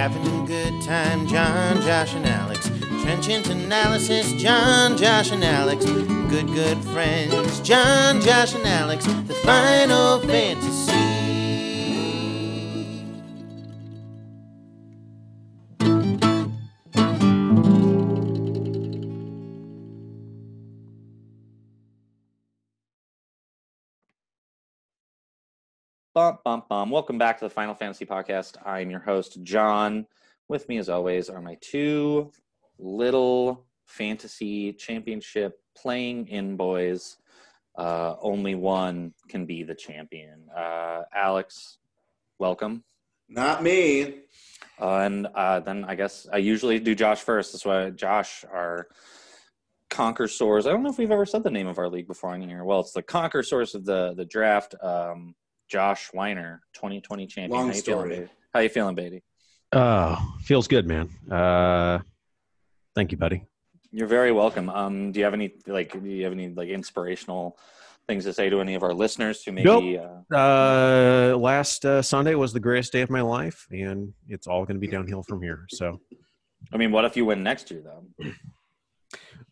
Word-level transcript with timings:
Having 0.00 0.44
a 0.44 0.46
good 0.46 0.80
time, 0.80 1.26
John, 1.26 1.78
Josh, 1.82 2.14
and 2.14 2.24
Alex. 2.24 2.70
Trenchant 3.02 3.50
analysis, 3.50 4.32
John, 4.32 4.96
Josh, 4.96 5.30
and 5.30 5.44
Alex. 5.44 5.84
Good, 5.84 6.46
good 6.54 6.82
friends, 6.84 7.60
John, 7.60 8.22
Josh, 8.22 8.54
and 8.54 8.66
Alex. 8.66 9.04
The 9.04 9.34
final 9.34 10.18
fantasy. 10.20 10.99
Bum, 26.20 26.38
bum, 26.44 26.62
bum. 26.68 26.90
Welcome 26.90 27.16
back 27.16 27.38
to 27.38 27.46
the 27.46 27.50
Final 27.50 27.74
Fantasy 27.74 28.04
Podcast. 28.04 28.56
I'm 28.66 28.90
your 28.90 29.00
host, 29.00 29.42
John. 29.42 30.04
With 30.48 30.68
me, 30.68 30.76
as 30.76 30.90
always, 30.90 31.30
are 31.30 31.40
my 31.40 31.56
two 31.62 32.30
little 32.78 33.64
fantasy 33.86 34.74
championship 34.74 35.58
playing 35.74 36.28
in 36.28 36.58
boys. 36.58 37.16
Uh, 37.74 38.16
only 38.20 38.54
one 38.54 39.14
can 39.30 39.46
be 39.46 39.62
the 39.62 39.74
champion. 39.74 40.46
Uh, 40.54 41.04
Alex, 41.14 41.78
welcome. 42.38 42.84
Not 43.30 43.62
me. 43.62 44.16
Uh, 44.78 44.96
and 44.98 45.26
uh, 45.34 45.60
then 45.60 45.86
I 45.86 45.94
guess 45.94 46.26
I 46.30 46.36
usually 46.36 46.78
do 46.78 46.94
Josh 46.94 47.22
first. 47.22 47.52
That's 47.52 47.64
why 47.64 47.88
Josh, 47.88 48.44
our 48.52 48.88
conquer 49.88 50.28
source. 50.28 50.66
I 50.66 50.70
don't 50.70 50.82
know 50.82 50.90
if 50.90 50.98
we've 50.98 51.10
ever 51.10 51.24
said 51.24 51.44
the 51.44 51.50
name 51.50 51.66
of 51.66 51.78
our 51.78 51.88
league 51.88 52.08
before 52.08 52.34
on 52.34 52.42
here. 52.42 52.62
Well, 52.62 52.80
it's 52.80 52.92
the 52.92 53.02
conquer 53.02 53.42
source 53.42 53.74
of 53.74 53.86
the 53.86 54.12
the 54.14 54.26
draft. 54.26 54.74
Um, 54.82 55.34
Josh 55.70 56.10
Weiner, 56.12 56.62
2020 56.74 57.26
champion. 57.26 57.50
Long 57.50 57.68
How 57.68 57.74
you 57.74 57.82
feeling, 57.82 58.00
story. 58.00 58.16
Beatty? 58.16 58.30
How 58.52 58.60
you 58.60 58.68
feeling, 58.68 58.94
Beatty? 58.96 59.22
Oh, 59.72 60.34
feels 60.42 60.66
good, 60.66 60.86
man. 60.86 61.08
Uh, 61.30 62.00
thank 62.94 63.12
you, 63.12 63.18
buddy. 63.18 63.44
You're 63.92 64.08
very 64.08 64.32
welcome. 64.32 64.68
Um, 64.68 65.12
do 65.12 65.20
you 65.20 65.24
have 65.24 65.34
any 65.34 65.54
like 65.66 65.92
do 65.92 66.08
you 66.08 66.24
have 66.24 66.32
any 66.32 66.48
like 66.48 66.68
inspirational 66.68 67.56
things 68.08 68.24
to 68.24 68.32
say 68.32 68.50
to 68.50 68.60
any 68.60 68.74
of 68.74 68.82
our 68.82 68.92
listeners 68.92 69.44
who 69.44 69.52
maybe 69.52 69.98
uh, 69.98 70.36
Uh, 70.36 71.36
last 71.36 71.84
uh, 71.84 72.02
Sunday 72.02 72.34
was 72.34 72.52
the 72.52 72.60
greatest 72.60 72.92
day 72.92 73.02
of 73.02 73.10
my 73.10 73.20
life, 73.20 73.66
and 73.70 74.12
it's 74.28 74.46
all 74.48 74.64
going 74.64 74.76
to 74.76 74.80
be 74.80 74.88
downhill 74.88 75.22
from 75.22 75.40
here. 75.42 75.66
So, 75.70 76.00
I 76.72 76.76
mean, 76.76 76.90
what 76.90 77.04
if 77.04 77.16
you 77.16 77.24
win 77.24 77.42
next 77.44 77.70
year 77.70 77.82
though? 77.82 78.04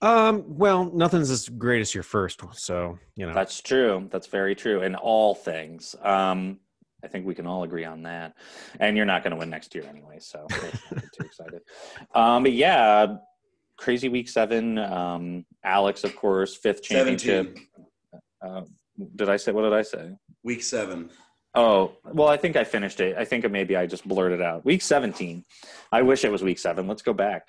Um, 0.00 0.44
well, 0.46 0.84
nothing's 0.92 1.30
as 1.30 1.48
great 1.48 1.80
as 1.80 1.94
your 1.94 2.04
first 2.04 2.42
one. 2.42 2.54
So, 2.54 2.98
you 3.16 3.26
know, 3.26 3.34
That's 3.34 3.60
true. 3.60 4.08
That's 4.10 4.26
very 4.26 4.54
true 4.54 4.82
in 4.82 4.94
all 4.94 5.34
things. 5.34 5.94
Um, 6.02 6.60
I 7.02 7.08
think 7.08 7.26
we 7.26 7.34
can 7.34 7.46
all 7.46 7.62
agree 7.62 7.84
on 7.84 8.02
that. 8.02 8.34
And 8.80 8.96
you're 8.96 9.06
not 9.06 9.22
going 9.22 9.32
to 9.32 9.36
win 9.36 9.50
next 9.50 9.74
year 9.74 9.84
anyway, 9.88 10.18
so 10.20 10.46
let's 10.62 11.10
too 11.16 11.24
excited. 11.24 11.62
Um, 12.14 12.42
but 12.42 12.52
yeah, 12.52 13.16
crazy 13.76 14.08
week 14.08 14.28
seven. 14.28 14.78
Um, 14.78 15.44
Alex, 15.64 16.04
of 16.04 16.14
course, 16.16 16.56
fifth 16.56 16.82
championship. 16.82 17.56
Uh, 18.44 18.62
did 19.16 19.28
I 19.28 19.36
say 19.36 19.52
what 19.52 19.62
did 19.62 19.72
I 19.72 19.82
say? 19.82 20.10
Week 20.42 20.62
seven. 20.62 21.10
Oh, 21.54 21.92
well, 22.04 22.28
I 22.28 22.36
think 22.36 22.56
I 22.56 22.64
finished 22.64 23.00
it. 23.00 23.16
I 23.16 23.24
think 23.24 23.50
maybe 23.50 23.74
I 23.74 23.86
just 23.86 24.06
blurted 24.06 24.42
out. 24.42 24.64
Week 24.64 24.82
17. 24.82 25.44
I 25.90 26.02
wish 26.02 26.24
it 26.24 26.30
was 26.30 26.42
week 26.42 26.58
seven. 26.58 26.86
Let's 26.86 27.02
go 27.02 27.12
back. 27.12 27.48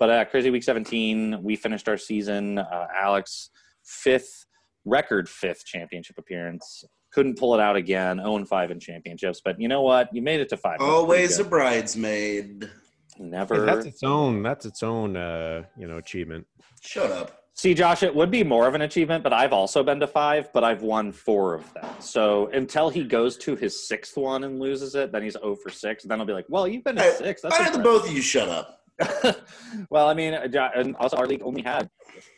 But 0.00 0.08
uh, 0.10 0.24
crazy 0.24 0.48
week 0.48 0.64
17, 0.64 1.42
we 1.42 1.56
finished 1.56 1.86
our 1.86 1.98
season. 1.98 2.58
Uh, 2.58 2.86
Alex, 2.98 3.50
fifth, 3.84 4.46
record 4.86 5.28
fifth 5.28 5.66
championship 5.66 6.16
appearance. 6.18 6.82
Couldn't 7.12 7.38
pull 7.38 7.54
it 7.54 7.60
out 7.60 7.76
again. 7.76 8.16
0 8.16 8.46
5 8.46 8.70
in 8.70 8.80
championships. 8.80 9.42
But 9.44 9.60
you 9.60 9.68
know 9.68 9.82
what? 9.82 10.08
You 10.12 10.22
made 10.22 10.40
it 10.40 10.48
to 10.48 10.56
five. 10.56 10.80
Always 10.80 11.38
a 11.38 11.44
bridesmaid. 11.44 12.70
Never. 13.18 13.66
that's 13.66 13.84
its 13.84 14.02
own. 14.02 14.42
That's 14.42 14.64
its 14.64 14.82
own. 14.82 15.18
Uh, 15.18 15.64
you 15.76 15.86
know, 15.86 15.98
achievement. 15.98 16.46
Shut 16.80 17.10
up. 17.10 17.36
See, 17.52 17.74
Josh, 17.74 18.02
it 18.02 18.14
would 18.14 18.30
be 18.30 18.42
more 18.42 18.66
of 18.66 18.74
an 18.74 18.80
achievement, 18.80 19.22
but 19.22 19.34
I've 19.34 19.52
also 19.52 19.82
been 19.82 20.00
to 20.00 20.06
five, 20.06 20.50
but 20.54 20.64
I've 20.64 20.80
won 20.80 21.12
four 21.12 21.52
of 21.54 21.74
them. 21.74 21.84
So 21.98 22.46
until 22.54 22.88
he 22.88 23.04
goes 23.04 23.36
to 23.38 23.54
his 23.54 23.86
sixth 23.86 24.16
one 24.16 24.44
and 24.44 24.58
loses 24.58 24.94
it, 24.94 25.12
then 25.12 25.22
he's 25.24 25.34
0 25.34 25.56
for 25.56 25.68
six. 25.68 26.04
Then 26.04 26.20
I'll 26.20 26.26
be 26.26 26.32
like, 26.32 26.46
well, 26.48 26.66
you've 26.66 26.84
been 26.84 26.96
to 26.96 27.02
Hey, 27.02 27.12
six. 27.18 27.42
That's 27.42 27.58
Why 27.58 27.66
did 27.66 27.74
the 27.74 27.82
both 27.82 28.08
of 28.08 28.14
you 28.14 28.22
shut 28.22 28.48
up? 28.48 28.79
Well, 29.90 30.08
I 30.08 30.14
mean, 30.14 30.34
uh, 30.34 30.70
and 30.74 30.96
also 30.96 31.16
our 31.16 31.26
league 31.26 31.42
only 31.42 31.62
had 31.62 31.88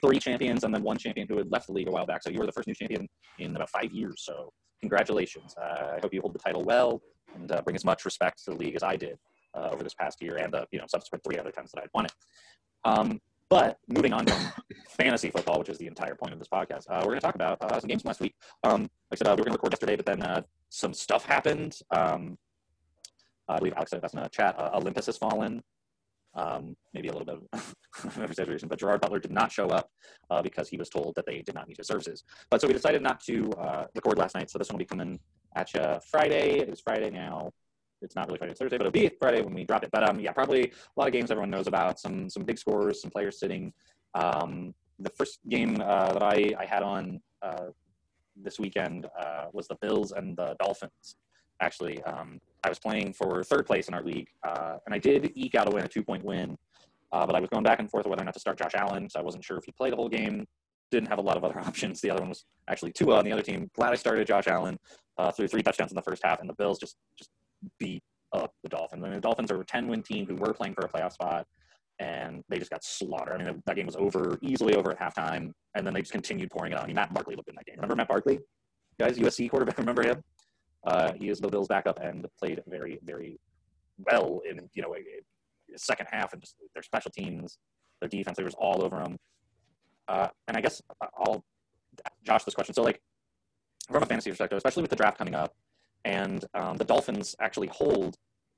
three 0.05 0.19
champions 0.19 0.65
and 0.65 0.75
then 0.75 0.83
one 0.83 0.97
champion 0.97 1.27
who 1.29 1.37
had 1.37 1.51
left 1.51 1.67
the 1.67 1.73
league 1.73 1.89
a 1.89 1.91
while 1.91 2.07
back. 2.07 2.23
So 2.23 2.31
you 2.31 2.39
were 2.39 2.47
the 2.47 2.53
first 2.53 2.69
new 2.69 2.75
champion 2.75 3.09
in 3.39 3.55
about 3.57 3.71
five 3.71 3.93
years. 3.93 4.23
So 4.25 4.53
congratulations. 4.81 5.55
Uh, 5.61 5.95
I 5.97 5.99
hope 6.03 6.13
you 6.13 6.21
hold 6.21 6.35
the 6.35 6.39
title 6.39 6.65
well 6.65 7.03
and 7.35 7.51
uh, 7.51 7.63
bring 7.63 7.77
as 7.77 7.85
much 7.85 8.05
respect 8.05 8.45
to 8.45 8.51
the 8.51 8.57
league 8.57 8.77
as 8.77 8.83
I 8.83 8.97
did 8.97 9.19
uh, 9.55 9.71
over 9.73 9.83
this 9.83 9.95
past 9.95 10.21
year 10.21 10.37
and 10.37 10.53
the 10.53 10.67
you 10.71 10.79
know 10.79 10.87
subsequent 10.89 11.25
three 11.25 11.39
other 11.39 11.51
times 11.51 11.71
that 11.73 11.83
I'd 11.83 11.91
won 11.95 12.07
it. 12.07 12.13
Um, 12.85 13.21
but 13.49 13.79
moving 13.87 14.13
on 14.13 14.27
from 14.27 14.53
fantasy 14.89 15.31
football, 15.31 15.59
which 15.59 15.69
is 15.69 15.79
the 15.79 15.87
entire 15.87 16.15
point 16.15 16.33
of 16.33 16.39
this 16.39 16.49
podcast, 16.49 16.85
uh, 16.89 17.01
we're 17.01 17.11
going 17.11 17.17
to 17.17 17.21
talk 17.21 17.35
about 17.35 17.61
uh, 17.61 17.79
some 17.79 17.89
games 17.89 18.03
from 18.03 18.09
last 18.09 18.21
week. 18.21 18.35
Um, 18.65 18.83
like 18.83 18.91
I 19.13 19.17
said, 19.17 19.27
uh, 19.27 19.35
we 19.37 19.41
were 19.41 19.45
going 19.45 19.53
to 19.53 19.59
record 19.59 19.73
yesterday, 19.73 19.97
but 19.97 20.07
then 20.07 20.23
uh, 20.23 20.43
some 20.71 20.95
stuff 20.95 21.27
happened. 21.27 21.79
Um, 21.91 22.39
I 23.49 23.59
believe 23.59 23.75
Alex 23.77 23.91
said 23.91 24.01
that's 24.01 24.15
in 24.15 24.23
the 24.23 24.29
chat. 24.29 24.59
Uh, 24.59 24.71
Olympus 24.73 25.07
has 25.07 25.19
fallen 25.19 25.63
um, 26.35 26.77
maybe 26.95 27.09
a 27.09 27.13
little 27.13 27.27
bit 27.27 27.39
of 28.05 28.31
exaggeration, 28.31 28.69
but 28.69 28.79
Gerard 28.79 29.01
Butler 29.01 29.19
did 29.19 29.33
not 29.33 29.53
show 29.53 29.69
up 29.69 29.91
uh, 30.31 30.43
because 30.43 30.69
he 30.69 30.77
was 30.77 30.89
told 30.89 31.15
that 31.17 31.27
they 31.27 31.43
did 31.43 31.55
not 31.55 31.69
need 31.69 31.77
his 31.77 31.87
services. 31.87 32.25
But 32.51 32.61
so 32.61 32.67
we 32.67 32.73
decided 32.73 33.03
not 33.03 33.21
to 33.25 33.51
uh, 33.53 33.87
record 33.95 34.19
last 34.19 34.35
night. 34.35 34.51
So 34.51 34.59
this 34.59 34.69
one 34.69 34.75
will 34.75 34.81
be 34.81 34.85
coming 34.87 35.19
at 35.57 35.73
you 35.75 35.99
Friday. 36.11 36.61
It 36.61 36.69
is 36.69 36.81
Friday 36.81 37.11
now. 37.11 37.51
It's 38.01 38.17
not 38.17 38.27
really 38.27 38.39
Friday, 38.39 38.53
it's 38.53 38.61
Thursday, 38.61 38.79
but 38.79 38.87
it'll 38.87 38.93
be 38.93 39.09
Friday 39.21 39.43
when 39.43 39.55
we 39.55 39.65
drop 39.65 39.85
it. 39.85 39.91
But 39.93 40.09
um, 40.09 40.19
yeah, 40.19 40.33
probably 40.33 40.65
a 40.65 41.01
lot 41.01 41.07
of 41.07 41.13
games 41.13 41.31
everyone 41.31 41.51
knows 41.51 41.69
about. 41.69 42.01
Some 42.01 42.29
some 42.29 42.43
big 42.43 42.59
scores, 42.59 43.01
some 43.01 43.11
players 43.11 43.39
sitting. 43.39 43.73
Um, 44.15 44.75
the 44.99 45.11
first 45.11 45.39
game 45.49 45.81
uh, 45.81 46.13
that 46.13 46.23
I, 46.23 46.53
I 46.59 46.65
had 46.65 46.83
on 46.83 47.21
uh, 47.43 47.67
this 48.37 48.59
weekend 48.59 49.07
uh, 49.19 49.47
was 49.53 49.69
the 49.69 49.77
Bills 49.77 50.13
and 50.13 50.37
the 50.37 50.57
Dolphins. 50.59 51.17
Actually, 51.61 52.03
um, 52.03 52.41
I 52.65 52.69
was 52.69 52.79
playing 52.79 53.13
for 53.13 53.43
third 53.45 53.67
place 53.67 53.89
in 53.89 53.95
our 53.95 54.03
league, 54.03 54.29
uh, 54.47 54.77
and 54.87 54.95
I 54.95 54.99
did 54.99 55.33
eke 55.35 55.55
out 55.55 55.69
a 55.69 55.71
win, 55.71 55.85
a 55.85 55.89
two 55.89 56.03
point 56.03 56.25
win. 56.25 56.57
Uh, 57.13 57.27
but 57.27 57.37
I 57.37 57.41
was 57.41 57.51
going 57.51 57.63
back 57.63 57.79
and 57.79 57.91
forth 57.91 58.07
whether 58.07 58.23
or 58.23 58.25
not 58.25 58.35
to 58.35 58.41
start 58.41 58.59
Josh 58.59 58.73
Allen, 58.75 59.09
so 59.09 59.21
I 59.21 59.23
wasn't 59.23 59.45
sure 59.45 59.59
if 59.59 59.65
he 59.65 59.73
played 59.73 59.93
the 59.93 59.97
whole 59.97 60.09
game. 60.09 60.47
Didn't 60.91 61.09
have 61.09 61.19
a 61.19 61.23
lot 61.23 61.37
of 61.37 61.45
other 61.45 61.59
options. 61.67 62.01
The 62.01 62.11
other 62.11 62.21
one 62.21 62.31
was 62.31 62.45
actually 62.69 62.93
Tua 62.93 63.19
on 63.19 63.25
the 63.25 63.33
other 63.33 63.43
team. 63.43 63.71
Glad 63.75 63.93
I 63.93 63.97
started 63.97 64.27
Josh 64.27 64.47
Allen. 64.47 64.79
Uh, 65.19 65.31
threw 65.31 65.47
three 65.47 65.63
touchdowns 65.63 65.93
in 65.93 65.97
the 65.97 66.03
first 66.03 66.23
half, 66.25 66.41
and 66.41 66.49
the 66.49 66.55
Bills 66.55 66.79
just 66.79 66.97
just 67.17 67.31
beat 67.79 68.03
up 68.33 68.55
the 68.63 68.69
Dolphins. 68.69 69.03
I 69.05 69.09
mean, 69.09 69.17
the 69.17 69.21
Dolphins 69.21 69.51
are 69.51 69.61
a 69.61 69.65
10 69.65 69.89
win 69.89 70.03
team 70.03 70.27
who 70.27 70.37
were 70.37 70.55
playing 70.55 70.75
for 70.75 70.87
a 70.87 70.89
playoff 70.89 71.13
spot, 71.13 71.47
and 71.99 72.43
they 72.49 72.59
just 72.59 72.71
got 72.71 72.83
slaughtered. 72.83 73.41
I 73.41 73.45
mean, 73.45 73.63
that 73.67 73.77
game 73.77 73.87
was 73.87 73.97
over, 73.97 74.39
easily 74.43 74.75
over 74.75 74.91
at 74.91 74.99
halftime, 74.99 75.53
and 75.75 75.87
then 75.87 75.95
they 75.95 76.01
just 76.01 76.13
continued 76.13 76.51
pouring 76.51 76.73
it 76.73 76.77
on. 76.77 76.85
I 76.85 76.87
mean, 76.87 76.97
Matt 76.97 77.13
Barkley 77.13 77.37
looked 77.37 77.49
in 77.49 77.55
that 77.57 77.67
game. 77.67 77.77
Remember 77.77 77.97
Matt 77.97 78.09
Barkley? 78.09 78.41
Guys, 78.99 79.19
USC 79.19 79.51
quarterback, 79.51 79.79
remember 79.85 80.03
him? 80.03 80.23
Uh, 80.85 81.13
he 81.13 81.29
is 81.29 81.39
the 81.39 81.49
Bills' 81.49 81.69
backup 81.69 82.01
and 82.01 82.27
played 82.39 82.63
very, 82.67 82.99
very 83.05 83.39
well 83.99 84.41
in 84.49 84.69
you 84.75 84.83
know 84.83 84.95
a, 84.95 85.01
a 85.75 85.79
second 85.79 86.07
half 86.11 86.33
and 86.33 86.43
just 86.43 86.57
their 86.75 86.83
special 86.83 87.11
teams, 87.11 87.59
their 88.01 88.09
defense. 88.09 88.37
There 88.37 88.45
was 88.45 88.55
all 88.55 88.85
over 88.85 88.97
them. 88.97 89.17
Uh, 90.09 90.29
and 90.49 90.57
I 90.57 90.61
guess 90.61 90.83
I'll 91.17 91.45
Josh 92.25 92.45
this 92.45 92.55
question. 92.55 92.75
So 92.75 92.83
like 92.83 93.01
from 93.91 94.03
a 94.03 94.07
fantasy 94.07 94.31
perspective, 94.31 94.57
especially 94.57 94.83
with 94.83 94.91
the 94.91 94.97
draft 94.97 95.19
coming 95.19 95.35
up, 95.35 95.55
and 96.05 96.45
um, 96.55 96.77
the 96.77 96.85
Dolphins 96.85 97.37
actually 97.41 97.69
hold 97.69 98.17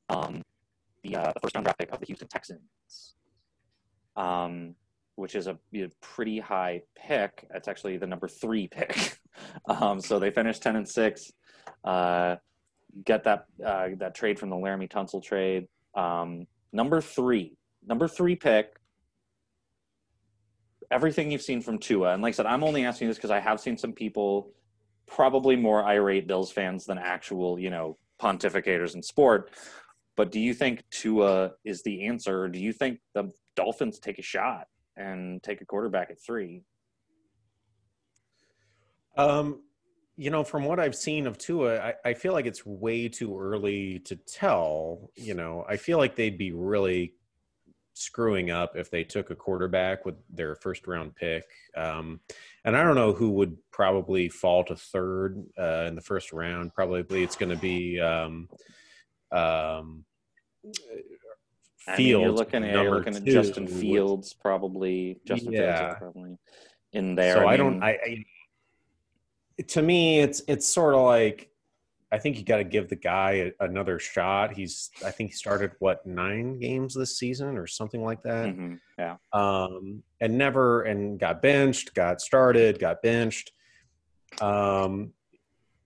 um, 0.09 0.43
the 1.03 1.17
uh, 1.17 1.33
the 1.33 1.41
first 1.41 1.55
round 1.55 1.65
draft 1.65 1.79
pick 1.79 1.93
of 1.93 2.01
the 2.01 2.07
Houston 2.07 2.29
Texans, 2.29 3.15
um, 4.17 4.75
which 5.17 5.35
is 5.35 5.47
a, 5.47 5.59
a 5.75 5.89
pretty 6.01 6.39
high 6.39 6.83
pick. 6.97 7.47
It's 7.55 7.69
actually 7.69 7.99
the 7.99 8.07
number 8.07 8.29
three 8.29 8.69
pick. 8.69 9.19
um, 9.69 10.01
so 10.01 10.19
they 10.19 10.31
finished 10.31 10.63
ten 10.63 10.77
and 10.77 10.89
six. 10.89 11.31
Uh, 11.85 12.37
get 13.05 13.25
that 13.25 13.47
uh, 13.65 13.89
that 13.99 14.15
trade 14.15 14.39
from 14.39 14.51
the 14.51 14.57
Laremy 14.57 14.91
Tunsil 14.91 15.23
trade. 15.23 15.67
Um, 15.95 16.47
number 16.73 17.01
three, 17.01 17.57
number 17.87 18.09
three 18.09 18.37
pick. 18.37 18.75
Everything 20.91 21.31
you've 21.31 21.43
seen 21.43 21.61
from 21.61 21.79
Tua, 21.79 22.13
and 22.13 22.23
like 22.23 22.35
I 22.35 22.37
said, 22.37 22.47
I'm 22.47 22.63
only 22.63 22.85
asking 22.85 23.09
this 23.09 23.17
because 23.17 23.31
I 23.31 23.41
have 23.41 23.59
seen 23.59 23.77
some 23.77 23.93
people, 23.93 24.53
probably 25.07 25.57
more 25.57 25.83
irate 25.85 26.29
Bills 26.29 26.53
fans 26.53 26.85
than 26.85 26.99
actual, 26.99 27.59
you 27.59 27.71
know, 27.71 27.97
pontificators 28.21 28.95
in 28.95 29.03
sport. 29.03 29.51
But 30.17 30.31
do 30.31 30.39
you 30.39 30.55
think 30.55 30.85
Tua 30.91 31.53
is 31.65 31.83
the 31.83 32.07
answer? 32.07 32.43
Or 32.43 32.49
do 32.49 32.61
you 32.61 32.73
think 32.73 33.01
the 33.15 33.33
Dolphins 33.57 33.99
take 33.99 34.19
a 34.19 34.23
shot 34.23 34.67
and 34.97 35.43
take 35.43 35.61
a 35.61 35.65
quarterback 35.65 36.11
at 36.11 36.19
three? 36.25 36.63
Um, 39.17 39.63
you 40.17 40.31
know, 40.31 40.45
from 40.45 40.65
what 40.65 40.79
I've 40.79 40.95
seen 40.95 41.27
of 41.27 41.39
Tua, 41.39 41.79
I, 41.81 41.95
I 42.05 42.15
feel 42.15 42.33
like 42.33 42.47
it's 42.47 42.65
way 42.65 43.09
too 43.09 43.39
early 43.39 43.99
to 44.01 44.17
tell. 44.17 45.11
You 45.17 45.35
know, 45.35 45.65
I 45.69 45.77
feel 45.77 45.99
like 45.99 46.15
they'd 46.15 46.39
be 46.39 46.53
really 46.53 47.15
screwing 47.95 48.51
up 48.51 48.77
if 48.77 48.91
they 48.91 49.05
took 49.05 49.31
a 49.31 49.37
quarterback 49.37 50.05
with 50.05 50.17
their 50.29 50.55
first 50.57 50.87
round 50.87 51.15
pick. 51.15 51.45
Um, 51.77 52.21
and 52.65 52.77
I 52.77 52.83
don't 52.83 52.97
know 52.97 53.13
who 53.13 53.31
would 53.31 53.57
probably 53.71 54.29
fall 54.29 54.65
to 54.65 54.77
third 54.77 55.45
uh, 55.59 55.85
in 55.89 55.95
the 55.95 56.01
first 56.01 56.33
round. 56.33 56.75
Probably 56.75 57.23
it's 57.23 57.37
going 57.37 57.51
to 57.51 57.61
be 57.61 58.01
um, 58.01 58.49
um, 59.33 60.05
I 61.87 61.97
mean, 61.99 62.07
you're 62.07 62.31
looking 62.31 62.65
at 62.65 62.73
you're 62.73 62.95
looking 62.95 63.17
at 63.17 63.25
Justin 63.25 63.67
Fields 63.67 64.33
probably. 64.33 65.21
Justin 65.27 65.53
Fields 65.53 65.59
Yeah. 65.59 65.93
is 65.93 65.99
probably 65.99 66.39
in 66.93 67.15
there. 67.15 67.35
So 67.35 67.47
I, 67.47 67.57
mean, 67.57 67.59
don't. 67.59 67.83
I, 67.83 67.91
I 67.91 68.25
to 69.69 69.83
me, 69.83 70.21
it's 70.21 70.43
it's 70.49 70.67
sort 70.69 70.95
of 70.95 71.01
like 71.03 71.51
I 72.13 72.19
think 72.19 72.39
you 72.39 72.45
got 72.45 72.59
to 72.59 72.65
give 72.65 72.89
the 72.89 72.97
guy 72.97 73.53
a, 73.61 73.65
another 73.65 73.99
shot. 73.99 74.53
He's 74.55 74.91
I 75.05 75.11
think 75.11 75.31
he 75.31 75.37
started 75.37 75.73
what 75.81 76.07
nine 76.07 76.59
games 76.61 76.95
this 76.95 77.19
season 77.19 77.57
or 77.59 77.67
something 77.67 78.03
like 78.05 78.23
that. 78.23 78.47
Mhm, 78.47 78.79
yeah. 78.99 79.17
um, 79.33 80.03
and 80.21 80.39
never 80.39 80.83
and 80.83 81.19
got 81.19 81.43
benched, 81.43 81.95
got 81.95 82.21
started, 82.21 82.79
got 82.79 83.03
benched. 83.03 83.53
Um, 84.41 85.13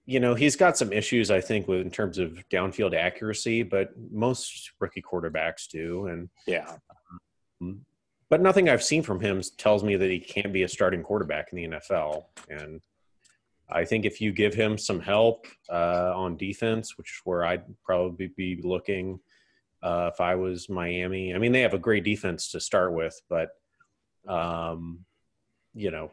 you 0.06 0.20
know, 0.20 0.34
he's 0.34 0.56
got 0.56 0.76
some 0.78 0.90
issues, 0.92 1.30
I 1.30 1.40
think, 1.40 1.68
with 1.68 1.80
in 1.82 1.90
terms 1.90 2.16
of 2.18 2.42
downfield 2.50 2.94
accuracy, 2.96 3.62
but 3.62 3.90
most 4.10 4.72
rookie 4.80 5.02
quarterbacks 5.02 5.68
do. 5.68 6.06
And 6.06 6.30
Yeah. 6.46 6.76
but 8.30 8.40
nothing 8.40 8.68
I've 8.68 8.82
seen 8.82 9.02
from 9.02 9.20
him 9.20 9.42
tells 9.58 9.82
me 9.84 9.96
that 9.96 10.10
he 10.10 10.18
can't 10.18 10.52
be 10.52 10.62
a 10.62 10.68
starting 10.68 11.02
quarterback 11.02 11.52
in 11.52 11.56
the 11.56 11.76
NFL. 11.78 12.26
And 12.48 12.80
I 13.70 13.84
think 13.84 14.04
if 14.04 14.20
you 14.20 14.32
give 14.32 14.54
him 14.54 14.78
some 14.78 15.00
help 15.00 15.46
uh, 15.70 16.12
on 16.16 16.36
defense, 16.36 16.96
which 16.96 17.10
is 17.10 17.20
where 17.24 17.44
I'd 17.44 17.64
probably 17.84 18.28
be 18.36 18.60
looking 18.62 19.20
uh, 19.82 20.10
if 20.12 20.20
I 20.20 20.34
was 20.34 20.68
Miami. 20.68 21.34
I 21.34 21.38
mean, 21.38 21.52
they 21.52 21.60
have 21.60 21.74
a 21.74 21.78
great 21.78 22.04
defense 22.04 22.50
to 22.52 22.60
start 22.60 22.92
with, 22.94 23.20
but 23.28 23.50
um, 24.26 25.04
you 25.74 25.90
know, 25.90 26.10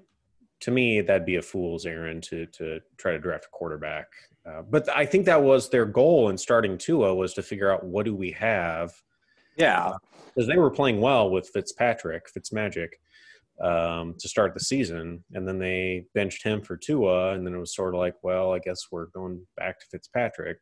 to 0.62 0.72
me, 0.72 1.02
that'd 1.02 1.26
be 1.26 1.38
a 1.38 1.42
fool's 1.42 1.86
errand 1.86 2.24
to 2.24 2.46
to 2.48 2.80
try 2.98 3.12
to 3.12 3.20
draft 3.20 3.46
a 3.46 3.50
quarterback. 3.50 4.08
Uh, 4.46 4.62
but 4.62 4.88
I 4.96 5.06
think 5.06 5.26
that 5.26 5.42
was 5.42 5.70
their 5.70 5.86
goal 5.86 6.30
in 6.30 6.38
starting 6.38 6.78
Tua 6.78 7.16
was 7.16 7.34
to 7.34 7.42
figure 7.42 7.72
out 7.72 7.84
what 7.84 8.06
do 8.06 8.16
we 8.16 8.32
have 8.32 8.94
Yeah. 9.58 9.94
because 10.28 10.48
they 10.48 10.58
were 10.58 10.70
playing 10.70 11.02
well 11.02 11.32
with 11.32 11.50
Fitzpatrick, 11.50 12.28
Fitzmagic, 12.32 12.90
um, 13.62 14.16
to 14.20 14.28
start 14.28 14.54
the 14.54 14.60
season, 14.60 15.24
and 15.34 15.48
then 15.48 15.60
they 15.60 16.06
benched 16.14 16.44
him 16.44 16.62
for 16.62 16.76
Tua, 16.76 17.34
and 17.34 17.46
then 17.46 17.54
it 17.54 17.60
was 17.60 17.76
sort 17.76 17.94
of 17.94 18.00
like, 18.00 18.16
well, 18.22 18.54
I 18.54 18.60
guess 18.60 18.88
we're 18.92 19.08
going 19.08 19.46
back 19.56 19.80
to 19.80 19.86
Fitzpatrick. 19.92 20.58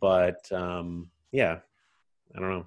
But 0.00 0.40
um, 0.52 1.10
yeah, 1.32 1.58
I 2.34 2.40
don't 2.40 2.50
know. 2.50 2.66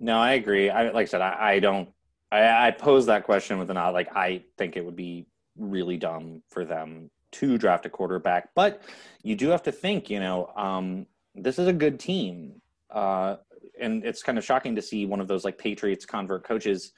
No, 0.00 0.18
I 0.18 0.32
agree. 0.32 0.70
I 0.70 0.90
like 0.90 1.06
I 1.06 1.10
said, 1.10 1.20
I, 1.20 1.52
I 1.52 1.58
don't. 1.60 1.88
I, 2.30 2.68
I 2.68 2.70
pose 2.72 3.06
that 3.06 3.24
question 3.24 3.58
with 3.58 3.70
an 3.70 3.76
eye. 3.76 3.88
Like 3.90 4.14
I 4.14 4.42
think 4.58 4.76
it 4.76 4.84
would 4.84 4.96
be 4.96 5.26
really 5.56 5.96
dumb 5.96 6.42
for 6.48 6.64
them 6.64 7.10
to 7.30 7.58
draft 7.58 7.86
a 7.86 7.90
quarterback, 7.90 8.50
but 8.54 8.82
you 9.22 9.34
do 9.34 9.48
have 9.48 9.62
to 9.62 9.72
think. 9.72 10.10
You 10.10 10.20
know, 10.20 10.52
um, 10.56 11.06
this 11.34 11.58
is 11.58 11.68
a 11.68 11.72
good 11.72 11.98
team, 11.98 12.60
uh, 12.90 13.36
and 13.80 14.04
it's 14.04 14.22
kind 14.22 14.36
of 14.36 14.44
shocking 14.44 14.74
to 14.76 14.82
see 14.82 15.06
one 15.06 15.20
of 15.20 15.28
those 15.28 15.44
like 15.44 15.56
Patriots 15.56 16.04
convert 16.04 16.44
coaches 16.44 16.92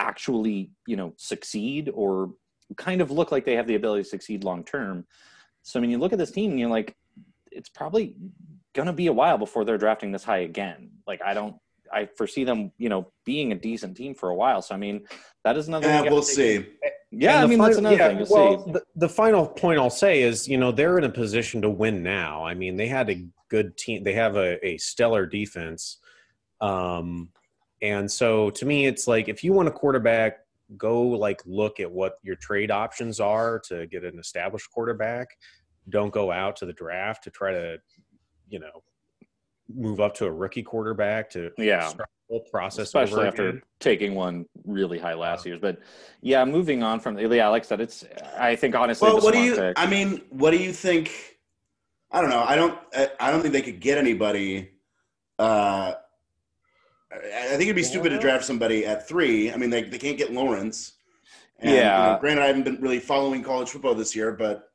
actually, 0.00 0.70
you 0.86 0.96
know, 0.96 1.12
succeed 1.16 1.90
or 1.94 2.32
kind 2.76 3.00
of 3.00 3.10
look 3.10 3.30
like 3.30 3.44
they 3.44 3.54
have 3.54 3.66
the 3.66 3.74
ability 3.76 4.02
to 4.02 4.08
succeed 4.08 4.42
long 4.42 4.64
term. 4.64 5.06
So 5.62 5.78
I 5.78 5.82
mean, 5.82 5.90
you 5.90 5.98
look 5.98 6.12
at 6.12 6.18
this 6.18 6.32
team 6.32 6.50
and 6.50 6.58
you're 6.58 6.70
like, 6.70 6.96
it's 7.52 7.68
probably 7.68 8.16
going 8.74 8.86
to 8.86 8.92
be 8.92 9.08
a 9.08 9.12
while 9.12 9.38
before 9.38 9.64
they're 9.64 9.78
drafting 9.78 10.10
this 10.10 10.24
high 10.24 10.38
again. 10.38 10.90
Like 11.06 11.20
I 11.22 11.34
don't 11.34 11.56
I 11.92 12.08
foresee 12.16 12.44
them, 12.44 12.72
you 12.78 12.88
know, 12.88 13.12
being 13.24 13.52
a 13.52 13.54
decent 13.54 13.96
team 13.96 14.14
for 14.14 14.30
a 14.30 14.34
while. 14.34 14.62
So 14.62 14.74
I 14.74 14.78
mean, 14.78 15.06
that 15.44 15.56
is 15.56 15.68
another. 15.68 15.88
Yeah, 15.88 16.02
thing 16.02 16.10
we'll 16.10 16.20
have 16.20 16.28
to 16.28 16.34
see. 16.34 16.66
Yeah, 17.10 17.30
And 17.30 17.38
I 17.38 17.42
the 17.42 17.48
mean 17.48 17.58
that's 17.58 17.76
another 17.76 17.96
yeah, 17.96 18.08
thing. 18.08 18.18
You'll 18.18 18.28
well, 18.30 18.64
see. 18.64 18.72
The, 18.72 18.82
the 18.96 19.08
final 19.08 19.46
point 19.46 19.78
I'll 19.80 19.90
say 19.90 20.22
is, 20.22 20.46
you 20.48 20.56
know, 20.56 20.70
they're 20.70 20.96
in 20.98 21.04
a 21.04 21.10
position 21.10 21.60
to 21.62 21.70
win 21.70 22.02
now. 22.02 22.44
I 22.44 22.54
mean, 22.54 22.76
they 22.76 22.86
had 22.86 23.10
a 23.10 23.24
good 23.48 23.76
team. 23.76 24.04
They 24.04 24.12
have 24.14 24.36
a, 24.36 24.64
a 24.64 24.78
stellar 24.78 25.26
defense. 25.26 25.98
Um, 26.60 27.30
and 27.82 28.10
so 28.10 28.50
to 28.50 28.66
me, 28.66 28.86
it's 28.86 29.06
like 29.08 29.28
if 29.28 29.42
you 29.44 29.52
want 29.52 29.68
a 29.68 29.72
quarterback, 29.72 30.38
go 30.76 31.02
like 31.02 31.42
look 31.46 31.80
at 31.80 31.90
what 31.90 32.14
your 32.22 32.36
trade 32.36 32.70
options 32.70 33.18
are 33.20 33.58
to 33.68 33.86
get 33.86 34.04
an 34.04 34.18
established 34.18 34.70
quarterback. 34.70 35.28
Don't 35.88 36.12
go 36.12 36.30
out 36.30 36.56
to 36.56 36.66
the 36.66 36.72
draft 36.72 37.24
to 37.24 37.30
try 37.30 37.52
to, 37.52 37.78
you 38.48 38.60
know, 38.60 38.82
move 39.74 40.00
up 40.00 40.14
to 40.14 40.26
a 40.26 40.30
rookie 40.32 40.62
quarterback 40.62 41.30
to 41.30 41.50
Yeah. 41.58 41.92
whole 42.28 42.40
process 42.50 42.84
especially 42.86 43.18
over 43.20 43.26
after 43.26 43.48
again. 43.48 43.62
taking 43.80 44.14
one 44.14 44.46
really 44.64 44.98
high 44.98 45.14
last 45.14 45.44
year's. 45.46 45.58
But 45.60 45.78
yeah, 46.20 46.44
moving 46.44 46.82
on 46.82 47.00
from 47.00 47.18
yeah, 47.18 47.48
like 47.48 47.64
I 47.64 47.66
said, 47.66 47.80
it's 47.80 48.04
I 48.38 48.54
think 48.56 48.74
honestly. 48.76 49.08
Well, 49.08 49.20
what 49.20 49.32
do 49.34 49.40
you? 49.40 49.56
pick- 49.56 49.72
I 49.76 49.86
mean, 49.86 50.22
what 50.30 50.52
do 50.52 50.58
you 50.58 50.72
think? 50.72 51.10
I 52.12 52.20
don't 52.20 52.30
know. 52.30 52.42
I 52.46 52.54
don't. 52.56 52.78
I- 52.94 53.10
I 53.18 53.30
don't 53.32 53.40
think 53.42 53.52
they 53.54 53.62
could 53.62 53.80
get 53.80 53.98
anybody. 53.98 54.70
Uh, 55.38 55.94
I 57.12 57.16
I 57.16 57.56
think 57.56 57.62
it'd 57.62 57.76
be 57.76 57.82
stupid 57.82 58.10
to 58.10 58.18
draft 58.18 58.44
somebody 58.44 58.86
at 58.86 59.06
three. 59.08 59.52
I 59.52 59.56
mean, 59.56 59.70
they, 59.70 59.82
they 59.82 59.98
can't 59.98 60.18
get 60.18 60.32
Lawrence. 60.32 60.94
And, 61.58 61.74
Yeah. 61.74 62.06
You 62.06 62.12
know, 62.12 62.20
granted, 62.20 62.42
I 62.42 62.46
haven't 62.46 62.64
been 62.64 62.80
really 62.80 63.00
following 63.00 63.42
college 63.42 63.70
football 63.70 63.94
this 63.94 64.14
year, 64.14 64.32
but 64.32 64.70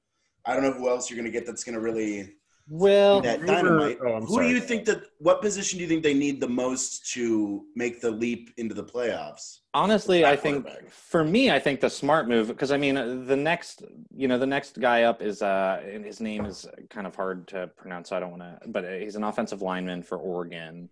I 0.45 0.53
don't 0.53 0.63
know 0.63 0.73
who 0.73 0.89
else 0.89 1.09
you're 1.09 1.17
going 1.17 1.31
to 1.31 1.31
get 1.31 1.45
that's 1.45 1.63
going 1.63 1.75
to 1.75 1.81
really 1.81 2.35
well, 2.67 3.21
that 3.21 3.41
River- 3.41 3.53
dynamite. 3.53 3.97
oh, 4.01 4.13
I'm 4.13 4.25
who 4.25 4.35
sorry. 4.35 4.47
do 4.47 4.53
you 4.55 4.59
think 4.59 4.85
that? 4.85 5.03
What 5.19 5.39
position 5.39 5.77
do 5.77 5.83
you 5.83 5.87
think 5.87 6.03
they 6.03 6.15
need 6.15 6.41
the 6.41 6.49
most 6.49 7.11
to 7.13 7.65
make 7.75 8.01
the 8.01 8.09
leap 8.09 8.51
into 8.57 8.73
the 8.73 8.83
playoffs? 8.83 9.59
honestly, 9.75 10.25
I 10.25 10.35
think 10.35 10.67
for 10.89 11.23
me, 11.23 11.51
I 11.51 11.59
think 11.59 11.81
the 11.81 11.89
smart 11.89 12.27
move 12.27 12.47
because 12.47 12.71
I 12.71 12.77
mean 12.77 13.25
the 13.27 13.35
next, 13.35 13.83
you 14.15 14.27
know, 14.27 14.39
the 14.39 14.47
next 14.47 14.79
guy 14.79 15.03
up 15.03 15.21
is 15.21 15.41
uh, 15.41 15.83
and 15.85 16.03
his 16.03 16.19
name 16.19 16.45
is 16.45 16.65
kind 16.89 17.05
of 17.05 17.15
hard 17.15 17.47
to 17.49 17.67
pronounce. 17.75 18.09
So 18.09 18.17
I 18.17 18.19
don't 18.19 18.31
want 18.31 18.41
to, 18.41 18.67
but 18.67 18.83
he's 18.99 19.15
an 19.15 19.23
offensive 19.23 19.61
lineman 19.61 20.01
for 20.01 20.17
Oregon, 20.17 20.89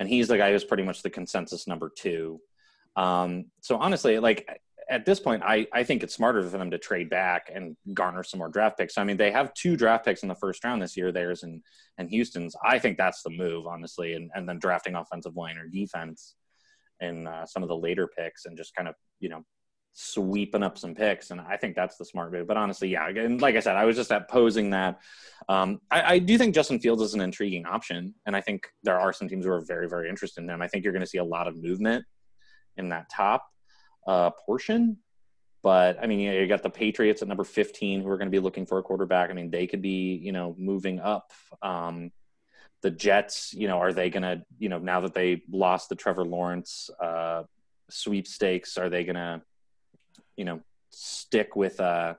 and 0.00 0.08
he's 0.08 0.28
the 0.28 0.38
guy 0.38 0.50
who's 0.50 0.64
pretty 0.64 0.82
much 0.82 1.02
the 1.02 1.10
consensus 1.10 1.68
number 1.68 1.92
two. 1.94 2.40
Um, 2.96 3.44
so 3.60 3.76
honestly, 3.76 4.18
like 4.18 4.48
at 4.88 5.04
this 5.04 5.20
point, 5.20 5.42
I, 5.44 5.68
I 5.72 5.84
think 5.84 6.02
it's 6.02 6.14
smarter 6.14 6.42
for 6.42 6.58
them 6.58 6.70
to 6.72 6.78
trade 6.78 7.10
back 7.10 7.50
and 7.54 7.76
garner 7.94 8.24
some 8.24 8.38
more 8.38 8.48
draft 8.48 8.78
picks. 8.78 8.98
I 8.98 9.04
mean, 9.04 9.18
they 9.18 9.30
have 9.30 9.54
two 9.54 9.76
draft 9.76 10.06
picks 10.06 10.22
in 10.22 10.28
the 10.28 10.34
first 10.34 10.64
round 10.64 10.82
this 10.82 10.96
year, 10.96 11.12
theirs 11.12 11.44
and, 11.44 11.62
and 11.98 12.08
Houston's. 12.10 12.56
I 12.64 12.78
think 12.78 12.96
that's 12.96 13.22
the 13.22 13.30
move, 13.30 13.66
honestly, 13.66 14.14
and, 14.14 14.30
and 14.34 14.48
then 14.48 14.58
drafting 14.58 14.96
offensive 14.96 15.36
line 15.36 15.58
or 15.58 15.68
defense 15.68 16.34
in 16.98 17.26
uh, 17.26 17.44
some 17.46 17.62
of 17.62 17.68
the 17.68 17.76
later 17.76 18.08
picks 18.08 18.46
and 18.46 18.56
just 18.56 18.74
kind 18.74 18.88
of, 18.88 18.94
you 19.20 19.28
know, 19.28 19.44
sweeping 19.92 20.62
up 20.62 20.78
some 20.78 20.94
picks. 20.94 21.30
And 21.30 21.40
I 21.40 21.56
think 21.56 21.74
that's 21.74 21.96
the 21.96 22.04
smart 22.04 22.32
move. 22.32 22.46
But 22.46 22.56
honestly, 22.56 22.88
yeah, 22.88 23.08
and 23.08 23.40
like 23.40 23.56
I 23.56 23.60
said, 23.60 23.76
I 23.76 23.84
was 23.84 23.96
just 23.96 24.12
at 24.12 24.28
posing 24.28 24.70
that. 24.70 25.00
Um, 25.48 25.80
I, 25.90 26.14
I 26.14 26.18
do 26.18 26.38
think 26.38 26.54
Justin 26.54 26.80
Fields 26.80 27.02
is 27.02 27.14
an 27.14 27.20
intriguing 27.20 27.66
option. 27.66 28.14
And 28.26 28.36
I 28.36 28.40
think 28.40 28.68
there 28.82 28.98
are 28.98 29.12
some 29.12 29.28
teams 29.28 29.44
who 29.44 29.52
are 29.52 29.60
very, 29.60 29.88
very 29.88 30.08
interested 30.08 30.42
in 30.42 30.50
him. 30.50 30.62
I 30.62 30.68
think 30.68 30.84
you're 30.84 30.92
going 30.92 31.04
to 31.04 31.10
see 31.10 31.18
a 31.18 31.24
lot 31.24 31.48
of 31.48 31.56
movement 31.56 32.04
in 32.76 32.88
that 32.90 33.10
top 33.10 33.46
uh, 34.06 34.30
portion. 34.30 34.98
But 35.62 35.98
I 36.02 36.06
mean, 36.06 36.20
you, 36.20 36.32
know, 36.32 36.38
you 36.38 36.46
got 36.46 36.62
the 36.62 36.70
Patriots 36.70 37.20
at 37.22 37.28
number 37.28 37.44
15 37.44 38.00
who 38.00 38.08
are 38.08 38.16
going 38.16 38.28
to 38.28 38.32
be 38.34 38.38
looking 38.38 38.64
for 38.64 38.78
a 38.78 38.82
quarterback. 38.82 39.30
I 39.30 39.34
mean, 39.34 39.50
they 39.50 39.66
could 39.66 39.82
be, 39.82 40.18
you 40.22 40.32
know, 40.32 40.54
moving 40.58 41.00
up. 41.00 41.32
Um, 41.60 42.12
the 42.82 42.90
Jets, 42.90 43.52
you 43.52 43.68
know, 43.68 43.78
are 43.78 43.92
they 43.92 44.08
going 44.08 44.22
to, 44.22 44.42
you 44.58 44.70
know, 44.70 44.78
now 44.78 45.00
that 45.00 45.12
they 45.12 45.42
lost 45.50 45.90
the 45.90 45.94
Trevor 45.94 46.24
Lawrence 46.24 46.88
uh, 46.98 47.42
sweepstakes, 47.90 48.78
are 48.78 48.88
they 48.88 49.04
going 49.04 49.16
to, 49.16 49.42
you 50.40 50.46
know, 50.46 50.58
stick 50.88 51.54
with 51.54 51.78
uh, 51.80 52.14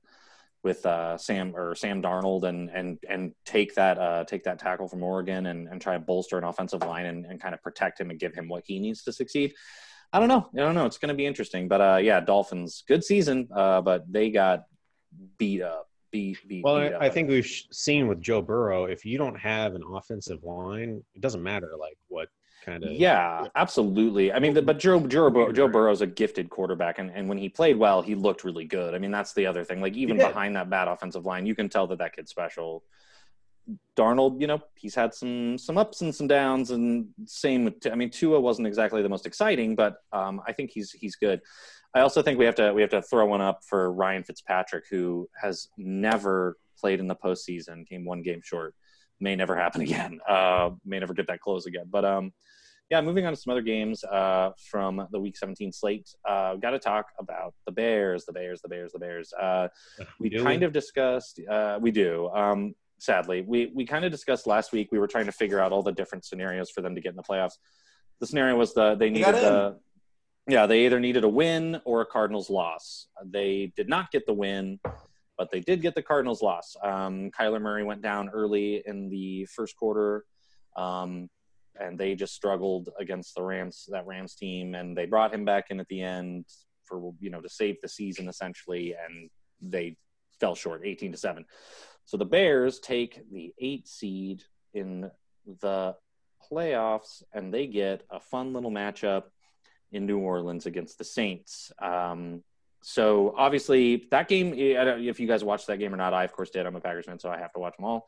with 0.64 0.86
uh, 0.86 1.18
Sam 1.18 1.56
or 1.56 1.74
Sam 1.74 2.04
Darnold 2.04 2.44
and 2.44 2.70
and 2.70 3.00
and 3.10 3.34
take 3.46 3.74
that 3.76 3.98
uh, 3.98 4.26
take 4.26 4.44
that 4.44 4.60
tackle 4.60 4.88
from 4.88 5.02
Oregon 5.02 5.48
and, 5.48 5.68
and 5.68 5.82
try 5.82 5.94
to 5.94 6.00
bolster 6.00 6.38
an 6.38 6.44
offensive 6.44 6.84
line 6.84 7.08
and, 7.08 7.26
and 7.26 7.42
kind 7.42 7.56
of 7.56 7.64
protect 7.64 8.00
him 8.00 8.12
and 8.12 8.20
give 8.20 8.36
him 8.36 8.48
what 8.48 8.64
he 8.64 8.80
needs 8.80 9.04
to 9.06 9.12
succeed. 9.12 9.56
I 10.14 10.20
don't 10.20 10.28
know. 10.28 10.48
I 10.54 10.58
don't 10.58 10.76
know. 10.76 10.86
It's 10.86 11.00
going 11.00 11.10
to 11.10 11.16
be 11.16 11.26
interesting. 11.26 11.68
But 11.68 11.82
uh, 11.82 12.00
yeah, 12.00 12.20
Dolphins, 12.20 12.84
good 12.88 13.04
season, 13.04 13.50
uh, 13.56 13.82
but 13.82 14.06
they 14.08 14.30
got 14.30 14.66
beat 15.40 15.64
up. 15.64 15.88
Beat, 16.12 16.38
beat, 16.48 16.64
Well, 16.64 16.80
beat 16.80 16.94
I. 16.94 17.06
I 17.06 17.10
think 17.10 17.28
we've 17.28 17.50
seen 17.72 18.08
with 18.08 18.22
Joe 18.22 18.44
Burrow, 18.44 18.86
if 18.86 19.04
you 19.04 19.18
don't 19.18 19.40
have 19.40 19.74
an 19.74 19.84
offensive 19.96 20.44
line, 20.44 21.02
it 21.16 21.22
doesn't 21.22 21.42
matter 21.42 21.72
like 21.80 21.98
what 22.08 22.28
kind 22.62 22.84
of. 22.84 22.92
Yeah, 22.92 23.48
absolutely. 23.56 24.32
I 24.32 24.40
mean, 24.40 24.54
the, 24.54 24.62
but 24.62 24.80
Joe 24.80 25.00
Joe, 25.08 25.52
Joe 25.52 25.68
Burrow's 25.68 26.02
a 26.02 26.08
gifted 26.08 26.50
quarterback, 26.50 27.00
and, 27.00 27.12
and 27.12 27.28
when 27.28 27.38
he 27.38 27.50
played 27.50 27.78
well, 27.78 28.02
he 28.02 28.16
looked 28.16 28.44
really 28.44 28.66
good. 28.66 28.94
I 28.94 29.00
mean, 29.00 29.12
that's 29.12 29.34
the 29.34 29.46
other 29.46 29.64
thing. 29.64 29.82
Like 29.82 29.96
even 29.96 30.18
behind 30.18 30.56
that 30.56 30.70
bad 30.70 30.88
offensive 30.88 31.26
line, 31.26 31.46
you 31.46 31.56
can 31.56 31.70
tell 31.70 31.88
that 31.88 32.00
that 32.00 32.16
kid's 32.16 32.32
special. 32.32 32.84
Darnold, 33.96 34.42
you 34.42 34.48
know, 34.48 34.60
he's 34.76 34.96
had 34.96 35.14
some 35.14 35.58
some 35.58 35.78
ups 35.78 36.02
and 36.02 36.14
some 36.14 36.28
downs, 36.28 36.72
and 36.72 37.08
same 37.26 37.66
with. 37.66 37.76
I 37.92 37.96
mean, 37.96 38.10
Tua 38.10 38.40
wasn't 38.40 38.68
exactly 38.68 39.02
the 39.02 39.10
most 39.10 39.26
exciting, 39.26 39.76
but 39.76 39.98
um, 40.12 40.42
I 40.48 40.54
think 40.54 40.72
he's 40.72 40.92
he's 40.92 41.16
good. 41.16 41.42
I 41.94 42.00
also 42.02 42.22
think 42.22 42.40
we 42.40 42.46
have 42.46 42.56
to 42.56 42.74
we 42.74 42.82
have 42.82 42.92
to 42.92 43.02
throw 43.02 43.26
one 43.26 43.42
up 43.42 43.60
for 43.68 43.92
Ryan 43.92 44.24
Fitzpatrick, 44.24 44.86
who 44.90 45.30
has 45.40 45.68
never 45.78 46.58
played 46.80 47.00
in 47.00 47.08
the 47.08 47.16
postseason, 47.16 47.88
came 47.88 48.06
one 48.06 48.22
game 48.22 48.42
short. 48.44 48.76
May 49.22 49.36
never 49.36 49.56
happen 49.56 49.82
again. 49.88 50.20
Uh, 50.28 50.72
may 50.86 51.00
never 51.00 51.14
get 51.14 51.28
that 51.28 51.40
close 51.40 51.66
again. 51.66 51.86
But 51.90 52.04
um, 52.04 52.34
yeah, 52.90 53.00
moving 53.00 53.26
on 53.26 53.32
to 53.32 53.38
some 53.40 53.52
other 53.52 53.62
games 53.62 54.04
uh, 54.04 54.52
from 54.70 55.08
the 55.12 55.20
Week 55.20 55.38
17 55.38 55.72
slate. 55.72 56.10
Uh, 56.28 56.56
Got 56.56 56.72
to 56.72 56.80
talk 56.80 57.06
about 57.20 57.54
the 57.66 57.72
Bears, 57.72 58.26
the 58.26 58.34
Bears, 58.34 58.62
the 58.62 58.68
Bears, 58.68 58.92
the 58.92 59.00
Bears. 59.00 59.32
Uh, 59.40 59.70
we 60.20 60.30
Do 60.30 60.44
kind 60.44 60.60
we? 60.62 60.66
of 60.66 60.74
discussed. 60.74 61.40
Uh, 61.50 61.78
we 61.80 61.92
do. 61.92 62.30
Um, 62.34 62.74
sadly, 63.00 63.44
we 63.48 63.72
we 63.74 63.86
kind 63.86 64.04
of 64.04 64.12
discussed 64.12 64.46
last 64.48 64.72
week. 64.74 64.90
We 64.92 65.00
were 65.00 65.08
trying 65.08 65.28
to 65.28 65.32
figure 65.32 65.60
out 65.62 65.72
all 65.72 65.84
the 65.84 65.94
different 65.94 66.26
scenarios 66.26 66.70
for 66.70 66.82
them 66.82 66.96
to 66.96 67.02
get 67.02 67.12
in 67.12 67.16
the 67.16 67.24
playoffs. 67.24 67.54
the 68.20 68.28
scenario 68.28 68.56
was 68.58 68.74
the 68.74 68.96
they 68.96 69.10
needed 69.10 69.36
the 69.36 69.80
yeah 70.48 70.66
they 70.66 70.86
either 70.86 71.00
needed 71.00 71.24
a 71.24 71.30
win 71.30 71.80
or 71.86 72.02
a 72.02 72.06
Cardinals 72.06 72.50
loss. 72.50 73.08
They 73.26 73.72
did 73.78 73.88
not 73.88 74.12
get 74.12 74.26
the 74.26 74.34
win, 74.34 74.80
but 75.42 75.50
they 75.50 75.60
did 75.60 75.82
get 75.82 75.96
the 75.96 76.04
Cardinals 76.04 76.44
loss. 76.44 76.76
Um, 76.84 77.32
Kyler 77.32 77.60
Murray 77.60 77.84
went 77.84 78.04
down 78.04 78.30
early 78.30 78.84
in 78.86 79.10
the 79.10 79.48
first 79.48 79.76
quarter, 79.76 80.24
um, 80.76 81.32
and 81.80 81.98
they 81.98 82.14
just 82.14 82.36
struggled 82.36 82.90
against 83.00 83.34
the 83.34 83.42
Rams 83.42 83.90
that 83.92 84.06
Rams 84.06 84.36
team, 84.36 84.76
and 84.76 84.96
they 84.96 85.08
brought 85.08 85.34
him 85.34 85.44
back 85.44 85.72
in 85.72 85.80
at 85.80 85.88
the 85.88 86.00
end 86.00 86.46
for 86.86 87.12
you 87.20 87.32
know 87.32 87.42
to 87.42 87.50
save 87.50 87.82
the 87.82 87.88
season 87.88 88.30
essentially, 88.30 88.94
and 88.94 89.32
they 89.60 89.98
fell 90.40 90.54
short, 90.54 90.82
eighteen 90.86 91.12
to 91.12 91.18
seven. 91.18 91.44
So 92.06 92.18
the 92.18 92.26
Bears 92.26 92.80
take 92.80 93.20
the 93.32 93.52
eight 93.58 93.88
seed 93.88 94.44
in 94.76 95.10
the 95.62 95.96
playoffs, 96.52 97.24
and 97.34 97.52
they 97.52 97.66
get 97.66 98.04
a 98.12 98.20
fun 98.20 98.54
little 98.54 98.70
matchup 98.70 99.24
in 99.92 100.06
New 100.06 100.20
Orleans 100.20 100.68
against 100.68 101.00
the 101.00 101.04
Saints. 101.04 101.72
Um, 101.82 102.44
so 102.82 103.34
obviously 103.38 104.08
that 104.12 104.28
game, 104.28 104.54
I 104.54 104.84
don't, 104.84 105.04
if 105.04 105.20
you 105.20 105.28
guys 105.28 105.44
watched 105.44 105.68
that 105.68 105.78
game 105.78 105.94
or 105.94 105.98
not, 105.98 106.14
I 106.14 106.24
of 106.24 106.34
course 106.34 106.50
did. 106.50 106.66
I'm 106.66 106.76
a 106.76 106.82
Packers 106.82 107.06
fan, 107.06 107.20
so 107.20 107.30
I 107.30 107.38
have 107.38 107.54
to 107.54 107.60
watch 107.60 107.78
them 107.78 107.86
all 107.86 108.08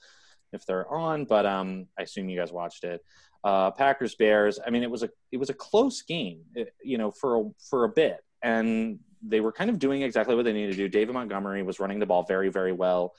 if 0.51 0.65
they're 0.65 0.91
on. 0.91 1.25
But 1.25 1.45
um, 1.45 1.87
I 1.97 2.03
assume 2.03 2.29
you 2.29 2.39
guys 2.39 2.51
watched 2.51 2.83
it. 2.83 3.01
Uh, 3.43 3.71
Packers 3.71 4.15
Bears. 4.15 4.59
I 4.65 4.69
mean, 4.69 4.83
it 4.83 4.89
was 4.89 5.03
a 5.03 5.09
it 5.31 5.37
was 5.37 5.49
a 5.49 5.53
close 5.53 6.01
game, 6.01 6.41
you 6.83 6.97
know, 6.97 7.11
for 7.11 7.41
a, 7.41 7.43
for 7.69 7.83
a 7.83 7.89
bit, 7.89 8.17
and 8.41 8.99
they 9.21 9.41
were 9.41 9.51
kind 9.51 9.69
of 9.69 9.79
doing 9.79 10.01
exactly 10.01 10.35
what 10.35 10.45
they 10.45 10.53
needed 10.53 10.71
to 10.71 10.77
do. 10.77 10.89
David 10.89 11.13
Montgomery 11.13 11.61
was 11.63 11.79
running 11.79 11.99
the 11.99 12.05
ball 12.05 12.23
very 12.23 12.49
very 12.49 12.71
well. 12.71 13.13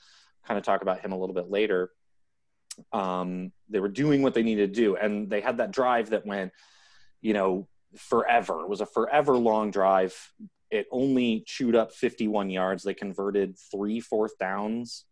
Kind 0.45 0.57
of 0.57 0.63
talk 0.63 0.81
about 0.81 0.99
him 0.99 1.11
a 1.11 1.17
little 1.17 1.35
bit 1.35 1.49
later. 1.49 1.91
Um, 2.91 3.51
they 3.69 3.79
were 3.79 3.87
doing 3.89 4.21
what 4.21 4.33
they 4.33 4.43
needed 4.43 4.73
to 4.73 4.81
do, 4.81 4.95
and 4.95 5.29
they 5.29 5.41
had 5.41 5.57
that 5.57 5.71
drive 5.71 6.09
that 6.09 6.25
went, 6.25 6.51
you 7.21 7.33
know, 7.33 7.67
forever. 7.95 8.61
It 8.61 8.69
was 8.69 8.81
a 8.81 8.85
forever 8.85 9.37
long 9.37 9.71
drive. 9.71 10.15
It 10.75 10.87
only 10.91 11.43
chewed 11.45 11.75
up 11.75 11.93
51 11.93 12.49
yards. 12.49 12.83
They 12.83 12.93
converted 12.93 13.57
three 13.71 13.99
fourth 13.99 14.37
downs 14.37 15.05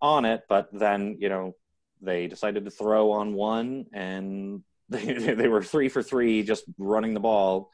on 0.00 0.24
it, 0.24 0.42
but 0.48 0.68
then 0.72 1.16
you 1.20 1.28
know 1.28 1.54
they 2.00 2.26
decided 2.26 2.64
to 2.64 2.70
throw 2.70 3.12
on 3.12 3.34
one, 3.34 3.86
and 3.92 4.62
they 4.88 5.14
they 5.14 5.48
were 5.48 5.62
three 5.62 5.88
for 5.88 6.02
three, 6.02 6.42
just 6.42 6.64
running 6.78 7.14
the 7.14 7.20
ball. 7.20 7.70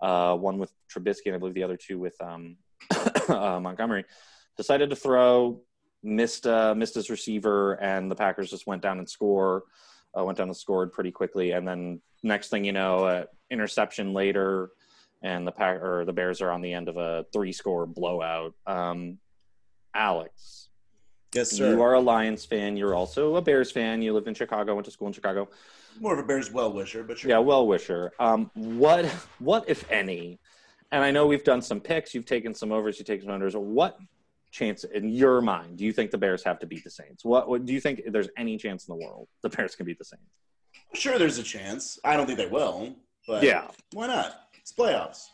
Uh, 0.00 0.36
one 0.36 0.58
with 0.58 0.72
Trubisky, 0.92 1.26
and 1.26 1.36
I 1.36 1.38
believe 1.38 1.54
the 1.54 1.62
other 1.62 1.76
two 1.76 1.98
with 1.98 2.20
um, 2.20 2.56
uh, 3.28 3.60
Montgomery. 3.60 4.04
Decided 4.56 4.90
to 4.90 4.96
throw, 4.96 5.62
missed 6.02 6.46
uh, 6.46 6.74
missed 6.74 6.94
his 6.94 7.10
receiver, 7.10 7.74
and 7.74 8.10
the 8.10 8.16
Packers 8.16 8.50
just 8.50 8.66
went 8.66 8.82
down 8.82 8.98
and 8.98 9.08
score. 9.08 9.64
Uh, 10.18 10.24
went 10.24 10.36
down 10.36 10.48
and 10.48 10.56
scored 10.56 10.92
pretty 10.92 11.10
quickly, 11.10 11.52
and 11.52 11.66
then 11.66 12.00
next 12.22 12.48
thing 12.48 12.64
you 12.64 12.72
know, 12.72 13.24
interception 13.50 14.12
later, 14.12 14.70
and 15.22 15.46
the 15.46 15.52
pack 15.52 15.80
or 15.82 16.04
the 16.04 16.12
Bears 16.12 16.40
are 16.40 16.50
on 16.50 16.60
the 16.60 16.72
end 16.72 16.88
of 16.88 16.96
a 16.96 17.24
three 17.32 17.52
score 17.52 17.86
blowout. 17.86 18.54
Um, 18.66 19.18
Alex, 19.94 20.68
Yes, 21.34 21.50
sir. 21.52 21.70
you 21.70 21.82
are 21.82 21.94
a 21.94 22.00
Lions 22.00 22.44
fan. 22.44 22.76
You're 22.76 22.94
also 22.94 23.36
a 23.36 23.42
Bears 23.42 23.70
fan. 23.70 24.02
You 24.02 24.12
live 24.14 24.26
in 24.26 24.34
Chicago. 24.34 24.74
Went 24.74 24.84
to 24.86 24.90
school 24.90 25.06
in 25.06 25.12
Chicago. 25.12 25.48
More 26.00 26.14
of 26.14 26.18
a 26.18 26.22
Bears 26.26 26.50
well 26.50 26.72
wisher, 26.72 27.02
but 27.04 27.18
sure. 27.18 27.30
Yeah, 27.30 27.38
well 27.38 27.66
wisher. 27.66 28.12
Um, 28.18 28.50
what 28.54 29.06
what 29.38 29.64
if 29.68 29.90
any? 29.90 30.38
And 30.90 31.02
I 31.02 31.10
know 31.10 31.26
we've 31.26 31.44
done 31.44 31.62
some 31.62 31.80
picks. 31.80 32.14
You've 32.14 32.26
taken 32.26 32.54
some 32.54 32.70
overs. 32.72 32.98
You've 32.98 33.06
taken 33.06 33.26
some 33.26 33.38
unders. 33.40 33.54
What 33.54 33.98
chance 34.50 34.84
in 34.84 35.08
your 35.08 35.40
mind 35.40 35.78
do 35.78 35.84
you 35.84 35.92
think 35.92 36.10
the 36.10 36.18
Bears 36.18 36.42
have 36.44 36.58
to 36.58 36.66
beat 36.66 36.84
the 36.84 36.90
Saints? 36.90 37.24
What, 37.24 37.48
what 37.48 37.64
do 37.64 37.72
you 37.72 37.80
think? 37.80 38.02
There's 38.08 38.28
any 38.36 38.58
chance 38.58 38.86
in 38.88 38.98
the 38.98 39.02
world 39.06 39.28
the 39.42 39.48
Bears 39.48 39.74
can 39.74 39.86
beat 39.86 39.98
the 39.98 40.04
Saints? 40.04 40.24
Sure, 40.94 41.18
there's 41.18 41.38
a 41.38 41.42
chance. 41.42 41.98
I 42.04 42.16
don't 42.16 42.26
think 42.26 42.36
they 42.38 42.46
will, 42.46 42.94
but 43.26 43.42
Yeah. 43.42 43.68
why 43.92 44.06
not? 44.08 44.48
It's 44.62 44.72
playoffs. 44.72 45.26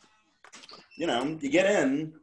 You 0.97 1.07
know, 1.07 1.39
you 1.41 1.51
get 1.51 1.67
in. 1.67 2.15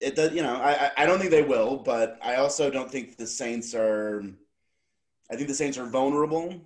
It 0.00 0.16
does. 0.16 0.32
You 0.32 0.42
know, 0.42 0.56
I 0.56 0.90
I- 0.96 1.06
don't 1.06 1.18
think 1.18 1.30
they 1.30 1.42
will, 1.42 1.76
but 1.78 2.18
I 2.22 2.36
also 2.36 2.70
don't 2.70 2.90
think 2.90 3.16
the 3.16 3.26
Saints 3.26 3.74
are. 3.74 4.22
I 5.30 5.36
think 5.36 5.48
the 5.48 5.54
Saints 5.54 5.78
are 5.78 5.86
vulnerable. 5.86 6.60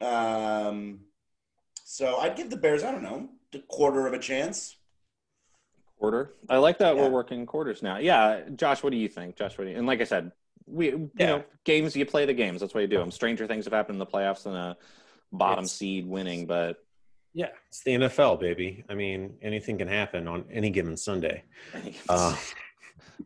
Um, 0.00 1.00
so 1.84 2.16
I'd 2.18 2.36
give 2.36 2.50
the 2.50 2.56
Bears. 2.56 2.82
I 2.82 2.90
don't 2.90 3.02
know, 3.02 3.28
a 3.54 3.58
quarter 3.60 4.06
of 4.06 4.12
a 4.12 4.18
chance. 4.18 4.76
Quarter. 5.98 6.34
I 6.50 6.56
like 6.58 6.78
that 6.78 6.96
Yeah. 6.96 7.02
we're 7.02 7.10
working 7.10 7.46
quarters 7.46 7.80
now. 7.82 7.98
Yeah, 7.98 8.48
Josh, 8.56 8.82
what 8.82 8.90
do 8.90 8.96
you 8.96 9.08
think? 9.08 9.36
Josh, 9.36 9.56
what 9.56 9.64
do 9.64 9.70
you? 9.70 9.76
And 9.76 9.86
like 9.86 10.00
I 10.00 10.04
said, 10.04 10.32
we 10.66 10.86
you 10.90 11.10
Yeah. 11.16 11.26
know 11.26 11.44
games 11.64 11.94
you 11.96 12.04
play 12.04 12.26
the 12.26 12.34
games. 12.34 12.60
That's 12.60 12.74
what 12.74 12.80
you 12.80 12.88
do. 12.88 12.98
them. 12.98 13.12
Stranger 13.12 13.46
things 13.46 13.64
have 13.66 13.72
happened 13.72 13.94
in 13.96 14.00
the 14.00 14.06
playoffs 14.06 14.42
than 14.42 14.56
a 14.56 14.76
bottom 15.30 15.64
It's- 15.64 15.72
seed 15.72 16.06
winning, 16.06 16.46
but 16.46 16.84
Yeah, 17.34 17.48
it's 17.68 17.82
the 17.82 17.92
NFL, 17.92 18.40
baby. 18.40 18.84
I 18.88 18.94
mean, 18.94 19.34
anything 19.42 19.78
can 19.78 19.88
happen 19.88 20.28
on 20.28 20.44
any 20.50 20.70
given 20.70 20.96
Sunday. 20.96 21.44
Uh, 22.08 22.36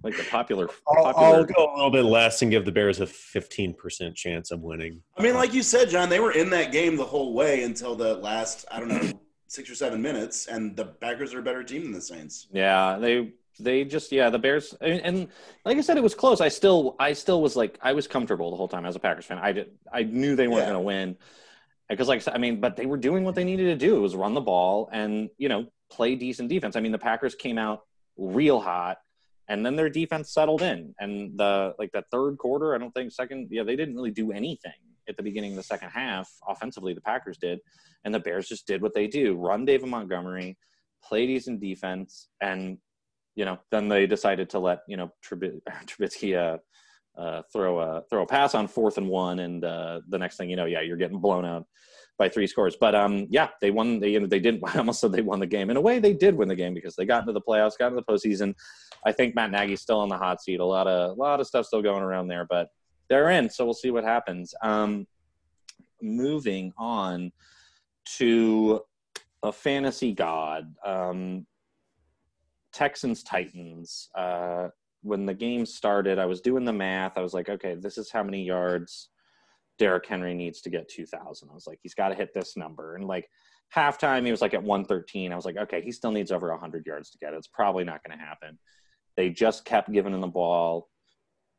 like 0.03 0.17
the 0.17 0.25
popular. 0.25 0.69
I'll, 0.87 1.07
I'll 1.07 1.45
go 1.45 1.73
a 1.73 1.75
little 1.75 1.91
bit 1.91 2.05
less 2.05 2.43
and 2.43 2.51
give 2.51 2.65
the 2.67 2.73
Bears 2.73 3.01
a 3.01 3.07
15% 3.07 4.15
chance 4.15 4.51
of 4.51 4.61
winning. 4.61 5.01
I 5.17 5.23
mean, 5.23 5.35
like 5.35 5.55
you 5.55 5.63
said, 5.63 5.89
John, 5.89 6.11
they 6.11 6.21
were 6.21 6.33
in 6.33 6.51
that 6.51 6.71
game 6.71 6.97
the 6.97 7.05
whole 7.05 7.33
way 7.33 7.63
until 7.63 7.95
the 7.97 8.15
last. 8.17 8.67
I 8.71 8.79
don't 8.79 8.89
know. 8.89 9.01
Six 9.49 9.71
or 9.71 9.77
seven 9.77 10.03
minutes, 10.03 10.49
and 10.49 10.77
the 10.77 10.85
Packers 10.87 11.33
are 11.33 11.39
a 11.39 11.43
better 11.43 11.63
team 11.63 11.85
than 11.85 11.93
the 11.93 12.01
Saints. 12.01 12.49
Yeah, 12.53 12.99
they 13.01 13.33
they 13.61 13.85
just 13.85 14.11
yeah 14.11 14.29
the 14.29 14.39
Bears 14.41 14.75
and, 14.81 15.01
and 15.03 15.29
like 15.65 15.79
I 15.79 15.83
said 15.83 15.97
it 15.97 16.03
was 16.03 16.17
close. 16.17 16.41
I 16.41 16.49
still 16.49 16.97
I 16.99 17.13
still 17.13 17.41
was 17.41 17.55
like 17.55 17.79
I 17.81 17.93
was 17.93 18.09
comfortable 18.09 18.51
the 18.51 18.57
whole 18.57 18.67
time 18.69 18.85
as 18.85 18.97
a 18.97 18.99
Packers 18.99 19.25
fan. 19.25 19.39
I 19.39 19.53
did 19.53 19.71
I 19.91 20.03
knew 20.03 20.35
they 20.35 20.49
weren't 20.49 20.63
Yeah. 20.63 20.73
going 20.73 20.75
to 20.75 20.81
win 20.81 21.17
because 21.89 22.09
like 22.09 22.23
I 22.29 22.39
mean, 22.39 22.61
but 22.61 22.77
they 22.77 22.87
were 22.87 22.97
doing 22.97 23.25
what 23.25 23.35
they 23.35 23.45
needed 23.45 23.65
to 23.65 23.87
do. 23.87 23.97
It 23.97 24.01
was 24.01 24.17
run 24.17 24.35
the 24.35 24.41
ball 24.41 24.89
and 24.93 25.29
you 25.39 25.49
know 25.49 25.67
play 25.91 26.15
decent 26.15 26.49
defense. 26.49 26.77
I 26.77 26.81
mean, 26.81 26.93
the 26.93 26.99
Packers 26.99 27.35
came 27.35 27.59
out 27.59 27.83
real 28.17 28.61
hot. 28.61 28.99
And 29.49 29.65
then 29.65 29.77
their 29.77 29.89
defense 29.89 30.35
settled 30.35 30.61
in, 30.61 30.93
and 30.99 31.39
the 31.39 31.73
like 31.79 31.93
that 31.93 32.07
third 32.11 32.37
quarter. 32.37 32.75
I 32.75 32.79
don't 32.79 32.91
think 32.91 33.13
second. 33.13 33.47
Yeah, 33.49 33.63
they 33.63 33.77
didn't 33.77 33.95
really 33.95 34.11
do 34.11 34.33
anything 34.33 34.73
at 35.09 35.17
the 35.17 35.23
beginning 35.23 35.53
of 35.53 35.57
the 35.57 35.63
second 35.63 35.91
half 35.91 36.29
offensively. 36.49 36.95
The 36.95 37.01
Packers 37.01 37.39
did, 37.39 37.61
and 38.05 38.13
the 38.13 38.19
Bears 38.19 38.49
just 38.49 38.67
did 38.67 38.83
what 38.83 38.93
they 38.93 39.07
do: 39.07 39.37
run 39.37 39.65
David 39.65 39.89
Montgomery, 39.89 40.59
play 41.05 41.29
decent 41.29 41.61
defense, 41.61 42.29
and 42.41 42.79
you 43.37 43.45
know, 43.45 43.59
then 43.71 43.89
they 43.89 44.07
decided 44.09 44.51
to 44.51 44.59
let 44.59 44.81
you 44.89 44.97
know 44.97 45.13
Trub- 45.25 45.61
Trubisky 45.87 46.37
uh, 46.37 46.59
uh, 47.17 47.43
throw 47.53 47.79
a 47.79 48.03
throw 48.11 48.23
a 48.23 48.27
pass 48.27 48.55
on 48.55 48.69
fourth 48.69 48.99
and 48.99 49.09
one, 49.09 49.41
and 49.41 49.65
uh, 49.65 50.01
the 50.09 50.19
next 50.19 50.37
thing 50.37 50.51
you 50.51 50.57
know, 50.57 50.67
yeah, 50.67 50.81
you're 50.81 50.97
getting 50.97 51.21
blown 51.21 51.45
out 51.45 51.67
by 52.19 52.29
three 52.29 52.47
scores. 52.47 52.77
But 52.79 52.95
um, 52.95 53.27
yeah, 53.31 53.49
they 53.61 53.71
won. 53.71 54.01
They 54.01 54.17
they 54.19 54.41
didn't. 54.41 54.63
I 54.67 54.79
almost 54.79 55.01
said 55.01 55.13
they 55.13 55.23
won 55.23 55.41
the 55.41 55.47
game. 55.47 55.71
In 55.71 55.77
a 55.77 55.81
way, 55.81 55.99
they 55.99 56.13
did 56.13 56.35
win 56.35 56.49
the 56.49 56.57
game 56.57 56.75
because 56.75 56.97
they 56.97 57.05
got 57.05 57.23
into 57.23 57.33
the 57.33 57.41
playoffs, 57.41 57.79
got 57.79 57.93
into 57.93 58.03
the 58.07 58.13
postseason. 58.13 58.55
I 59.05 59.13
think 59.13 59.35
Matt 59.35 59.51
Nagy's 59.51 59.81
still 59.81 60.01
on 60.01 60.09
the 60.09 60.19
hot 60.19 60.43
seat. 60.43 60.61
A 60.61 60.65
lot 60.65 60.87
of 60.87 61.17
a 61.17 61.21
lot 61.21 61.41
of 61.41 61.47
stuff 61.47 61.67
still 61.67 61.83
going 61.83 62.03
around 62.03 62.29
there, 62.29 62.47
but 62.49 62.69
they're 63.09 63.31
in. 63.31 63.49
So 63.51 63.65
we'll 63.65 63.75
see 63.75 63.91
what 63.91 64.05
happens. 64.05 64.55
Um, 64.63 65.07
moving 66.03 66.73
on 66.77 67.33
to 68.17 68.81
a 69.43 69.53
fantasy 69.53 70.13
god. 70.13 70.75
Um, 70.85 71.47
Texans 72.73 73.23
Titans. 73.23 74.11
Uh, 74.15 74.69
when 75.07 75.25
the 75.25 75.35
game 75.35 75.65
started, 75.65 76.19
I 76.19 76.27
was 76.27 76.41
doing 76.41 76.65
the 76.65 76.73
math. 76.73 77.17
I 77.17 77.21
was 77.23 77.33
like, 77.33 77.49
okay, 77.49 77.77
this 77.77 77.97
is 77.97 78.11
how 78.11 78.23
many 78.25 78.43
yards 78.43 79.09
Derrick 79.79 80.07
Henry 80.07 80.35
needs 80.35 80.61
to 80.63 80.71
get 80.71 80.89
2,000. 80.89 81.49
I 81.49 81.55
was 81.55 81.67
like, 81.67 81.79
he's 81.83 81.95
got 81.95 82.09
to 82.09 82.15
hit 82.15 82.35
this 82.35 82.57
number. 82.57 82.97
And 82.97 83.07
like 83.07 83.29
halftime, 83.75 84.25
he 84.25 84.31
was 84.33 84.41
like 84.43 84.55
at 84.55 84.63
113. 84.63 85.33
I 85.33 85.37
was 85.37 85.45
like, 85.45 85.57
okay, 85.57 85.81
he 85.81 85.93
still 85.93 86.11
needs 86.11 86.33
over 86.33 86.51
100 86.51 86.85
yards 86.87 87.11
to 87.11 87.19
get 87.19 87.33
it. 87.33 87.37
It's 87.37 87.47
probably 87.47 87.85
not 87.85 88.03
going 88.05 88.19
to 88.19 88.25
happen. 88.25 88.59
They 89.17 89.31
just 89.31 89.65
kept 89.65 89.93
giving 89.93 90.13
him 90.13 90.21
the 90.21 90.27
ball. 90.27 90.89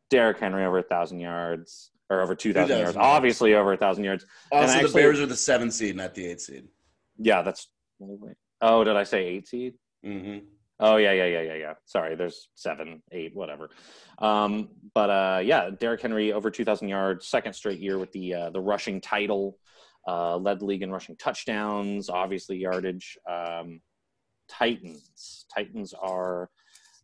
Derrick 0.09 0.39
Henry 0.39 0.65
over 0.65 0.77
1,000 0.79 1.19
yards 1.19 1.91
or 2.09 2.21
over 2.21 2.35
2,000 2.35 2.69
yards. 2.69 2.81
yards. 2.95 2.97
Obviously 2.97 3.53
over 3.53 3.69
1,000 3.69 4.03
yards. 4.03 4.25
Also, 4.51 4.73
actually- 4.73 4.87
the 4.91 4.93
Bears 4.93 5.19
are 5.21 5.25
the 5.25 5.35
seven 5.35 5.71
seed, 5.71 5.95
not 5.95 6.13
the 6.13 6.25
eight 6.25 6.41
seed. 6.41 6.67
Yeah, 7.17 7.41
that's. 7.41 7.67
Oh, 8.61 8.83
did 8.83 8.95
I 8.95 9.03
say 9.03 9.25
eight 9.25 9.47
seed? 9.47 9.73
Mm-hmm. 10.05 10.45
Oh 10.79 10.97
yeah, 10.97 11.11
yeah, 11.11 11.25
yeah, 11.25 11.41
yeah, 11.41 11.55
yeah. 11.55 11.73
Sorry, 11.85 12.15
there's 12.15 12.49
seven, 12.55 13.01
eight, 13.11 13.35
whatever. 13.35 13.69
Um, 14.19 14.69
but 14.93 15.09
uh, 15.09 15.41
yeah, 15.43 15.69
Derrick 15.71 16.01
Henry 16.01 16.33
over 16.33 16.51
2,000 16.51 16.87
yards, 16.87 17.27
second 17.27 17.53
straight 17.53 17.79
year 17.79 17.97
with 17.97 18.11
the 18.11 18.33
uh, 18.33 18.49
the 18.51 18.61
rushing 18.61 19.01
title, 19.01 19.57
uh, 20.07 20.37
led 20.37 20.61
league 20.61 20.83
in 20.83 20.91
rushing 20.91 21.15
touchdowns, 21.17 22.09
obviously 22.09 22.57
yardage. 22.57 23.17
Um, 23.29 23.81
Titans, 24.47 25.45
Titans 25.53 25.93
are 25.93 26.49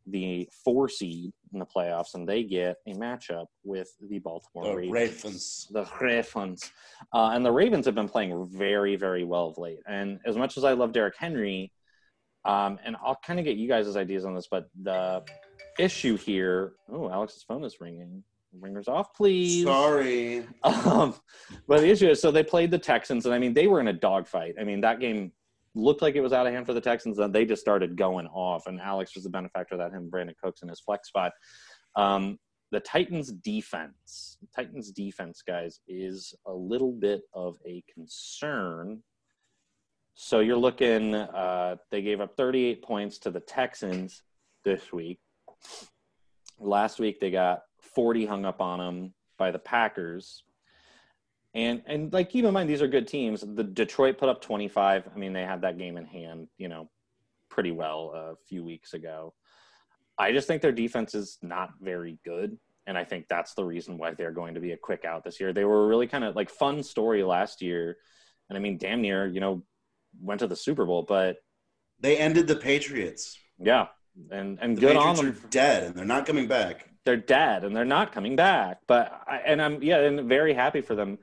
the 0.08 0.48
four 0.64 0.90
seed 0.90 1.32
in 1.54 1.60
the 1.60 1.66
playoffs, 1.66 2.14
and 2.14 2.28
they 2.28 2.44
get 2.44 2.78
a 2.88 2.94
matchup 2.94 3.48
with 3.64 3.90
the 4.10 4.20
Baltimore 4.20 4.66
The 4.66 4.76
Ravens. 4.76 4.94
Ravens. 4.94 5.68
The 5.72 5.86
Ravens. 6.02 6.72
Uh, 7.14 7.32
and 7.34 7.46
the 7.46 7.52
Ravens 7.52 7.86
have 7.86 7.96
been 7.96 8.10
playing 8.10 8.48
very, 8.52 8.96
very 8.96 9.24
well 9.24 9.48
of 9.48 9.58
late. 9.58 9.80
And 9.88 10.20
as 10.26 10.36
much 10.36 10.58
as 10.58 10.64
I 10.64 10.74
love 10.74 10.92
Derrick 10.92 11.16
Henry, 11.18 11.72
um, 12.46 12.80
and 12.86 12.96
I'll 13.04 13.20
kind 13.26 13.40
of 13.40 13.46
get 13.46 13.58
you 13.58 13.68
guys' 13.68 13.96
ideas 13.96 14.26
on 14.26 14.36
this, 14.36 14.48
but 14.50 14.70
the 14.82 15.24
issue 15.80 16.18
here. 16.18 16.74
Oh, 16.92 17.10
Alex's 17.10 17.44
phone 17.44 17.64
is 17.64 17.80
ringing. 17.80 18.24
ringers 18.60 18.88
off, 18.88 19.14
please. 19.14 19.64
Sorry. 19.64 20.46
Um, 20.64 21.16
but 21.68 21.82
the 21.82 21.90
issue 21.90 22.10
is, 22.10 22.22
so 22.22 22.32
they 22.32 22.44
played 22.44 22.72
the 22.72 22.78
Texans, 22.78 23.26
and 23.26 23.34
I 23.34 23.40
mean, 23.40 23.54
they 23.54 23.68
were 23.68 23.80
in 23.80 23.88
a 23.88 23.94
dogfight. 23.94 24.56
I 24.60 24.64
mean, 24.64 24.82
that 24.82 25.00
game 25.00 25.32
looked 25.76 26.02
like 26.02 26.16
it 26.16 26.22
was 26.22 26.34
out 26.34 26.46
of 26.46 26.54
hand 26.54 26.66
for 26.66 26.74
the 26.74 26.82
Texans, 26.82 27.20
and 27.20 27.34
they 27.34 27.46
just 27.46 27.62
started 27.62 27.96
going 27.98 28.28
off. 28.28 28.68
And 28.68 28.80
Alex 28.80 29.16
was 29.16 29.24
the 29.24 29.30
benefactor 29.30 29.76
of 29.76 29.80
that, 29.80 29.92
him, 29.92 30.10
Brandin 30.10 30.36
Cooks 30.42 30.62
in 30.62 30.70
his 30.70 30.80
flex 30.80 31.08
spot. 31.08 31.32
Um, 31.96 32.38
the 32.72 32.80
Titans 32.80 33.32
defense, 33.32 34.38
Titans 34.56 34.92
defense, 34.92 35.44
guys, 35.46 35.80
is 35.88 36.34
a 36.48 36.54
little 36.54 36.92
bit 36.92 37.22
of 37.34 37.58
a 37.68 37.84
concern. 37.94 39.02
So 40.16 40.40
you're 40.40 40.58
looking, 40.58 41.16
uh, 41.16 41.78
they 41.90 42.02
gave 42.02 42.22
up 42.22 42.38
38 42.38 42.84
points 42.84 43.18
to 43.20 43.32
the 43.32 43.40
Texans 43.40 44.22
this 44.64 44.94
week. 44.94 45.20
Last 46.60 47.00
week 47.00 47.20
they 47.20 47.32
got 47.32 47.64
40 47.82 48.26
hung 48.26 48.46
up 48.46 48.62
on 48.62 48.80
them 48.80 49.14
by 49.38 49.52
the 49.52 49.60
Packers. 49.60 50.44
And 51.56 51.84
and 51.86 52.12
like 52.12 52.30
keep 52.30 52.46
in 52.46 52.54
mind 52.54 52.70
these 52.70 52.82
are 52.82 52.88
good 52.88 53.08
teams. 53.08 53.42
The 53.42 53.64
Detroit 53.64 54.18
put 54.18 54.30
up 54.30 54.42
25. 54.42 55.10
I 55.14 55.18
mean 55.18 55.34
they 55.34 55.44
had 55.44 55.62
that 55.62 55.78
game 55.78 55.98
in 55.98 56.06
hand, 56.06 56.48
you 56.58 56.68
know, 56.68 56.90
pretty 57.50 57.72
well 57.72 58.12
a 58.16 58.36
few 58.48 58.64
weeks 58.64 58.94
ago. 58.94 59.34
I 60.18 60.32
just 60.32 60.48
think 60.48 60.62
their 60.62 60.72
defense 60.72 61.16
is 61.16 61.38
not 61.42 61.72
very 61.82 62.18
good. 62.24 62.58
And 62.86 62.98
I 62.98 63.04
think 63.04 63.28
that's 63.30 63.54
the 63.54 63.64
reason 63.64 63.98
why 63.98 64.14
they're 64.14 64.32
going 64.32 64.56
to 64.56 64.60
be 64.60 64.72
a 64.72 64.78
quick 64.78 65.06
out 65.06 65.24
this 65.24 65.40
year. 65.40 65.54
They 65.54 65.66
were 65.66 65.88
really 65.88 66.08
kind 66.08 66.24
of 66.24 66.36
like 66.36 66.50
fun 66.50 66.84
story 66.84 67.24
last 67.24 67.62
year. 67.62 67.98
And 68.50 68.58
I 68.58 68.62
mean, 68.62 68.78
damn 68.78 69.02
near, 69.02 69.26
you 69.26 69.40
know, 69.40 69.64
went 70.22 70.40
to 70.40 70.48
the 70.48 70.56
Super 70.56 70.86
Bowl, 70.86 71.04
but 71.04 71.38
They 72.00 72.18
ended 72.18 72.48
the 72.48 72.56
Patriots. 72.56 73.38
yeah. 73.60 73.88
And 74.32 74.60
and 74.62 74.78
The 74.78 74.82
good 74.82 74.96
on 74.96 75.16
Patriots 75.16 75.40
them. 75.40 75.48
are 75.48 75.52
dead, 75.52 75.84
and 75.84 75.96
they're 75.96 76.06
not 76.06 76.26
coming 76.28 76.48
back. 76.48 76.88
They're 77.06 77.18
dead 77.18 77.64
and 77.66 77.76
they're 77.76 77.84
not 77.84 78.12
coming 78.14 78.36
back. 78.36 78.80
But 78.88 79.12
I, 79.28 79.38
and 79.46 79.62
I'm 79.62 79.82
yeah, 79.84 79.98
and 80.00 80.30
very 80.30 80.54
happy 80.54 80.82
for 80.82 80.96
them 80.96 81.18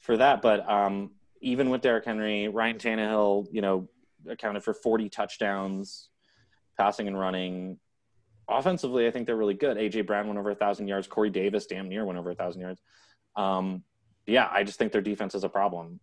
for 0.00 0.16
that. 0.16 0.42
But 0.42 0.68
um 0.68 1.12
even 1.40 1.70
with 1.70 1.80
Derrick 1.82 2.04
Henry, 2.04 2.48
Ryan 2.48 2.78
Tannehill, 2.78 3.46
you 3.52 3.62
know, 3.62 3.88
accounted 4.28 4.62
for 4.62 4.74
40 4.74 5.08
touchdowns, 5.08 6.08
passing 6.78 7.06
and 7.08 7.18
running. 7.18 7.78
Offensively, 8.48 9.06
I 9.06 9.10
think 9.12 9.26
they're 9.26 9.36
really 9.36 9.54
good. 9.54 9.76
AJ 9.76 10.06
Brown 10.06 10.26
went 10.26 10.38
over 10.38 10.50
a 10.50 10.54
thousand 10.54 10.88
yards. 10.88 11.06
Corey 11.06 11.30
Davis 11.30 11.66
damn 11.66 11.88
near 11.88 12.04
went 12.04 12.18
over 12.18 12.30
a 12.30 12.34
thousand 12.34 12.60
yards. 12.60 12.80
Um, 13.36 13.84
yeah, 14.26 14.48
I 14.50 14.62
just 14.64 14.78
think 14.78 14.92
their 14.92 15.00
defense 15.00 15.34
is 15.34 15.44
a 15.44 15.48
problem. 15.48 16.00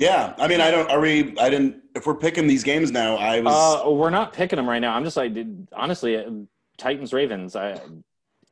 Yeah, 0.00 0.34
I 0.38 0.48
mean, 0.48 0.62
I 0.62 0.70
don't. 0.70 0.90
Are 0.90 0.98
we? 0.98 1.36
I 1.38 1.50
didn't. 1.50 1.82
If 1.94 2.06
we're 2.06 2.14
picking 2.14 2.46
these 2.46 2.64
games 2.64 2.90
now, 2.90 3.16
I 3.16 3.40
was. 3.40 3.84
Uh, 3.84 3.90
we're 3.90 4.08
not 4.08 4.32
picking 4.32 4.56
them 4.56 4.66
right 4.66 4.78
now. 4.78 4.94
I'm 4.94 5.04
just 5.04 5.16
like, 5.16 5.32
honestly, 5.72 6.16
uh, 6.16 6.30
Titans 6.78 7.12
Ravens. 7.12 7.54
I, 7.54 7.78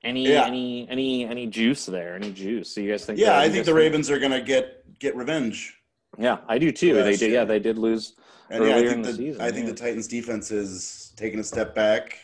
any 0.05 0.29
Yeah. 0.29 0.45
any 0.45 0.87
any 0.91 1.25
any 1.25 1.47
juice 1.47 1.87
there? 1.87 2.15
Any 2.15 2.33
juice? 2.33 2.75
So 2.75 2.83
you 2.83 2.91
guys 2.91 3.07
think? 3.07 3.19
yeah, 3.19 3.39
I 3.39 3.49
think 3.49 3.65
the 3.65 3.73
Ravens 3.73 4.11
are 4.11 4.19
gonna 4.19 4.43
get 4.43 4.99
get 4.99 5.17
revenge. 5.17 5.75
Yeah, 6.19 6.39
I 6.49 6.59
do 6.59 6.71
too. 6.71 6.95
for 6.95 7.03
They 7.03 7.17
did. 7.17 7.33
Yeah, 7.33 7.45
they 7.45 7.59
did 7.59 7.79
lose. 7.79 8.15
And 8.51 8.65
yeah, 8.65 8.71
I 8.71 8.73
Earlier 8.75 8.89
think 8.89 8.97
in 8.97 9.03
the, 9.03 9.09
the 9.13 9.17
season, 9.17 9.41
I 9.41 9.51
think 9.51 9.67
yeah. 9.67 9.73
the 9.73 9.79
Titans 9.79 10.09
defense 10.09 10.51
is 10.51 11.13
taking 11.17 11.41
a 11.41 11.45
step 11.45 11.75
back, 11.75 12.19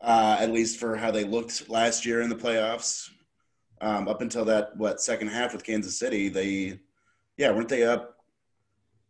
uh, 0.00 0.36
at 0.38 0.50
least 0.52 0.78
for 0.78 0.96
how 0.96 1.10
they 1.10 1.24
looked 1.24 1.68
last 1.68 2.06
year 2.06 2.22
in 2.22 2.28
the 2.28 2.36
playoffs. 2.36 3.10
Um, 3.80 4.06
up 4.06 4.20
until 4.20 4.44
that 4.44 4.76
what 4.76 5.00
second 5.00 5.28
half 5.28 5.52
with 5.52 5.64
Kansas 5.64 5.98
City, 5.98 6.28
they 6.28 6.78
yeah 7.36 7.50
weren't 7.50 7.68
they 7.68 7.82
up? 7.82 8.11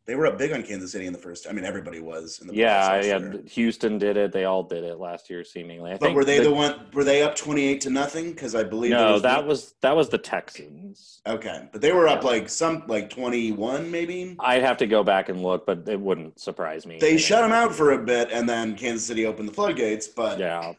They 0.05 0.17
were 0.17 0.27
up 0.27 0.37
big 0.37 0.53
on 0.53 0.65
Kansas 0.65 0.91
City 0.91 1.07
in 1.07 1.13
the 1.13 1.19
first. 1.19 1.47
I 1.49 1.53
mean, 1.53 1.65
everybody 1.65 2.01
was 2.01 2.41
in 2.41 2.49
the 2.49 2.55
Yeah, 2.55 3.01
yeah. 3.03 3.19
year. 3.19 3.41
Houston 3.51 3.99
did 3.99 4.17
it. 4.17 4.33
They 4.33 4.45
all 4.47 4.65
did 4.65 4.83
it 4.83 4.99
last 4.99 5.31
year, 5.31 5.45
seemingly. 5.45 5.91
I 5.93 5.95
But 5.95 6.07
think 6.07 6.17
were 6.17 6.25
they 6.25 6.41
the, 6.41 6.51
one? 6.51 6.87
Were 6.93 7.05
they 7.05 7.23
up 7.23 7.37
twenty 7.37 7.65
eight 7.65 7.81
to 7.83 7.91
nothing? 7.91 8.33
Because 8.33 8.57
I 8.57 8.65
believe 8.65 8.91
No, 8.91 9.13
was 9.13 9.23
that 9.23 9.47
was 9.47 9.75
that 9.81 9.95
was 9.95 10.09
the 10.09 10.19
Texans. 10.19 11.21
okay, 11.25 11.69
but 11.71 11.81
they 11.81 11.93
were 11.93 12.09
up 12.09 12.23
Yeah. 12.25 12.31
like 12.31 12.49
some 12.49 12.83
like 12.89 13.11
twenty 13.11 13.53
one 13.53 13.93
maybe. 13.93 14.35
I'd 14.41 14.63
have 14.63 14.77
to 14.79 14.89
go 14.89 15.05
back 15.05 15.29
and 15.29 15.41
look, 15.41 15.67
but 15.67 15.89
it 15.89 16.01
wouldn't 16.01 16.41
surprise 16.41 16.85
me. 16.85 16.99
They 16.99 17.17
shut 17.17 17.43
them 17.43 17.53
out 17.53 17.73
for 17.73 17.93
a 17.93 17.99
bit, 17.99 18.29
and 18.33 18.49
then 18.49 18.75
Kansas 18.77 19.07
City 19.07 19.25
opened 19.25 19.49
the 19.49 19.53
floodgates. 19.55 20.09
But 20.09 20.41
Yeah, 20.41 20.73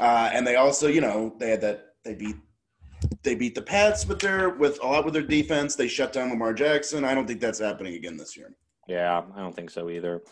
Uh, 0.00 0.28
and 0.32 0.44
they 0.44 0.56
also, 0.56 0.88
you 0.88 1.00
know, 1.00 1.36
they 1.38 1.50
had 1.50 1.60
that 1.60 1.94
they 2.04 2.14
beat 2.14 2.34
they 3.22 3.34
beat 3.36 3.54
the 3.54 3.62
Pats 3.62 4.06
with 4.06 4.18
their 4.18 4.50
with 4.50 4.82
a 4.82 4.86
lot 4.86 5.04
with 5.04 5.14
their 5.14 5.22
defense. 5.22 5.76
They 5.76 5.86
shut 5.86 6.12
down 6.12 6.30
Lamar 6.30 6.52
Jackson. 6.52 7.04
I 7.04 7.14
don't 7.14 7.26
think 7.28 7.40
that's 7.40 7.58
happening 7.60 7.94
again 7.94 8.16
this 8.16 8.36
year. 8.36 8.56
Yeah, 8.86 9.22
I 9.34 9.40
don't 9.40 9.54
think 9.54 9.70
so 9.70 9.90
either. 9.90 10.22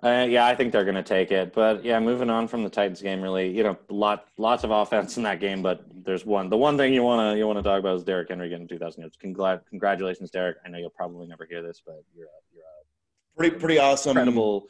Uh, 0.00 0.26
yeah, 0.28 0.46
I 0.46 0.54
think 0.54 0.72
they're 0.72 0.84
going 0.84 0.94
to 0.94 1.02
take 1.02 1.32
it. 1.32 1.52
But 1.52 1.84
yeah, 1.84 1.98
moving 1.98 2.30
on 2.30 2.46
from 2.46 2.62
the 2.62 2.70
Titans 2.70 3.02
game, 3.02 3.20
really, 3.20 3.48
you 3.50 3.64
know, 3.64 3.76
lot 3.88 4.26
lots 4.36 4.62
of 4.62 4.70
offense 4.70 5.16
in 5.16 5.24
that 5.24 5.40
game. 5.40 5.60
But 5.60 5.82
there's 6.04 6.24
one. 6.24 6.48
The 6.50 6.56
one 6.56 6.76
thing 6.76 6.94
you 6.94 7.02
want 7.02 7.32
to 7.34 7.38
you 7.38 7.46
want 7.46 7.58
to 7.58 7.62
talk 7.64 7.80
about 7.80 7.96
is 7.96 8.04
Derrick 8.04 8.28
Henry 8.28 8.48
getting 8.48 8.68
2,000 8.68 9.00
yards. 9.00 9.16
Congla- 9.16 9.60
congratulations, 9.68 10.30
Derrick. 10.30 10.58
I 10.64 10.68
know 10.68 10.78
you'll 10.78 10.90
probably 10.90 11.26
never 11.26 11.46
hear 11.46 11.62
this, 11.62 11.82
but 11.84 11.96
you're 12.14 12.26
a, 12.26 12.30
you're 12.54 12.62
a 12.62 13.36
Pretty 13.36 13.56
pretty 13.56 13.78
awesome. 13.78 14.10
incredible, 14.10 14.68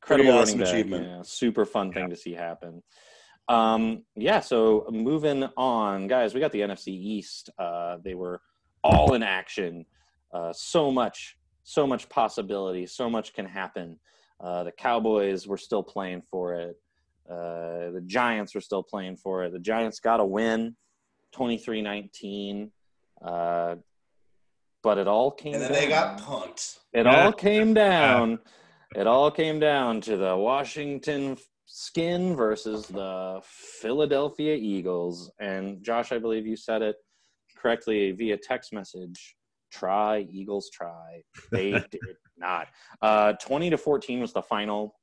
pretty 0.00 0.22
incredible 0.22 0.42
awesome 0.42 0.62
achievement. 0.62 1.06
Yeah, 1.06 1.22
super 1.22 1.64
fun 1.66 1.92
thing 1.92 2.08
to 2.10 2.16
see 2.16 2.32
happen. 2.32 2.82
Um, 3.48 4.04
yeah, 4.16 4.40
so 4.40 4.86
moving 4.90 5.44
on, 5.56 6.06
guys, 6.06 6.32
we 6.34 6.40
got 6.40 6.52
the 6.52 6.60
NFC 6.60 6.88
East. 6.88 7.50
Uh, 7.58 7.96
they 8.02 8.14
were 8.14 8.40
all 8.84 9.14
in 9.14 9.22
action. 9.22 9.84
Uh, 10.32 10.52
so 10.52 10.90
much, 10.90 11.36
so 11.70 11.86
much 11.86 12.08
possibility. 12.08 12.84
So 12.84 13.08
much 13.08 13.32
can 13.32 13.46
happen. 13.46 13.96
Uh, 14.42 14.64
the 14.64 14.72
Cowboys 14.72 15.46
were 15.46 15.56
still 15.56 15.84
playing 15.84 16.22
for 16.28 16.54
it. 16.54 16.74
Uh, 17.30 17.92
the 17.96 18.02
Giants 18.06 18.56
were 18.56 18.60
still 18.60 18.82
playing 18.82 19.16
for 19.16 19.44
it. 19.44 19.52
The 19.52 19.60
Giants 19.60 20.00
got 20.00 20.18
a 20.18 20.24
win, 20.24 20.74
23-19. 21.36 22.70
Uh, 23.24 23.76
but 24.82 24.98
it 24.98 25.06
all 25.06 25.30
came 25.30 25.54
And 25.54 25.62
then 25.62 25.70
down. 25.72 25.80
they 25.80 25.88
got 25.88 26.18
punked. 26.20 26.78
It 26.92 27.06
Yeah. 27.06 27.24
all 27.26 27.32
came 27.32 27.72
down. 27.86 28.40
It 28.96 29.06
all 29.06 29.30
came 29.30 29.60
down 29.60 30.00
to 30.02 30.16
the 30.16 30.36
Washington 30.36 31.36
Skin 31.66 32.34
versus 32.34 32.88
the 32.88 33.40
Philadelphia 33.44 34.56
Eagles. 34.56 35.30
And 35.38 35.84
Josh, 35.84 36.10
I 36.10 36.18
believe 36.18 36.46
you 36.48 36.56
said 36.56 36.82
it 36.82 36.96
correctly 37.56 38.10
via 38.10 38.36
text 38.38 38.72
message. 38.72 39.36
Try 39.70 40.26
Eagles, 40.30 40.70
try. 40.72 41.22
They 41.50 41.72
did 41.90 42.16
not. 42.36 42.68
Uh, 43.00 43.34
Twenty 43.34 43.70
to 43.70 43.78
fourteen 43.78 44.20
was 44.20 44.32
the 44.32 44.42
final. 44.42 44.94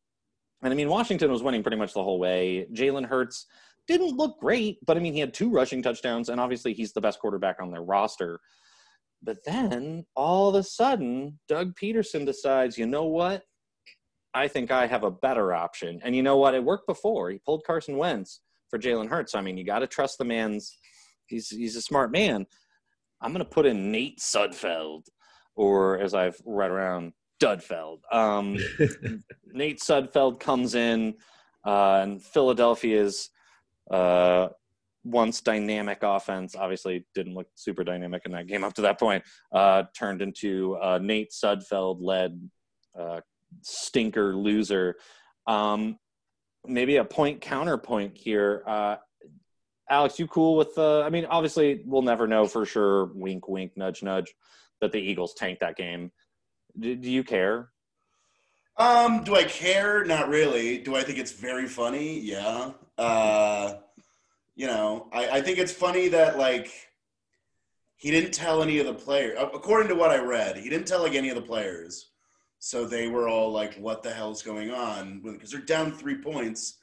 And 0.63 0.73
I 0.73 0.75
mean, 0.75 0.89
Washington 0.89 1.31
was 1.31 1.43
winning 1.43 1.61
pretty 1.61 1.77
much 1.77 1.93
the 1.93 2.03
whole 2.03 2.19
way. 2.19 2.67
Jalen 2.73 3.05
Hurts 3.05 3.45
didn't 3.87 4.17
look 4.17 4.39
great, 4.39 4.79
but 4.85 4.97
I 4.97 4.99
mean, 4.99 5.13
he 5.13 5.19
had 5.19 5.33
two 5.33 5.49
rushing 5.49 5.81
touchdowns, 5.81 6.29
and 6.29 6.41
obviously, 6.41 6.73
he's 6.73 6.93
the 6.93 7.01
best 7.01 7.19
quarterback 7.19 7.57
on 7.61 7.71
their 7.71 7.83
roster. 7.83 8.39
But 9.23 9.37
then 9.45 10.05
all 10.15 10.49
of 10.49 10.55
a 10.55 10.63
sudden, 10.63 11.39
Doug 11.47 11.75
Pederson 11.75 12.25
decides, 12.25 12.77
you 12.77 12.85
know 12.85 13.05
what? 13.05 13.43
I 14.33 14.47
think 14.47 14.69
I 14.71 14.85
have 14.85 15.03
a 15.03 15.11
better 15.11 15.53
option. 15.53 15.99
And 16.03 16.15
you 16.15 16.21
know 16.21 16.37
what? 16.37 16.53
It 16.53 16.63
worked 16.63 16.87
before. 16.87 17.31
He 17.31 17.39
pulled 17.43 17.63
Carson 17.65 17.97
Wentz 17.97 18.41
for 18.69 18.77
Jalen 18.77 19.09
Hurts. 19.09 19.33
I 19.33 19.41
mean, 19.41 19.57
you 19.57 19.63
got 19.63 19.79
to 19.79 19.87
trust 19.87 20.17
the 20.19 20.25
man's. 20.25 20.77
He's 21.25 21.49
he's 21.49 21.75
a 21.75 21.81
smart 21.81 22.11
man. 22.11 22.45
I'm 23.21 23.31
going 23.31 23.43
to 23.43 23.49
put 23.49 23.65
in 23.65 23.91
Nate 23.91 24.19
Sudfeld, 24.19 25.03
or 25.55 25.99
as 25.99 26.13
I've 26.13 26.39
read 26.45 26.71
around, 26.71 27.13
Dudfeld. 27.41 27.99
Um, 28.11 28.57
Nate 29.45 29.79
Sudfeld 29.79 30.39
comes 30.39 30.75
in, 30.75 31.15
uh, 31.65 31.99
and 32.03 32.21
Philadelphia's 32.21 33.29
uh, 33.91 34.49
once 35.03 35.41
dynamic 35.41 35.99
offense 36.01 36.55
obviously 36.55 37.05
didn't 37.15 37.33
look 37.33 37.47
super 37.55 37.83
dynamic 37.83 38.23
in 38.25 38.31
that 38.33 38.47
game 38.47 38.63
up 38.63 38.73
to 38.73 38.81
that 38.81 38.99
point. 38.99 39.23
Uh, 39.51 39.83
turned 39.97 40.21
into 40.21 40.75
uh, 40.77 40.99
Nate 41.01 41.31
Sudfeld 41.31 41.97
led 42.01 42.49
uh, 42.99 43.21
stinker 43.61 44.35
loser. 44.35 44.95
Um, 45.45 45.97
maybe 46.65 46.97
a 46.97 47.05
point 47.05 47.39
counterpoint 47.41 48.17
here. 48.17 48.63
Alex, 49.89 50.19
you 50.19 50.27
cool 50.27 50.57
with? 50.57 50.77
Uh, 50.77 51.01
I 51.01 51.09
mean, 51.09 51.25
obviously, 51.25 51.81
we'll 51.85 52.01
never 52.01 52.27
know 52.27 52.45
for 52.45 52.65
sure. 52.65 53.05
Wink, 53.13 53.47
wink, 53.47 53.71
nudge, 53.75 54.03
nudge. 54.03 54.33
That 54.81 54.91
the 54.91 54.99
Eagles 54.99 55.33
tanked 55.33 55.61
that 55.61 55.75
game. 55.75 56.11
Do, 56.79 56.95
do 56.95 57.09
you 57.09 57.23
care? 57.23 57.69
Um, 58.77 59.23
do 59.23 59.35
I 59.35 59.43
care? 59.43 60.05
Not 60.05 60.29
really. 60.29 60.77
Do 60.77 60.95
I 60.95 61.01
think 61.01 61.17
it's 61.17 61.31
very 61.31 61.65
funny? 61.67 62.19
Yeah. 62.19 62.71
Uh, 62.97 63.75
you 64.55 64.67
know, 64.67 65.07
I, 65.11 65.29
I 65.29 65.41
think 65.41 65.57
it's 65.57 65.71
funny 65.71 66.09
that 66.09 66.37
like 66.37 66.71
he 67.95 68.11
didn't 68.11 68.33
tell 68.33 68.61
any 68.61 68.77
of 68.79 68.85
the 68.85 68.93
players. 68.93 69.37
According 69.39 69.87
to 69.87 69.95
what 69.95 70.11
I 70.11 70.19
read, 70.19 70.57
he 70.57 70.69
didn't 70.69 70.87
tell 70.87 71.01
like 71.01 71.15
any 71.15 71.29
of 71.29 71.35
the 71.35 71.41
players. 71.41 72.11
So 72.59 72.85
they 72.85 73.07
were 73.07 73.27
all 73.27 73.51
like, 73.51 73.75
"What 73.75 74.03
the 74.03 74.11
hell's 74.11 74.43
going 74.43 74.71
on?" 74.71 75.21
Because 75.23 75.51
they're 75.51 75.61
down 75.61 75.91
three 75.91 76.17
points 76.21 76.77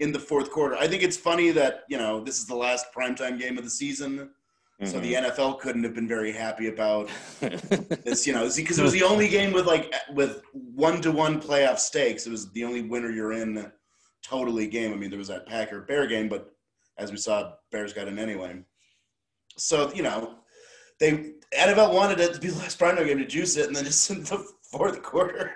in 0.00 0.12
the 0.12 0.18
fourth 0.18 0.50
quarter. 0.50 0.76
I 0.76 0.88
think 0.88 1.02
it's 1.02 1.16
funny 1.16 1.50
that 1.52 1.84
you 1.88 1.98
know 1.98 2.22
this 2.22 2.38
is 2.38 2.46
the 2.46 2.56
last 2.56 2.86
primetime 2.96 3.38
game 3.38 3.58
of 3.58 3.64
the 3.64 3.70
season, 3.70 4.30
so 4.82 4.98
the 4.98 5.14
mm-hmm. 5.14 5.40
NFL 5.40 5.60
couldn't 5.60 5.84
have 5.84 5.94
been 5.94 6.08
very 6.08 6.32
happy 6.32 6.66
about 6.66 7.08
this, 7.40 8.26
you 8.26 8.32
know, 8.32 8.50
because 8.54 8.78
it 8.78 8.82
was 8.82 8.92
the 8.92 9.04
only 9.04 9.28
game 9.28 9.52
with 9.52 9.66
like 9.66 9.94
with 10.12 10.42
one 10.52 11.00
to 11.02 11.12
one 11.12 11.40
playoff 11.40 11.78
stakes. 11.78 12.26
It 12.26 12.30
was 12.30 12.50
the 12.52 12.64
only 12.64 12.82
winner 12.82 13.10
you're 13.10 13.32
in 13.32 13.70
totally 14.22 14.66
game. 14.66 14.92
I 14.92 14.96
mean, 14.96 15.10
there 15.10 15.18
was 15.18 15.28
that 15.28 15.46
Packer 15.46 15.82
Bear 15.82 16.06
game, 16.08 16.28
but 16.28 16.50
as 16.98 17.12
we 17.12 17.18
saw, 17.18 17.52
Bears 17.70 17.92
got 17.92 18.08
in 18.08 18.18
anyway. 18.18 18.62
So 19.56 19.92
you 19.94 20.02
know, 20.02 20.38
they 20.98 21.34
NFL 21.56 21.94
wanted 21.94 22.18
it 22.18 22.34
to 22.34 22.40
be 22.40 22.48
the 22.48 22.58
last 22.58 22.78
primetime 22.78 23.06
game 23.06 23.18
to 23.18 23.26
juice 23.26 23.56
it, 23.56 23.68
and 23.68 23.76
then 23.76 23.84
just 23.84 24.10
in 24.10 24.24
the 24.24 24.44
fourth 24.72 25.02
quarter, 25.02 25.52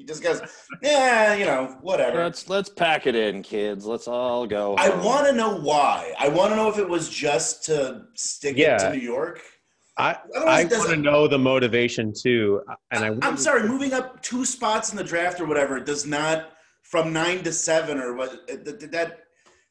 he 0.00 0.06
just 0.06 0.22
goes, 0.22 0.40
"Yeah, 0.82 1.34
you 1.34 1.44
know, 1.44 1.76
whatever." 1.82 2.24
Let's 2.24 2.48
let's 2.48 2.70
pack 2.70 3.06
it 3.06 3.14
in, 3.14 3.42
kids. 3.42 3.84
Let's 3.84 4.08
all 4.08 4.46
go. 4.46 4.74
I 4.76 4.88
want 5.04 5.26
to 5.26 5.32
know 5.34 5.54
why. 5.54 6.14
I 6.18 6.26
want 6.26 6.52
to 6.52 6.56
know 6.56 6.70
if 6.70 6.78
it 6.78 6.88
was 6.88 7.10
just 7.10 7.66
to 7.66 8.06
stick 8.14 8.56
it 8.56 8.78
to 8.78 8.92
New 8.92 8.98
York. 8.98 9.42
I 9.98 10.16
Otherwise, 10.34 10.72
I 10.72 10.78
want 10.78 10.90
to 10.90 10.96
know 10.96 11.28
the 11.28 11.38
motivation 11.38 12.14
too, 12.18 12.62
uh, 12.66 12.76
and 12.92 13.22
I 13.22 13.28
I'm 13.28 13.36
sorry, 13.36 13.68
moving 13.68 13.92
up 13.92 14.22
two 14.22 14.46
spots 14.46 14.90
in 14.90 14.96
the 14.96 15.04
draft 15.04 15.38
or 15.38 15.44
whatever 15.44 15.78
does 15.78 16.06
not 16.06 16.52
from 16.82 17.12
nine 17.12 17.42
to 17.42 17.52
seven 17.52 17.98
or 17.98 18.14
what 18.14 18.32
uh, 18.50 18.56
that 18.64 18.90
that 18.92 19.18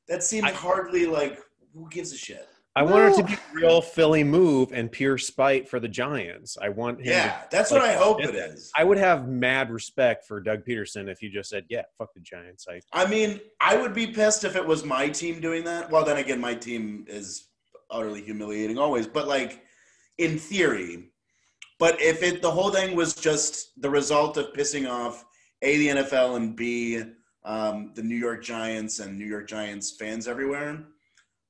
that 0.08 0.24
seems 0.24 0.52
hardly 0.52 1.08
like 1.08 1.40
who 1.74 1.90
gives 1.90 2.14
a 2.14 2.18
shit. 2.18 2.48
I 2.80 2.84
want 2.84 3.12
it 3.14 3.16
to 3.18 3.22
Well- 3.24 3.28
be 3.28 3.34
a 3.34 3.40
real 3.68 3.82
Philly 3.82 4.24
move 4.24 4.72
and 4.72 4.90
pure 4.92 5.18
spite 5.18 5.68
for 5.68 5.80
the 5.82 5.88
Giants. 5.90 6.58
I 6.62 6.70
want 6.70 7.00
him. 7.00 7.06
to- 7.06 7.10
Yeah, 7.12 7.42
that's 7.52 7.72
what 7.72 7.82
I 7.82 7.94
hope 7.94 8.22
it- 8.24 8.30
it 8.30 8.36
is. 8.36 8.72
I 8.78 8.84
would 8.86 8.98
have 8.98 9.28
mad 9.28 9.70
respect 9.70 10.26
for 10.26 10.40
Doug 10.40 10.64
Pederson 10.66 11.10
if 11.10 11.22
you 11.22 11.30
just 11.30 11.50
said, 11.50 11.66
"Yeah, 11.68 11.84
fuck 11.98 12.14
the 12.14 12.22
Giants." 12.22 12.68
I 12.70 12.80
I 12.94 13.06
mean, 13.06 13.42
I 13.60 13.76
would 13.76 13.94
be 13.94 14.08
pissed 14.08 14.44
if 14.46 14.56
it 14.56 14.66
was 14.66 14.86
my 14.86 15.10
team 15.10 15.42
doing 15.42 15.66
that. 15.66 15.90
Well, 15.92 16.06
then 16.06 16.18
again, 16.18 16.40
my 16.40 16.56
team 16.56 17.06
is 17.10 17.48
utterly 17.92 18.22
humiliating 18.22 18.78
always. 18.78 19.08
But 19.08 19.28
like, 19.28 19.62
in 20.18 20.38
theory, 20.40 21.12
but 21.80 22.00
if 22.02 22.24
it 22.24 22.42
the 22.42 22.52
whole 22.52 22.72
thing 22.72 22.96
was 22.96 23.14
just 23.14 23.82
the 23.82 23.90
result 23.90 24.38
of 24.38 24.54
pissing 24.54 24.90
off 24.90 25.26
a 25.62 25.78
the 25.78 25.90
NFL 25.90 26.36
and 26.38 26.56
b 26.56 27.04
um, 27.46 27.92
the 27.96 28.04
New 28.04 28.16
York 28.18 28.44
Giants 28.44 29.00
and 29.00 29.18
New 29.18 29.26
York 29.26 29.48
Giants 29.48 29.92
fans 29.98 30.28
everywhere, 30.28 30.86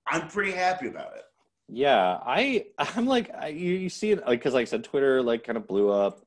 I'm 0.10 0.28
pretty 0.28 0.52
happy 0.52 0.88
about 0.88 1.16
it. 1.16 1.24
Yeah, 1.68 2.20
I 2.26 2.66
I'm 2.78 3.06
like 3.06 3.32
I, 3.34 3.48
you, 3.48 3.76
you 3.76 3.90
see 3.90 4.12
it 4.12 4.20
like 4.26 4.40
because 4.40 4.54
like 4.54 4.64
I 4.64 4.66
said, 4.66 4.84
Twitter 4.84 5.22
like 5.22 5.44
kind 5.44 5.58
of 5.58 5.68
blew 5.68 5.90
up 5.90 6.22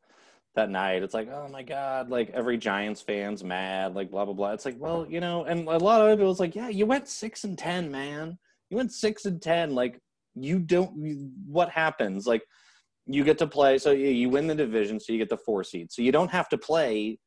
that 0.54 0.70
night. 0.70 1.02
It's 1.02 1.14
like 1.14 1.28
oh 1.28 1.48
my 1.48 1.62
god, 1.62 2.10
like 2.10 2.30
every 2.30 2.58
Giants 2.58 3.00
fans 3.00 3.42
mad, 3.42 3.94
like 3.94 4.10
blah 4.10 4.24
blah 4.24 4.34
blah. 4.34 4.52
It's 4.52 4.64
like 4.64 4.76
well 4.78 5.06
you 5.08 5.20
know, 5.20 5.44
and 5.44 5.66
a 5.68 5.78
lot 5.78 6.08
of 6.08 6.20
it 6.20 6.24
was 6.24 6.40
like 6.40 6.54
yeah, 6.54 6.68
you 6.68 6.86
went 6.86 7.08
six 7.08 7.44
and 7.44 7.58
ten, 7.58 7.90
man. 7.90 8.38
You 8.70 8.76
went 8.76 8.92
six 8.92 9.24
and 9.24 9.40
ten. 9.42 9.74
Like 9.74 9.98
you 10.34 10.58
don't. 10.58 10.96
you- 10.96 11.30
What 11.46 11.70
happens? 11.70 12.26
Like 12.26 12.42
you 13.06 13.24
get 13.24 13.38
to 13.38 13.46
play. 13.46 13.78
So 13.78 13.90
you, 13.90 14.08
you 14.08 14.30
win 14.30 14.46
the 14.46 14.54
division, 14.54 15.00
so 15.00 15.12
you 15.12 15.18
get 15.18 15.28
the 15.28 15.36
four 15.36 15.64
seed. 15.64 15.90
So 15.92 16.02
you 16.02 16.12
don't 16.12 16.30
have 16.30 16.48
to 16.50 16.58
play 16.58 17.18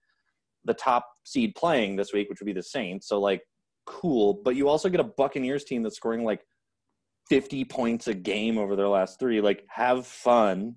the 0.64 0.74
top 0.74 1.06
seed 1.26 1.54
playing 1.56 1.96
this 1.98 2.14
week, 2.14 2.30
which 2.30 2.40
would 2.40 2.46
be 2.48 2.54
the 2.54 2.64
Saints. 2.64 3.08
So 3.08 3.20
like 3.20 3.42
cool, 3.86 4.34
but 4.34 4.56
you 4.56 4.68
also 4.68 4.90
get 4.90 5.00
a 5.00 5.04
Buccaneers 5.04 5.64
team 5.64 5.84
that's 5.84 5.96
scoring 5.96 6.24
like 6.24 6.46
50 7.30 7.66
points 7.66 8.08
a 8.08 8.14
game 8.14 8.58
over 8.58 8.76
their 8.76 8.88
last 8.88 9.20
three. 9.20 9.42
Like, 9.42 9.66
have 9.70 10.06
fun. 10.06 10.76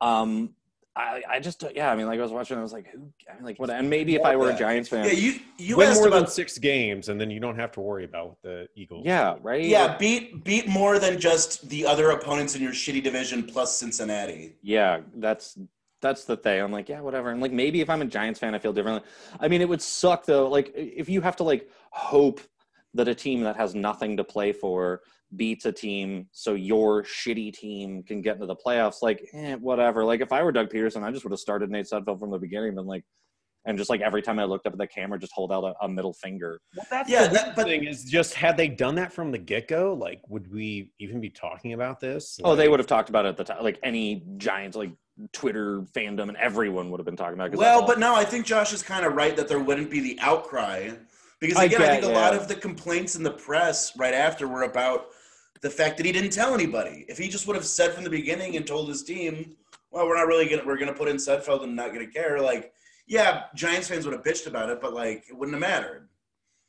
Um, 0.00 0.54
I, 0.96 1.22
I 1.28 1.40
just, 1.40 1.64
yeah, 1.74 1.90
I 1.90 1.96
mean, 1.96 2.06
like, 2.06 2.18
I 2.18 2.22
was 2.22 2.32
watching, 2.32 2.58
I 2.58 2.62
was 2.62 2.72
like, 2.72 2.88
who, 2.90 3.12
I 3.30 3.34
mean, 3.34 3.44
like, 3.44 3.58
what, 3.58 3.70
and 3.70 3.88
maybe 3.88 4.16
if 4.16 4.24
I 4.24 4.34
were 4.36 4.48
a 4.48 4.52
Yeah. 4.52 4.58
Giants 4.58 4.88
fan, 4.88 5.06
Yeah, 5.06 5.12
you 5.12 5.34
you 5.56 5.76
win 5.76 5.94
more 5.94 6.08
about 6.08 6.20
than 6.20 6.26
six 6.26 6.58
games, 6.58 7.08
and 7.08 7.20
then 7.20 7.30
you 7.30 7.38
don't 7.38 7.56
have 7.56 7.70
to 7.72 7.80
worry 7.80 8.04
about 8.04 8.38
the 8.42 8.66
Eagles. 8.74 9.04
yeah, 9.06 9.36
right? 9.42 9.62
yeah 9.64 9.96
beat 9.98 10.42
beat 10.42 10.66
more 10.66 10.98
than 10.98 11.20
just 11.20 11.68
the 11.68 11.86
other 11.86 12.10
opponents 12.10 12.56
in 12.56 12.62
your 12.62 12.72
shitty 12.72 13.02
division 13.02 13.44
plus 13.44 13.78
Cincinnati. 13.78 14.56
Yeah, 14.62 15.00
that's 15.16 15.56
that's 16.00 16.24
the 16.24 16.36
thing. 16.36 16.60
I'm 16.62 16.72
like, 16.72 16.88
yeah, 16.88 17.00
whatever. 17.00 17.30
And 17.30 17.40
like 17.40 17.52
maybe 17.52 17.80
if 17.80 17.90
I'm 17.90 18.02
a 18.02 18.06
Giants 18.06 18.40
fan, 18.40 18.54
I 18.54 18.58
feel 18.58 18.72
differently. 18.72 19.08
I 19.38 19.48
mean, 19.48 19.60
it 19.60 19.68
would 19.68 19.82
suck 19.82 20.24
though. 20.24 20.48
Like 20.48 20.72
if 20.74 21.08
you 21.08 21.20
have 21.20 21.36
to 21.36 21.44
like 21.44 21.68
hope 21.90 22.40
that 22.94 23.08
a 23.08 23.14
team 23.14 23.42
that 23.42 23.56
has 23.56 23.74
nothing 23.74 24.16
to 24.16 24.24
play 24.24 24.52
for 24.52 25.00
beats 25.36 25.64
a 25.64 25.70
team 25.72 26.26
so 26.32 26.54
your 26.54 27.04
shitty 27.04 27.52
team 27.54 28.02
can 28.02 28.20
get 28.20 28.34
into 28.34 28.46
the 28.46 28.56
playoffs, 28.56 29.02
like 29.02 29.28
eh, 29.32 29.54
whatever. 29.56 30.04
Like 30.04 30.20
if 30.20 30.32
I 30.32 30.42
were 30.42 30.50
Doug 30.52 30.70
Pederson, 30.70 31.02
I 31.04 31.10
just 31.12 31.24
would 31.24 31.30
have 31.32 31.38
started 31.40 31.70
Nate 31.70 31.86
Sudfeld 31.86 32.18
from 32.18 32.30
the 32.30 32.38
beginning 32.38 32.76
and 32.78 32.86
like 32.88 33.04
and 33.66 33.76
just 33.76 33.90
like 33.90 34.00
every 34.00 34.22
time 34.22 34.38
I 34.38 34.44
looked 34.44 34.66
up 34.66 34.72
at 34.72 34.78
the 34.78 34.86
camera, 34.86 35.18
just 35.18 35.34
hold 35.34 35.52
out 35.52 35.64
a, 35.64 35.74
a 35.84 35.88
middle 35.88 36.14
finger. 36.14 36.58
Well, 36.74 36.86
that's 36.90 37.10
Yeah, 37.10 37.26
the 37.28 37.34
that- 37.34 37.56
but- 37.56 37.66
thing 37.66 37.84
is 37.84 38.04
just 38.04 38.32
had 38.34 38.56
they 38.56 38.68
done 38.68 38.94
that 38.94 39.12
from 39.12 39.30
the 39.30 39.38
get 39.38 39.68
go, 39.68 39.92
like 39.92 40.22
would 40.28 40.50
we 40.50 40.92
even 40.98 41.20
be 41.20 41.28
talking 41.30 41.74
about 41.74 42.00
this? 42.00 42.40
Oh, 42.42 42.56
they 42.56 42.68
would 42.70 42.80
have 42.80 42.86
talked 42.86 43.10
about 43.10 43.26
it 43.26 43.28
at 43.28 43.36
the 43.36 43.44
time. 43.44 43.62
Like 43.62 43.78
any 43.82 44.24
Giants 44.38 44.76
like 44.78 44.90
Twitter 45.32 45.82
fandom 45.94 46.28
and 46.28 46.36
everyone 46.36 46.90
would 46.90 47.00
have 47.00 47.04
been 47.04 47.16
talking 47.16 47.34
about 47.34 47.46
it. 47.48 47.50
'cause 47.52 47.60
that's 47.60 47.78
Well, 47.78 47.86
but 47.86 47.98
no, 47.98 48.14
I 48.14 48.24
think 48.24 48.46
Josh 48.46 48.72
is 48.72 48.82
kind 48.82 49.04
of 49.04 49.14
right 49.14 49.36
that 49.36 49.48
there 49.48 49.58
wouldn't 49.60 49.90
be 49.90 50.00
the 50.00 50.18
outcry 50.20 50.90
because 51.40 51.56
again, 51.58 51.80
I, 51.82 51.84
get- 51.86 52.02
think 52.02 52.04
a 52.12 52.18
lot 52.18 52.34
of 52.34 52.48
the 52.48 52.54
complaints 52.54 53.16
in 53.16 53.22
the 53.22 53.30
press 53.30 53.96
right 53.96 54.14
after 54.14 54.46
were 54.48 54.62
about 54.62 55.08
the 55.60 55.70
fact 55.70 55.96
that 55.98 56.06
he 56.06 56.12
didn't 56.12 56.30
tell 56.30 56.54
anybody. 56.54 57.04
If 57.08 57.18
he 57.18 57.28
just 57.28 57.46
would 57.46 57.56
have 57.56 57.66
said 57.66 57.92
from 57.92 58.04
the 58.04 58.10
beginning 58.10 58.56
and 58.56 58.66
told 58.66 58.88
his 58.88 59.02
team, 59.02 59.56
"Well, 59.90 60.06
we're 60.06 60.16
not 60.16 60.26
really 60.26 60.48
gonna 60.48 60.62
we're 60.64 60.78
gonna 60.78 60.94
put 60.94 61.08
in 61.08 61.16
Sudfeld 61.16 61.62
and 61.64 61.76
not 61.76 61.92
gonna 61.92 62.06
care," 62.06 62.40
like 62.40 62.72
yeah, 63.06 63.44
Giants 63.54 63.88
fans 63.88 64.06
would 64.06 64.14
have 64.14 64.22
bitched 64.22 64.46
about 64.46 64.70
it, 64.70 64.80
but 64.80 64.94
like 64.94 65.24
it 65.28 65.36
wouldn't 65.36 65.54
have 65.54 65.60
mattered. 65.60 66.08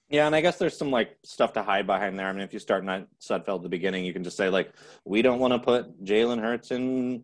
Yeah, 0.10 0.26
and 0.26 0.36
I 0.36 0.42
guess 0.42 0.58
there's 0.58 0.76
some 0.78 0.92
like 0.92 1.16
stuff 1.24 1.54
to 1.54 1.64
hide 1.64 1.88
behind 1.88 2.20
there. 2.20 2.28
I 2.28 2.34
mean, 2.34 2.42
if 2.42 2.52
you 2.52 2.60
start 2.60 2.84
not 2.84 3.08
Sudfeld 3.22 3.58
at 3.58 3.62
the 3.64 3.70
beginning, 3.70 4.04
you 4.04 4.12
can 4.12 4.26
just 4.26 4.36
say 4.36 4.50
like, 4.50 4.74
we 5.06 5.22
don't 5.22 5.40
want 5.40 5.54
to 5.54 5.60
put 5.60 6.04
Jalen 6.04 6.42
Hurts 6.42 6.72
in, 6.72 7.24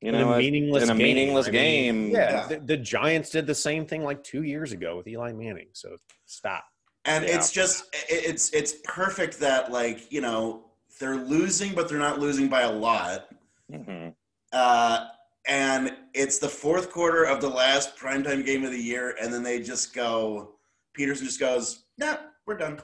you 0.00 0.08
in 0.12 0.14
know, 0.14 0.32
a 0.32 0.36
a- 0.36 0.38
meaningless 0.38 0.84
in 0.84 0.90
a 0.90 0.94
game. 0.94 1.02
meaningless 1.02 1.48
I 1.48 1.50
mean, 1.50 1.60
game. 1.60 2.10
yeah, 2.10 2.30
Yeah. 2.30 2.46
The, 2.48 2.58
the 2.60 2.76
Giants 2.76 3.30
did 3.30 3.46
the 3.46 3.54
same 3.54 3.86
thing 3.86 4.02
like 4.04 4.22
two 4.22 4.42
years 4.42 4.72
ago 4.72 4.96
with 4.96 5.06
Eli 5.08 5.32
Manning. 5.32 5.68
So 5.72 5.96
stop. 6.26 6.64
And 7.04 7.24
Yeah. 7.24 7.36
it's 7.36 7.52
just 7.52 7.84
it's 8.08 8.50
it's 8.52 8.74
perfect 8.84 9.38
that 9.40 9.70
like 9.72 10.10
you 10.12 10.20
know 10.20 10.64
they're 11.00 11.16
losing, 11.16 11.74
but 11.74 11.88
they're 11.88 11.98
not 11.98 12.18
losing 12.18 12.48
by 12.48 12.62
a 12.62 12.72
lot. 12.72 13.28
Mhm. 13.72 14.14
Uh, 14.52 15.06
and 15.48 15.94
it's 16.14 16.38
the 16.38 16.48
fourth 16.48 16.90
quarter 16.90 17.24
of 17.24 17.40
the 17.40 17.48
last 17.48 17.96
primetime 17.96 18.44
game 18.44 18.64
of 18.64 18.72
the 18.72 18.78
year, 18.82 19.14
and 19.20 19.32
then 19.32 19.42
they 19.42 19.60
just 19.60 19.94
go. 19.94 20.54
Pederson 20.98 21.24
just 21.24 21.38
goes, 21.38 21.84
"Nah, 21.98 22.16
we're 22.46 22.56
done." 22.56 22.80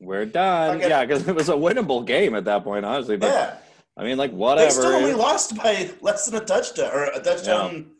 We're 0.00 0.26
done. 0.26 0.76
Okay. 0.78 0.88
Yeah, 0.88 1.04
because 1.06 1.26
it 1.26 1.34
was 1.34 1.48
a 1.48 1.52
winnable 1.54 2.04
game 2.04 2.34
at 2.34 2.44
that 2.44 2.64
point, 2.64 2.84
honestly. 2.84 3.16
But 3.16 3.28
yeah, 3.28 3.56
I 3.96 4.04
mean, 4.04 4.18
like 4.18 4.32
whatever. 4.32 4.66
they 4.66 4.70
still 4.70 4.94
only 4.94 5.14
lost 5.14 5.56
by 5.56 5.90
less 6.00 6.26
than 6.26 6.40
a 6.40 6.44
touchdown 6.44 6.90
or 6.92 7.04
a 7.04 7.20
touchdown 7.20 7.92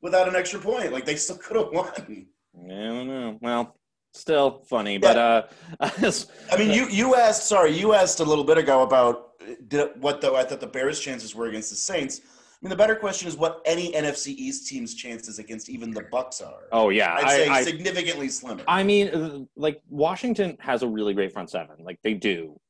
without 0.00 0.28
an 0.28 0.36
extra 0.36 0.60
point. 0.60 0.92
Like 0.92 1.04
they 1.04 1.16
still 1.16 1.36
could 1.36 1.56
have 1.56 1.70
won. 1.72 2.26
Yeah, 2.66 2.74
I 2.74 2.88
don't 2.88 3.08
know. 3.08 3.38
Well, 3.40 3.76
still 4.12 4.62
funny, 4.68 4.98
but 4.98 5.16
uh, 5.16 5.42
I 5.80 6.56
mean, 6.58 6.70
you 6.70 6.88
you 6.88 7.16
asked. 7.16 7.48
Sorry, 7.48 7.76
you 7.76 7.94
asked 7.94 8.20
a 8.20 8.24
little 8.24 8.44
bit 8.44 8.58
ago 8.58 8.82
about 8.82 9.30
uh, 9.40 9.54
did, 9.68 9.90
what 10.00 10.20
though 10.20 10.36
I 10.36 10.44
thought 10.44 10.60
the 10.60 10.66
Bears' 10.66 11.00
chances 11.00 11.34
were 11.34 11.46
against 11.46 11.70
the 11.70 11.76
Saints. 11.76 12.20
I 12.24 12.64
mean, 12.64 12.70
the 12.70 12.76
better 12.76 12.94
question 12.94 13.26
is 13.26 13.36
what 13.36 13.60
any 13.64 13.90
NFC 13.90 14.28
East 14.28 14.68
team's 14.68 14.94
chances 14.94 15.40
against 15.40 15.68
even 15.68 15.90
the 15.90 16.02
Bucs 16.02 16.40
are. 16.46 16.68
oh 16.70 16.90
yeah, 16.90 17.14
I'd 17.14 17.30
say 17.30 17.48
I, 17.48 17.64
significantly 17.64 18.28
slimmer. 18.28 18.62
I 18.68 18.84
mean, 18.84 19.08
uh, 19.08 19.38
like 19.56 19.82
Washington 19.88 20.56
has 20.60 20.84
a 20.84 20.86
really 20.86 21.14
great 21.14 21.32
front 21.32 21.50
seven, 21.50 21.76
like 21.80 21.98
they 22.04 22.14
do. 22.14 22.60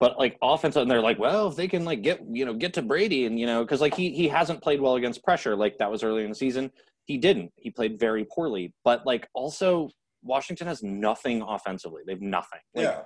But 0.00 0.18
like 0.18 0.38
offense, 0.42 0.76
and 0.76 0.90
they're 0.90 1.00
like, 1.00 1.18
well, 1.18 1.48
if 1.48 1.56
they 1.56 1.66
can 1.66 1.84
like 1.84 2.02
get 2.02 2.20
you 2.30 2.44
know 2.44 2.54
get 2.54 2.74
to 2.74 2.82
Brady, 2.82 3.26
and 3.26 3.38
you 3.38 3.46
know, 3.46 3.64
because 3.64 3.80
like 3.80 3.94
he 3.94 4.10
he 4.12 4.28
hasn't 4.28 4.62
played 4.62 4.80
well 4.80 4.94
against 4.94 5.24
pressure, 5.24 5.56
like 5.56 5.78
that 5.78 5.90
was 5.90 6.04
early 6.04 6.22
in 6.22 6.28
the 6.28 6.36
season. 6.36 6.70
He 7.04 7.18
didn't. 7.18 7.52
He 7.56 7.70
played 7.70 7.98
very 7.98 8.24
poorly. 8.24 8.72
But 8.84 9.06
like 9.06 9.28
also, 9.34 9.90
Washington 10.22 10.66
has 10.66 10.82
nothing 10.82 11.42
offensively. 11.42 12.02
They've 12.06 12.20
nothing. 12.20 12.60
Like, 12.74 12.84
yeah. 12.84 13.00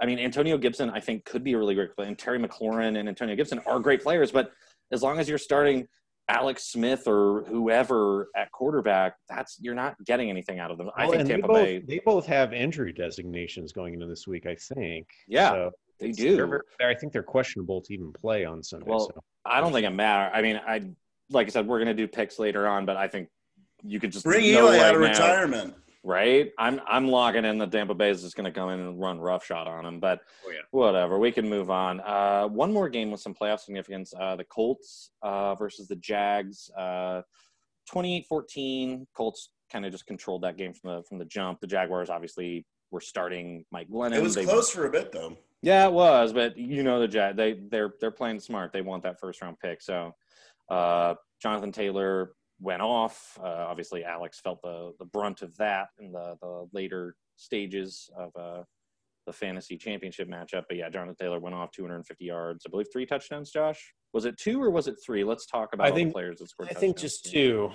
I 0.00 0.06
mean, 0.06 0.18
Antonio 0.18 0.56
Gibson, 0.56 0.88
I 0.90 0.98
think, 0.98 1.26
could 1.26 1.44
be 1.44 1.52
a 1.52 1.58
really 1.58 1.74
great 1.74 1.94
player, 1.94 2.08
and 2.08 2.18
Terry 2.18 2.38
McLaurin 2.38 2.98
and 2.98 3.08
Antonio 3.08 3.36
Gibson 3.36 3.60
are 3.66 3.78
great 3.78 4.02
players. 4.02 4.32
But 4.32 4.50
as 4.90 5.02
long 5.02 5.18
as 5.18 5.28
you're 5.28 5.38
starting 5.38 5.86
Alex 6.28 6.64
Smith 6.72 7.06
or 7.06 7.44
whoever 7.44 8.30
at 8.36 8.50
quarterback, 8.52 9.14
that's 9.28 9.58
you're 9.60 9.74
not 9.74 9.96
getting 10.04 10.30
anything 10.30 10.58
out 10.58 10.70
of 10.70 10.78
them. 10.78 10.90
I 10.96 11.06
Well, 11.06 11.18
think 11.18 11.28
Tampa 11.28 11.46
they 11.48 11.52
both, 11.52 11.64
Bay, 11.64 11.78
they 11.86 12.00
both 12.04 12.26
have 12.26 12.52
injury 12.52 12.92
designations 12.92 13.72
going 13.72 13.94
into 13.94 14.06
this 14.06 14.26
week. 14.26 14.46
I 14.46 14.54
think. 14.54 15.06
Yeah, 15.28 15.50
So 15.50 15.70
they 16.00 16.12
they're 16.12 16.36
do. 16.36 16.46
ver- 16.46 16.64
I 16.80 16.94
think 16.94 17.12
they're 17.12 17.22
questionable 17.22 17.80
to 17.82 17.94
even 17.94 18.12
play 18.12 18.44
on 18.44 18.62
Sunday. 18.62 18.86
Well, 18.88 19.00
so. 19.14 19.20
I 19.44 19.60
don't 19.60 19.72
think 19.72 19.86
it 19.86 19.90
matters. 19.90 20.32
I 20.36 20.42
mean, 20.42 20.60
I 20.66 20.82
like 21.30 21.46
I 21.46 21.50
said, 21.50 21.66
we're 21.66 21.78
gonna 21.78 21.94
do 21.94 22.08
picks 22.08 22.38
later 22.38 22.66
on, 22.66 22.86
but 22.86 22.96
I 22.96 23.06
think 23.08 23.28
you 23.82 24.00
could 24.00 24.12
just 24.12 24.24
Bring 24.24 24.52
know 24.52 24.66
Eli 24.72 24.78
out 24.78 24.94
of 24.94 25.00
now- 25.00 25.08
retirement. 25.08 25.74
right? 26.02 26.50
I'm 26.58 26.80
I'm 26.86 27.08
logging 27.08 27.44
in 27.44 27.58
that 27.58 27.70
Tampa 27.72 27.94
Bay 27.94 28.10
is 28.10 28.22
just 28.22 28.34
going 28.36 28.44
to 28.44 28.58
come 28.58 28.70
in 28.70 28.80
and 28.80 28.98
run 29.00 29.20
roughshod 29.20 29.66
on 29.68 29.84
them, 29.84 30.00
but 30.00 30.20
Oh, 30.46 30.50
yeah. 30.50 30.58
whatever. 30.70 31.18
We 31.18 31.30
can 31.30 31.48
move 31.48 31.70
on. 31.70 32.00
Uh, 32.00 32.46
one 32.48 32.72
more 32.72 32.88
game 32.88 33.10
with 33.10 33.20
some 33.20 33.34
playoff 33.34 33.60
significance: 33.60 34.12
uh, 34.18 34.34
the 34.36 34.44
Colts 34.44 35.10
uh, 35.22 35.54
versus 35.56 35.88
the 35.88 35.96
Jags. 35.96 36.70
Uh, 36.76 37.22
28-14. 37.92 39.06
Colts 39.14 39.50
kind 39.72 39.84
of 39.86 39.92
just 39.92 40.06
controlled 40.06 40.42
that 40.42 40.56
game 40.56 40.72
from 40.72 40.90
the 40.96 41.02
from 41.04 41.18
the 41.18 41.24
jump. 41.24 41.60
The 41.60 41.66
Jaguars 41.66 42.10
obviously 42.10 42.66
were 42.90 43.00
starting 43.00 43.64
Mike 43.70 43.88
Glennon. 43.88 44.14
It 44.16 44.22
was 44.22 44.34
They- 44.34 44.44
close 44.44 44.70
for 44.70 44.86
a 44.86 44.90
bit 44.90 45.12
though. 45.12 45.36
Yeah, 45.62 45.86
it 45.86 45.92
was, 45.92 46.32
but 46.32 46.56
you 46.56 46.82
know 46.82 47.00
the 47.00 47.08
Jag 47.08 47.36
they 47.36 47.60
they're 47.70 47.92
they're 48.00 48.10
playing 48.10 48.40
smart. 48.40 48.72
They 48.72 48.82
want 48.82 49.02
that 49.02 49.20
first 49.20 49.42
round 49.42 49.58
pick. 49.58 49.82
So 49.82 50.12
uh, 50.70 51.14
Jonathan 51.42 51.72
Taylor 51.72 52.32
went 52.60 52.82
off. 52.82 53.38
Uh, 53.42 53.66
obviously, 53.68 54.04
Alex 54.04 54.40
felt 54.40 54.62
the 54.62 54.92
the 54.98 55.04
brunt 55.04 55.42
of 55.42 55.56
that 55.58 55.88
in 55.98 56.12
the 56.12 56.36
the 56.40 56.66
later 56.72 57.14
stages 57.36 58.08
of 58.16 58.30
uh, 58.38 58.62
the 59.26 59.32
fantasy 59.32 59.76
championship 59.76 60.28
matchup. 60.28 60.64
But 60.68 60.78
yeah, 60.78 60.88
Jonathan 60.88 61.16
Taylor 61.20 61.40
went 61.40 61.54
off 61.54 61.72
250 61.72 62.24
yards. 62.24 62.64
I 62.66 62.70
believe 62.70 62.86
three 62.92 63.06
touchdowns. 63.06 63.50
Josh, 63.50 63.94
was 64.12 64.24
it 64.24 64.38
two 64.38 64.62
or 64.62 64.70
was 64.70 64.88
it 64.88 64.96
three? 65.04 65.24
Let's 65.24 65.46
talk 65.46 65.74
about 65.74 65.86
I 65.86 65.90
think- 65.92 66.08
the 66.10 66.14
players 66.14 66.38
that 66.38 66.48
scored. 66.48 66.70
I 66.70 66.74
think 66.74 66.96
just 66.96 67.30
two. 67.30 67.70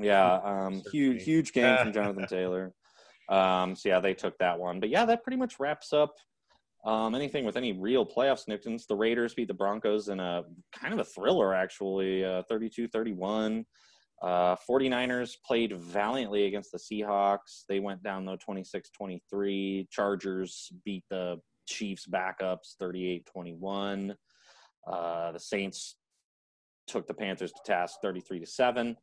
Yeah, 0.00 0.34
um, 0.44 0.82
huge, 0.92 1.24
huge 1.24 1.52
game 1.52 1.76
from 1.76 1.92
Jonathan 1.92 2.28
Taylor. 2.28 2.72
Um, 3.28 3.74
so 3.74 3.88
yeah, 3.88 3.98
they 3.98 4.14
took 4.14 4.38
that 4.38 4.58
one. 4.58 4.78
But 4.78 4.90
yeah, 4.90 5.04
that 5.06 5.24
pretty 5.24 5.36
much 5.36 5.58
wraps 5.58 5.92
up 5.92 6.14
um, 6.84 7.14
anything 7.14 7.44
with 7.44 7.56
any 7.56 7.72
real 7.72 8.06
playoff 8.06 8.38
significance. 8.38 8.86
The 8.86 8.94
Raiders 8.94 9.34
beat 9.34 9.48
the 9.48 9.54
Broncos 9.54 10.08
in 10.08 10.20
a 10.20 10.42
kind 10.72 10.94
of 10.94 11.00
a 11.00 11.04
thriller, 11.04 11.54
actually, 11.54 12.24
uh, 12.24 12.42
32-31. 12.50 13.64
Uh, 14.20 14.56
49ers 14.68 15.32
played 15.46 15.78
valiantly 15.78 16.46
against 16.46 16.72
the 16.72 16.78
Seahawks. 16.78 17.64
They 17.68 17.78
went 17.80 18.02
down 18.02 18.24
though 18.24 18.36
26-23. 18.36 19.88
Chargers 19.90 20.72
beat 20.84 21.04
the 21.10 21.36
Chiefs 21.66 22.06
backups 22.06 22.74
38-21. 22.80 24.14
Uh, 24.90 25.32
the 25.32 25.40
Saints 25.40 25.96
took 26.86 27.06
the 27.06 27.14
Panthers 27.14 27.52
to 27.52 27.60
task 27.64 27.96
33 28.02 28.40
to 28.40 28.46
7. 28.46 28.96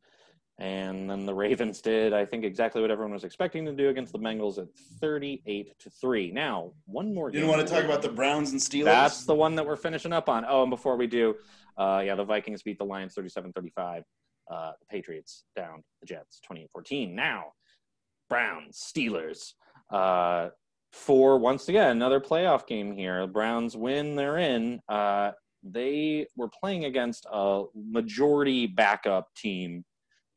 And 0.58 1.10
then 1.10 1.26
the 1.26 1.34
Ravens 1.34 1.82
did, 1.82 2.14
I 2.14 2.24
think, 2.24 2.42
exactly 2.42 2.80
what 2.80 2.90
everyone 2.90 3.12
was 3.12 3.24
expecting 3.24 3.66
to 3.66 3.72
do 3.72 3.90
against 3.90 4.12
the 4.12 4.18
Bengals 4.18 4.58
at 4.58 4.68
38 5.00 5.78
to 5.78 5.90
3. 5.90 6.32
Now, 6.32 6.72
one 6.86 7.14
more 7.14 7.30
You 7.30 7.46
want 7.46 7.66
to 7.66 7.72
talk 7.72 7.84
about 7.84 8.00
the 8.00 8.08
Browns 8.08 8.52
and 8.52 8.60
Steelers? 8.60 8.84
That's 8.84 9.26
the 9.26 9.34
one 9.34 9.54
that 9.56 9.66
we're 9.66 9.76
finishing 9.76 10.14
up 10.14 10.30
on. 10.30 10.46
Oh, 10.48 10.62
and 10.62 10.70
before 10.70 10.96
we 10.96 11.06
do, 11.06 11.34
uh, 11.76 12.02
yeah, 12.04 12.14
the 12.14 12.24
Vikings 12.24 12.62
beat 12.62 12.78
the 12.78 12.84
Lions 12.84 13.12
37 13.14 13.52
35. 13.52 14.04
Uh, 14.50 14.70
the 14.80 14.86
Patriots 14.86 15.44
down 15.54 15.82
the 16.00 16.06
Jets 16.06 16.40
28 16.46 16.70
14. 16.72 17.14
Now, 17.14 17.52
Browns, 18.30 18.78
Steelers. 18.78 19.52
Uh, 19.92 20.50
for 20.92 21.38
once 21.38 21.68
again, 21.68 21.90
another 21.90 22.20
playoff 22.20 22.66
game 22.66 22.94
here. 22.94 23.22
The 23.22 23.32
Browns 23.32 23.76
win, 23.76 24.16
they're 24.16 24.38
in. 24.38 24.80
Uh, 24.88 25.32
they 25.62 26.26
were 26.36 26.48
playing 26.48 26.84
against 26.84 27.26
a 27.30 27.64
majority 27.74 28.66
backup 28.66 29.28
team, 29.36 29.84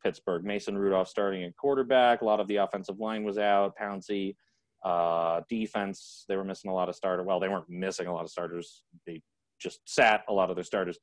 Pittsburgh. 0.03 0.43
Mason 0.43 0.77
Rudolph 0.77 1.07
starting 1.07 1.43
at 1.43 1.55
quarterback. 1.57 2.21
A 2.21 2.25
lot 2.25 2.39
of 2.39 2.47
the 2.47 2.57
offensive 2.57 2.99
line 2.99 3.23
was 3.23 3.37
out. 3.37 3.75
Pouncey. 3.79 4.35
Uh, 4.83 5.41
defense, 5.49 6.23
they 6.29 6.37
were 6.37 6.43
missing 6.43 6.71
a 6.71 6.73
lot 6.73 6.87
of 6.87 6.95
starters. 6.95 7.25
Well, 7.25 7.39
they 7.39 7.49
weren't 7.49 7.69
missing 7.69 8.07
a 8.07 8.13
lot 8.13 8.23
of 8.23 8.29
starters. 8.29 8.83
They 9.05 9.21
just 9.59 9.81
sat 9.85 10.23
a 10.29 10.33
lot 10.33 10.49
of 10.49 10.55
their 10.55 10.63
starters. 10.63 10.97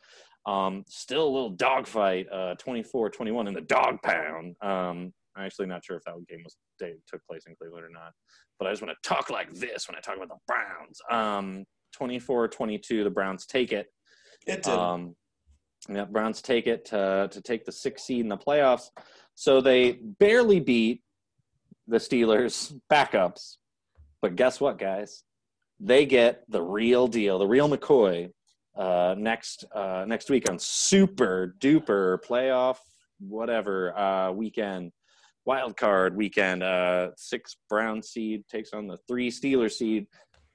Um, 0.46 0.84
still 0.88 1.26
a 1.26 1.28
little 1.28 1.50
dogfight, 1.50 2.26
uh, 2.32 2.54
24-21 2.56 3.48
in 3.48 3.54
the 3.54 3.60
dog 3.60 4.00
pound. 4.02 4.56
Um, 4.62 5.12
I'm 5.36 5.44
actually 5.44 5.66
not 5.66 5.84
sure 5.84 5.96
if 5.96 6.04
that 6.04 6.14
game 6.28 6.42
was 6.42 6.56
they 6.80 6.94
took 7.06 7.20
place 7.26 7.42
in 7.46 7.54
Cleveland 7.56 7.84
or 7.84 7.90
not, 7.90 8.12
but 8.58 8.66
I 8.66 8.72
just 8.72 8.82
want 8.82 8.96
to 9.02 9.08
talk 9.08 9.28
like 9.28 9.52
this 9.52 9.88
when 9.88 9.96
I 9.96 10.00
talk 10.00 10.16
about 10.16 10.28
the 10.28 10.36
Browns. 10.46 11.00
Um, 11.10 11.64
24-22, 12.00 13.04
the 13.04 13.10
Browns 13.10 13.46
take 13.46 13.72
it. 13.72 13.88
It 14.46 14.62
did. 14.62 14.72
Um, 14.72 15.14
yeah, 15.88 16.04
Browns 16.04 16.42
take 16.42 16.66
it 16.66 16.84
to, 16.86 17.28
to 17.30 17.40
take 17.42 17.64
the 17.64 17.72
sixth 17.72 18.06
seed 18.06 18.20
in 18.20 18.28
the 18.28 18.36
playoffs. 18.36 18.90
So 19.34 19.60
they 19.60 19.92
barely 19.92 20.60
beat 20.60 21.02
the 21.86 21.98
Steelers 21.98 22.78
backups. 22.90 23.56
But 24.22 24.36
guess 24.36 24.60
what, 24.60 24.78
guys? 24.78 25.22
They 25.78 26.06
get 26.06 26.44
the 26.48 26.62
real 26.62 27.06
deal, 27.06 27.38
the 27.38 27.46
real 27.46 27.68
McCoy, 27.68 28.30
uh, 28.76 29.14
next 29.16 29.64
uh, 29.74 30.04
next 30.06 30.30
week 30.30 30.50
on 30.50 30.58
super 30.58 31.54
duper 31.60 32.18
playoff 32.26 32.78
whatever 33.20 33.96
uh, 33.98 34.30
weekend, 34.32 34.92
wild 35.44 35.76
card 35.76 36.16
weekend. 36.16 36.62
Uh, 36.62 37.10
six 37.16 37.56
Brown 37.68 38.02
seed 38.02 38.46
takes 38.48 38.72
on 38.72 38.86
the 38.86 38.98
three 39.08 39.30
Steeler 39.30 39.70
seed. 39.70 40.06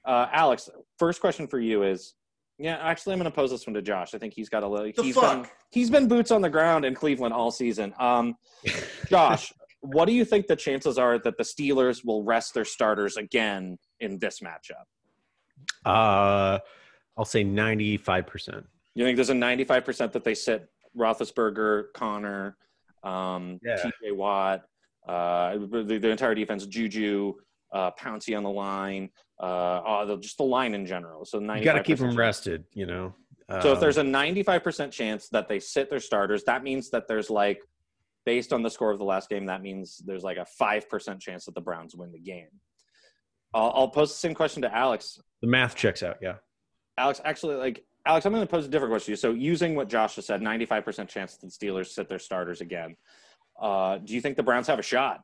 Uh, 0.05 0.27
Alex, 0.31 0.69
first 0.97 1.21
question 1.21 1.47
for 1.47 1.59
you 1.59 1.83
is 1.83 2.15
yeah, 2.61 2.77
actually, 2.81 3.13
I'm 3.13 3.19
going 3.19 3.31
to 3.31 3.35
pose 3.35 3.49
this 3.51 3.65
one 3.65 3.73
to 3.73 3.81
Josh. 3.81 4.13
I 4.13 4.17
think 4.17 4.33
he's 4.33 4.49
got 4.49 4.63
a 4.63 4.67
little. 4.67 4.91
the 4.91 5.01
he's 5.03 5.15
fuck? 5.15 5.43
been 5.43 5.51
he's 5.71 5.89
been 5.89 6.07
boots 6.07 6.31
on 6.31 6.41
the 6.41 6.49
ground 6.49 6.85
in 6.85 6.93
Cleveland 6.93 7.33
all 7.33 7.51
season. 7.51 7.93
Um, 7.99 8.35
Josh, 9.09 9.51
what 9.81 10.05
do 10.05 10.13
you 10.13 10.23
think 10.25 10.47
the 10.47 10.55
chances 10.55 10.97
are 10.97 11.17
that 11.19 11.37
the 11.37 11.43
Steelers 11.43 12.05
will 12.05 12.23
rest 12.23 12.53
their 12.53 12.65
starters 12.65 13.17
again 13.17 13.77
in 13.99 14.19
this 14.19 14.39
matchup? 14.41 14.85
Uh, 15.85 16.59
I'll 17.17 17.25
say 17.25 17.43
ninety-five 17.43 18.27
percent. 18.27 18.65
You 18.93 19.05
think 19.05 19.15
there's 19.15 19.29
a 19.29 19.33
95% 19.33 20.11
that 20.11 20.25
they 20.25 20.35
sit 20.35 20.67
Roethlisberger, 20.97 21.93
Conner, 21.93 22.57
um, 23.03 23.57
Yeah. 23.63 23.77
TJ 23.77 24.13
Watt, 24.15 24.63
uh, 25.07 25.53
the, 25.57 25.97
the 26.01 26.09
entire 26.09 26.35
defense, 26.35 26.65
Juju, 26.65 27.33
uh, 27.71 27.91
Pouncey 27.91 28.35
on 28.35 28.43
the 28.43 28.49
line, 28.49 29.09
uh, 29.39 29.43
uh, 29.43 30.05
the, 30.05 30.17
just 30.17 30.37
the 30.37 30.43
line 30.43 30.73
in 30.73 30.85
general. 30.85 31.25
So 31.25 31.39
95 31.39 31.59
You 31.59 31.65
got 31.65 31.77
to 31.77 31.83
keep 31.83 31.97
them 31.97 32.15
rested. 32.15 32.65
You 32.73 32.85
know. 32.85 33.15
So 33.61 33.71
if 33.71 33.75
Um, 33.75 33.79
there's 33.81 33.97
a 33.97 34.03
95% 34.03 34.91
chance 34.91 35.27
that 35.29 35.49
they 35.49 35.59
sit 35.59 35.89
their 35.89 35.99
starters, 35.99 36.43
that 36.45 36.63
means 36.63 36.89
that 36.91 37.07
there's 37.09 37.29
like, 37.29 37.61
based 38.25 38.53
on 38.53 38.63
the 38.63 38.69
score 38.69 38.91
of 38.91 38.97
the 38.97 39.03
last 39.03 39.29
game, 39.29 39.47
that 39.47 39.61
means 39.61 39.97
there's 40.05 40.23
like 40.23 40.37
a 40.37 40.45
5% 40.61 41.19
chance 41.19 41.45
that 41.45 41.55
the 41.55 41.61
Browns 41.61 41.93
win 41.93 42.13
the 42.13 42.19
game. 42.19 42.47
I'll, 43.53 43.71
I'll 43.75 43.87
pose 43.89 44.09
the 44.09 44.19
same 44.19 44.33
question 44.33 44.61
to 44.61 44.73
Alex. 44.73 45.19
the 45.41 45.47
math 45.47 45.75
checks 45.75 46.01
out. 46.01 46.17
Yeah. 46.21 46.35
Alex, 46.97 47.19
actually, 47.25 47.55
like, 47.55 47.83
Alex, 48.05 48.25
I'm 48.25 48.31
going 48.31 48.45
to 48.45 48.49
pose 48.49 48.65
a 48.65 48.69
different 48.69 48.91
question 48.91 49.07
to 49.07 49.11
you. 49.11 49.15
So 49.17 49.31
using 49.31 49.75
what 49.75 49.89
Josh 49.89 50.15
just 50.15 50.27
said, 50.27 50.39
95% 50.41 51.09
chance 51.09 51.35
that 51.35 51.47
the 51.47 51.51
Steelers 51.51 51.87
sit 51.87 52.07
their 52.07 52.19
starters 52.19 52.61
again. 52.61 52.95
Uh, 53.61 53.97
do 53.97 54.13
you 54.13 54.21
think 54.21 54.37
the 54.37 54.43
Browns 54.43 54.67
have 54.67 54.79
a 54.79 54.83
shot? 54.83 55.21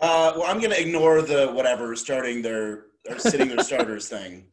Uh, 0.00 0.32
well, 0.36 0.44
I'm 0.46 0.58
going 0.58 0.70
to 0.70 0.80
ignore 0.80 1.22
the 1.22 1.48
whatever 1.48 1.94
starting 1.96 2.40
their 2.42 2.86
or 3.08 3.18
sitting 3.18 3.48
their 3.48 3.62
starters 3.64 4.08
thing. 4.14 4.44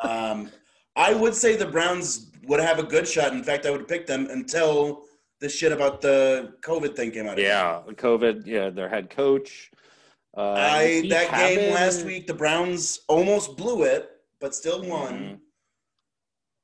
Um, 0.00 0.50
I 0.96 1.14
would 1.14 1.34
say 1.34 1.56
the 1.56 1.66
Browns 1.66 2.30
would 2.44 2.60
have 2.60 2.78
a 2.78 2.82
good 2.82 3.08
shot. 3.08 3.32
In 3.32 3.42
fact, 3.42 3.64
I 3.64 3.70
would 3.70 3.88
picked 3.88 4.08
them 4.08 4.28
until 4.30 5.04
the 5.40 5.48
shit 5.48 5.72
about 5.72 6.00
the 6.00 6.54
COVID 6.62 6.94
thing 6.94 7.10
came 7.10 7.26
out. 7.26 7.38
Yeah, 7.38 7.80
the 7.86 7.94
COVID. 7.94 8.46
Yeah, 8.46 8.70
their 8.70 8.88
head 8.88 9.08
coach. 9.10 9.70
Uh, 10.36 10.52
I 10.52 11.06
that 11.08 11.30
game 11.30 11.72
last 11.74 12.04
week, 12.04 12.26
the 12.26 12.34
Browns 12.34 13.00
almost 13.08 13.56
blew 13.56 13.84
it, 13.84 14.10
but 14.40 14.54
still 14.54 14.82
won. 14.82 15.12
Mhm. 15.14 15.38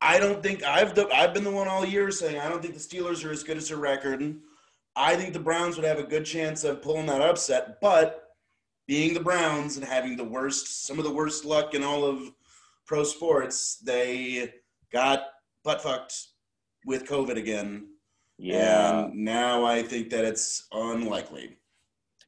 I 0.00 0.18
don't 0.18 0.42
think 0.42 0.62
I've 0.62 0.94
the, 0.94 1.08
I've 1.08 1.34
been 1.34 1.44
the 1.44 1.50
one 1.50 1.66
all 1.68 1.84
year 1.84 2.10
saying 2.10 2.38
I 2.38 2.48
don't 2.48 2.62
think 2.62 2.74
the 2.74 2.80
Steelers 2.80 3.24
are 3.24 3.32
as 3.32 3.42
good 3.42 3.56
as 3.56 3.68
their 3.68 3.78
record. 3.78 4.36
I 4.98 5.14
think 5.14 5.32
the 5.32 5.38
Browns 5.38 5.76
would 5.76 5.87
have 5.87 6.00
a 6.00 6.04
good 6.04 6.24
chance 6.24 6.64
of 6.64 6.82
pulling 6.82 7.06
that 7.06 7.22
upset, 7.22 7.80
but 7.80 8.34
being 8.88 9.14
the 9.14 9.20
Browns 9.20 9.76
and 9.76 9.87
having 9.87 10.16
the 10.16 10.24
worst, 10.24 10.87
some 10.87 10.98
of 10.98 11.04
the 11.04 11.12
worst 11.12 11.44
luck 11.44 11.74
in 11.74 11.84
all 11.84 12.04
of 12.04 12.20
pro 12.84 13.04
sports, 13.04 13.76
they 13.76 14.52
got 14.92 15.26
butt 15.62 15.82
fucked 15.82 16.14
with 16.84 17.04
COVID 17.04 17.37
again. 17.37 17.87
Yeah. 18.38 19.04
And 19.04 19.24
now 19.24 19.64
I 19.64 19.82
think 19.82 20.11
that 20.11 20.24
it's 20.24 20.66
unlikely. 20.72 21.58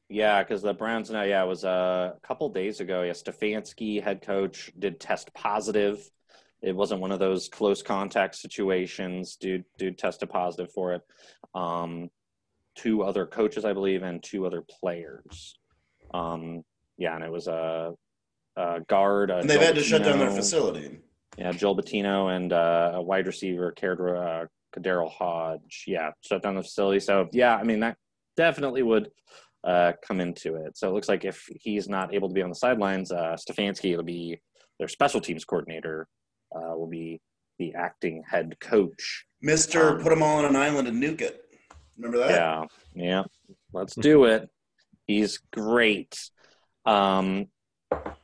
Yeah, 0.07 0.41
because 0.41 0.61
the 0.61 0.73
Browns 0.73 1.09
now, 1.09 1.23
yeah, 1.23 1.43
it 1.43 1.47
was 1.47 1.65
uh, 1.65 2.13
a 2.15 2.27
couple 2.27 2.47
days 2.49 2.79
ago. 2.79 3.01
Yeah, 3.01 3.13
Stefanski, 3.13 4.01
head 4.01 4.21
coach, 4.21 4.71
did 4.79 4.99
test 4.99 5.33
positive. 5.33 6.09
It 6.61 6.75
wasn't 6.75 7.01
one 7.01 7.11
of 7.11 7.19
those 7.19 7.49
close 7.49 7.81
contact 7.81 8.35
situations. 8.35 9.35
Dude, 9.35 9.65
dude 9.77 9.97
tested 9.97 10.29
positive 10.29 10.71
for 10.71 10.93
it. 10.93 11.01
Um, 11.55 12.09
two 12.75 13.03
other 13.03 13.25
coaches, 13.25 13.65
I 13.65 13.73
believe, 13.73 14.03
and 14.03 14.21
two 14.21 14.45
other 14.45 14.61
players. 14.61 15.57
Um, 16.13 16.63
yeah, 16.97 17.15
and 17.15 17.23
it 17.23 17.31
was 17.31 17.47
a, 17.47 17.93
a 18.55 18.79
guard. 18.87 19.31
A 19.31 19.37
And 19.37 19.49
they've 19.49 19.59
had 19.59 19.75
to 19.75 19.83
shut 19.83 20.03
down 20.03 20.19
their 20.19 20.31
facility. 20.31 20.99
Yeah, 21.37 21.51
Joel 21.51 21.77
Bitonio 21.77 22.35
and 22.35 22.51
uh, 22.51 22.91
a 22.95 23.01
wide 23.01 23.27
receiver, 23.27 23.73
Kadar- 23.73 24.47
uh, 24.75 25.09
Hodge. 25.09 25.85
Yeah, 25.87 26.11
shut 26.21 26.43
down 26.43 26.55
the 26.55 26.63
facility. 26.63 26.99
So 26.99 27.29
yeah, 27.31 27.55
I 27.55 27.63
mean 27.63 27.79
that 27.81 27.97
definitely 28.37 28.83
would 28.83 29.09
uh, 29.63 29.93
come 30.05 30.19
into 30.19 30.55
it. 30.55 30.77
So 30.77 30.89
it 30.89 30.93
looks 30.93 31.09
like 31.09 31.23
if 31.25 31.47
he's 31.61 31.87
not 31.87 32.13
able 32.13 32.27
to 32.27 32.33
be 32.33 32.41
on 32.41 32.49
the 32.49 32.55
sidelines, 32.55 33.11
uh, 33.11 33.37
Stefanski 33.37 33.95
will 33.95 34.03
be 34.03 34.41
their 34.79 34.87
special 34.87 35.21
teams 35.21 35.45
coordinator. 35.45 36.07
Uh, 36.53 36.75
will 36.75 36.87
be 36.87 37.21
the 37.59 37.73
acting 37.75 38.23
head 38.29 38.59
coach. 38.59 39.25
Mister, 39.41 39.95
Um, 39.95 40.01
put 40.01 40.09
them 40.09 40.21
all 40.21 40.37
on 40.39 40.45
an 40.45 40.55
island 40.55 40.87
and 40.87 41.01
nuke 41.01 41.21
it. 41.21 41.45
Remember 41.97 42.19
that? 42.19 42.31
Yeah, 42.31 42.65
yeah. 42.93 43.23
Let's 43.73 43.95
do 43.95 44.25
it. 44.25 44.49
He's 45.07 45.39
great. 45.51 46.17
Um, 46.85 47.47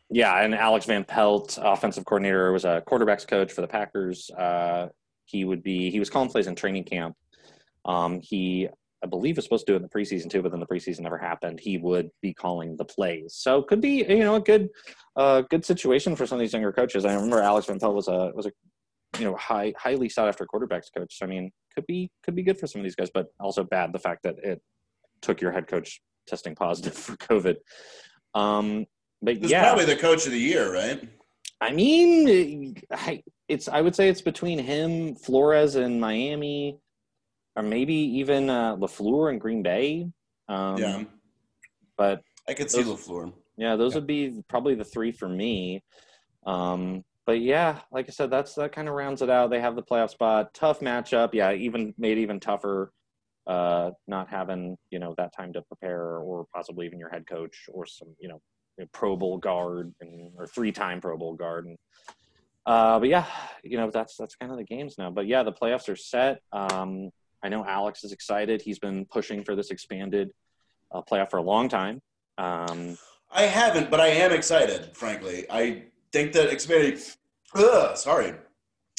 yeah, 0.09 0.41
and 0.41 0.55
Alex 0.55 0.85
Van 0.85 1.03
Pelt, 1.03 1.59
offensive 1.61 2.05
coordinator, 2.05 2.51
was 2.51 2.65
a 2.65 2.81
quarterbacks 2.87 3.27
coach 3.27 3.51
for 3.51 3.61
the 3.61 3.67
Packers. 3.67 4.29
Uh, 4.29 4.87
he 5.25 5.43
would 5.43 5.61
be 5.61 5.91
he 5.91 5.99
was 5.99 6.09
calling 6.09 6.29
plays 6.29 6.47
in 6.47 6.55
training 6.55 6.85
camp. 6.85 7.15
Um, 7.83 8.21
he, 8.21 8.69
I 9.03 9.07
believe, 9.07 9.35
was 9.35 9.45
supposed 9.45 9.65
to 9.67 9.73
do 9.73 9.75
it 9.75 9.77
in 9.77 9.83
the 9.83 9.89
preseason 9.89 10.29
too, 10.29 10.41
but 10.41 10.51
then 10.51 10.61
the 10.61 10.65
preseason 10.65 11.01
never 11.01 11.17
happened. 11.17 11.59
He 11.59 11.77
would 11.77 12.09
be 12.21 12.33
calling 12.33 12.77
the 12.77 12.85
plays, 12.85 13.33
so 13.35 13.61
could 13.61 13.81
be 13.81 14.05
you 14.07 14.23
know 14.23 14.35
a 14.35 14.41
good, 14.41 14.69
uh, 15.17 15.41
good 15.41 15.65
situation 15.65 16.15
for 16.15 16.25
some 16.25 16.37
of 16.37 16.39
these 16.39 16.53
younger 16.53 16.71
coaches. 16.71 17.05
I 17.05 17.13
remember 17.13 17.41
Alex 17.41 17.67
Van 17.67 17.79
Pelt 17.79 17.95
was 17.95 18.07
a 18.07 18.31
was 18.33 18.45
a 18.45 18.51
you 19.19 19.25
know 19.25 19.35
high 19.35 19.73
highly 19.77 20.07
sought 20.07 20.29
after 20.29 20.45
quarterbacks 20.45 20.87
coach. 20.95 21.19
I 21.21 21.25
mean, 21.25 21.51
could 21.77 21.85
be 21.85 22.09
could 22.23 22.35
be 22.35 22.41
good 22.41 22.57
for 22.57 22.65
some 22.65 22.81
of 22.81 22.83
these 22.83 22.95
guys, 22.95 23.11
but 23.13 23.27
also 23.39 23.63
bad 23.63 23.93
the 23.93 23.99
fact 23.99 24.23
that 24.23 24.35
it 24.41 24.59
took 25.21 25.39
your 25.41 25.51
head 25.51 25.67
coach 25.67 26.01
testing 26.25 26.55
positive 26.55 26.93
for 27.05 27.15
COVID. 27.17 27.57
Um, 28.33 28.85
but 29.21 29.39
This 29.39 29.51
yeah, 29.51 29.61
is 29.61 29.67
probably 29.67 29.85
the 29.85 30.01
coach 30.01 30.25
of 30.25 30.31
the 30.31 30.39
year, 30.39 30.73
right? 30.73 31.07
I 31.61 31.71
mean, 31.71 32.75
I, 32.91 33.21
it's 33.47 33.67
I 33.67 33.81
would 33.81 33.95
say 33.95 34.09
it's 34.09 34.21
between 34.21 34.57
him, 34.59 35.15
Flores 35.15 35.75
and 35.75 36.01
Miami, 36.01 36.79
or 37.55 37.61
maybe 37.63 37.93
even 37.93 38.49
uh, 38.49 38.75
Lafleur 38.75 39.29
and 39.29 39.39
Green 39.39 39.61
Bay. 39.61 40.09
Um, 40.49 40.77
yeah, 40.77 41.03
but 41.95 42.21
I 42.49 42.53
could 42.55 42.71
see 42.71 42.81
those- 42.81 43.07
Lafleur. 43.07 43.33
yeah, 43.57 43.75
those 43.75 43.93
would 43.93 44.07
be 44.07 44.41
probably 44.49 44.73
the 44.73 44.83
three 44.83 45.11
for 45.11 45.29
me. 45.29 45.83
Um, 46.47 47.03
but 47.27 47.41
yeah, 47.41 47.79
like 47.91 48.05
I 48.07 48.11
said, 48.11 48.31
that's 48.31 48.55
that 48.55 48.71
kind 48.71 48.87
of 48.87 48.95
rounds 48.95 49.21
it 49.21 49.29
out. 49.29 49.49
They 49.49 49.59
have 49.59 49.75
the 49.75 49.83
playoff 49.83 50.11
spot, 50.11 50.53
tough 50.53 50.79
matchup. 50.79 51.33
Yeah, 51.33 51.51
even 51.51 51.93
made 51.97 52.17
even 52.17 52.39
tougher. 52.39 52.93
Uh, 53.45 53.91
not 54.07 54.29
having 54.29 54.77
you 54.91 54.99
know 54.99 55.13
that 55.17 55.35
time 55.35 55.51
to 55.53 55.61
prepare, 55.63 56.19
or 56.19 56.45
possibly 56.55 56.85
even 56.85 56.97
your 56.97 57.09
head 57.09 57.27
coach 57.27 57.65
or 57.67 57.85
some 57.85 58.15
you 58.17 58.29
know 58.29 58.41
Pro 58.93 59.17
Bowl 59.17 59.37
guard 59.37 59.93
and 59.99 60.31
or 60.37 60.47
three 60.47 60.71
time 60.71 61.01
Pro 61.01 61.17
Bowl 61.17 61.33
guard. 61.33 61.65
And, 61.65 61.77
uh, 62.65 62.97
but 62.97 63.09
yeah, 63.09 63.25
you 63.61 63.77
know 63.77 63.91
that's 63.91 64.15
that's 64.15 64.35
kind 64.35 64.53
of 64.53 64.57
the 64.57 64.63
games 64.63 64.95
now. 64.97 65.11
But 65.11 65.27
yeah, 65.27 65.43
the 65.43 65.51
playoffs 65.51 65.89
are 65.89 65.97
set. 65.97 66.39
Um, 66.53 67.09
I 67.43 67.49
know 67.49 67.65
Alex 67.65 68.05
is 68.05 68.13
excited. 68.13 68.61
He's 68.61 68.79
been 68.79 69.05
pushing 69.05 69.43
for 69.43 69.53
this 69.53 69.69
expanded 69.69 70.31
uh, 70.93 71.01
playoff 71.01 71.29
for 71.29 71.37
a 71.37 71.43
long 71.43 71.67
time. 71.67 72.01
Um, 72.37 72.97
I 73.29 73.43
haven't, 73.43 73.91
but 73.91 73.99
I 73.99 74.07
am 74.07 74.31
excited. 74.31 74.95
Frankly, 74.95 75.45
I 75.49 75.87
think 76.17 76.33
that 76.33 76.51
expanding. 76.51 76.99
Ugh, 77.55 77.97
sorry, 77.97 78.33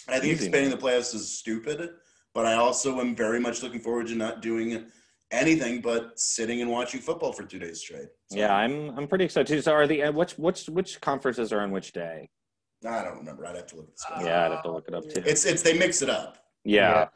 I 0.09 0.13
think 0.19 0.25
Easy, 0.35 0.47
expanding 0.47 0.71
the 0.71 0.77
playoffs 0.77 1.15
is 1.15 1.31
stupid. 1.31 1.91
But 2.35 2.47
I 2.47 2.55
also 2.55 3.01
am 3.01 3.17
very 3.17 3.41
much 3.41 3.63
looking 3.63 3.81
forward 3.81 4.07
to 4.09 4.15
not 4.15 4.43
doing 4.43 4.87
anything 5.31 5.81
but 5.81 6.19
sitting 6.19 6.63
and 6.63 6.71
watching 6.71 7.01
football 7.01 7.33
for 7.33 7.43
two 7.43 7.59
days 7.59 7.81
straight. 7.81 8.09
So, 8.31 8.39
Yeah, 8.39 8.55
I'm 8.55 8.97
I'm 8.97 9.09
pretty 9.09 9.25
excited 9.25 9.49
too. 9.49 9.61
So 9.61 9.73
are 9.73 9.87
the 9.87 10.05
uh, 10.05 10.13
which 10.13 10.33
which 10.39 10.67
which 10.67 11.01
conferences 11.01 11.53
are 11.53 11.61
on 11.61 11.71
which 11.71 11.93
day? 11.93 12.31
I 12.89 13.03
don't 13.03 13.19
remember. 13.19 13.45
I'd 13.47 13.57
have 13.57 13.67
to 13.67 13.77
look 13.77 13.87
at 13.89 13.95
the 13.95 13.99
schedule. 13.99 14.27
Yeah, 14.27 14.45
I'd 14.47 14.53
have 14.53 14.63
to 14.63 14.73
look 14.73 14.87
it 14.89 14.95
up 14.95 15.05
too. 15.09 15.23
It's 15.27 15.45
it's 15.45 15.63
they 15.63 15.77
mix 15.77 16.01
it 16.03 16.11
up. 16.11 16.39
Yeah, 16.65 17.09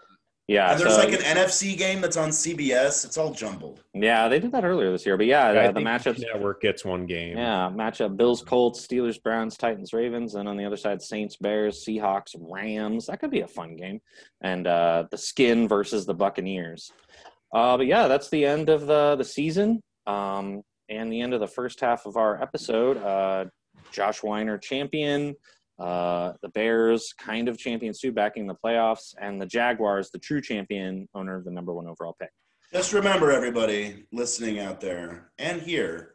yeah. 0.48 0.72
and 0.72 0.80
there's 0.80 0.94
so- 0.94 1.00
like 1.00 1.12
an 1.12 1.20
NFC 1.20 1.76
game 1.76 2.00
that's 2.00 2.16
on 2.16 2.30
CBS. 2.30 3.04
It's 3.04 3.16
all 3.18 3.32
jumbled. 3.32 3.82
yeah, 3.94 4.28
they 4.28 4.38
did 4.40 4.52
that 4.52 4.64
earlier 4.64 4.90
this 4.90 5.06
year. 5.06 5.16
But 5.16 5.26
yeah, 5.26 5.46
I 5.46 5.66
uh, 5.66 5.72
the 5.72 5.80
matchup 5.80 6.18
network 6.18 6.60
gets 6.60 6.84
one 6.84 7.06
game. 7.06 7.36
Yeah, 7.36 7.70
matchup: 7.72 8.16
Bills, 8.16 8.42
Colts, 8.42 8.86
Steelers, 8.86 9.22
Browns, 9.22 9.56
Titans, 9.56 9.92
Ravens, 9.92 10.34
and 10.34 10.48
on 10.48 10.56
the 10.56 10.64
other 10.64 10.76
side, 10.76 11.00
Saints, 11.02 11.36
Bears, 11.36 11.84
Seahawks, 11.84 12.34
Rams. 12.38 13.06
That 13.06 13.20
could 13.20 13.30
be 13.30 13.40
a 13.40 13.48
fun 13.48 13.76
game. 13.76 14.00
And 14.40 14.66
uh, 14.66 15.04
the 15.10 15.18
Skin 15.18 15.68
versus 15.68 16.06
the 16.06 16.14
Buccaneers. 16.14 16.90
Uh, 17.52 17.76
but 17.76 17.86
yeah, 17.86 18.08
that's 18.08 18.30
the 18.30 18.44
end 18.44 18.68
of 18.68 18.86
the 18.86 19.16
the 19.16 19.24
season 19.24 19.82
um, 20.06 20.62
and 20.88 21.12
the 21.12 21.20
end 21.20 21.34
of 21.34 21.40
the 21.40 21.46
first 21.46 21.80
half 21.80 22.06
of 22.06 22.16
our 22.16 22.40
episode. 22.40 22.96
Uh, 22.96 23.44
Josh 23.90 24.22
Weiner 24.22 24.58
champion, 24.58 25.34
uh, 25.78 26.32
the 26.42 26.48
Bears 26.50 27.14
kind 27.18 27.48
of 27.48 27.58
champions 27.58 27.98
too, 27.98 28.12
backing 28.12 28.46
the 28.46 28.54
playoffs, 28.54 29.14
and 29.20 29.40
the 29.40 29.46
Jaguars, 29.46 30.10
the 30.10 30.18
true 30.18 30.40
champion, 30.40 31.08
owner 31.14 31.36
of 31.36 31.44
the 31.44 31.50
number 31.50 31.72
one 31.72 31.86
overall 31.86 32.16
pick. 32.20 32.30
Just 32.72 32.92
remember, 32.92 33.30
everybody 33.30 34.06
listening 34.12 34.58
out 34.58 34.80
there 34.80 35.30
and 35.38 35.60
here, 35.60 36.14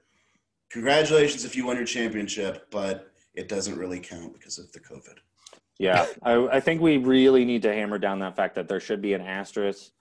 congratulations 0.71 1.45
if 1.45 1.55
you 1.55 1.65
won 1.65 1.75
your 1.75 1.85
championship, 1.85 2.67
but 2.71 3.11
it 3.35 3.47
doesn't 3.47 3.77
really 3.77 3.99
count 3.99 4.33
because 4.33 4.57
of 4.57 4.71
the 4.71 4.79
COVID. 4.79 5.17
Yeah, 5.79 6.07
I, 6.23 6.47
I 6.47 6.59
think 6.59 6.81
we 6.81 6.97
really 6.97 7.45
need 7.45 7.61
to 7.61 7.73
hammer 7.73 7.99
down 7.99 8.19
that 8.19 8.35
fact 8.35 8.55
that 8.55 8.67
there 8.67 8.79
should 8.79 9.01
be 9.01 9.13
an 9.13 9.21
asterisk 9.21 9.91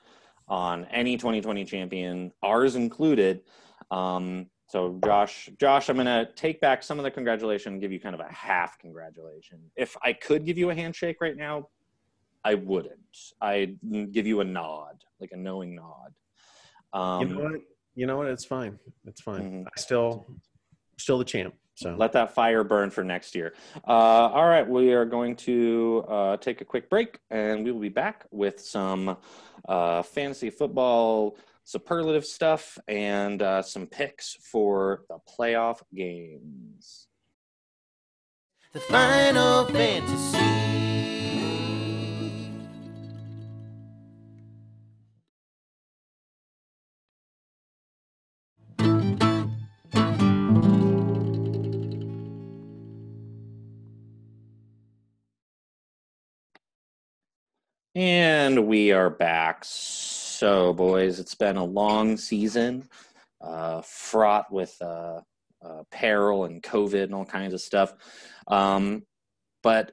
on 0.49 0.87
any 0.87 1.16
2020 1.16 1.64
champion, 1.64 2.33
ours 2.42 2.77
included. 2.77 3.42
Um, 3.90 4.47
so, 4.68 4.98
Josh, 5.05 5.48
Josh, 5.61 5.88
I'm 5.88 5.96
gonna 5.96 6.29
take 6.35 6.61
back 6.61 6.83
some 6.83 6.98
of 6.98 7.05
the 7.05 7.11
congratulation 7.11 7.74
and 7.74 7.81
give 7.81 7.92
you 7.92 8.00
kind 8.00 8.14
of 8.14 8.20
a 8.20 8.33
half 8.33 8.79
congratulation. 8.79 9.59
If 9.76 9.96
I 10.02 10.12
could 10.12 10.44
give 10.44 10.59
you 10.59 10.70
a 10.70 10.74
handshake 10.74 11.18
right 11.20 11.37
now, 11.37 11.68
I 12.44 12.55
wouldn't. 12.55 12.98
I'd 13.40 13.79
give 14.12 14.26
you 14.26 14.40
a 14.40 14.44
nod, 14.44 15.02
like 15.20 15.31
a 15.33 15.37
knowing 15.37 15.74
nod. 15.74 16.12
Um, 16.92 17.29
You 17.29 17.35
know 17.35 17.42
what? 17.42 17.61
You 17.94 18.07
know 18.07 18.16
what? 18.18 18.26
It's 18.26 18.44
fine. 18.44 18.79
It's 19.07 19.20
fine. 19.20 19.64
Mhm. 19.64 19.66
I 19.66 19.81
still, 19.81 20.26
still 20.98 21.18
the 21.18 21.24
champ. 21.24 21.55
So 21.74 21.94
Let 21.94 22.12
that 22.12 22.33
fire 22.35 22.64
burn 22.64 22.88
for 22.90 23.05
next 23.05 23.35
year. 23.35 23.52
Uh, 23.87 23.90
all 23.90 24.46
right, 24.46 24.66
we 24.66 24.92
are 24.94 25.05
going 25.05 25.37
to 25.37 26.05
uh, 26.09 26.37
take 26.38 26.62
a 26.62 26.64
quick 26.64 26.88
break, 26.88 27.18
and 27.31 27.64
we 27.64 27.70
will 27.70 27.81
be 27.81 27.90
back 27.90 28.24
with 28.31 28.59
some 28.61 29.16
uh, 29.68 30.00
fantasy 30.02 30.48
football 30.48 31.37
superlative 31.66 32.24
stuff 32.24 32.79
and 32.87 33.42
uh, 33.42 33.61
some 33.61 33.88
picks 33.88 34.37
for 34.40 35.02
the 35.09 35.18
playoff 35.29 35.83
games. 35.92 37.09
The 38.72 38.79
Final 38.79 39.64
Fantasy. 39.66 40.38
And 57.96 58.68
we 58.68 58.92
are 58.92 59.11
back. 59.11 59.64
So, 60.37 60.75
boys, 60.75 61.18
it's 61.18 61.35
been 61.35 61.57
a 61.57 61.64
long 61.64 62.18
season, 62.18 62.90
uh, 63.40 63.81
fraught 63.81 64.53
with 64.53 64.77
uh, 64.83 65.22
uh, 65.64 65.83
peril 65.90 66.44
and 66.44 66.62
COVID 66.62 67.05
and 67.05 67.14
all 67.14 67.25
kinds 67.25 67.55
of 67.55 67.62
stuff. 67.62 67.94
Um, 68.46 69.07
but 69.62 69.92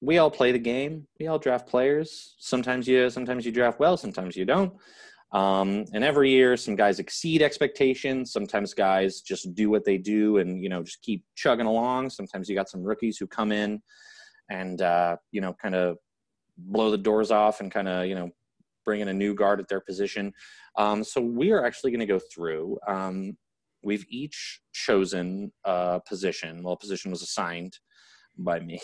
we 0.00 0.18
all 0.18 0.32
play 0.32 0.50
the 0.50 0.58
game. 0.58 1.06
We 1.20 1.28
all 1.28 1.38
draft 1.38 1.68
players. 1.68 2.34
Sometimes 2.40 2.88
you, 2.88 3.08
sometimes 3.08 3.46
you 3.46 3.52
draft 3.52 3.78
well. 3.78 3.96
Sometimes 3.96 4.36
you 4.36 4.44
don't. 4.44 4.72
Um, 5.30 5.84
and 5.92 6.02
every 6.02 6.30
year, 6.30 6.56
some 6.56 6.74
guys 6.74 6.98
exceed 6.98 7.40
expectations. 7.40 8.32
Sometimes 8.32 8.74
guys 8.74 9.20
just 9.20 9.54
do 9.54 9.70
what 9.70 9.84
they 9.84 9.96
do 9.96 10.38
and 10.38 10.60
you 10.60 10.68
know 10.68 10.82
just 10.82 11.02
keep 11.02 11.22
chugging 11.36 11.66
along. 11.66 12.10
Sometimes 12.10 12.48
you 12.48 12.56
got 12.56 12.68
some 12.68 12.82
rookies 12.82 13.16
who 13.16 13.28
come 13.28 13.52
in 13.52 13.80
and 14.50 14.82
uh, 14.82 15.18
you 15.30 15.40
know 15.40 15.54
kind 15.62 15.76
of 15.76 15.98
blow 16.58 16.90
the 16.90 16.98
doors 16.98 17.30
off 17.30 17.60
and 17.60 17.70
kind 17.70 17.86
of 17.86 18.06
you 18.06 18.16
know 18.16 18.28
bring 18.84 19.00
in 19.00 19.08
a 19.08 19.14
new 19.14 19.34
guard 19.34 19.60
at 19.60 19.68
their 19.68 19.80
position. 19.80 20.32
Um, 20.76 21.04
so 21.04 21.20
we 21.20 21.52
are 21.52 21.64
actually 21.64 21.90
going 21.90 22.00
to 22.00 22.06
go 22.06 22.20
through. 22.32 22.78
Um, 22.86 23.36
we've 23.82 24.06
each 24.08 24.60
chosen 24.72 25.52
a 25.64 26.00
position. 26.06 26.62
Well, 26.62 26.74
a 26.74 26.78
position 26.78 27.10
was 27.10 27.22
assigned 27.22 27.78
by 28.38 28.60
me, 28.60 28.80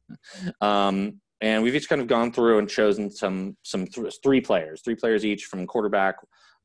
um, 0.60 1.20
and 1.40 1.62
we've 1.62 1.74
each 1.74 1.88
kind 1.88 2.00
of 2.00 2.08
gone 2.08 2.32
through 2.32 2.58
and 2.58 2.68
chosen 2.68 3.10
some 3.10 3.56
some 3.62 3.86
th- 3.86 4.18
three 4.22 4.40
players, 4.40 4.80
three 4.82 4.94
players 4.94 5.24
each 5.24 5.44
from 5.44 5.66
quarterback, 5.66 6.16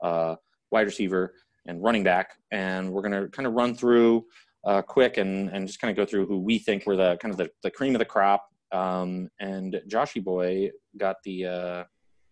uh, 0.04 0.36
wide 0.72 0.86
receiver, 0.86 1.34
and 1.68 1.84
running 1.84 2.04
back, 2.04 2.32
and 2.52 2.92
we're 2.92 3.02
going 3.02 3.24
to 3.24 3.30
kind 3.30 3.48
of 3.48 3.54
run 3.54 3.76
through. 3.76 4.26
Uh, 4.66 4.82
quick 4.82 5.18
and, 5.18 5.50
and 5.50 5.68
just 5.68 5.82
kind 5.82 5.92
of 5.92 5.98
go 5.98 6.10
through 6.10 6.26
who 6.26 6.40
we 6.40 6.58
think 6.58 6.86
were 6.86 6.96
the 6.96 7.18
kind 7.18 7.34
of 7.34 7.38
the, 7.38 7.50
the 7.64 7.70
cream 7.70 7.94
of 7.96 8.00
the 8.00 8.06
crop 8.06 8.46
um, 8.74 9.30
and 9.40 9.80
Joshy 9.88 10.22
boy 10.22 10.72
got 10.98 11.18
the 11.24 11.46
uh, 11.46 11.84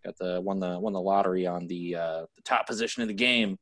got 0.04 0.18
the 0.18 0.42
won 0.42 0.60
the 0.60 0.80
won 0.80 0.94
the 0.94 1.02
lottery 1.02 1.46
on 1.48 1.68
the 1.68 1.96
uh, 1.96 2.22
the 2.36 2.42
top 2.44 2.68
position 2.68 3.02
of 3.02 3.08
the 3.08 3.14
game, 3.14 3.58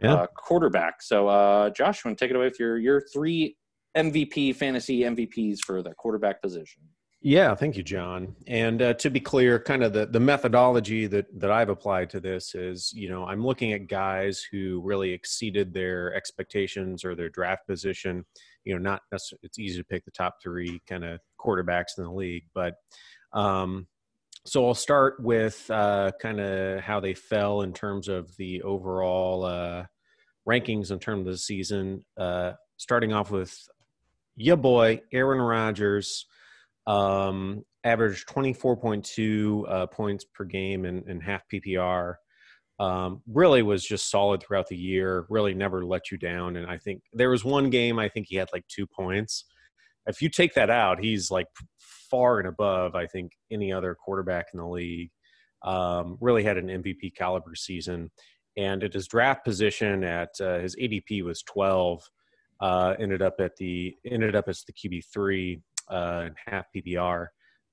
Yeah. 0.00 0.14
uh, 0.14 0.26
quarterback. 0.36 1.02
So 1.02 1.28
uh, 1.28 1.70
Josh, 1.70 2.04
want 2.04 2.18
to 2.18 2.24
take 2.24 2.30
it 2.30 2.36
away 2.36 2.46
with 2.46 2.60
your 2.60 2.78
your 2.78 3.00
three 3.12 3.56
MVP 3.96 4.54
fantasy 4.56 5.00
MVPs 5.00 5.60
for 5.64 5.82
the 5.82 5.94
quarterback 5.94 6.42
position? 6.42 6.82
Yeah, 7.22 7.54
thank 7.54 7.76
you, 7.76 7.82
John. 7.82 8.36
And 8.46 8.80
uh, 8.80 8.94
to 8.94 9.10
be 9.10 9.18
clear, 9.18 9.58
kind 9.58 9.82
of 9.82 9.92
the, 9.92 10.06
the 10.06 10.20
methodology 10.20 11.06
that, 11.08 11.26
that 11.40 11.50
I've 11.50 11.70
applied 11.70 12.10
to 12.10 12.20
this 12.20 12.54
is, 12.54 12.92
you 12.94 13.08
know, 13.08 13.24
I'm 13.24 13.44
looking 13.44 13.72
at 13.72 13.88
guys 13.88 14.46
who 14.52 14.80
really 14.84 15.10
exceeded 15.10 15.72
their 15.72 16.14
expectations 16.14 17.04
or 17.04 17.14
their 17.16 17.30
draft 17.30 17.66
position. 17.66 18.24
You 18.64 18.74
know, 18.74 18.80
not 18.80 19.00
necessarily, 19.10 19.40
it's 19.44 19.58
easy 19.58 19.78
to 19.78 19.84
pick 19.84 20.04
the 20.04 20.10
top 20.10 20.36
three 20.42 20.80
kind 20.88 21.04
of 21.04 21.18
quarterbacks 21.40 21.98
in 21.98 22.04
the 22.04 22.12
league, 22.12 22.44
but 22.54 22.74
um, 23.32 23.88
so 24.46 24.66
I'll 24.66 24.74
start 24.74 25.20
with 25.20 25.68
uh, 25.70 26.12
kind 26.20 26.40
of 26.40 26.80
how 26.80 27.00
they 27.00 27.14
fell 27.14 27.62
in 27.62 27.72
terms 27.72 28.08
of 28.08 28.34
the 28.36 28.62
overall 28.62 29.44
uh, 29.44 29.84
rankings 30.48 30.90
in 30.90 30.98
terms 30.98 31.26
of 31.26 31.32
the 31.32 31.38
season. 31.38 32.04
Uh, 32.16 32.52
starting 32.76 33.12
off 33.12 33.30
with 33.30 33.56
your 34.36 34.56
boy 34.56 35.00
Aaron 35.12 35.40
Rodgers 35.40 36.26
um, 36.86 37.64
averaged 37.84 38.28
24.2 38.28 39.64
uh, 39.68 39.86
points 39.86 40.24
per 40.24 40.44
game 40.44 40.84
and, 40.84 41.08
in 41.08 41.20
half 41.20 41.42
PPR. 41.52 42.14
Um, 42.78 43.22
really 43.26 43.62
was 43.62 43.82
just 43.84 44.10
solid 44.10 44.42
throughout 44.42 44.66
the 44.68 44.76
year, 44.76 45.24
really 45.30 45.54
never 45.54 45.84
let 45.84 46.10
you 46.10 46.18
down. 46.18 46.56
And 46.56 46.70
I 46.70 46.76
think 46.76 47.02
there 47.12 47.30
was 47.30 47.42
one 47.44 47.70
game, 47.70 47.98
I 47.98 48.08
think 48.08 48.26
he 48.28 48.36
had 48.36 48.48
like 48.52 48.66
two 48.68 48.86
points. 48.86 49.46
If 50.06 50.22
you 50.22 50.28
take 50.28 50.54
that 50.54 50.70
out, 50.70 51.02
he's 51.02 51.30
like 51.30 51.46
far 52.10 52.38
and 52.38 52.48
above, 52.48 52.94
I 52.94 53.06
think, 53.06 53.32
any 53.50 53.72
other 53.72 53.94
quarterback 53.94 54.46
in 54.52 54.60
the 54.60 54.66
league. 54.66 55.10
Um, 55.64 56.16
really 56.20 56.44
had 56.44 56.58
an 56.58 56.68
MVP 56.68 57.14
caliber 57.16 57.54
season. 57.54 58.10
And 58.56 58.84
at 58.84 58.92
his 58.94 59.08
draft 59.08 59.44
position 59.44 60.04
at 60.04 60.30
uh, 60.40 60.58
his 60.60 60.76
ADP 60.76 61.24
was 61.24 61.42
12 61.42 62.02
Uh, 62.60 62.94
ended 62.98 63.20
up 63.20 63.34
at 63.38 63.54
the 63.56 63.94
ended 64.06 64.34
up 64.34 64.48
as 64.48 64.64
the 64.64 64.72
QB 64.72 65.02
three 65.12 65.60
uh, 65.90 66.24
in 66.26 66.34
half 66.46 66.64
PPR. 66.74 67.26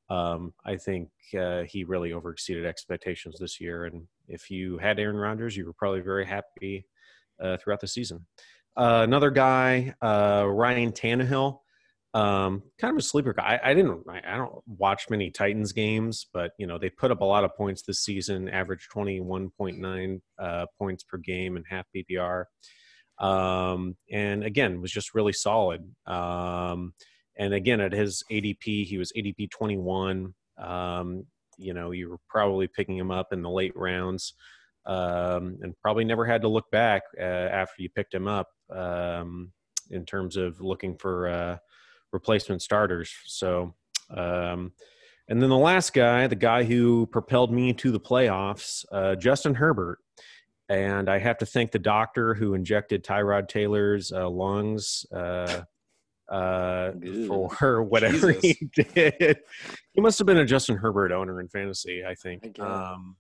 Um, 0.10 0.54
I 0.66 0.76
think 0.76 1.10
uh, 1.40 1.64
he 1.64 1.86
really 1.86 2.12
overexceeded 2.12 2.66
expectations 2.66 3.38
this 3.40 3.62
year. 3.62 3.86
And 3.86 4.08
if 4.28 4.50
you 4.50 4.78
had 4.78 5.00
Aaron 5.00 5.16
Rodgers, 5.16 5.56
you 5.56 5.66
were 5.66 5.74
probably 5.74 6.02
very 6.02 6.26
happy 6.26 6.86
uh, 7.42 7.58
throughout 7.58 7.80
the 7.80 7.88
season. 7.88 8.26
Uh, 8.76 9.02
another 9.04 9.32
guy, 9.32 9.94
uh, 10.02 10.46
Ryan 10.48 10.92
Tannehill, 10.92 11.60
um, 12.14 12.64
kind 12.80 12.92
of 12.92 12.98
a 12.98 13.02
sleeper 13.02 13.34
guy. 13.34 13.60
I, 13.64 13.72
I 13.72 13.74
didn't, 13.74 14.04
I, 14.08 14.22
I, 14.26 14.38
don't 14.38 14.62
watch 14.68 15.10
many 15.10 15.32
Titans 15.32 15.72
games, 15.72 16.28
but 16.34 16.52
you 16.60 16.68
know 16.68 16.78
they 16.78 16.90
put 16.90 17.12
up 17.12 17.22
a 17.22 17.26
lot 17.26 17.44
of 17.44 17.56
points 17.56 17.82
this 17.82 18.04
season. 18.04 18.50
Average 18.50 18.88
twenty 18.92 19.20
one 19.20 19.50
point 19.58 19.80
nine 19.80 20.22
uh, 20.40 20.68
points 20.78 21.04
per 21.04 21.18
game 21.18 21.56
and 21.56 21.66
half 21.70 21.86
PPR. 21.96 22.46
Um, 23.20 23.96
and 24.12 24.44
again, 24.44 24.82
was 24.82 24.92
just 24.92 25.14
really 25.14 25.34
solid. 25.34 25.82
Um, 26.06 26.94
and 27.38 27.54
again, 27.54 27.82
at 27.82 27.94
his 27.94 28.24
ADP, 28.32 28.86
he 28.86 28.98
was 28.98 29.12
ADP 29.18 29.50
21. 29.52 30.34
Um, 30.58 31.26
you 31.58 31.74
know, 31.74 31.92
you 31.92 32.10
were 32.10 32.18
probably 32.30 32.68
picking 32.68 32.98
him 32.98 33.12
up 33.12 33.28
in 33.32 33.42
the 33.42 33.50
late 33.50 33.74
rounds 33.76 34.34
um, 34.86 35.58
and 35.62 35.74
probably 35.82 36.04
never 36.04 36.26
had 36.26 36.42
to 36.42 36.48
look 36.48 36.70
back 36.72 37.04
uh, 37.20 37.24
after 37.24 37.82
you 37.82 37.90
picked 37.90 38.14
him 38.14 38.28
up 38.28 38.50
um, 38.72 39.52
in 39.90 40.06
terms 40.06 40.36
of 40.38 40.60
looking 40.62 40.98
for 40.98 41.28
uh, 41.28 41.58
replacement 42.14 42.62
starters. 42.62 43.14
So, 43.26 43.74
um, 44.16 44.72
and 45.28 45.42
then 45.42 45.50
the 45.50 45.58
last 45.58 45.94
guy, 45.94 46.28
the 46.28 46.36
guy 46.36 46.64
who 46.64 47.08
propelled 47.08 47.52
me 47.52 47.74
to 47.74 47.92
the 47.92 48.00
playoffs, 48.00 48.86
uh, 48.92 49.16
Justin 49.16 49.56
Herbert. 49.56 50.00
And 50.70 51.10
I 51.10 51.20
have 51.20 51.38
to 51.40 51.46
thank 51.46 51.72
the 51.72 51.80
doctor 51.80 52.34
who 52.34 52.54
injected 52.54 53.04
Tyrod 53.04 53.48
Taylor's 53.50 54.12
uh, 54.12 54.30
lungs 54.30 55.06
uh, 55.14 55.64
uh, 56.30 56.92
for 57.28 57.84
whatever 57.84 58.34
Jesus. 58.34 58.58
he 58.76 58.84
did. 58.94 59.40
He 59.92 60.02
must 60.02 60.18
have 60.20 60.26
been 60.26 60.38
a 60.38 60.46
Justin 60.46 60.78
Herbert 60.78 61.12
owner 61.12 61.40
in 61.42 61.48
fantasy, 61.48 62.04
I 62.06 62.16
think. 62.16 62.60
Um, 62.60 63.18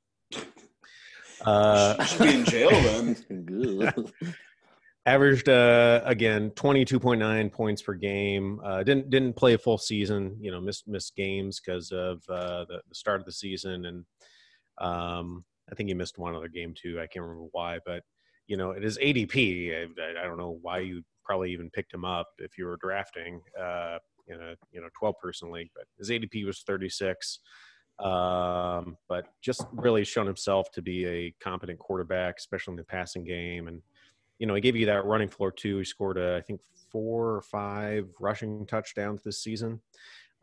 uh, 1.45 2.03
should 2.05 2.21
be 2.21 2.33
in 2.35 2.45
jail 2.45 2.69
then. 2.69 3.15
averaged 5.05 5.49
uh, 5.49 6.01
again 6.05 6.51
22.9 6.51 7.51
points 7.51 7.81
per 7.81 7.93
game. 7.93 8.59
Uh, 8.63 8.83
didn't 8.83 9.09
didn't 9.09 9.33
play 9.33 9.53
a 9.53 9.57
full 9.57 9.77
season. 9.77 10.37
You 10.39 10.51
know, 10.51 10.61
missed 10.61 10.87
missed 10.87 11.15
games 11.15 11.59
because 11.59 11.91
of 11.91 12.23
uh, 12.29 12.65
the, 12.65 12.81
the 12.87 12.95
start 12.95 13.19
of 13.19 13.25
the 13.25 13.31
season, 13.31 13.85
and 13.85 14.05
um, 14.79 15.43
I 15.71 15.75
think 15.75 15.89
he 15.89 15.93
missed 15.93 16.17
one 16.17 16.35
other 16.35 16.47
game 16.47 16.73
too. 16.75 16.99
I 16.99 17.07
can't 17.07 17.23
remember 17.23 17.47
why, 17.51 17.79
but 17.85 18.03
you 18.47 18.57
know, 18.57 18.71
it 18.71 18.83
is 18.83 18.97
ADP. 18.97 19.73
I, 19.73 20.21
I 20.21 20.23
don't 20.23 20.37
know 20.37 20.59
why 20.61 20.79
you 20.79 21.01
probably 21.23 21.51
even 21.51 21.69
picked 21.69 21.93
him 21.93 22.05
up 22.05 22.27
if 22.39 22.57
you 22.57 22.65
were 22.65 22.77
drafting 22.81 23.41
uh, 23.59 23.97
in 24.27 24.41
a 24.41 24.55
you 24.71 24.81
know 24.81 24.89
12 24.97 25.15
person 25.21 25.51
league. 25.51 25.69
But 25.75 25.85
his 25.97 26.09
ADP 26.09 26.45
was 26.45 26.61
36. 26.61 27.39
Um, 27.99 28.97
but 29.07 29.27
just 29.41 29.65
really 29.71 30.03
shown 30.03 30.25
himself 30.25 30.71
to 30.71 30.81
be 30.81 31.05
a 31.05 31.33
competent 31.39 31.77
quarterback, 31.77 32.35
especially 32.39 32.73
in 32.73 32.77
the 32.77 32.83
passing 32.83 33.23
game. 33.23 33.67
And 33.67 33.81
you 34.43 34.47
know, 34.47 34.55
he 34.55 34.59
gave 34.59 34.75
you 34.75 34.87
that 34.87 35.05
running 35.05 35.29
floor 35.29 35.53
too. 35.53 35.77
He 35.77 35.85
scored, 35.85 36.17
uh, 36.17 36.35
I 36.35 36.41
think, 36.41 36.59
four 36.91 37.29
or 37.33 37.41
five 37.41 38.09
rushing 38.19 38.65
touchdowns 38.65 39.23
this 39.23 39.41
season. 39.41 39.79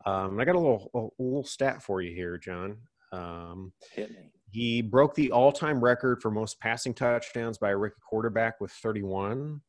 Um, 0.07 0.39
I 0.39 0.43
got 0.43 0.55
a 0.55 0.59
little 0.59 0.89
a 1.19 1.21
little 1.23 1.43
stat 1.43 1.83
for 1.83 2.01
you 2.01 2.11
here, 2.11 2.35
John. 2.39 2.77
Um, 3.11 3.71
Hit 3.93 4.09
me. 4.09 4.31
He 4.49 4.81
broke 4.81 5.13
the 5.13 5.31
all-time 5.31 5.83
record 5.83 6.19
for 6.19 6.31
most 6.31 6.59
passing 6.59 6.95
touchdowns 6.95 7.59
by 7.59 7.69
a 7.69 7.77
rookie 7.77 8.01
quarterback 8.09 8.59
with 8.59 8.71
31. 8.71 9.33
And 9.33 9.61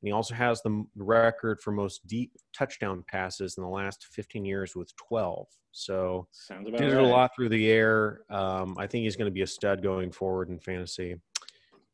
he 0.00 0.12
also 0.12 0.36
has 0.36 0.62
the 0.62 0.84
record 0.94 1.60
for 1.60 1.72
most 1.72 2.06
deep 2.06 2.30
touchdown 2.56 3.02
passes 3.08 3.58
in 3.58 3.64
the 3.64 3.68
last 3.68 4.06
15 4.12 4.44
years 4.44 4.76
with 4.76 4.94
12. 5.08 5.48
So 5.72 6.28
Sounds 6.30 6.68
about 6.68 6.78
did 6.78 6.92
right. 6.92 7.02
it 7.02 7.04
a 7.04 7.08
lot 7.08 7.32
through 7.34 7.48
the 7.48 7.68
air. 7.68 8.20
Um, 8.30 8.76
I 8.78 8.86
think 8.86 9.02
he's 9.02 9.16
going 9.16 9.28
to 9.28 9.34
be 9.34 9.42
a 9.42 9.48
stud 9.48 9.82
going 9.82 10.12
forward 10.12 10.48
in 10.48 10.60
fantasy. 10.60 11.16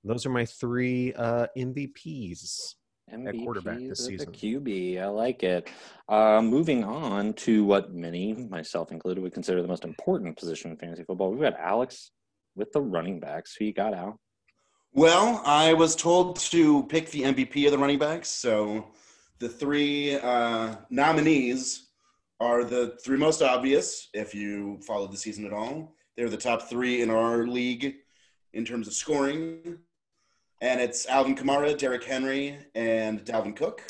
Those 0.07 0.25
are 0.25 0.31
my 0.31 0.45
three 0.45 1.13
uh, 1.15 1.47
MVPs 1.57 2.75
MVP 3.13 3.29
at 3.29 3.45
quarterback 3.45 3.79
this 3.79 4.07
season. 4.07 4.33
QB, 4.33 5.01
I 5.01 5.07
like 5.07 5.43
it. 5.43 5.69
Uh, 6.09 6.41
moving 6.43 6.85
on 6.85 7.35
to 7.35 7.65
what 7.65 7.93
many, 7.93 8.33
myself 8.33 8.91
included, 8.91 9.23
would 9.23 9.35
consider 9.35 9.63
the 9.63 9.69
most 9.69 9.85
important 9.85 10.37
position 10.37 10.71
in 10.71 10.77
fantasy 10.77 11.05
football. 11.05 11.31
We've 11.31 11.41
got 11.41 11.59
Alex 11.59 12.11
with 12.55 12.73
the 12.73 12.81
running 12.81 13.21
backs. 13.21 13.55
Who 13.57 13.67
you 13.67 13.73
got 13.73 13.95
out? 13.95 14.19
Well, 14.93 15.43
I 15.45 15.73
was 15.75 15.95
told 15.95 16.37
to 16.37 16.85
pick 16.85 17.11
the 17.11 17.23
MVP 17.23 17.67
of 17.67 17.73
the 17.73 17.79
running 17.79 17.99
backs. 17.99 18.29
So 18.29 18.93
the 19.39 19.49
three 19.49 20.17
uh, 20.17 20.77
nominees 20.91 21.89
are 22.41 22.65
the 22.65 22.97
three 23.05 23.19
most 23.19 23.43
obvious 23.43 24.09
if 24.15 24.35
you 24.35 24.79
followed 24.87 25.13
the 25.13 25.17
season 25.17 25.47
at 25.47 25.53
all. 25.53 25.95
They're 26.17 26.31
the 26.31 26.37
top 26.37 26.63
three 26.63 27.03
in 27.03 27.11
our 27.11 27.47
league 27.47 27.97
in 28.53 28.65
terms 28.65 28.89
of 28.89 28.95
scoring. 28.95 29.79
And 30.61 30.81
it's 30.81 31.07
Alvin 31.07 31.37
Kamara, 31.37 31.77
Derrick 31.77 32.05
Henry, 32.05 32.59
and 32.75 33.25
Dalvin 33.25 33.55
Cook. 33.55 33.83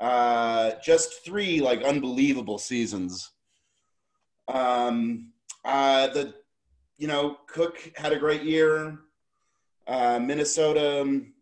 Uh, 0.00 0.72
just 0.82 1.24
three 1.24 1.60
like 1.60 1.82
unbelievable 1.82 2.58
seasons. 2.58 3.30
Um, 4.48 5.32
uh, 5.64 6.08
the 6.08 6.34
you 6.96 7.06
know 7.06 7.38
Cook 7.46 7.92
had 7.96 8.12
a 8.12 8.18
great 8.18 8.42
year. 8.42 8.98
Uh, 9.86 10.18
Minnesota 10.18 11.02
um, 11.02 11.32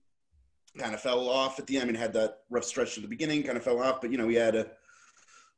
kind 0.78 0.94
of 0.94 1.00
fell 1.00 1.28
off 1.28 1.58
at 1.58 1.66
the 1.66 1.76
end. 1.76 1.84
I 1.84 1.86
mean, 1.86 1.94
had 1.94 2.12
that 2.12 2.40
rough 2.50 2.64
stretch 2.64 2.96
at 2.96 3.02
the 3.02 3.08
beginning, 3.08 3.42
kind 3.42 3.56
of 3.56 3.64
fell 3.64 3.82
off. 3.82 4.00
But 4.00 4.10
you 4.10 4.18
know, 4.18 4.26
we 4.26 4.34
had 4.34 4.54
a 4.54 4.66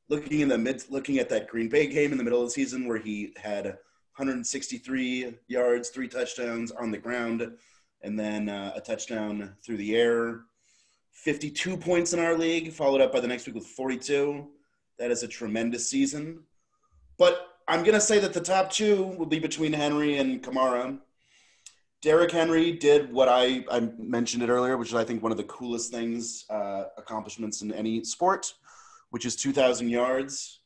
looking 0.08 0.40
in 0.40 0.48
the 0.48 0.58
mid, 0.58 0.84
looking 0.88 1.18
at 1.18 1.28
that 1.30 1.48
Green 1.48 1.68
Bay 1.68 1.86
game 1.86 2.12
in 2.12 2.18
the 2.18 2.24
middle 2.24 2.40
of 2.40 2.46
the 2.46 2.52
season 2.52 2.86
where 2.86 2.98
he 2.98 3.32
had 3.36 3.64
163 3.64 5.34
yards, 5.48 5.90
three 5.90 6.08
touchdowns 6.08 6.70
on 6.72 6.90
the 6.90 6.98
ground, 6.98 7.52
and 8.02 8.18
then 8.18 8.48
uh, 8.48 8.72
a 8.74 8.80
touchdown 8.80 9.54
through 9.64 9.76
the 9.76 9.96
air. 9.96 10.42
52 11.12 11.76
points 11.76 12.12
in 12.12 12.20
our 12.20 12.36
league, 12.36 12.72
followed 12.72 13.00
up 13.00 13.12
by 13.12 13.20
the 13.20 13.26
next 13.26 13.46
week 13.46 13.56
with 13.56 13.66
42. 13.66 14.46
That 14.98 15.10
is 15.10 15.22
a 15.22 15.28
tremendous 15.28 15.88
season. 15.88 16.44
But 17.18 17.48
I'm 17.66 17.80
going 17.82 17.94
to 17.94 18.00
say 18.00 18.18
that 18.20 18.32
the 18.32 18.40
top 18.40 18.70
two 18.70 19.02
will 19.02 19.26
be 19.26 19.38
between 19.38 19.72
Henry 19.72 20.18
and 20.18 20.42
Kamara. 20.42 20.98
Derrick 22.00 22.30
Henry 22.30 22.72
did 22.72 23.12
what 23.12 23.28
I, 23.28 23.64
I 23.70 23.80
mentioned 23.98 24.44
it 24.44 24.48
earlier, 24.48 24.76
which 24.76 24.88
is 24.88 24.94
I 24.94 25.04
think 25.04 25.22
one 25.22 25.32
of 25.32 25.38
the 25.38 25.44
coolest 25.44 25.92
things, 25.92 26.44
uh, 26.48 26.84
accomplishments 26.96 27.62
in 27.62 27.72
any 27.72 28.04
sport, 28.04 28.54
which 29.10 29.26
is 29.26 29.34
2,000 29.34 29.88
yards 29.88 30.60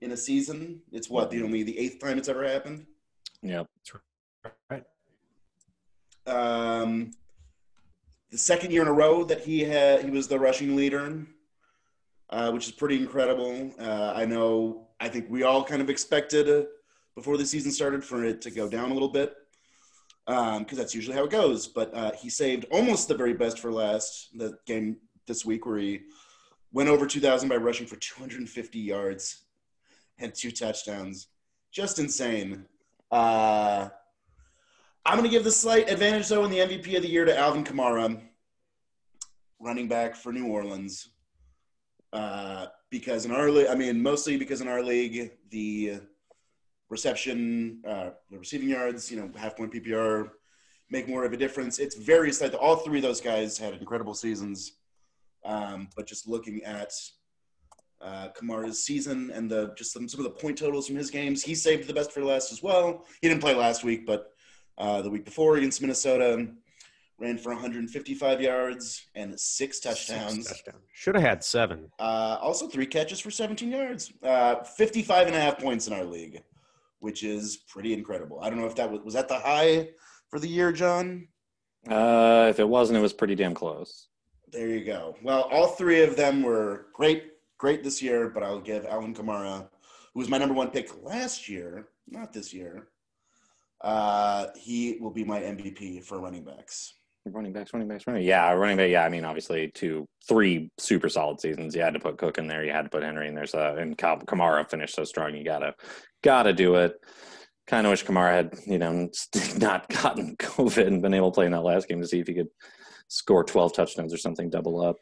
in 0.00 0.12
a 0.12 0.16
season. 0.16 0.80
It's 0.92 1.10
what 1.10 1.30
the 1.30 1.42
only 1.42 1.64
the 1.64 1.76
eighth 1.76 1.98
time 1.98 2.18
it's 2.18 2.28
ever 2.28 2.46
happened. 2.46 2.86
Yep. 3.42 3.66
Right. 4.70 4.84
Um, 6.26 7.12
the 8.30 8.38
second 8.38 8.72
year 8.72 8.82
in 8.82 8.88
a 8.88 8.92
row 8.92 9.24
that 9.24 9.40
he 9.40 9.60
had, 9.60 10.04
he 10.04 10.10
was 10.10 10.28
the 10.28 10.38
rushing 10.38 10.76
leader, 10.76 11.26
uh, 12.30 12.50
which 12.50 12.66
is 12.66 12.72
pretty 12.72 12.98
incredible. 12.98 13.72
Uh, 13.78 14.12
I 14.14 14.24
know. 14.24 14.88
I 14.98 15.08
think 15.08 15.26
we 15.28 15.42
all 15.42 15.62
kind 15.62 15.82
of 15.82 15.90
expected 15.90 16.48
uh, 16.48 16.66
before 17.14 17.36
the 17.36 17.46
season 17.46 17.70
started 17.70 18.02
for 18.02 18.24
it 18.24 18.40
to 18.42 18.50
go 18.50 18.68
down 18.68 18.90
a 18.90 18.94
little 18.94 19.10
bit 19.10 19.34
because 20.26 20.56
um, 20.58 20.66
that's 20.72 20.94
usually 20.94 21.16
how 21.16 21.24
it 21.24 21.30
goes. 21.30 21.68
But 21.68 21.94
uh, 21.94 22.12
he 22.12 22.28
saved 22.28 22.66
almost 22.70 23.08
the 23.08 23.14
very 23.14 23.34
best 23.34 23.58
for 23.58 23.70
last. 23.70 24.36
The 24.36 24.58
game 24.66 24.96
this 25.26 25.44
week 25.44 25.66
where 25.66 25.78
he 25.78 26.00
went 26.72 26.88
over 26.88 27.06
2,000 27.06 27.48
by 27.48 27.56
rushing 27.56 27.86
for 27.86 27.96
250 27.96 28.78
yards 28.78 29.44
and 30.18 30.34
two 30.34 30.50
touchdowns. 30.50 31.28
Just 31.72 31.98
insane. 31.98 32.64
I'm 35.06 35.18
going 35.18 35.30
to 35.30 35.30
give 35.30 35.44
the 35.44 35.52
slight 35.52 35.88
advantage, 35.88 36.26
though, 36.26 36.44
in 36.44 36.50
the 36.50 36.58
MVP 36.58 36.96
of 36.96 37.02
the 37.02 37.08
year 37.08 37.24
to 37.24 37.38
Alvin 37.38 37.62
Kamara, 37.62 38.20
running 39.60 39.86
back 39.86 40.16
for 40.16 40.32
New 40.32 40.48
Orleans. 40.48 41.10
Uh, 42.12 42.66
because 42.90 43.24
in 43.24 43.30
our 43.30 43.48
league, 43.48 43.68
I 43.68 43.76
mean, 43.76 44.02
mostly 44.02 44.36
because 44.36 44.60
in 44.60 44.66
our 44.66 44.82
league, 44.82 45.30
the 45.50 46.00
reception, 46.90 47.82
uh, 47.86 48.10
the 48.32 48.38
receiving 48.40 48.68
yards, 48.68 49.08
you 49.08 49.16
know, 49.16 49.30
half 49.36 49.56
point 49.56 49.72
PPR 49.72 50.28
make 50.90 51.08
more 51.08 51.24
of 51.24 51.32
a 51.32 51.36
difference. 51.36 51.78
It's 51.78 51.94
very 51.94 52.32
slight. 52.32 52.54
All 52.54 52.74
three 52.74 52.98
of 52.98 53.04
those 53.04 53.20
guys 53.20 53.56
had 53.56 53.74
incredible 53.74 54.14
seasons. 54.14 54.72
Um, 55.44 55.88
but 55.94 56.08
just 56.08 56.26
looking 56.26 56.64
at 56.64 56.90
uh, 58.00 58.30
Kamara's 58.36 58.84
season 58.84 59.30
and 59.32 59.48
the 59.48 59.72
just 59.78 59.92
some, 59.92 60.08
some 60.08 60.18
of 60.18 60.24
the 60.24 60.40
point 60.40 60.58
totals 60.58 60.88
from 60.88 60.96
his 60.96 61.10
games, 61.10 61.44
he 61.44 61.54
saved 61.54 61.86
the 61.86 61.94
best 61.94 62.10
for 62.10 62.24
last 62.24 62.50
as 62.50 62.60
well. 62.60 63.06
He 63.22 63.28
didn't 63.28 63.40
play 63.40 63.54
last 63.54 63.84
week, 63.84 64.04
but 64.04 64.32
uh, 64.78 65.02
the 65.02 65.10
week 65.10 65.24
before 65.24 65.56
against 65.56 65.80
Minnesota, 65.80 66.48
ran 67.18 67.38
for 67.38 67.52
155 67.52 68.40
yards 68.40 69.06
and 69.14 69.38
six 69.38 69.80
touchdowns. 69.80 70.48
Six 70.48 70.62
touchdowns. 70.62 70.84
Should 70.92 71.14
have 71.14 71.24
had 71.24 71.44
seven. 71.44 71.90
Uh, 71.98 72.38
also, 72.40 72.68
three 72.68 72.86
catches 72.86 73.20
for 73.20 73.30
17 73.30 73.70
yards. 73.70 74.12
Uh, 74.22 74.56
55 74.62 75.28
and 75.28 75.36
a 75.36 75.40
half 75.40 75.58
points 75.58 75.86
in 75.86 75.92
our 75.92 76.04
league, 76.04 76.42
which 77.00 77.22
is 77.22 77.58
pretty 77.68 77.94
incredible. 77.94 78.40
I 78.40 78.50
don't 78.50 78.58
know 78.58 78.66
if 78.66 78.76
that 78.76 78.90
was, 78.90 79.00
was 79.02 79.14
that 79.14 79.28
the 79.28 79.38
high 79.38 79.88
for 80.28 80.38
the 80.38 80.48
year, 80.48 80.72
John? 80.72 81.28
Uh, 81.88 82.46
if 82.50 82.58
it 82.58 82.68
wasn't, 82.68 82.98
it 82.98 83.02
was 83.02 83.12
pretty 83.12 83.34
damn 83.34 83.54
close. 83.54 84.08
There 84.52 84.68
you 84.68 84.84
go. 84.84 85.16
Well, 85.22 85.42
all 85.52 85.68
three 85.68 86.02
of 86.02 86.16
them 86.16 86.42
were 86.42 86.86
great, 86.92 87.32
great 87.58 87.82
this 87.82 88.02
year, 88.02 88.28
but 88.28 88.42
I'll 88.42 88.60
give 88.60 88.84
Alvin 88.86 89.14
Kamara, 89.14 89.68
who 90.12 90.20
was 90.20 90.28
my 90.28 90.38
number 90.38 90.54
one 90.54 90.70
pick 90.70 90.90
last 91.02 91.48
year, 91.48 91.88
not 92.08 92.32
this 92.32 92.52
year. 92.52 92.88
Uh, 93.82 94.46
he 94.56 94.98
will 95.00 95.10
be 95.10 95.24
my 95.24 95.40
MVP 95.40 96.04
for 96.04 96.20
running 96.20 96.44
backs. 96.44 96.94
Running 97.28 97.52
backs, 97.52 97.72
running 97.72 97.88
backs, 97.88 98.06
running. 98.06 98.22
Yeah, 98.22 98.52
running 98.52 98.76
back. 98.76 98.88
Yeah, 98.88 99.04
I 99.04 99.08
mean, 99.08 99.24
obviously, 99.24 99.70
two, 99.74 100.06
three 100.28 100.70
super 100.78 101.08
solid 101.08 101.40
seasons. 101.40 101.74
You 101.74 101.82
had 101.82 101.94
to 101.94 102.00
put 102.00 102.18
Cook 102.18 102.38
in 102.38 102.46
there. 102.46 102.64
You 102.64 102.70
had 102.70 102.82
to 102.82 102.88
put 102.88 103.02
Henry 103.02 103.26
in 103.26 103.34
there. 103.34 103.46
So, 103.46 103.76
and 103.76 103.98
Kamara 103.98 104.68
finished 104.70 104.94
so 104.94 105.02
strong. 105.02 105.34
You 105.34 105.44
gotta, 105.44 105.74
gotta 106.22 106.52
do 106.52 106.76
it. 106.76 106.94
Kind 107.66 107.84
of 107.84 107.90
wish 107.90 108.04
Kamara 108.04 108.32
had, 108.32 108.54
you 108.64 108.78
know, 108.78 109.08
not 109.56 109.88
gotten 109.88 110.36
COVID 110.38 110.86
and 110.86 111.02
been 111.02 111.14
able 111.14 111.32
to 111.32 111.34
play 111.34 111.46
in 111.46 111.52
that 111.52 111.62
last 111.62 111.88
game 111.88 112.00
to 112.00 112.06
see 112.06 112.20
if 112.20 112.28
he 112.28 112.34
could 112.34 112.48
score 113.08 113.42
12 113.42 113.72
touchdowns 113.72 114.14
or 114.14 114.18
something, 114.18 114.48
double 114.48 114.80
up. 114.80 114.96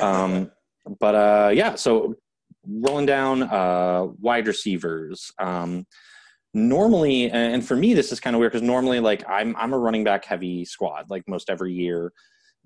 Um, 0.00 0.50
but 0.98 1.14
uh, 1.14 1.50
yeah, 1.54 1.76
so 1.76 2.16
rolling 2.66 3.06
down 3.06 3.44
uh, 3.44 4.06
wide 4.20 4.48
receivers. 4.48 5.30
Um, 5.38 5.86
normally, 6.54 7.30
and 7.30 7.66
for 7.66 7.76
me, 7.76 7.92
this 7.92 8.12
is 8.12 8.20
kind 8.20 8.34
of 8.34 8.40
weird 8.40 8.52
because 8.52 8.66
normally, 8.66 9.00
like 9.00 9.28
I'm 9.28 9.54
I'm 9.56 9.74
a 9.74 9.78
running 9.78 10.04
back 10.04 10.24
heavy 10.24 10.64
squad, 10.64 11.10
like 11.10 11.28
most 11.28 11.50
every 11.50 11.72
year. 11.72 12.12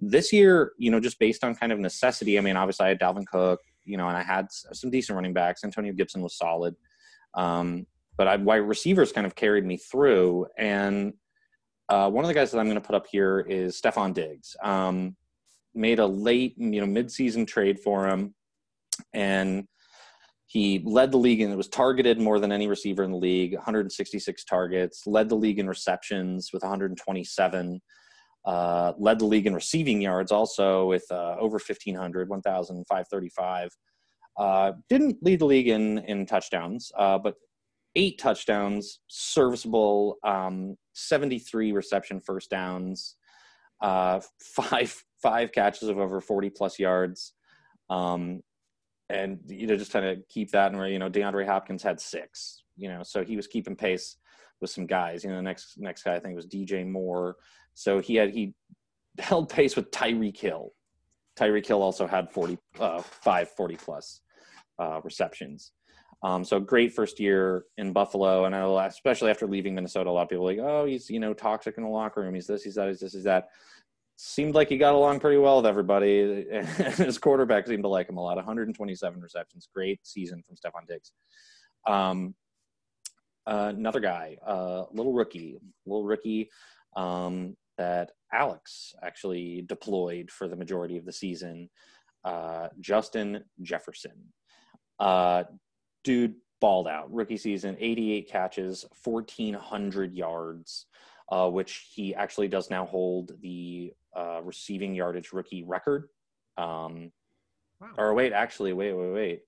This 0.00 0.32
year, 0.32 0.72
you 0.78 0.92
know, 0.92 1.00
just 1.00 1.18
based 1.18 1.42
on 1.42 1.56
kind 1.56 1.72
of 1.72 1.80
necessity. 1.80 2.38
I 2.38 2.40
mean, 2.40 2.56
obviously, 2.56 2.86
I 2.86 2.90
had 2.90 3.00
Dalvin 3.00 3.26
Cook, 3.26 3.60
you 3.84 3.96
know, 3.96 4.06
and 4.06 4.16
I 4.16 4.22
had 4.22 4.46
some 4.50 4.90
decent 4.90 5.16
running 5.16 5.32
backs. 5.32 5.64
Antonio 5.64 5.92
Gibson 5.92 6.22
was 6.22 6.36
solid, 6.36 6.76
um, 7.34 7.86
but 8.16 8.28
I, 8.28 8.36
wide 8.36 8.56
receivers 8.58 9.10
kind 9.10 9.26
of 9.26 9.34
carried 9.34 9.64
me 9.64 9.76
through. 9.76 10.46
And 10.56 11.14
uh, 11.88 12.10
one 12.10 12.24
of 12.24 12.28
the 12.28 12.34
guys 12.34 12.52
that 12.52 12.58
I'm 12.58 12.66
going 12.66 12.80
to 12.80 12.86
put 12.86 12.94
up 12.94 13.06
here 13.10 13.40
is 13.40 13.80
Stefon 13.80 14.14
Diggs. 14.14 14.54
Um, 14.62 15.16
made 15.74 15.98
a 15.98 16.06
late, 16.06 16.54
you 16.58 16.84
know, 16.84 16.86
midseason 16.86 17.46
trade 17.46 17.80
for 17.80 18.06
him, 18.06 18.34
and 19.14 19.66
he 20.48 20.82
led 20.84 21.12
the 21.12 21.18
league 21.18 21.40
and 21.40 21.56
was 21.56 21.68
targeted 21.68 22.20
more 22.20 22.40
than 22.40 22.50
any 22.50 22.66
receiver 22.66 23.04
in 23.04 23.12
the 23.12 23.16
league 23.16 23.54
166 23.54 24.44
targets 24.44 25.02
led 25.06 25.28
the 25.28 25.34
league 25.34 25.58
in 25.58 25.68
receptions 25.68 26.50
with 26.52 26.62
127 26.62 27.80
uh, 28.44 28.92
led 28.98 29.18
the 29.18 29.24
league 29.24 29.46
in 29.46 29.54
receiving 29.54 30.00
yards 30.00 30.32
also 30.32 30.86
with 30.86 31.04
uh, 31.10 31.36
over 31.38 31.54
1500 31.54 32.28
1535 32.28 33.70
uh, 34.38 34.72
didn't 34.88 35.16
lead 35.22 35.40
the 35.40 35.46
league 35.46 35.68
in 35.68 35.98
in 36.00 36.26
touchdowns 36.26 36.90
uh, 36.98 37.18
but 37.18 37.34
eight 37.94 38.18
touchdowns 38.18 39.00
serviceable 39.08 40.16
um, 40.24 40.76
73 40.94 41.72
reception 41.72 42.20
first 42.20 42.50
downs 42.50 43.16
uh, 43.80 44.20
five 44.42 45.04
five 45.22 45.52
catches 45.52 45.88
of 45.88 45.98
over 45.98 46.20
40 46.20 46.50
plus 46.50 46.78
yards. 46.78 47.34
Um, 47.90 48.40
and 49.10 49.38
you 49.46 49.66
know 49.66 49.76
just 49.76 49.92
kind 49.92 50.06
of 50.06 50.18
keep 50.28 50.50
that 50.50 50.70
and 50.70 50.78
where 50.78 50.88
you 50.88 50.98
know 50.98 51.10
DeAndre 51.10 51.46
Hopkins 51.46 51.82
had 51.82 52.00
six 52.00 52.62
you 52.76 52.88
know 52.88 53.02
so 53.02 53.24
he 53.24 53.36
was 53.36 53.46
keeping 53.46 53.74
pace 53.74 54.16
with 54.60 54.70
some 54.70 54.86
guys. 54.86 55.24
You 55.24 55.30
know 55.30 55.36
the 55.36 55.42
next 55.42 55.78
next 55.78 56.02
guy 56.02 56.14
I 56.14 56.20
think 56.20 56.34
was 56.34 56.46
DJ 56.46 56.86
Moore. 56.86 57.36
So 57.74 58.00
he 58.00 58.16
had 58.16 58.30
he 58.30 58.54
held 59.18 59.48
pace 59.48 59.76
with 59.76 59.90
Tyreek 59.90 60.36
Hill. 60.36 60.72
Tyreek 61.38 61.66
Hill 61.66 61.82
also 61.82 62.06
had 62.06 62.30
40 62.32 62.58
uh, 62.80 63.02
five 63.02 63.50
40 63.50 63.76
plus 63.76 64.20
uh, 64.78 65.00
receptions. 65.04 65.72
Um, 66.24 66.44
so 66.44 66.58
great 66.58 66.92
first 66.92 67.20
year 67.20 67.66
in 67.76 67.92
Buffalo. 67.92 68.46
And 68.46 68.54
I 68.54 68.86
especially 68.86 69.30
after 69.30 69.46
leaving 69.46 69.74
Minnesota 69.74 70.10
a 70.10 70.12
lot 70.12 70.22
of 70.22 70.28
people 70.28 70.44
like 70.44 70.58
oh 70.58 70.84
he's 70.84 71.08
you 71.08 71.20
know 71.20 71.32
toxic 71.32 71.76
in 71.76 71.84
the 71.84 71.88
locker 71.88 72.22
room. 72.22 72.34
He's 72.34 72.46
this 72.46 72.64
he's 72.64 72.74
that 72.74 72.88
he's 72.88 73.00
this 73.00 73.12
he's 73.12 73.24
that 73.24 73.48
seemed 74.20 74.56
like 74.56 74.68
he 74.68 74.76
got 74.76 74.94
along 74.94 75.20
pretty 75.20 75.38
well 75.38 75.58
with 75.58 75.66
everybody. 75.66 76.44
His 76.96 77.18
quarterback 77.18 77.68
seemed 77.68 77.84
to 77.84 77.88
like 77.88 78.08
him 78.08 78.16
a 78.16 78.20
lot. 78.20 78.34
127 78.34 79.20
receptions, 79.20 79.68
great 79.72 80.00
season 80.02 80.42
from 80.44 80.56
Stefon 80.56 80.88
Diggs. 80.88 81.12
Um, 81.86 82.34
uh, 83.46 83.72
another 83.76 84.00
guy, 84.00 84.36
uh, 84.44 84.84
little 84.92 85.12
rookie, 85.12 85.58
little 85.86 86.02
rookie 86.02 86.50
um, 86.96 87.56
that 87.78 88.10
Alex 88.32 88.92
actually 89.04 89.62
deployed 89.62 90.32
for 90.32 90.48
the 90.48 90.56
majority 90.56 90.98
of 90.98 91.04
the 91.04 91.12
season. 91.12 91.70
Uh, 92.24 92.68
Justin 92.80 93.44
Jefferson, 93.62 94.32
uh, 94.98 95.44
dude, 96.02 96.34
balled 96.60 96.88
out. 96.88 97.12
Rookie 97.14 97.36
season, 97.36 97.76
88 97.78 98.28
catches, 98.28 98.84
1,400 99.04 100.12
yards. 100.12 100.86
Uh, 101.30 101.48
which 101.48 101.90
he 101.92 102.14
actually 102.14 102.48
does 102.48 102.70
now 102.70 102.86
hold 102.86 103.32
the 103.42 103.92
uh, 104.16 104.40
receiving 104.42 104.94
yardage 104.94 105.32
rookie 105.32 105.62
record. 105.62 106.08
Um, 106.56 107.12
wow. 107.80 107.88
Or 107.98 108.14
wait, 108.14 108.32
actually, 108.32 108.72
wait, 108.72 108.94
wait, 108.94 109.12
wait. 109.12 109.40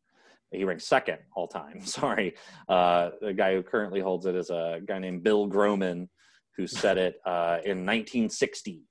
He 0.53 0.65
ranks 0.65 0.87
second 0.87 1.19
all 1.35 1.49
time. 1.49 1.81
Sorry, 1.85 2.35
uh, 2.69 3.11
the 3.21 3.33
guy 3.33 3.55
who 3.55 3.63
currently 3.63 4.01
holds 4.01 4.27
it 4.27 4.35
is 4.35 4.51
a 4.51 4.81
guy 4.87 4.99
named 4.99 5.23
Bill 5.23 5.47
Groman, 5.47 6.09
who 6.57 6.67
set 6.67 6.99
it 6.99 7.17
uh, 7.25 7.59
in 7.65 7.87
1960. 7.87 8.83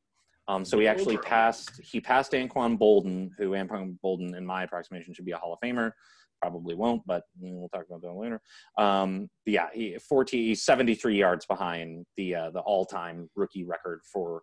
Um, 0.48 0.66
so 0.66 0.80
he 0.80 0.88
actually 0.88 1.18
passed. 1.18 1.80
He 1.84 2.02
passed 2.02 2.32
Anquan 2.32 2.80
Boldin, 2.80 3.30
who 3.38 3.52
Anquan 3.52 3.98
Boldin, 4.04 4.36
in 4.36 4.46
my 4.46 4.64
approximation, 4.64 5.14
should 5.14 5.26
be 5.26 5.32
a 5.32 5.38
Hall 5.38 5.54
of 5.54 5.60
Famer. 5.60 5.92
Probably 6.42 6.76
won't, 6.76 7.02
but 7.06 7.24
we'll 7.40 7.70
talk 7.70 7.86
about 7.90 8.02
that 8.02 8.14
later. 8.14 8.42
Um, 8.78 9.30
yeah, 9.46 9.68
he 9.74 9.98
40, 9.98 10.56
73 10.56 11.18
yards 11.18 11.46
behind 11.46 12.06
the 12.16 12.36
uh, 12.36 12.52
the 12.52 12.62
all 12.62 12.86
time 12.86 13.30
rookie 13.36 13.66
record 13.66 14.02
for 14.12 14.42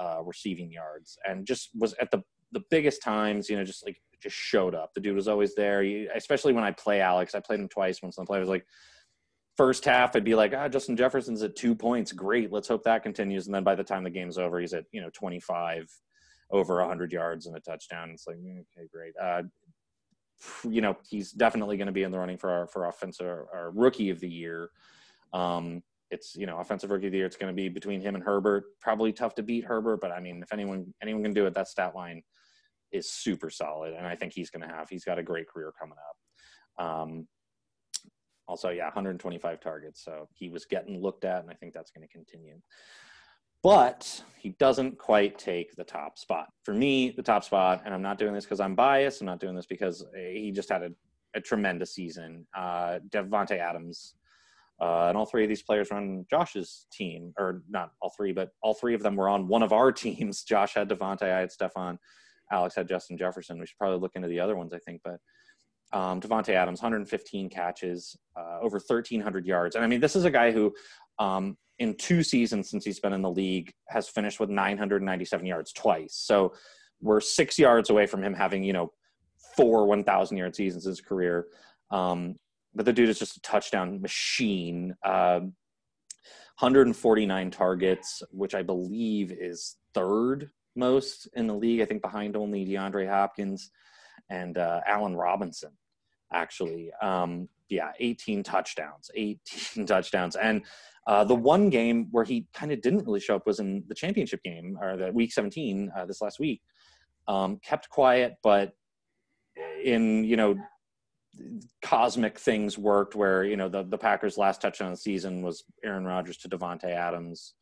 uh, 0.00 0.22
receiving 0.24 0.72
yards, 0.72 1.18
and 1.28 1.46
just 1.46 1.70
was 1.74 1.94
at 2.00 2.10
the 2.10 2.22
the 2.52 2.62
biggest 2.70 3.02
times. 3.02 3.50
You 3.50 3.56
know, 3.56 3.64
just 3.64 3.84
like 3.84 3.98
just 4.22 4.36
showed 4.36 4.74
up. 4.74 4.90
The 4.94 5.00
dude 5.00 5.16
was 5.16 5.28
always 5.28 5.54
there. 5.54 5.82
He, 5.82 6.08
especially 6.14 6.54
when 6.54 6.64
I 6.64 6.70
play 6.70 7.00
Alex, 7.00 7.34
I 7.34 7.40
played 7.40 7.60
him 7.60 7.68
twice. 7.68 8.02
Once 8.02 8.18
on 8.18 8.24
the 8.24 8.26
play, 8.26 8.38
I 8.38 8.40
was 8.40 8.48
like, 8.48 8.64
first 9.56 9.84
half, 9.84 10.16
I'd 10.16 10.24
be 10.24 10.34
like, 10.34 10.54
ah, 10.56 10.68
Justin 10.68 10.96
Jefferson's 10.96 11.42
at 11.42 11.56
two 11.56 11.74
points. 11.74 12.12
Great, 12.12 12.52
let's 12.52 12.68
hope 12.68 12.82
that 12.84 13.02
continues. 13.02 13.46
And 13.46 13.54
then 13.54 13.64
by 13.64 13.74
the 13.74 13.84
time 13.84 14.02
the 14.02 14.10
game's 14.10 14.38
over, 14.38 14.60
he's 14.60 14.72
at 14.72 14.84
you 14.92 15.00
know 15.00 15.10
25, 15.12 15.88
over 16.50 16.76
100 16.76 17.12
yards 17.12 17.46
and 17.46 17.56
a 17.56 17.60
touchdown. 17.60 18.10
It's 18.10 18.26
like, 18.26 18.36
mm, 18.36 18.60
okay, 18.60 18.88
great. 18.92 19.12
Uh, 19.22 19.42
you 20.68 20.80
know, 20.80 20.96
he's 21.08 21.32
definitely 21.32 21.76
going 21.76 21.86
to 21.86 21.92
be 21.92 22.02
in 22.02 22.10
the 22.10 22.18
running 22.18 22.36
for 22.36 22.50
our 22.50 22.66
for 22.66 22.86
offensive 22.86 23.26
our 23.26 23.70
rookie 23.74 24.10
of 24.10 24.20
the 24.20 24.28
year. 24.28 24.70
Um, 25.32 25.82
it's 26.10 26.34
you 26.36 26.46
know 26.46 26.58
offensive 26.58 26.90
rookie 26.90 27.06
of 27.06 27.12
the 27.12 27.18
year. 27.18 27.26
It's 27.26 27.36
going 27.36 27.52
to 27.52 27.56
be 27.56 27.68
between 27.68 28.00
him 28.00 28.14
and 28.14 28.24
Herbert. 28.24 28.64
Probably 28.80 29.12
tough 29.12 29.34
to 29.36 29.42
beat 29.42 29.64
Herbert, 29.64 30.00
but 30.00 30.12
I 30.12 30.20
mean, 30.20 30.42
if 30.42 30.52
anyone 30.52 30.92
anyone 31.02 31.22
can 31.22 31.34
do 31.34 31.46
it, 31.46 31.54
that 31.54 31.68
stat 31.68 31.94
line 31.94 32.22
is 32.92 33.10
super 33.10 33.50
solid, 33.50 33.94
and 33.94 34.06
I 34.06 34.14
think 34.14 34.32
he's 34.32 34.50
going 34.50 34.66
to 34.66 34.74
have. 34.74 34.88
He's 34.88 35.04
got 35.04 35.18
a 35.18 35.22
great 35.22 35.48
career 35.48 35.72
coming 35.78 35.98
up. 35.98 36.86
Um, 36.86 37.26
also, 38.46 38.68
yeah, 38.68 38.84
125 38.84 39.60
targets, 39.60 40.04
so 40.04 40.28
he 40.34 40.50
was 40.50 40.66
getting 40.66 41.00
looked 41.00 41.24
at, 41.24 41.42
and 41.42 41.50
I 41.50 41.54
think 41.54 41.72
that's 41.72 41.90
going 41.90 42.06
to 42.06 42.12
continue. 42.12 42.56
But 43.64 44.22
he 44.36 44.50
doesn't 44.50 44.98
quite 44.98 45.38
take 45.38 45.74
the 45.74 45.84
top 45.84 46.18
spot. 46.18 46.48
For 46.64 46.74
me, 46.74 47.10
the 47.10 47.22
top 47.22 47.44
spot, 47.44 47.80
and 47.86 47.94
I'm 47.94 48.02
not 48.02 48.18
doing 48.18 48.34
this 48.34 48.44
because 48.44 48.60
I'm 48.60 48.74
biased. 48.74 49.22
I'm 49.22 49.26
not 49.26 49.40
doing 49.40 49.56
this 49.56 49.64
because 49.64 50.04
he 50.14 50.52
just 50.52 50.68
had 50.68 50.82
a, 50.82 50.90
a 51.34 51.40
tremendous 51.40 51.94
season. 51.94 52.46
Uh, 52.54 52.98
Davante 53.08 53.58
Adams 53.58 54.16
uh, 54.82 55.06
and 55.08 55.16
all 55.16 55.24
three 55.24 55.44
of 55.44 55.48
these 55.48 55.62
players 55.62 55.88
were 55.90 55.96
on 55.96 56.26
Josh's 56.28 56.86
team, 56.92 57.32
or 57.38 57.62
not 57.66 57.92
all 58.02 58.12
three, 58.14 58.32
but 58.32 58.50
all 58.62 58.74
three 58.74 58.94
of 58.94 59.02
them 59.02 59.16
were 59.16 59.30
on 59.30 59.48
one 59.48 59.62
of 59.62 59.72
our 59.72 59.90
teams. 60.04 60.42
Josh 60.42 60.74
had 60.74 60.90
Davante, 60.90 61.22
I 61.22 61.40
had 61.40 61.50
Stefon, 61.50 61.96
Alex 62.52 62.74
had 62.74 62.86
Justin 62.86 63.16
Jefferson. 63.16 63.58
We 63.58 63.66
should 63.66 63.78
probably 63.78 63.98
look 63.98 64.14
into 64.14 64.28
the 64.28 64.40
other 64.40 64.56
ones, 64.56 64.74
I 64.74 64.78
think. 64.78 65.00
But 65.02 65.20
um, 65.98 66.20
Davante 66.20 66.50
Adams, 66.50 66.82
115 66.82 67.48
catches, 67.48 68.14
uh, 68.36 68.58
over 68.60 68.76
1,300 68.76 69.46
yards. 69.46 69.74
And 69.74 69.82
I 69.82 69.88
mean, 69.88 70.00
this 70.00 70.16
is 70.16 70.26
a 70.26 70.30
guy 70.30 70.50
who, 70.50 70.74
um, 71.18 71.56
in 71.78 71.94
two 71.96 72.22
seasons 72.22 72.70
since 72.70 72.84
he's 72.84 73.00
been 73.00 73.12
in 73.12 73.22
the 73.22 73.30
league, 73.30 73.72
has 73.88 74.08
finished 74.08 74.40
with 74.40 74.50
997 74.50 75.46
yards 75.46 75.72
twice. 75.72 76.14
So 76.14 76.54
we're 77.00 77.20
six 77.20 77.58
yards 77.58 77.90
away 77.90 78.06
from 78.06 78.22
him 78.22 78.34
having, 78.34 78.62
you 78.62 78.72
know, 78.72 78.92
four 79.56 79.86
1,000 79.86 80.36
yard 80.36 80.54
seasons 80.54 80.86
in 80.86 80.90
his 80.90 81.00
career. 81.00 81.46
Um, 81.90 82.36
but 82.74 82.86
the 82.86 82.92
dude 82.92 83.08
is 83.08 83.18
just 83.18 83.36
a 83.36 83.40
touchdown 83.40 84.00
machine. 84.00 84.94
Uh, 85.04 85.40
149 86.58 87.50
targets, 87.50 88.22
which 88.30 88.54
I 88.54 88.62
believe 88.62 89.32
is 89.32 89.76
third 89.92 90.50
most 90.76 91.28
in 91.34 91.46
the 91.46 91.54
league. 91.54 91.80
I 91.80 91.84
think 91.84 92.02
behind 92.02 92.36
only 92.36 92.64
DeAndre 92.64 93.08
Hopkins 93.08 93.70
and 94.30 94.56
uh, 94.56 94.80
Allen 94.86 95.16
Robinson, 95.16 95.72
actually. 96.32 96.90
Um, 97.02 97.48
yeah, 97.68 97.90
18 97.98 98.42
touchdowns, 98.42 99.10
18 99.14 99.86
touchdowns. 99.86 100.36
And 100.36 100.62
uh, 101.06 101.24
the 101.24 101.34
one 101.34 101.70
game 101.70 102.08
where 102.10 102.24
he 102.24 102.46
kind 102.54 102.72
of 102.72 102.80
didn't 102.80 103.04
really 103.04 103.20
show 103.20 103.36
up 103.36 103.46
was 103.46 103.60
in 103.60 103.84
the 103.88 103.94
championship 103.94 104.42
game 104.42 104.78
or 104.80 104.96
the 104.96 105.12
week 105.12 105.32
17 105.32 105.92
uh, 105.96 106.06
this 106.06 106.22
last 106.22 106.38
week. 106.38 106.60
Um, 107.28 107.58
kept 107.64 107.88
quiet, 107.88 108.34
but 108.42 108.72
in 109.82 110.24
you 110.24 110.36
know 110.36 110.56
cosmic 111.82 112.38
things 112.38 112.78
worked 112.78 113.14
where 113.14 113.44
you 113.44 113.56
know 113.56 113.68
the, 113.68 113.82
the 113.84 113.98
packers 113.98 114.38
last 114.38 114.60
touchdown 114.60 114.88
of 114.88 114.94
the 114.94 115.00
season 115.00 115.42
was 115.42 115.64
aaron 115.84 116.04
rodgers 116.04 116.36
to 116.36 116.48
davante 116.48 116.84
adams 116.84 117.54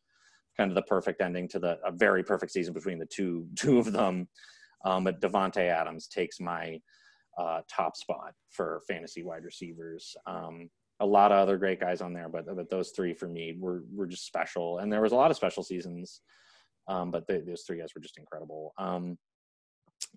kind 0.57 0.69
of 0.69 0.75
the 0.75 0.81
perfect 0.83 1.21
ending 1.21 1.47
to 1.47 1.57
the 1.59 1.79
a 1.83 1.91
very 1.91 2.23
perfect 2.23 2.51
season 2.51 2.73
between 2.73 2.99
the 2.99 3.05
two 3.07 3.47
two 3.55 3.79
of 3.79 3.91
them 3.91 4.27
Um, 4.85 5.03
but 5.03 5.21
Davante 5.21 5.69
Adams 5.69 6.07
takes 6.07 6.39
my 6.39 6.79
uh, 7.37 7.61
top 7.73 7.95
spot 7.95 8.33
for 8.49 8.81
fantasy 8.87 9.23
wide 9.23 9.43
receivers. 9.43 10.15
Um, 10.27 10.69
a 11.03 11.05
lot 11.05 11.31
of 11.31 11.37
other 11.37 11.57
great 11.57 11.79
guys 11.79 12.01
on 12.01 12.13
there, 12.13 12.29
but 12.29 12.45
but 12.55 12.69
those 12.69 12.91
three 12.91 13.13
for 13.13 13.27
me 13.27 13.55
were 13.59 13.83
were 13.93 14.07
just 14.07 14.25
special. 14.25 14.79
And 14.79 14.91
there 14.91 15.01
was 15.01 15.11
a 15.11 15.15
lot 15.15 15.31
of 15.31 15.37
special 15.37 15.63
seasons, 15.63 16.21
um, 16.87 17.11
but 17.11 17.27
the, 17.27 17.43
those 17.45 17.63
three 17.63 17.79
guys 17.79 17.89
were 17.93 18.01
just 18.01 18.17
incredible. 18.17 18.73
Um, 18.77 19.17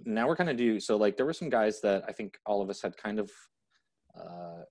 now 0.05 0.29
we're 0.29 0.37
kind 0.37 0.51
of 0.51 0.57
do 0.57 0.79
so 0.79 0.97
like 0.97 1.17
there 1.17 1.27
were 1.27 1.33
some 1.33 1.51
guys 1.51 1.81
that 1.81 2.05
I 2.09 2.13
think 2.13 2.39
all 2.47 2.63
of 2.63 2.71
us 2.71 2.81
had 2.83 2.97
kind 2.97 3.19
of 3.19 3.31
uh, 4.19 4.63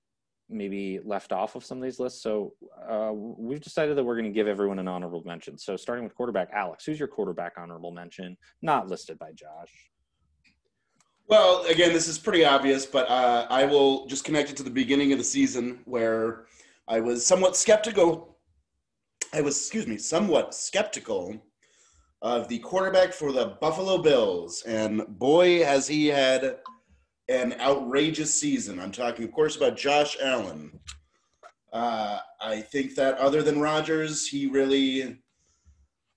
maybe 0.50 1.00
left 1.04 1.32
off 1.32 1.56
of 1.56 1.66
some 1.66 1.80
of 1.80 1.84
these 1.84 2.00
lists. 2.00 2.22
So 2.22 2.54
uh, 2.90 3.12
we've 3.14 3.62
decided 3.62 3.98
that 3.98 4.04
we're 4.04 4.16
going 4.16 4.32
to 4.32 4.32
give 4.32 4.48
everyone 4.48 4.80
an 4.80 4.88
honorable 4.88 5.24
mention. 5.26 5.58
So 5.58 5.76
starting 5.76 6.04
with 6.04 6.16
quarterback, 6.16 6.50
Alex, 6.54 6.86
who's 6.86 7.00
your 7.00 7.08
quarterback 7.08 7.54
honorable 7.58 7.92
mention? 7.92 8.38
Not 8.62 8.88
listed 8.88 9.18
by 9.18 9.32
Josh. 9.34 9.92
Well, 11.28 11.66
again, 11.66 11.92
this 11.92 12.08
is 12.08 12.20
pretty 12.20 12.46
obvious, 12.46 12.86
but 12.86 13.10
uh, 13.10 13.48
I 13.50 13.66
will 13.66 14.06
just 14.06 14.24
connect 14.24 14.52
it 14.52 14.58
to 14.58 14.64
the 14.64 14.70
beginning 14.70 15.12
of 15.12 15.18
the 15.18 15.24
season 15.24 15.80
where 15.86 16.46
I 16.88 17.00
was 17.00 17.26
somewhat 17.26 17.56
skeptical. 17.56 18.38
I 19.34 19.42
was, 19.42 19.58
excuse 19.58 19.88
me, 19.88 19.98
somewhat 19.98 20.54
skeptical 20.54 21.42
of 22.22 22.48
the 22.48 22.60
quarterback 22.60 23.12
for 23.12 23.32
the 23.32 23.58
Buffalo 23.60 23.98
Bills. 23.98 24.62
And 24.68 25.02
boy, 25.18 25.64
has 25.64 25.88
he 25.88 26.08
had 26.08 26.58
an 27.28 27.56
outrageous 27.60 28.34
season. 28.34 28.80
I'm 28.80 28.92
talking, 28.92 29.26
of 29.26 29.32
course, 29.32 29.56
about 29.56 29.78
Josh 29.78 30.16
Allen. 30.22 30.80
Uh, 31.74 32.20
I 32.40 32.62
think 32.62 32.94
that 32.96 33.18
other 33.18 33.42
than 33.42 33.60
Rodgers, 33.60 34.28
he 34.28 34.46
really 34.46 35.18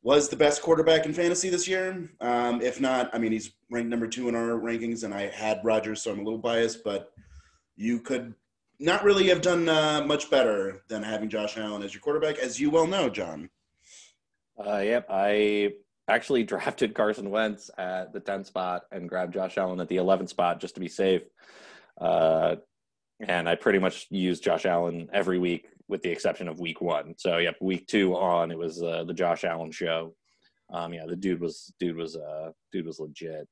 was 0.03 0.29
the 0.29 0.37
best 0.37 0.63
quarterback 0.63 1.07
in 1.07 1.13
fantasy 1.13 1.49
this 1.49 1.67
year. 1.67 2.09
Um, 2.21 2.61
if 2.63 2.81
not, 2.81 3.11
I 3.15 3.19
mean, 3.19 3.33
he's 3.33 3.53
ranked 3.71 3.91
number 3.91 4.07
two 4.07 4.29
in 4.29 4.35
our 4.35 4.59
rankings, 4.59 5.05
and 5.05 5.13
I 5.13 5.29
had 5.29 5.61
Rodgers, 5.65 6.03
so 6.03 6.13
I'm 6.13 6.21
a 6.21 6.23
little 6.23 6.39
biased, 6.39 6.85
but 6.85 7.11
you 7.77 8.01
could 8.01 8.35
not 8.81 9.03
really 9.03 9.29
have 9.29 9.41
done 9.41 9.69
uh, 9.69 10.03
much 10.07 10.31
better 10.31 10.83
than 10.89 11.03
having 11.03 11.29
Josh 11.29 11.59
Allen 11.59 11.83
as 11.83 11.93
your 11.93 12.01
quarterback, 12.01 12.39
as 12.39 12.61
you 12.61 12.71
well 12.71 12.87
know, 12.87 13.09
John. 13.09 13.51
Uh, 14.65 14.79
yep, 14.79 15.07
I 15.11 15.73
actually 16.09 16.45
drafted 16.45 16.95
Carson 16.95 17.31
Wentz 17.31 17.71
at 17.77 18.13
the 18.13 18.21
10th 18.21 18.47
spot 18.47 18.83
and 18.93 19.09
grabbed 19.09 19.35
Josh 19.35 19.59
Allen 19.59 19.81
at 19.81 19.89
the 19.89 19.97
11th 19.97 20.29
spot 20.29 20.61
just 20.61 20.75
to 20.75 20.81
be 20.81 20.89
safe. 20.89 21.23
Uh, 22.01 22.57
and 23.21 23.49
I 23.49 23.57
pretty 23.57 23.81
much 23.81 24.07
used 24.11 24.45
Josh 24.45 24.65
Allen 24.65 25.09
every 25.13 25.39
week 25.39 25.67
with 25.89 26.03
the 26.03 26.11
exception 26.11 26.49
of 26.49 26.61
week 26.61 26.81
one. 26.81 27.15
So 27.17 27.39
yep, 27.39 27.57
week 27.61 27.87
two 27.87 28.15
on 28.15 28.51
it 28.51 28.59
was 28.59 28.83
uh, 28.83 29.05
the 29.05 29.15
Josh 29.15 29.45
Allen 29.45 29.73
show. 29.73 30.15
Um, 30.71 30.93
yeah, 30.93 31.07
the 31.07 31.17
dude 31.17 31.41
was 31.41 31.73
dude 31.81 31.97
was 31.97 32.17
uh, 32.17 32.51
dude 32.73 32.87
was 32.87 33.01
legit. 33.01 33.49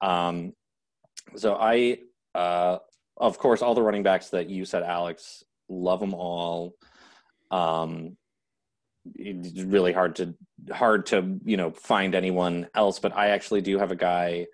Um, 0.00 0.52
so 1.36 1.54
I, 1.54 1.98
uh, 2.34 2.78
of 3.16 3.38
course, 3.38 3.62
all 3.62 3.74
the 3.74 3.82
running 3.82 4.02
backs 4.02 4.28
that 4.30 4.50
you 4.50 4.64
said, 4.64 4.82
Alex, 4.82 5.42
love 5.68 6.00
them 6.00 6.14
all. 6.14 6.74
Um, 7.50 8.16
it's 9.14 9.62
really 9.62 9.92
hard 9.92 10.16
to 10.16 10.34
hard 10.72 11.06
to 11.06 11.38
you 11.44 11.56
know 11.56 11.70
find 11.70 12.14
anyone 12.14 12.68
else, 12.74 12.98
but 12.98 13.16
I 13.16 13.28
actually 13.28 13.62
do 13.62 13.78
have 13.78 13.90
a 13.90 13.96
guy 13.96 14.46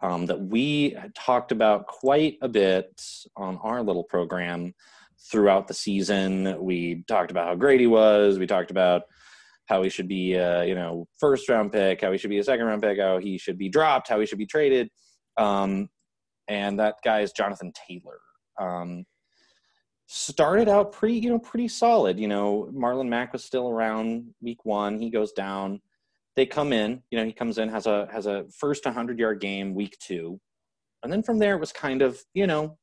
um, 0.00 0.26
that 0.26 0.40
we 0.40 0.96
talked 1.14 1.50
about 1.50 1.86
quite 1.86 2.38
a 2.42 2.48
bit 2.48 3.02
on 3.36 3.56
our 3.58 3.82
little 3.82 4.04
program 4.04 4.74
throughout 5.30 5.68
the 5.68 5.74
season. 5.74 6.56
We 6.60 7.04
talked 7.08 7.30
about 7.30 7.48
how 7.48 7.54
great 7.54 7.80
he 7.80 7.86
was. 7.86 8.38
We 8.38 8.46
talked 8.46 8.70
about 8.70 9.02
how 9.66 9.82
he 9.82 9.88
should 9.88 10.08
be, 10.08 10.34
a, 10.34 10.64
you 10.64 10.74
know, 10.74 11.06
first 11.18 11.48
round 11.48 11.72
pick, 11.72 12.02
how 12.02 12.12
he 12.12 12.18
should 12.18 12.30
be 12.30 12.38
a 12.38 12.44
second 12.44 12.66
round 12.66 12.82
pick, 12.82 12.98
how 12.98 13.18
he 13.18 13.38
should 13.38 13.58
be 13.58 13.68
dropped, 13.68 14.08
how 14.08 14.20
he 14.20 14.26
should 14.26 14.38
be 14.38 14.46
traded. 14.46 14.88
Um, 15.36 15.88
and 16.48 16.78
that 16.78 16.96
guy 17.04 17.20
is 17.20 17.32
Jonathan 17.32 17.72
Taylor. 17.88 18.20
Um, 18.60 19.04
started 20.06 20.68
out 20.68 20.92
pretty, 20.92 21.14
you 21.14 21.30
know, 21.30 21.38
pretty 21.38 21.68
solid. 21.68 22.20
You 22.20 22.28
know, 22.28 22.70
Marlon 22.74 23.08
Mack 23.08 23.32
was 23.32 23.44
still 23.44 23.68
around 23.68 24.34
week 24.42 24.64
one. 24.64 24.98
He 24.98 25.10
goes 25.10 25.32
down. 25.32 25.80
They 26.36 26.44
come 26.44 26.72
in. 26.72 27.02
You 27.10 27.18
know, 27.18 27.24
he 27.24 27.32
comes 27.32 27.58
in 27.58 27.68
has 27.68 27.86
a 27.86 28.08
has 28.12 28.26
a 28.26 28.44
first 28.58 28.84
100 28.84 29.18
yard 29.18 29.40
game 29.40 29.74
week 29.74 29.96
two, 30.00 30.40
and 31.02 31.12
then 31.12 31.22
from 31.22 31.38
there 31.38 31.54
it 31.54 31.60
was 31.60 31.72
kind 31.72 32.02
of 32.02 32.18
you 32.34 32.46
know 32.46 32.76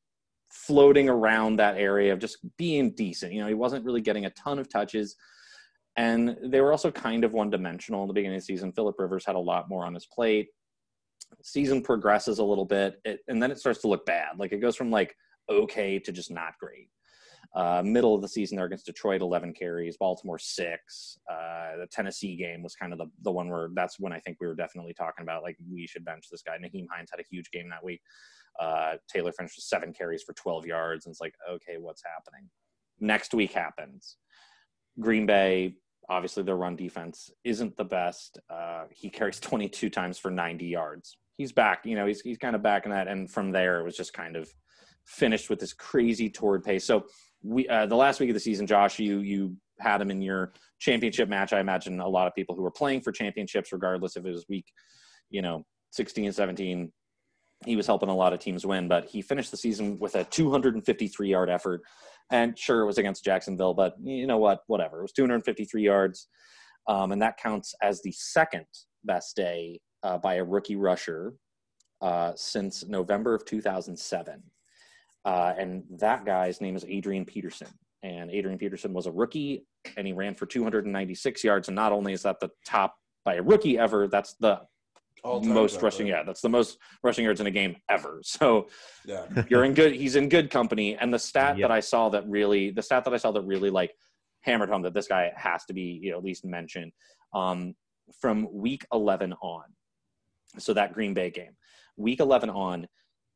floating 0.51 1.09
around 1.09 1.57
that 1.57 1.77
area 1.77 2.13
of 2.13 2.19
just 2.19 2.37
being 2.57 2.91
decent. 2.91 3.33
You 3.33 3.41
know, 3.41 3.47
he 3.47 3.53
wasn't 3.53 3.85
really 3.85 4.01
getting 4.01 4.25
a 4.25 4.29
ton 4.31 4.59
of 4.59 4.69
touches. 4.69 5.15
And 5.97 6.37
they 6.43 6.61
were 6.61 6.71
also 6.71 6.91
kind 6.91 7.23
of 7.23 7.33
one 7.33 7.49
dimensional 7.49 8.01
in 8.03 8.07
the 8.07 8.13
beginning 8.13 8.37
of 8.37 8.41
the 8.41 8.45
season. 8.45 8.71
Philip 8.71 8.95
Rivers 8.97 9.25
had 9.25 9.35
a 9.35 9.39
lot 9.39 9.69
more 9.69 9.85
on 9.85 9.93
his 9.93 10.05
plate. 10.05 10.49
Season 11.43 11.81
progresses 11.81 12.39
a 12.39 12.43
little 12.43 12.65
bit, 12.65 12.99
it, 13.05 13.21
and 13.27 13.41
then 13.41 13.51
it 13.51 13.59
starts 13.59 13.79
to 13.81 13.87
look 13.87 14.05
bad. 14.05 14.37
Like 14.37 14.51
it 14.51 14.59
goes 14.59 14.75
from 14.75 14.91
like 14.91 15.15
okay 15.49 15.97
to 15.99 16.11
just 16.11 16.31
not 16.31 16.53
great. 16.59 16.89
Uh, 17.53 17.81
middle 17.83 18.15
of 18.15 18.21
the 18.21 18.27
season, 18.27 18.55
they're 18.55 18.65
against 18.65 18.85
Detroit, 18.85 19.21
11 19.21 19.53
carries, 19.53 19.97
Baltimore, 19.97 20.39
six. 20.39 21.17
Uh, 21.29 21.77
the 21.79 21.87
Tennessee 21.91 22.37
game 22.37 22.63
was 22.63 22.75
kind 22.75 22.93
of 22.93 22.99
the, 22.99 23.07
the 23.23 23.31
one 23.31 23.49
where 23.49 23.69
that's 23.73 23.99
when 23.99 24.13
I 24.13 24.19
think 24.19 24.37
we 24.39 24.47
were 24.47 24.55
definitely 24.55 24.93
talking 24.93 25.23
about 25.23 25.43
like 25.43 25.57
we 25.69 25.85
should 25.85 26.05
bench 26.05 26.27
this 26.31 26.41
guy. 26.41 26.57
Nyheim 26.57 26.87
Hines 26.89 27.09
had 27.11 27.19
a 27.19 27.25
huge 27.29 27.51
game 27.51 27.69
that 27.69 27.83
week. 27.83 28.01
Uh, 28.59 28.93
Taylor 29.11 29.31
finished 29.31 29.57
with 29.57 29.63
seven 29.63 29.93
carries 29.93 30.23
for 30.23 30.33
12 30.33 30.65
yards, 30.65 31.05
and 31.05 31.13
it's 31.13 31.21
like, 31.21 31.35
okay, 31.49 31.77
what's 31.79 32.03
happening? 32.03 32.49
Next 32.99 33.33
week 33.33 33.53
happens. 33.53 34.17
Green 34.99 35.25
Bay, 35.25 35.75
obviously, 36.09 36.43
their 36.43 36.57
run 36.57 36.75
defense 36.75 37.31
isn't 37.43 37.75
the 37.77 37.85
best. 37.85 38.39
Uh, 38.49 38.83
he 38.91 39.09
carries 39.09 39.39
22 39.41 39.89
times 39.89 40.17
for 40.17 40.31
90 40.31 40.65
yards. 40.65 41.17
He's 41.37 41.51
back, 41.51 41.85
you 41.85 41.95
know, 41.95 42.05
he's, 42.05 42.21
he's 42.21 42.37
kind 42.37 42.55
of 42.55 42.61
back 42.61 42.85
in 42.85 42.91
that. 42.91 43.07
And 43.07 43.29
from 43.29 43.51
there, 43.51 43.79
it 43.79 43.83
was 43.83 43.97
just 43.97 44.13
kind 44.13 44.35
of 44.35 44.49
finished 45.05 45.49
with 45.49 45.59
this 45.59 45.73
crazy 45.73 46.29
toward 46.29 46.63
pace. 46.63 46.85
So, 46.85 47.05
we 47.43 47.67
uh, 47.67 47.87
the 47.87 47.95
last 47.95 48.19
week 48.19 48.29
of 48.29 48.33
the 48.35 48.39
season, 48.39 48.67
Josh, 48.67 48.99
you 48.99 49.19
you 49.19 49.55
had 49.79 50.01
him 50.01 50.11
in 50.11 50.21
your 50.21 50.53
championship 50.79 51.27
match. 51.27 51.53
I 51.53 51.59
imagine 51.59 51.99
a 51.99 52.07
lot 52.07 52.27
of 52.27 52.35
people 52.35 52.55
who 52.55 52.61
were 52.61 52.71
playing 52.71 53.01
for 53.01 53.11
championships, 53.11 53.71
regardless 53.71 54.15
if 54.15 54.25
it 54.25 54.31
was 54.31 54.45
week, 54.47 54.71
you 55.29 55.41
know, 55.41 55.63
16, 55.91 56.31
17, 56.31 56.91
he 57.65 57.75
was 57.75 57.87
helping 57.87 58.09
a 58.09 58.15
lot 58.15 58.33
of 58.33 58.39
teams 58.39 58.65
win, 58.65 58.87
but 58.87 59.05
he 59.05 59.21
finished 59.21 59.51
the 59.51 59.57
season 59.57 59.99
with 59.99 60.15
a 60.15 60.23
253 60.23 61.29
yard 61.29 61.49
effort. 61.49 61.81
And 62.31 62.57
sure, 62.57 62.81
it 62.81 62.85
was 62.85 62.97
against 62.97 63.23
Jacksonville, 63.23 63.73
but 63.73 63.95
you 64.01 64.25
know 64.25 64.37
what? 64.37 64.61
Whatever. 64.67 64.99
It 64.99 65.03
was 65.03 65.11
253 65.11 65.83
yards. 65.83 66.27
Um, 66.87 67.11
and 67.11 67.21
that 67.21 67.37
counts 67.37 67.75
as 67.81 68.01
the 68.01 68.11
second 68.13 68.65
best 69.03 69.35
day 69.35 69.79
uh, 70.03 70.17
by 70.17 70.35
a 70.35 70.43
rookie 70.43 70.75
rusher 70.75 71.33
uh, 72.01 72.31
since 72.35 72.85
November 72.87 73.35
of 73.35 73.45
2007. 73.45 74.41
Uh, 75.23 75.53
and 75.57 75.83
that 75.99 76.25
guy's 76.25 76.61
name 76.61 76.75
is 76.75 76.85
Adrian 76.87 77.25
Peterson. 77.25 77.67
And 78.01 78.31
Adrian 78.31 78.57
Peterson 78.57 78.93
was 78.93 79.05
a 79.05 79.11
rookie 79.11 79.65
and 79.95 80.07
he 80.07 80.13
ran 80.13 80.33
for 80.33 80.47
296 80.47 81.43
yards. 81.43 81.67
And 81.67 81.75
not 81.75 81.91
only 81.91 82.13
is 82.13 82.23
that 82.23 82.39
the 82.39 82.49
top 82.65 82.95
by 83.23 83.35
a 83.35 83.43
rookie 83.43 83.77
ever, 83.77 84.07
that's 84.07 84.33
the 84.39 84.61
most 85.23 85.81
rushing. 85.81 86.07
Yeah, 86.07 86.23
that's 86.23 86.41
the 86.41 86.49
most 86.49 86.77
rushing 87.03 87.25
yards 87.25 87.41
in 87.41 87.47
a 87.47 87.51
game 87.51 87.75
ever. 87.89 88.21
So 88.31 88.67
yeah. 89.05 89.25
you're 89.49 89.63
in 89.63 89.73
good. 89.73 89.93
He's 89.93 90.15
in 90.15 90.29
good 90.29 90.49
company. 90.49 90.95
And 90.95 91.13
the 91.13 91.19
stat 91.19 91.57
yep. 91.57 91.69
that 91.69 91.73
I 91.73 91.79
saw 91.79 92.09
that 92.09 92.27
really, 92.27 92.71
the 92.71 92.81
stat 92.81 93.03
that 93.05 93.13
I 93.13 93.17
saw 93.17 93.31
that 93.31 93.41
really 93.41 93.69
like 93.69 93.93
hammered 94.41 94.69
home 94.69 94.81
that 94.83 94.93
this 94.93 95.07
guy 95.07 95.31
has 95.35 95.65
to 95.65 95.73
be 95.73 95.99
you 96.01 96.11
know, 96.11 96.17
at 96.17 96.23
least 96.23 96.45
mentioned 96.45 96.91
um, 97.33 97.75
from 98.19 98.47
week 98.51 98.85
11 98.93 99.33
on. 99.41 99.63
So 100.57 100.73
that 100.73 100.93
Green 100.93 101.13
Bay 101.13 101.29
game, 101.29 101.55
week 101.97 102.19
11 102.19 102.49
on, 102.49 102.87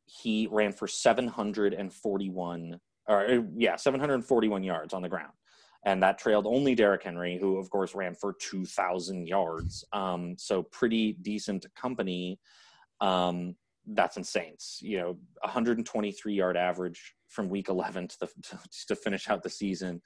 he 0.06 0.48
ran 0.50 0.72
for 0.72 0.86
741 0.86 2.80
or 3.08 3.44
yeah 3.56 3.76
741 3.76 4.62
yards 4.62 4.92
on 4.94 5.02
the 5.02 5.08
ground 5.08 5.32
and 5.86 6.02
that 6.02 6.18
trailed 6.18 6.46
only 6.46 6.74
Derrick 6.74 7.04
Henry, 7.04 7.38
who 7.40 7.58
of 7.58 7.70
course 7.70 7.94
ran 7.94 8.14
for 8.14 8.34
2,000 8.34 9.26
yards. 9.26 9.84
Um, 9.92 10.34
so 10.36 10.64
pretty 10.64 11.12
decent 11.22 11.64
company. 11.76 12.40
Um, 13.00 13.54
that's 13.86 14.16
insane. 14.16 14.56
You 14.80 14.98
know, 14.98 15.18
123 15.42 16.34
yard 16.34 16.56
average 16.56 17.14
from 17.28 17.48
week 17.48 17.68
11 17.68 18.08
to 18.08 18.18
the 18.20 18.58
to 18.88 18.96
finish 18.96 19.30
out 19.30 19.44
the 19.44 19.48
season. 19.48 20.02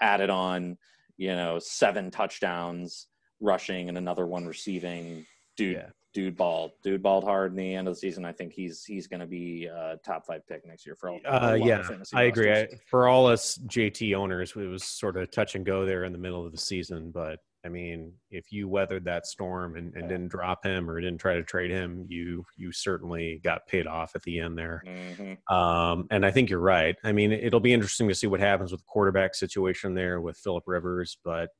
Added 0.00 0.30
on, 0.30 0.78
you 1.16 1.34
know, 1.34 1.58
seven 1.58 2.12
touchdowns 2.12 3.08
rushing 3.40 3.88
and 3.88 3.98
another 3.98 4.26
one 4.26 4.46
receiving. 4.46 5.26
Dude, 5.56 5.78
yeah 5.78 5.90
dude 6.18 6.36
balled. 6.36 6.72
Dude 6.82 7.00
balled 7.00 7.22
hard 7.22 7.52
in 7.52 7.56
the 7.56 7.74
end 7.76 7.86
of 7.86 7.94
the 7.94 8.00
season. 8.00 8.24
I 8.24 8.32
think 8.32 8.52
he's 8.52 8.84
he's 8.84 9.06
going 9.06 9.20
to 9.20 9.26
be 9.26 9.66
a 9.66 10.00
top 10.04 10.26
five 10.26 10.44
pick 10.48 10.66
next 10.66 10.84
year 10.84 10.96
for 10.96 11.10
all. 11.10 11.20
Uh, 11.24 11.56
yeah, 11.60 11.88
I 12.12 12.24
agree. 12.24 12.52
I, 12.52 12.66
for 12.90 13.06
all 13.06 13.28
us 13.28 13.56
JT 13.68 14.16
owners, 14.16 14.52
it 14.56 14.66
was 14.66 14.82
sort 14.82 15.16
of 15.16 15.30
touch 15.30 15.54
and 15.54 15.64
go 15.64 15.86
there 15.86 16.04
in 16.04 16.12
the 16.12 16.18
middle 16.18 16.44
of 16.44 16.50
the 16.50 16.58
season. 16.58 17.12
But 17.12 17.38
I 17.64 17.68
mean, 17.68 18.14
if 18.32 18.50
you 18.50 18.68
weathered 18.68 19.04
that 19.04 19.26
storm 19.26 19.76
and, 19.76 19.94
and 19.94 20.08
didn't 20.08 20.28
drop 20.28 20.64
him 20.64 20.90
or 20.90 21.00
didn't 21.00 21.20
try 21.20 21.34
to 21.34 21.44
trade 21.44 21.70
him, 21.70 22.04
you 22.08 22.44
you 22.56 22.72
certainly 22.72 23.40
got 23.44 23.68
paid 23.68 23.86
off 23.86 24.16
at 24.16 24.22
the 24.22 24.40
end 24.40 24.58
there. 24.58 24.82
Mm-hmm. 24.84 25.54
Um, 25.54 26.08
and 26.10 26.26
I 26.26 26.32
think 26.32 26.50
you're 26.50 26.58
right. 26.58 26.96
I 27.04 27.12
mean, 27.12 27.30
it'll 27.30 27.60
be 27.60 27.72
interesting 27.72 28.08
to 28.08 28.14
see 28.14 28.26
what 28.26 28.40
happens 28.40 28.72
with 28.72 28.80
the 28.80 28.86
quarterback 28.88 29.36
situation 29.36 29.94
there 29.94 30.20
with 30.20 30.36
Philip 30.36 30.64
Rivers, 30.66 31.16
but. 31.24 31.50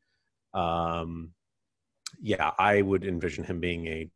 Um, 0.53 1.31
yeah, 2.21 2.53
I 2.59 2.81
would 2.81 3.05
envision 3.05 3.45
him 3.45 3.61
being 3.61 3.87
a 3.87 4.11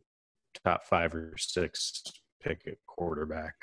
top 0.64 0.84
five 0.84 1.14
or 1.14 1.34
six 1.38 2.02
pick 2.42 2.62
at 2.66 2.74
quarterback. 2.86 3.54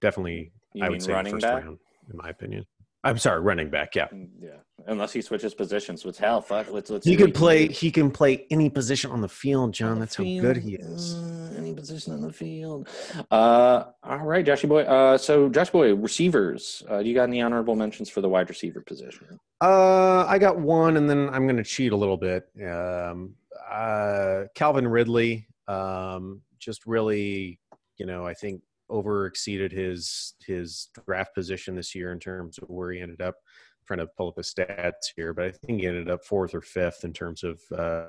Definitely, 0.00 0.52
You 0.74 0.84
I 0.84 0.88
would 0.88 1.02
say 1.02 1.12
running 1.12 1.32
first 1.32 1.42
back? 1.42 1.64
round, 1.64 1.78
in 2.10 2.16
my 2.16 2.28
opinion. 2.30 2.64
I'm 3.04 3.18
sorry, 3.18 3.40
running 3.40 3.68
back. 3.68 3.96
Yeah, 3.96 4.06
Mm, 4.12 4.28
Yeah, 4.40 4.50
unless 4.86 5.12
he 5.12 5.22
switches 5.22 5.54
positions, 5.54 6.04
which 6.04 6.18
hell, 6.18 6.40
fuck. 6.40 6.70
Let's 6.70 6.88
let's. 6.88 7.04
he 7.04 7.16
could 7.16 7.32
can 7.32 7.40
play. 7.40 7.66
do. 7.66 7.74
He 7.74 7.90
can 7.90 8.12
play 8.12 8.46
any 8.48 8.70
position 8.70 9.10
on 9.10 9.20
the 9.20 9.28
field, 9.28 9.74
John. 9.74 9.94
the 9.94 10.00
That's 10.00 10.14
how 10.14 10.22
good 10.22 10.56
he 10.58 10.74
is. 10.76 11.14
uh, 11.14 11.52
any 11.58 11.74
position 11.74 12.12
on 12.12 12.20
the 12.20 12.32
field. 12.32 12.88
Uh, 13.28 13.86
all 14.04 14.18
right, 14.18 14.46
Joshy 14.46 14.68
boy. 14.68 14.82
Uh, 14.82 15.18
so 15.18 15.48
Josh 15.48 15.70
boy, 15.70 15.92
receivers. 15.96 16.84
Uh, 16.88 17.02
do 17.02 17.08
you 17.08 17.14
got 17.16 17.24
any 17.24 17.42
honorable 17.42 17.74
mentions 17.74 18.08
for 18.08 18.20
the 18.20 18.28
wide 18.28 18.48
receiver 18.48 18.80
position? 18.80 19.26
Uh, 19.60 20.24
I 20.28 20.38
got 20.38 20.60
one, 20.60 20.96
and 20.96 21.10
then 21.10 21.28
I'm 21.30 21.44
going 21.46 21.56
to 21.56 21.64
cheat 21.64 21.90
a 21.90 21.96
little 21.96 22.16
bit. 22.16 22.44
Um, 22.64 23.34
uh, 23.68 24.44
Calvin 24.54 24.86
Ridley, 24.86 25.48
um, 25.68 26.42
just 26.58 26.86
really, 26.86 27.58
you 27.98 28.06
know, 28.06 28.26
I 28.26 28.34
think 28.34 28.62
over 28.88 29.26
exceeded 29.26 29.72
his 29.72 30.34
his 30.46 30.88
draft 31.06 31.34
position 31.34 31.74
this 31.74 31.94
year 31.94 32.12
in 32.12 32.18
terms 32.20 32.58
of 32.58 32.68
where 32.68 32.92
he 32.92 33.00
ended 33.00 33.20
up. 33.20 33.34
I'm 33.34 33.86
trying 33.86 34.06
to 34.06 34.12
pull 34.16 34.28
up 34.28 34.36
his 34.36 34.52
stats 34.52 35.12
here, 35.16 35.32
but 35.32 35.46
I 35.46 35.50
think 35.50 35.80
he 35.80 35.86
ended 35.86 36.10
up 36.10 36.24
fourth 36.24 36.54
or 36.54 36.60
fifth 36.60 37.04
in 37.04 37.12
terms 37.12 37.42
of 37.42 37.60
uh, 37.76 38.06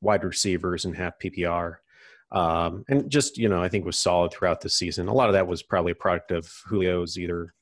wide 0.00 0.24
receivers 0.24 0.84
and 0.84 0.96
half 0.96 1.18
PPR. 1.18 1.76
Um, 2.32 2.84
and 2.88 3.08
just 3.10 3.38
you 3.38 3.48
know, 3.48 3.62
I 3.62 3.68
think 3.68 3.84
was 3.84 3.98
solid 3.98 4.32
throughout 4.32 4.60
the 4.60 4.68
season. 4.68 5.08
A 5.08 5.14
lot 5.14 5.28
of 5.28 5.34
that 5.34 5.46
was 5.46 5.62
probably 5.62 5.92
a 5.92 5.96
product 5.96 6.32
of 6.32 6.52
Julio's 6.68 7.16
either 7.16 7.54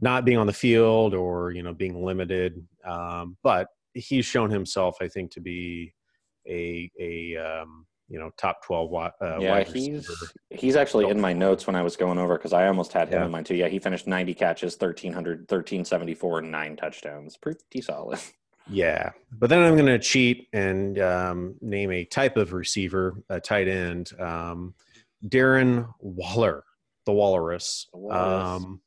not 0.00 0.24
being 0.24 0.38
on 0.38 0.46
the 0.46 0.52
field 0.52 1.14
or 1.14 1.50
you 1.50 1.62
know 1.62 1.72
being 1.72 2.04
limited. 2.04 2.66
Um, 2.84 3.36
but 3.42 3.68
he's 3.94 4.24
shown 4.24 4.50
himself, 4.50 4.96
I 5.00 5.08
think, 5.08 5.30
to 5.32 5.40
be 5.40 5.94
a 6.46 6.90
a 7.00 7.36
um, 7.36 7.86
you 8.12 8.18
know 8.18 8.30
top 8.36 8.62
twelve 8.62 8.90
wi- 8.90 9.10
uh, 9.22 9.38
yeah, 9.40 9.50
wide 9.52 9.68
he's 9.68 9.88
receiver. 9.88 10.30
he's 10.50 10.76
actually 10.76 11.08
in 11.08 11.18
my 11.20 11.32
notes 11.32 11.66
when 11.66 11.74
I 11.74 11.82
was 11.82 11.96
going 11.96 12.18
over 12.18 12.36
because 12.36 12.52
I 12.52 12.66
almost 12.68 12.92
had 12.92 13.08
him 13.08 13.20
Yeah. 13.20 13.24
in 13.26 13.30
mine 13.32 13.44
too. 13.44 13.54
Yeah, 13.56 13.68
he 13.68 13.78
finished 13.78 14.06
90 14.06 14.34
catches, 14.34 14.74
1300, 14.74 15.40
1374, 15.50 16.38
and 16.40 16.50
nine 16.52 16.76
touchdowns. 16.76 17.36
Pretty 17.36 17.80
solid. 17.80 18.20
Yeah, 18.70 19.10
but 19.40 19.50
then 19.50 19.60
I'm 19.60 19.74
going 19.74 19.86
to 19.86 19.98
cheat 19.98 20.46
and 20.52 20.96
um, 21.00 21.56
name 21.60 21.90
a 21.90 22.04
type 22.04 22.36
of 22.36 22.52
receiver, 22.52 23.16
a 23.28 23.40
tight 23.40 23.66
end, 23.66 24.12
um, 24.20 24.74
Darren 25.26 25.92
Waller, 25.98 26.62
the 27.04 27.12
Walrus. 27.12 27.88
The 27.92 27.98
Walrus. 27.98 28.62
Um, 28.62 28.80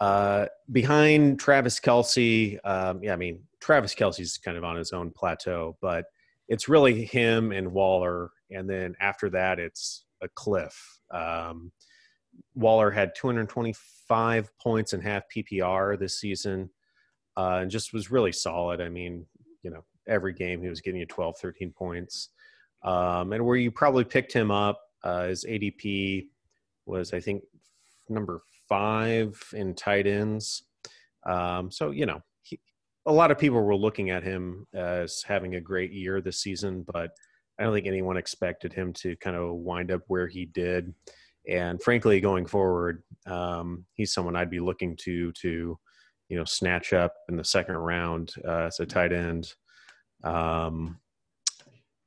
uh, 0.00 0.46
behind 0.72 1.38
Travis 1.38 1.78
Kelce, 1.78 2.58
um, 2.64 3.04
yeah, 3.04 3.12
I 3.12 3.16
mean 3.16 3.44
Travis 3.60 3.94
Kelce's 3.94 4.36
kind 4.38 4.56
of 4.56 4.64
on 4.64 4.74
his 4.74 4.92
own 4.92 5.12
plateau, 5.12 5.76
but 5.80 6.06
it's 6.52 6.68
really 6.68 7.06
him 7.06 7.50
and 7.50 7.72
Waller, 7.72 8.30
and 8.50 8.68
then 8.68 8.94
after 9.00 9.30
that, 9.30 9.58
it's 9.58 10.04
a 10.20 10.28
cliff. 10.28 11.00
Um, 11.10 11.72
Waller 12.54 12.90
had 12.90 13.14
225 13.14 14.50
points 14.58 14.92
and 14.92 15.02
half 15.02 15.22
PPR 15.34 15.98
this 15.98 16.20
season 16.20 16.68
uh, 17.38 17.60
and 17.62 17.70
just 17.70 17.94
was 17.94 18.10
really 18.10 18.32
solid. 18.32 18.82
I 18.82 18.90
mean, 18.90 19.24
you 19.62 19.70
know, 19.70 19.82
every 20.06 20.34
game 20.34 20.60
he 20.60 20.68
was 20.68 20.82
getting 20.82 21.00
you 21.00 21.06
12, 21.06 21.38
13 21.38 21.72
points. 21.72 22.28
Um, 22.84 23.32
and 23.32 23.46
where 23.46 23.56
you 23.56 23.70
probably 23.70 24.04
picked 24.04 24.34
him 24.34 24.50
up, 24.50 24.78
uh, 25.04 25.28
his 25.28 25.46
ADP 25.46 26.26
was, 26.84 27.14
I 27.14 27.20
think, 27.20 27.44
number 28.10 28.42
five 28.68 29.42
in 29.54 29.74
tight 29.74 30.06
ends. 30.06 30.64
Um, 31.24 31.70
so, 31.70 31.92
you 31.92 32.04
know, 32.04 32.20
a 33.06 33.12
lot 33.12 33.30
of 33.30 33.38
people 33.38 33.60
were 33.60 33.76
looking 33.76 34.10
at 34.10 34.22
him 34.22 34.66
as 34.74 35.22
having 35.26 35.54
a 35.54 35.60
great 35.60 35.92
year 35.92 36.20
this 36.20 36.40
season, 36.40 36.84
but 36.92 37.10
I 37.58 37.64
don't 37.64 37.74
think 37.74 37.86
anyone 37.86 38.16
expected 38.16 38.72
him 38.72 38.92
to 38.94 39.16
kind 39.16 39.36
of 39.36 39.56
wind 39.56 39.90
up 39.90 40.02
where 40.06 40.26
he 40.26 40.46
did. 40.46 40.94
And 41.48 41.82
frankly, 41.82 42.20
going 42.20 42.46
forward, 42.46 43.02
um, 43.26 43.84
he's 43.94 44.12
someone 44.12 44.36
I'd 44.36 44.50
be 44.50 44.60
looking 44.60 44.96
to 45.02 45.32
to 45.42 45.78
you 46.28 46.36
know 46.36 46.44
snatch 46.44 46.92
up 46.92 47.12
in 47.28 47.36
the 47.36 47.44
second 47.44 47.76
round 47.76 48.32
uh, 48.46 48.66
as 48.66 48.78
a 48.78 48.86
tight 48.86 49.12
end 49.12 49.52
um, 50.22 50.98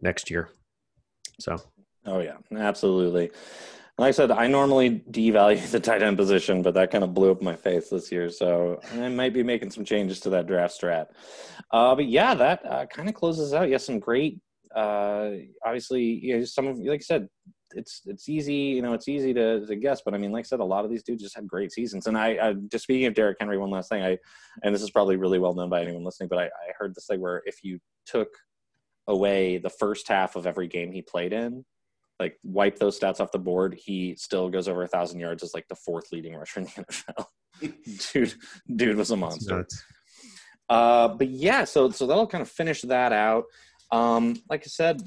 next 0.01 0.31
year. 0.31 0.49
So 1.39 1.57
Oh 2.05 2.19
yeah, 2.19 2.37
absolutely. 2.55 3.31
Like 3.97 4.09
I 4.09 4.11
said, 4.11 4.31
I 4.31 4.47
normally 4.47 5.03
devalue 5.09 5.65
the 5.71 5.79
tight 5.79 6.03
end 6.03 6.17
position, 6.17 6.61
but 6.61 6.73
that 6.73 6.91
kind 6.91 7.03
of 7.03 7.13
blew 7.13 7.31
up 7.31 7.41
my 7.41 7.55
face 7.55 7.89
this 7.89 8.11
year. 8.11 8.29
So 8.29 8.79
I 8.93 9.09
might 9.09 9.33
be 9.33 9.43
making 9.43 9.71
some 9.71 9.85
changes 9.85 10.19
to 10.21 10.29
that 10.31 10.47
draft 10.47 10.79
strat. 10.79 11.07
Uh, 11.71 11.95
but 11.95 12.05
yeah, 12.05 12.33
that 12.35 12.65
uh, 12.65 12.85
kind 12.87 13.07
of 13.07 13.15
closes 13.15 13.53
out. 13.53 13.69
Yes, 13.69 13.85
some 13.85 13.99
great. 13.99 14.39
Uh, 14.75 15.31
obviously, 15.65 16.03
you 16.03 16.37
know, 16.37 16.43
some 16.43 16.67
of 16.67 16.77
like 16.79 16.99
I 16.99 17.03
said, 17.03 17.29
it's 17.71 18.01
it's 18.05 18.27
easy. 18.27 18.53
You 18.53 18.81
know, 18.81 18.93
it's 18.93 19.07
easy 19.07 19.33
to, 19.33 19.65
to 19.65 19.75
guess. 19.77 20.01
But 20.03 20.13
I 20.13 20.17
mean, 20.17 20.33
like 20.33 20.45
I 20.45 20.47
said, 20.47 20.59
a 20.59 20.65
lot 20.65 20.83
of 20.83 20.91
these 20.91 21.03
dudes 21.03 21.23
just 21.23 21.35
had 21.35 21.47
great 21.47 21.71
seasons. 21.71 22.07
And 22.07 22.17
I, 22.17 22.37
I 22.41 22.53
just 22.69 22.83
speaking 22.83 23.05
of 23.05 23.13
Derrick 23.13 23.37
Henry, 23.39 23.57
one 23.57 23.69
last 23.69 23.89
thing. 23.89 24.03
I 24.03 24.17
and 24.63 24.75
this 24.75 24.81
is 24.81 24.91
probably 24.91 25.15
really 25.15 25.39
well 25.39 25.53
known 25.53 25.69
by 25.69 25.81
anyone 25.81 26.03
listening, 26.03 26.27
but 26.27 26.39
I, 26.39 26.45
I 26.45 26.73
heard 26.77 26.93
this 26.93 27.05
thing 27.07 27.21
where 27.21 27.41
if 27.45 27.63
you 27.63 27.79
took 28.05 28.29
away 29.07 29.57
the 29.57 29.69
first 29.69 30.07
half 30.07 30.35
of 30.35 30.45
every 30.45 30.67
game 30.67 30.91
he 30.91 31.01
played 31.01 31.31
in, 31.31 31.63
like 32.20 32.38
wipe 32.43 32.78
those 32.80 32.99
stats 32.99 33.20
off 33.20 33.32
the 33.32 33.39
board, 33.39 33.74
he 33.74 34.16
still 34.16 34.49
goes 34.49 34.68
over 34.68 34.84
a 34.84 34.88
thousand 34.88 35.20
yards 35.20 35.43
as 35.43 35.53
like 35.53 35.68
the 35.68 35.76
fourth 35.76 36.11
leading 36.11 36.36
rusher 36.36 36.61
in 36.61 36.66
the 36.66 36.72
NFL. 36.72 37.26
dude, 38.13 38.34
dude 38.76 38.97
was 38.97 39.11
a 39.11 39.18
monster. 39.18 39.68
Uh, 40.70 41.09
but 41.09 41.30
yeah, 41.30 41.63
so 41.63 41.89
so 41.91 42.07
that'll 42.07 42.28
kind 42.28 42.41
of 42.41 42.49
finish 42.49 42.82
that 42.82 43.11
out. 43.11 43.45
Um, 43.91 44.41
like 44.49 44.61
I 44.61 44.68
said, 44.68 45.01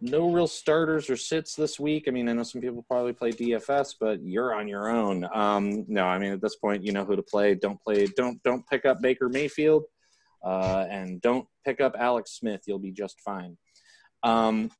no 0.00 0.30
real 0.30 0.46
starters 0.46 1.08
or 1.10 1.16
sits 1.16 1.54
this 1.54 1.78
week. 1.78 2.04
I 2.08 2.10
mean, 2.10 2.28
I 2.28 2.32
know 2.32 2.42
some 2.42 2.60
people 2.60 2.84
probably 2.88 3.12
play 3.12 3.30
DFS, 3.30 3.94
but 4.00 4.22
you're 4.22 4.54
on 4.54 4.66
your 4.66 4.90
own. 4.90 5.26
Um, 5.32 5.84
no, 5.88 6.04
I 6.04 6.18
mean 6.18 6.32
at 6.32 6.40
this 6.40 6.56
point, 6.56 6.84
you 6.84 6.92
know 6.92 7.04
who 7.04 7.16
to 7.16 7.22
play. 7.22 7.54
Don't 7.54 7.80
play. 7.80 8.06
Don't 8.16 8.42
don't 8.42 8.66
pick 8.68 8.84
up 8.84 9.00
Baker 9.00 9.28
Mayfield, 9.28 9.84
uh, 10.44 10.86
and 10.90 11.20
don't 11.20 11.46
pick 11.64 11.80
up 11.80 11.94
Alex 11.98 12.32
Smith. 12.32 12.62
You'll 12.66 12.78
be 12.78 12.92
just 12.92 13.20
fine. 13.20 13.56
Um, 14.22 14.70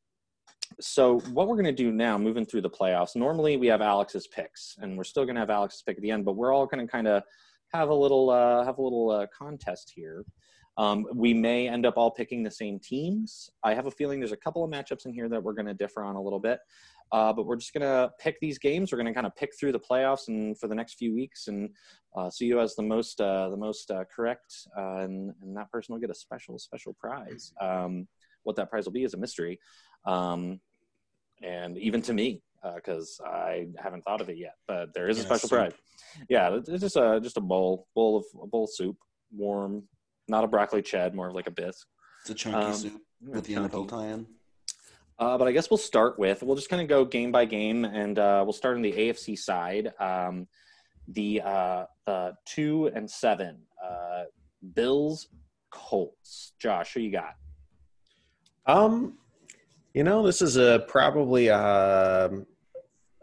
so 0.80 1.20
what 1.32 1.48
we're 1.48 1.56
going 1.56 1.64
to 1.64 1.72
do 1.72 1.92
now, 1.92 2.18
moving 2.18 2.44
through 2.44 2.62
the 2.62 2.70
playoffs. 2.70 3.16
Normally 3.16 3.56
we 3.56 3.66
have 3.68 3.80
Alex's 3.80 4.26
picks, 4.26 4.76
and 4.80 4.96
we're 4.96 5.04
still 5.04 5.24
going 5.24 5.34
to 5.36 5.40
have 5.40 5.50
Alex's 5.50 5.82
pick 5.82 5.96
at 5.96 6.02
the 6.02 6.10
end, 6.10 6.24
but 6.24 6.36
we're 6.36 6.52
all 6.52 6.66
going 6.66 6.84
to 6.84 6.90
kind 6.90 7.06
of 7.06 7.22
have 7.72 7.88
a 7.88 7.94
little 7.94 8.30
uh, 8.30 8.64
have 8.64 8.78
a 8.78 8.82
little 8.82 9.10
uh, 9.10 9.26
contest 9.36 9.92
here. 9.94 10.24
Um, 10.78 11.06
we 11.14 11.34
may 11.34 11.68
end 11.68 11.84
up 11.84 11.94
all 11.96 12.10
picking 12.10 12.42
the 12.42 12.50
same 12.50 12.78
teams. 12.78 13.50
I 13.62 13.74
have 13.74 13.86
a 13.86 13.90
feeling 13.90 14.20
there's 14.20 14.32
a 14.32 14.36
couple 14.36 14.64
of 14.64 14.70
matchups 14.70 15.04
in 15.04 15.12
here 15.12 15.28
that 15.28 15.42
we're 15.42 15.52
going 15.52 15.66
to 15.66 15.74
differ 15.74 16.02
on 16.02 16.16
a 16.16 16.22
little 16.22 16.40
bit, 16.40 16.60
uh, 17.12 17.32
but 17.32 17.44
we're 17.44 17.56
just 17.56 17.74
going 17.74 17.82
to 17.82 18.10
pick 18.18 18.40
these 18.40 18.58
games. 18.58 18.90
We're 18.90 18.96
going 18.96 19.06
to 19.06 19.14
kind 19.14 19.26
of 19.26 19.36
pick 19.36 19.50
through 19.58 19.72
the 19.72 19.80
playoffs 19.80 20.28
and 20.28 20.58
for 20.58 20.68
the 20.68 20.74
next 20.74 20.94
few 20.94 21.14
weeks, 21.14 21.48
and 21.48 21.68
uh, 22.16 22.30
see 22.30 22.48
who 22.48 22.56
has 22.56 22.74
the 22.74 22.82
most 22.82 23.20
uh, 23.20 23.50
the 23.50 23.56
most 23.56 23.90
uh, 23.90 24.04
correct, 24.14 24.54
and, 24.76 25.32
and 25.42 25.56
that 25.56 25.70
person 25.70 25.92
will 25.94 26.00
get 26.00 26.10
a 26.10 26.14
special 26.14 26.58
special 26.58 26.94
prize. 26.94 27.52
Um, 27.60 28.08
what 28.44 28.56
that 28.56 28.70
prize 28.70 28.86
will 28.86 28.92
be 28.92 29.04
is 29.04 29.14
a 29.14 29.18
mystery, 29.18 29.60
um, 30.04 30.60
and 31.42 31.76
even 31.78 32.02
to 32.02 32.12
me 32.12 32.42
uh, 32.62 32.74
because 32.76 33.20
I 33.24 33.66
haven't 33.82 34.02
thought 34.02 34.20
of 34.20 34.28
it 34.28 34.36
yet. 34.38 34.54
But 34.68 34.94
there 34.94 35.08
is 35.08 35.18
a 35.18 35.22
special 35.22 35.48
soup. 35.48 35.58
prize. 35.58 35.72
Yeah, 36.28 36.58
it's 36.66 36.80
just 36.80 36.96
a 36.96 37.20
just 37.22 37.36
a 37.36 37.40
bowl 37.40 37.86
bowl 37.94 38.18
of 38.18 38.24
a 38.42 38.46
bowl 38.46 38.64
of 38.64 38.70
soup, 38.72 38.96
warm, 39.34 39.84
not 40.28 40.44
a 40.44 40.46
broccoli 40.46 40.82
ched, 40.82 41.14
more 41.14 41.28
of 41.28 41.34
like 41.34 41.46
a 41.46 41.50
bisque. 41.50 41.86
It's 42.20 42.30
a 42.30 42.34
chunky 42.34 42.58
Um, 42.58 42.72
soup 42.74 43.02
with 43.26 43.44
the 43.44 43.54
chunky. 43.54 43.76
NFL 43.76 43.88
tie-in. 43.88 44.26
Uh, 45.18 45.38
but 45.38 45.46
I 45.46 45.52
guess 45.52 45.70
we'll 45.70 45.78
start 45.78 46.18
with 46.18 46.42
we'll 46.42 46.56
just 46.56 46.68
kind 46.68 46.82
of 46.82 46.88
go 46.88 47.04
game 47.04 47.32
by 47.32 47.44
game, 47.44 47.84
and 47.84 48.18
uh, 48.18 48.42
we'll 48.44 48.52
start 48.52 48.76
on 48.76 48.82
the 48.82 48.92
AFC 48.92 49.38
side. 49.38 49.92
Um, 50.00 50.46
the 51.08 51.40
uh, 51.44 51.84
the 52.06 52.34
two 52.46 52.90
and 52.94 53.10
seven 53.10 53.58
uh, 53.84 54.24
Bills 54.74 55.28
Colts. 55.70 56.52
Josh, 56.60 56.94
who 56.94 57.00
you 57.00 57.10
got? 57.12 57.34
Um, 58.66 59.18
you 59.94 60.04
know, 60.04 60.24
this 60.24 60.42
is 60.42 60.56
a 60.56 60.84
probably 60.88 61.50
um, 61.50 62.46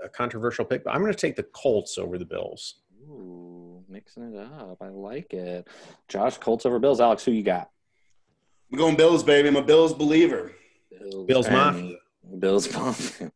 a 0.04 0.10
controversial 0.10 0.66
pick, 0.66 0.84
but 0.84 0.94
I'm 0.94 1.02
going 1.02 1.12
to 1.12 1.18
take 1.18 1.36
the 1.36 1.44
Colts 1.44 1.98
over 1.98 2.18
the 2.18 2.26
Bills. 2.26 2.82
Ooh, 3.10 3.84
mixing 3.90 4.34
it 4.34 4.38
up. 4.38 4.78
I 4.82 4.90
like 4.90 5.34
it. 5.34 5.68
Josh, 6.08 6.38
Colts 6.38 6.66
over 6.66 6.80
Bills. 6.80 7.00
Alex, 7.00 7.26
who 7.26 7.32
you 7.32 7.44
got? 7.44 7.70
I'm 8.72 8.78
going 8.78 8.96
Bills, 8.96 9.24
baby. 9.24 9.48
I'm 9.48 9.56
a 9.56 9.64
Bills 9.64 9.94
believer. 9.94 10.54
Bills 11.26 11.48
and 11.48 11.56
Mafia. 11.56 11.98
Bills 12.38 12.72
Mafia. 12.74 13.32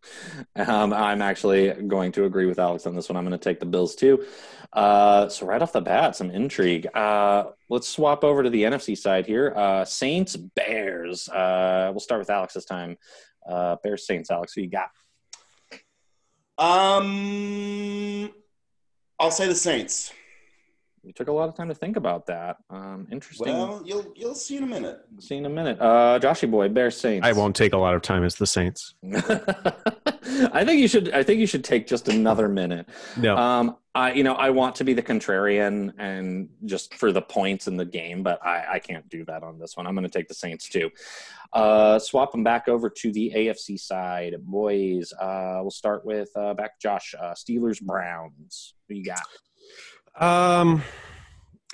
um, 0.56 0.94
I'm 0.94 1.22
actually 1.22 1.72
going 1.88 2.12
to 2.14 2.26
agree 2.26 2.46
with 2.46 2.60
Alex 2.60 2.86
on 2.86 2.96
this 2.96 3.10
one. 3.10 3.18
I'm 3.18 3.26
going 3.26 3.38
to 3.38 3.44
take 3.44 3.60
the 3.60 3.66
Bills 3.66 3.96
too. 3.96 4.26
Uh, 4.72 5.30
so 5.30 5.46
right 5.46 5.62
off 5.62 5.72
the 5.72 5.82
bat, 5.82 6.16
some 6.16 6.32
intrigue. 6.32 6.88
Uh, 6.96 7.46
let's 7.70 7.88
swap 7.88 8.24
over 8.24 8.44
to 8.44 8.50
the 8.50 8.64
NFC 8.64 8.98
side 8.98 9.26
here. 9.26 9.54
Uh, 9.56 9.86
Saints 9.86 10.36
Bears. 10.36 11.30
Uh, 11.30 11.90
we'll 11.92 12.00
start 12.00 12.20
with 12.20 12.30
Alex 12.30 12.54
this 12.54 12.66
time. 12.66 12.98
Uh, 13.48 13.76
Bears 13.84 14.06
Saints. 14.06 14.32
Alex, 14.32 14.54
who 14.54 14.62
you 14.62 14.70
got? 14.70 14.90
Um, 16.58 18.32
I'll 19.20 19.32
say 19.32 19.48
the 19.48 19.56
Saints. 19.56 20.12
You 21.04 21.12
took 21.12 21.28
a 21.28 21.32
lot 21.32 21.50
of 21.50 21.56
time 21.56 21.68
to 21.68 21.76
think 21.76 21.98
about 21.98 22.26
that. 22.28 22.58
Um, 22.70 23.08
interesting. 23.12 23.54
Well, 23.54 23.84
you'll 23.86 24.06
you'll 24.16 24.36
see 24.36 24.56
in 24.56 24.64
a 24.64 24.68
minute. 24.68 25.02
See 25.20 25.36
in 25.36 25.46
a 25.46 25.50
minute. 25.50 25.78
Uh, 25.80 26.18
Joshy 26.20 26.50
boy, 26.50 26.70
Bear 26.70 26.92
Saints. 26.92 27.28
I 27.28 27.34
won't 27.34 27.56
take 27.56 27.74
a 27.74 27.78
lot 27.78 27.94
of 27.94 28.02
time 28.02 28.24
as 28.24 28.36
the 28.36 28.48
Saints. 28.48 28.96
I 30.54 30.64
think 30.64 30.80
you 30.80 30.88
should. 30.88 31.12
I 31.12 31.22
think 31.24 31.42
you 31.42 31.48
should 31.48 31.66
take 31.66 31.88
just 31.88 32.08
another 32.08 32.48
minute. 32.48 32.88
No. 33.18 33.36
Um, 33.36 33.78
I, 33.96 34.14
you 34.14 34.24
know, 34.24 34.34
I 34.34 34.50
want 34.50 34.76
to 34.78 34.84
be 34.84 34.94
the 34.94 35.04
contrarian 35.04 35.94
and 36.00 36.50
just 36.66 36.96
for 36.96 37.12
the 37.12 37.22
points 37.22 37.68
in 37.68 37.78
the 37.78 37.86
game, 37.86 38.24
but 38.24 38.44
I, 38.44 38.66
I 38.74 38.80
can't 38.80 39.08
do 39.10 39.24
that 39.26 39.44
on 39.44 39.60
this 39.60 39.78
one. 39.78 39.86
I'm 39.86 39.94
going 39.94 40.04
to 40.04 40.10
take 40.10 40.28
the 40.28 40.34
Saints 40.34 40.68
too. 40.68 40.90
Uh, 41.52 42.00
swap 42.00 42.32
them 42.32 42.44
back 42.44 42.68
over 42.68 42.90
to 42.90 43.12
the 43.12 43.32
AFC 43.36 43.80
side, 43.80 44.34
boys. 44.40 45.14
Uh, 45.14 45.60
we'll 45.62 45.70
start 45.70 46.04
with 46.06 46.30
uh, 46.36 46.56
back 46.56 46.80
Josh. 46.80 47.14
Uh, 47.20 47.34
Steelers 47.34 47.80
Browns. 47.80 48.74
Who 48.90 48.96
you 48.96 49.04
got? 49.04 49.22
Um, 50.16 50.84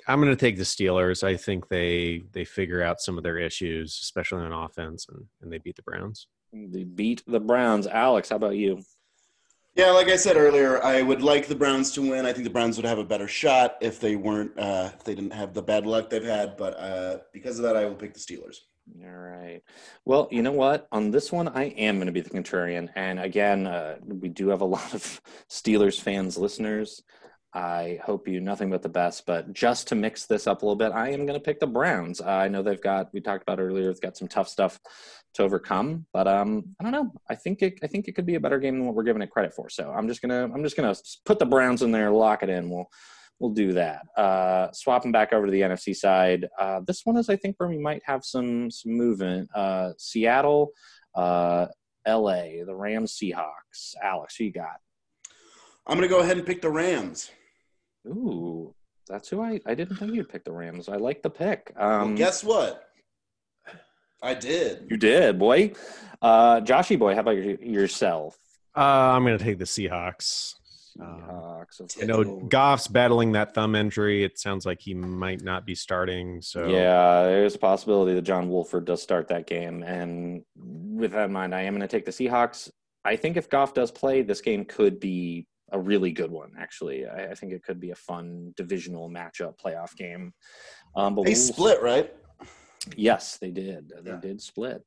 I'm 0.08 0.20
going 0.20 0.32
to 0.32 0.40
take 0.40 0.58
the 0.58 0.64
Steelers. 0.64 1.24
I 1.24 1.38
think 1.38 1.68
they 1.68 2.24
they 2.32 2.46
figure 2.46 2.82
out 2.82 3.00
some 3.00 3.18
of 3.18 3.24
their 3.24 3.38
issues, 3.38 4.00
especially 4.02 4.44
on 4.44 4.52
offense, 4.52 5.08
and, 5.10 5.26
and 5.42 5.52
they 5.52 5.60
beat 5.60 5.76
the 5.76 5.84
Browns. 5.84 6.28
They 6.52 6.84
beat 6.84 7.24
the 7.28 7.40
Browns. 7.40 7.86
Alex, 7.86 8.30
how 8.30 8.38
about 8.38 8.56
you? 8.56 8.82
Yeah, 9.76 9.92
like 9.92 10.08
I 10.08 10.16
said 10.16 10.36
earlier, 10.36 10.84
I 10.84 11.02
would 11.04 11.22
like 11.22 11.48
the 11.48 11.56
Browns 11.56 11.92
to 11.92 12.02
win. 12.02 12.26
I 12.26 12.34
think 12.34 12.44
the 12.44 12.50
Browns 12.50 12.76
would 12.78 12.86
have 12.86 12.98
a 12.98 13.04
better 13.04 13.28
shot 13.28 13.78
if 13.82 14.00
they 14.00 14.16
weren't 14.16 14.58
uh, 14.58 14.90
if 14.94 15.04
they 15.04 15.14
didn't 15.16 15.34
have 15.34 15.54
the 15.54 15.62
bad 15.62 15.86
luck 15.86 16.10
they've 16.10 16.24
had. 16.24 16.58
But 16.58 16.80
uh, 16.80 17.18
because 17.32 17.60
of 17.60 17.64
that, 17.64 17.78
I 17.78 17.86
will 17.86 17.96
pick 17.96 18.14
the 18.14 18.20
Steelers. 18.20 18.58
All 19.04 19.12
right. 19.12 19.62
Well, 20.06 20.28
you 20.32 20.42
know 20.42 20.52
what? 20.52 20.88
On 20.92 21.12
this 21.12 21.32
one, 21.32 21.48
I 21.48 21.66
am 21.66 21.98
going 21.98 22.08
to 22.08 22.12
be 22.12 22.22
the 22.22 22.30
contrarian. 22.30 22.90
And 22.96 23.20
again, 23.20 23.68
uh, 23.68 23.98
we 24.04 24.30
do 24.30 24.50
have 24.50 24.62
a 24.62 24.66
lot 24.66 24.94
of 24.94 25.22
Steelers 25.50 26.02
fans, 26.02 26.38
listeners. 26.38 27.04
I 27.54 28.00
hope 28.04 28.28
you 28.28 28.40
nothing 28.40 28.70
but 28.70 28.84
the 28.84 28.90
best. 28.90 29.26
But 29.26 29.54
just 29.54 29.88
to 29.88 29.96
mix 29.96 30.26
this 30.26 30.46
up 30.46 30.62
a 30.62 30.66
little 30.66 30.76
bit, 30.76 30.92
I 30.92 31.10
am 31.10 31.26
going 31.26 31.40
to 31.40 31.44
pick 31.44 31.60
the 31.60 31.68
Browns. 31.68 32.22
I 32.22 32.48
know 32.48 32.62
they've 32.62 32.82
got 32.82 33.12
we 33.14 33.22
talked 33.22 33.44
about 33.44 33.60
earlier. 33.60 33.88
They've 33.88 34.02
got 34.02 34.18
some 34.18 34.28
tough 34.28 34.48
stuff 34.48 34.80
to 35.36 35.44
overcome, 35.44 36.06
but 36.14 36.28
um, 36.28 36.76
I 36.80 36.84
don't 36.84 36.92
know. 36.92 37.12
I 37.30 37.36
think 37.36 37.62
it 37.62 37.80
I 37.84 37.88
think 37.88 38.08
it 38.08 38.14
could 38.14 38.26
be 38.26 38.36
a 38.36 38.40
better 38.40 38.60
game 38.60 38.78
than 38.78 38.86
what 38.86 38.96
we're 38.96 39.04
giving 39.04 39.22
it 39.22 39.32
credit 39.32 39.54
for. 39.54 39.70
So 39.70 39.92
I'm 39.92 40.08
just 40.08 40.22
gonna 40.22 40.50
I'm 40.54 40.64
just 40.64 40.76
gonna 40.76 40.96
put 41.26 41.40
the 41.40 41.46
Browns 41.46 41.82
in 41.82 41.92
there, 41.92 42.12
lock 42.12 42.44
it 42.44 42.50
in. 42.50 42.70
We'll 42.70 42.90
we'll 43.40 43.52
do 43.52 43.74
that. 43.74 44.02
Uh, 44.16 44.72
swapping 44.72 45.12
back 45.12 45.34
over 45.34 45.46
to 45.46 45.52
the 45.52 45.62
NFC 45.62 45.96
side. 45.96 46.48
Uh, 46.60 46.82
this 46.86 47.02
one 47.04 47.18
is 47.18 47.30
I 47.30 47.36
think 47.36 47.56
where 47.58 47.70
we 47.70 47.80
might 47.80 48.04
have 48.06 48.24
some 48.24 48.70
some 48.70 48.92
movement. 48.92 49.50
Uh, 49.56 49.94
Seattle, 49.98 50.72
uh, 51.16 51.66
L.A., 52.06 52.64
the 52.66 52.76
Rams, 52.76 53.18
Seahawks. 53.18 53.96
Alex, 54.02 54.36
who 54.36 54.46
you 54.46 54.52
got? 54.52 54.78
I'm 55.88 55.98
going 55.98 56.08
to 56.08 56.14
go 56.14 56.22
ahead 56.22 56.38
and 56.38 56.46
pick 56.46 56.62
the 56.62 56.70
Rams. 56.70 57.32
Ooh, 58.08 58.74
that's 59.08 59.30
who 59.30 59.42
I, 59.42 59.60
I 59.66 59.74
didn't 59.76 59.98
think 59.98 60.14
you'd 60.14 60.30
pick 60.30 60.44
the 60.44 60.52
Rams. 60.52 60.90
I 60.90 60.98
like 60.98 61.22
the 61.22 61.30
pick. 61.30 61.74
Um, 61.76 62.10
well, 62.10 62.18
guess 62.18 62.44
what? 62.44 62.86
I 64.22 64.34
did. 64.34 64.88
You 64.90 64.98
did, 64.98 65.40
boy. 65.40 65.74
Uh, 66.22 66.60
Joshy 66.62 67.00
boy, 67.00 67.14
how 67.14 67.22
about 67.22 67.38
your, 67.38 67.56
yourself? 67.56 68.38
Uh, 68.76 68.82
I'm 68.82 69.24
going 69.24 69.38
to 69.38 69.44
take 69.44 69.58
the 69.58 69.66
Seahawks. 69.66 70.56
Seahawks. 70.98 71.80
of 71.80 71.92
I 72.02 72.06
know. 72.06 72.42
Goff's 72.50 72.88
battling 72.88 73.32
that 73.34 73.54
thumb 73.54 73.76
injury. 73.76 74.24
It 74.24 74.38
sounds 74.38 74.66
like 74.66 74.82
he 74.82 74.94
might 74.94 75.42
not 75.42 75.66
be 75.66 75.76
starting. 75.76 76.42
So 76.42 76.68
Yeah, 76.68 77.24
there's 77.24 77.56
a 77.56 77.60
possibility 77.60 78.14
that 78.14 78.24
John 78.24 78.50
Wolford 78.50 78.86
does 78.86 79.02
start 79.02 79.30
that 79.30 79.48
game. 79.48 79.84
And 79.84 80.44
with 80.56 81.12
that 81.12 81.26
in 81.26 81.32
mind, 81.32 81.56
I 81.56 81.62
am 81.62 81.74
going 81.74 81.82
to 81.82 81.88
take 81.88 82.06
the 82.06 82.12
Seahawks. 82.12 82.70
I 83.06 83.16
think 83.16 83.38
if 83.38 83.50
Goff 83.50 83.74
does 83.74 83.92
play, 83.92 84.22
this 84.22 84.42
game 84.42 84.66
could 84.66 85.00
be 85.00 85.48
a 85.72 85.80
really 85.80 86.12
good 86.12 86.32
one, 86.32 86.52
actually. 86.60 87.06
I, 87.08 87.32
I 87.32 87.34
think 87.36 87.54
it 87.54 87.64
could 87.64 87.80
be 87.80 87.92
a 87.92 87.96
fun 87.96 88.54
divisional 88.56 89.10
matchup 89.10 89.60
playoff 89.64 89.96
game. 89.96 90.34
Um, 90.96 91.16
but 91.16 91.24
They 91.26 91.32
we'll- 91.32 91.40
split, 91.40 91.82
right? 91.82 92.14
Yes, 92.96 93.38
they 93.38 93.52
did. 93.52 93.92
They 94.04 94.12
Yeah. 94.12 94.18
did 94.22 94.42
split. 94.42 94.84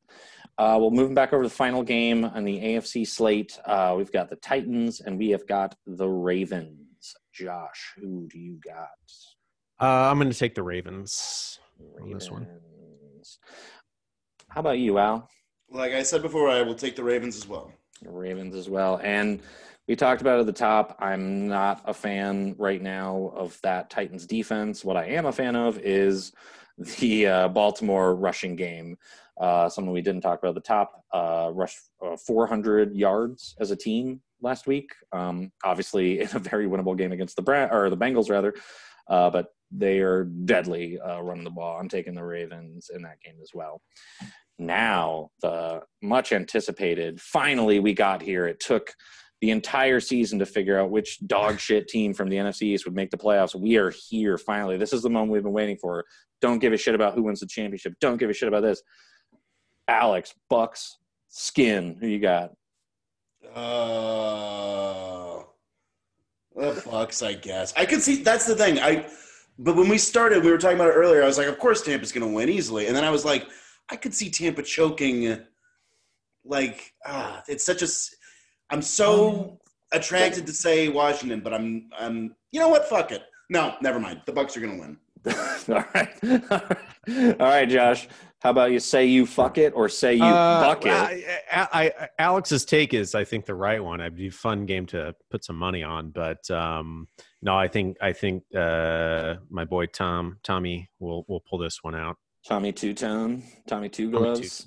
Uh, 0.59 0.76
well, 0.80 0.91
moving 0.91 1.14
back 1.14 1.33
over 1.33 1.43
to 1.43 1.49
the 1.49 1.55
final 1.55 1.83
game 1.83 2.24
on 2.24 2.45
the 2.45 2.59
AFC 2.59 3.05
slate, 3.07 3.59
uh, 3.66 3.95
we've 3.97 4.11
got 4.12 4.30
the 4.30 4.37
Titans 4.37 5.01
and 5.01 5.18
we 5.18 5.30
have 5.30 5.47
got 5.47 5.76
the 5.87 6.09
Ravens. 6.09 6.78
Josh, 7.33 7.93
who 7.97 8.28
do 8.28 8.39
you 8.39 8.59
got? 8.64 8.89
uh, 9.80 10.11
I'm 10.11 10.18
going 10.18 10.30
to 10.30 10.39
take 10.39 10.55
the 10.55 10.62
Ravens. 10.62 11.59
on 12.01 12.11
this 12.12 12.30
one. 12.30 12.47
Ravens. 12.47 13.39
How 14.49 14.61
about 14.61 14.78
you, 14.78 14.99
Al? 14.99 15.28
Like 15.70 15.93
I 15.93 16.03
said 16.03 16.22
before, 16.22 16.49
I 16.49 16.62
will 16.62 16.74
take 16.74 16.95
the 16.97 17.03
Ravens 17.05 17.37
as 17.37 17.49
well. 17.49 17.72
Ravens 18.05 18.55
as 18.55 18.68
well. 18.68 19.01
And 19.03 19.41
we 19.93 19.97
talked 19.97 20.22
about 20.22 20.40
at 20.40 20.47
the 20.47 20.53
top. 20.55 20.97
I'm 21.01 21.47
not 21.49 21.82
a 21.84 21.93
fan 21.93 22.55
right 22.57 22.80
now 22.80 23.30
of 23.36 23.61
that 23.62 23.90
Titans 23.90 24.26
defense. 24.26 24.86
What 24.86 24.97
I 24.97 25.05
am 25.05 25.26
a 25.26 25.32
fan 25.32 25.55
of 25.55 25.78
is 25.80 26.32
the 26.99 27.26
uh, 27.26 27.49
Baltimore 27.49 28.14
rushing 28.14 28.57
game. 28.57 28.97
Uh, 29.38 29.68
something 29.68 29.93
we 29.93 30.01
didn't 30.01 30.22
talk 30.22 30.38
about 30.38 30.49
at 30.49 30.55
the 30.55 30.62
top. 30.62 31.05
Uh, 31.12 31.51
rushed 31.53 31.76
uh, 32.03 32.16
400 32.16 32.97
yards 32.97 33.55
as 33.61 33.70
a 33.70 33.76
team 33.76 34.22
last 34.40 34.66
week. 34.66 34.88
Um, 35.12 35.53
obviously, 35.62 36.20
in 36.22 36.28
a 36.32 36.38
very 36.38 36.66
winnable 36.66 36.97
game 36.97 37.12
against 37.12 37.36
the 37.36 37.43
Bra- 37.43 37.68
or 37.70 37.90
the 37.90 37.97
Bengals 37.99 38.30
rather, 38.30 38.55
uh, 39.11 39.28
but 39.28 39.49
they 39.70 39.99
are 39.99 40.24
deadly 40.24 40.99
uh, 41.01 41.20
running 41.20 41.45
the 41.45 41.51
ball. 41.51 41.78
I'm 41.78 41.90
taking 41.90 42.14
the 42.14 42.24
Ravens 42.24 42.90
in 42.95 43.03
that 43.03 43.20
game 43.22 43.36
as 43.43 43.51
well 43.53 43.82
now 44.59 45.30
the 45.40 45.80
much 46.03 46.30
anticipated 46.30 47.20
finally 47.20 47.80
we 47.80 47.95
got 47.95 48.22
here 48.22 48.47
it 48.47 48.61
took 48.61 48.93
the 49.43 49.51
entire 49.51 49.99
season 49.99 50.38
to 50.38 50.47
figure 50.47 50.78
out 50.78 50.90
which 50.90 51.18
dog 51.26 51.59
shit 51.59 51.88
team 51.88 52.14
from 52.14 52.28
the 52.28 52.36
NFC 52.36 52.62
East 52.62 52.84
would 52.84 52.95
make 52.95 53.11
the 53.11 53.16
playoffs. 53.18 53.57
We 53.57 53.76
are 53.76 53.90
here 53.90 54.38
finally. 54.38 54.76
This 54.76 54.93
is 54.93 55.03
the 55.03 55.11
moment 55.11 55.32
we've 55.32 55.43
been 55.43 55.53
waiting 55.53 55.76
for. 55.76 56.05
Don't 56.40 56.61
give 56.61 56.72
a 56.72 56.76
shit 56.76 56.95
about 56.95 57.14
who 57.14 57.24
wins 57.24 57.40
the 57.40 57.47
championship. 57.47 57.95
Don't 58.01 58.18
give 58.18 58.30
a 58.30 58.32
shit 58.32 58.47
about 58.47 58.62
this. 58.62 58.80
Alex, 59.88 60.32
Bucs, 60.49 60.93
Skin, 61.26 61.97
who 62.01 62.07
you 62.07 62.20
got? 62.20 62.53
Uh, 63.53 65.43
the 66.55 66.80
Bucs, 66.82 67.26
I 67.26 67.32
guess. 67.32 67.74
I 67.76 67.84
could 67.84 68.01
see 68.01 68.22
that's 68.22 68.47
the 68.47 68.55
thing. 68.55 68.78
I 68.78 69.07
but 69.59 69.74
when 69.74 69.88
we 69.88 69.99
started, 69.99 70.45
we 70.45 70.53
were 70.53 70.59
talking 70.59 70.76
about 70.76 70.90
it 70.90 70.95
earlier. 70.95 71.20
I 71.20 71.26
was 71.26 71.36
like, 71.36 71.49
of 71.49 71.59
course 71.59 71.82
Tampa's 71.82 72.12
to 72.12 72.24
win 72.24 72.49
easily, 72.49 72.86
and 72.86 72.95
then 72.95 73.03
I 73.03 73.11
was 73.11 73.24
like, 73.24 73.49
I 73.90 73.97
could 73.97 74.14
see 74.14 74.30
Tampa 74.30 74.62
choking. 74.62 75.36
Like, 76.45 76.93
ah, 77.05 77.43
it's 77.49 77.66
such 77.66 77.82
a. 77.82 77.88
s- 78.73 78.77
I'm 78.77 78.83
so 78.83 79.59
attracted 79.93 80.47
to 80.47 80.53
say 80.53 80.89
Washington, 80.89 81.41
but 81.41 81.53
I'm, 81.55 81.89
I'm. 81.99 82.35
You 82.53 82.61
know 82.61 82.68
what? 82.68 82.89
Fuck 82.89 83.12
it. 83.12 83.23
No, 83.51 83.75
never 83.83 84.01
mind. 84.01 84.23
The 84.27 84.33
Bucs 84.33 84.57
are 84.57 84.61
going 84.61 84.77
to 84.77 84.81
win. 84.81 84.97
All 85.68 85.85
right. 85.95 87.41
All 87.41 87.47
right, 87.47 87.68
Josh. 87.68 88.09
How 88.41 88.51
about 88.51 88.73
you 88.73 88.81
say 88.81 89.07
you 89.07 89.25
fuck 89.25 89.57
it 89.57 89.73
or 89.77 89.89
say 89.89 90.14
you 90.16 90.25
Uh, 90.25 90.61
buck 90.66 90.85
it? 90.85 90.91
I, 90.93 91.23
I, 91.53 91.93
I- 92.01 92.09
Alex's 92.18 92.64
take 92.64 92.93
is, 92.93 93.14
I 93.14 93.23
think, 93.25 93.47
the 93.47 93.55
right 93.55 93.83
one. 93.83 94.01
It'd 94.01 94.16
be 94.16 94.27
a 94.29 94.33
fun 94.33 94.66
game 94.66 94.85
to 94.87 95.14
put 95.31 95.45
some 95.45 95.55
money 95.57 95.85
on, 95.85 96.11
but 96.11 96.51
um, 96.51 97.07
no, 97.41 97.57
I 97.57 97.68
think 97.68 97.97
I 98.01 98.12
think 98.12 98.43
uh, 98.57 99.35
my 99.49 99.64
boy 99.64 99.87
Tom 99.87 100.39
Tommy 100.43 100.89
will 100.99 101.25
will 101.29 101.41
pull 101.49 101.59
this 101.59 101.79
one 101.85 101.95
out. 101.95 102.16
Tommy 102.45 102.73
Two 102.73 102.95
Tone, 102.95 103.45
Tommy 103.68 103.89
Two 103.89 104.11
Tommy 104.11 104.25
Gloves. 104.25 104.66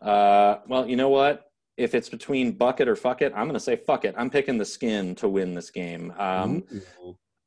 Uh, 0.00 0.58
well, 0.66 0.88
you 0.88 0.96
know 0.96 1.10
what? 1.10 1.47
If 1.78 1.94
it's 1.94 2.08
between 2.08 2.52
bucket 2.52 2.88
or 2.88 2.96
fuck 2.96 3.22
it, 3.22 3.32
I'm 3.34 3.44
going 3.44 3.54
to 3.54 3.60
say 3.60 3.76
fuck 3.76 4.04
it. 4.04 4.14
I'm 4.18 4.30
picking 4.30 4.58
the 4.58 4.64
skin 4.64 5.14
to 5.16 5.28
win 5.28 5.54
this 5.54 5.70
game. 5.70 6.12
Um, 6.18 6.64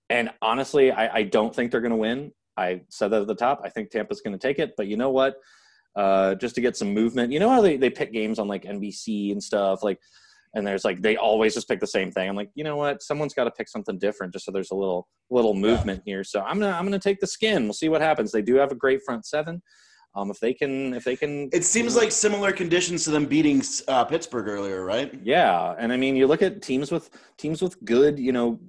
and 0.09 0.29
honestly, 0.41 0.91
I, 0.91 1.17
I 1.17 1.23
don't 1.23 1.53
think 1.55 1.71
they're 1.71 1.82
going 1.82 1.91
to 1.91 1.97
win. 1.97 2.32
I 2.57 2.82
said 2.89 3.09
that 3.09 3.21
at 3.21 3.27
the 3.27 3.36
top. 3.36 3.61
I 3.63 3.69
think 3.69 3.91
Tampa's 3.91 4.21
going 4.21 4.38
to 4.38 4.47
take 4.47 4.59
it. 4.59 4.73
But 4.77 4.88
you 4.88 4.97
know 4.97 5.09
what? 5.09 5.36
Uh, 5.95 6.36
just 6.36 6.55
to 6.55 6.61
get 6.61 6.77
some 6.77 6.93
movement. 6.93 7.32
You 7.32 7.39
know 7.39 7.49
how 7.49 7.61
they, 7.61 7.77
they 7.77 7.89
pick 7.89 8.13
games 8.13 8.39
on 8.39 8.47
like 8.47 8.63
NBC 8.63 9.32
and 9.32 9.43
stuff? 9.43 9.84
Like, 9.84 9.99
and 10.53 10.67
there's 10.67 10.84
like 10.84 11.01
they 11.01 11.17
always 11.17 11.53
just 11.53 11.67
pick 11.67 11.79
the 11.79 11.88
same 11.88 12.11
thing. 12.11 12.29
I'm 12.29 12.36
like, 12.36 12.49
you 12.55 12.63
know 12.63 12.75
what? 12.75 13.01
Someone's 13.01 13.34
got 13.34 13.45
to 13.45 13.51
pick 13.51 13.69
something 13.69 13.97
different 13.97 14.34
just 14.34 14.45
so 14.45 14.51
there's 14.51 14.71
a 14.71 14.75
little 14.75 15.07
little 15.29 15.53
movement 15.53 16.01
here. 16.05 16.23
So 16.23 16.41
I'm 16.41 16.59
gonna 16.59 16.73
I'm 16.73 16.86
gonna 16.86 16.99
take 16.99 17.19
the 17.19 17.27
skin. 17.27 17.63
We'll 17.63 17.73
see 17.73 17.89
what 17.89 18.01
happens. 18.01 18.32
They 18.32 18.41
do 18.41 18.55
have 18.55 18.71
a 18.71 18.75
great 18.75 19.01
front 19.05 19.25
seven. 19.25 19.61
Um, 20.14 20.30
if 20.30 20.39
they 20.41 20.53
can 20.53 20.93
if 20.93 21.05
they 21.05 21.16
can 21.16 21.49
It 21.53 21.64
seems 21.64 21.95
like 21.95 22.12
similar 22.12 22.51
conditions 22.51 23.05
to 23.05 23.12
them 23.12 23.26
beating 23.26 23.62
uh, 23.88 24.03
Pittsburgh 24.03 24.47
earlier, 24.47 24.84
right? 24.84 25.18
Yeah, 25.24 25.74
and 25.80 25.93
I 25.93 25.97
mean, 25.97 26.18
you 26.18 26.28
look 26.28 26.41
at 26.41 26.62
teams 26.62 26.91
with 26.91 27.09
teams 27.38 27.62
with 27.62 27.82
good, 27.86 28.20
you 28.20 28.34
know, 28.34 28.59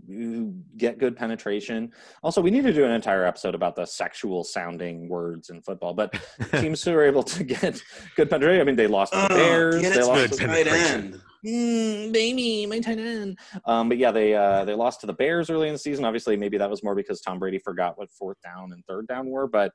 get 0.77 0.99
good 0.99 1.17
penetration. 1.17 1.93
Also, 2.23 2.41
we 2.41 2.51
need 2.53 2.63
to 2.63 2.73
do 2.73 2.85
an 2.85 2.93
entire 2.93 3.25
episode 3.25 3.57
about 3.57 3.75
the 3.75 3.85
sexual 3.85 4.45
sounding 4.45 5.09
words 5.09 5.51
in 5.51 5.61
football. 5.63 5.95
But 5.95 6.15
teams 6.61 6.83
who 6.85 6.93
are 6.93 7.03
able 7.03 7.25
to 7.25 7.43
get 7.43 7.83
good 8.15 8.31
penetration. 8.31 8.61
I 8.61 8.65
mean, 8.65 8.77
they 8.77 8.87
lost 8.87 9.13
to 9.13 9.19
the 9.19 9.25
Oh, 9.25 9.37
Bears. 9.37 9.81
get 9.81 9.95
They 9.95 10.03
lost 10.03 10.23
to 10.23 10.29
to 10.29 10.37
the 10.37 10.47
Good 10.47 10.67
tight 10.69 10.73
end. 10.73 11.21
Mm, 11.45 12.13
baby, 12.13 12.67
my 12.67 12.79
tight 12.79 12.99
end. 12.99 13.37
Um, 13.65 13.89
but 13.89 13.99
yeah, 13.99 14.13
they 14.13 14.33
uh, 14.33 14.65
they 14.65 14.75
lost 14.75 15.01
to 15.01 15.09
the 15.09 15.13
Bears 15.13 15.51
early 15.51 15.67
in 15.67 15.73
the 15.75 15.79
season. 15.79 16.05
Obviously, 16.05 16.37
maybe 16.37 16.57
that 16.57 16.71
was 16.71 16.85
more 16.85 16.95
because 16.95 17.21
Tom 17.21 17.41
Brady 17.41 17.59
forgot 17.59 17.99
what 17.99 18.13
fourth 18.13 18.37
down 18.45 18.73
and 18.73 18.85
third 18.87 19.09
down 19.09 19.29
were. 19.29 19.49
But 19.49 19.73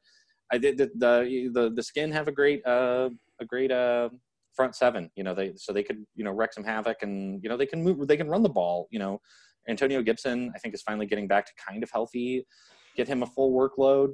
I 0.51 0.57
did 0.57 0.77
the 0.77 0.89
the 0.95 1.49
the, 1.53 1.71
the 1.75 1.83
skin 1.83 2.11
have 2.11 2.27
a 2.27 2.31
great 2.31 2.65
uh, 2.65 3.09
a 3.39 3.45
great 3.45 3.71
uh, 3.71 4.09
front 4.55 4.75
seven. 4.75 5.09
You 5.15 5.23
know, 5.23 5.33
they 5.33 5.53
so 5.55 5.73
they 5.73 5.83
could 5.83 6.05
you 6.15 6.23
know 6.23 6.31
wreck 6.31 6.53
some 6.53 6.63
havoc 6.63 7.03
and 7.03 7.41
you 7.43 7.49
know 7.49 7.57
they 7.57 7.65
can 7.65 7.83
move 7.83 8.07
they 8.07 8.17
can 8.17 8.29
run 8.29 8.43
the 8.43 8.49
ball. 8.49 8.87
You 8.91 8.99
know, 8.99 9.19
Antonio 9.67 10.01
Gibson 10.01 10.51
I 10.55 10.59
think 10.59 10.73
is 10.73 10.81
finally 10.81 11.05
getting 11.05 11.27
back 11.27 11.45
to 11.45 11.51
kind 11.67 11.83
of 11.83 11.89
healthy. 11.91 12.45
get 12.95 13.07
him 13.07 13.21
a 13.23 13.27
full 13.27 13.53
workload, 13.53 14.09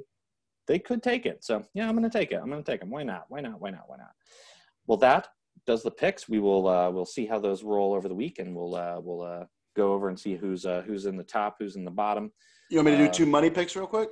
they 0.68 0.78
could 0.78 1.02
take 1.02 1.24
it. 1.26 1.42
So 1.42 1.64
yeah, 1.74 1.88
I'm 1.88 1.96
going 1.96 2.08
to 2.10 2.18
take 2.18 2.32
it. 2.32 2.36
I'm 2.42 2.50
going 2.50 2.62
to 2.62 2.70
take 2.70 2.82
him. 2.82 2.90
Why 2.90 3.02
not? 3.02 3.24
Why 3.28 3.40
not? 3.40 3.60
Why 3.60 3.70
not? 3.70 3.84
Why 3.86 3.96
not? 3.96 4.12
Well, 4.86 4.98
that 4.98 5.28
does 5.66 5.82
the 5.82 5.90
picks. 5.90 6.28
We 6.28 6.38
will 6.38 6.68
uh, 6.68 6.90
we'll 6.90 7.06
see 7.06 7.26
how 7.26 7.38
those 7.38 7.62
roll 7.64 7.94
over 7.94 8.08
the 8.08 8.14
week, 8.14 8.38
and 8.38 8.54
we'll 8.54 8.74
uh, 8.74 9.00
we'll 9.00 9.22
uh, 9.22 9.44
go 9.76 9.92
over 9.94 10.08
and 10.10 10.18
see 10.18 10.36
who's 10.36 10.66
uh, 10.66 10.82
who's 10.86 11.06
in 11.06 11.16
the 11.16 11.24
top, 11.24 11.56
who's 11.58 11.76
in 11.76 11.84
the 11.84 11.90
bottom. 11.90 12.30
You 12.70 12.78
want 12.78 12.86
me 12.86 12.92
to 12.92 12.98
do 12.98 13.04
Uh, 13.04 13.12
two 13.12 13.26
money 13.26 13.50
picks 13.50 13.74
real 13.76 13.86
quick? 13.86 14.10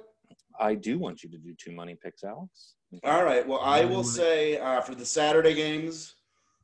I 0.58 0.74
do 0.74 0.98
want 0.98 1.22
you 1.22 1.30
to 1.30 1.38
do 1.38 1.54
two 1.56 1.72
money 1.72 1.96
picks, 2.00 2.24
Alex. 2.24 2.74
All 3.04 3.24
right. 3.24 3.46
Well, 3.46 3.60
I 3.60 3.84
will 3.84 4.04
say 4.04 4.58
uh, 4.58 4.80
for 4.82 4.94
the 4.94 5.06
Saturday 5.06 5.54
games, 5.54 6.14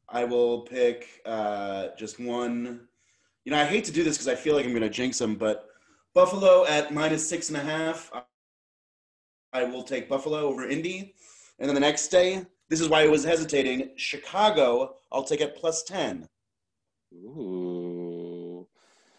I 0.09 0.24
will 0.24 0.62
pick 0.62 1.20
uh, 1.24 1.89
just 1.99 2.20
one. 2.20 2.89
You 3.45 3.53
know, 3.53 3.59
I 3.59 3.64
hate 3.64 3.84
to 3.84 3.93
do 3.93 4.05
this 4.05 4.16
because 4.16 4.28
I 4.28 4.34
feel 4.34 4.55
like 4.55 4.64
I'm 4.64 4.72
going 4.72 4.82
to 4.82 4.91
jinx 4.91 5.18
them, 5.18 5.36
but 5.36 5.68
Buffalo 6.14 6.66
at 6.66 6.93
minus 6.93 7.26
six 7.26 7.49
and 7.49 7.57
a 7.57 7.61
half. 7.61 8.11
I 9.53 9.64
will 9.64 9.82
take 9.82 10.09
Buffalo 10.09 10.41
over 10.41 10.68
Indy. 10.68 11.14
And 11.59 11.68
then 11.68 11.74
the 11.74 11.80
next 11.80 12.09
day, 12.09 12.45
this 12.68 12.80
is 12.80 12.89
why 12.89 13.03
I 13.03 13.09
was 13.09 13.24
hesitating. 13.24 13.91
Chicago, 13.97 14.95
I'll 15.11 15.24
take 15.24 15.41
at 15.41 15.57
plus 15.57 15.82
10. 15.84 16.28
Ooh. 17.14 17.78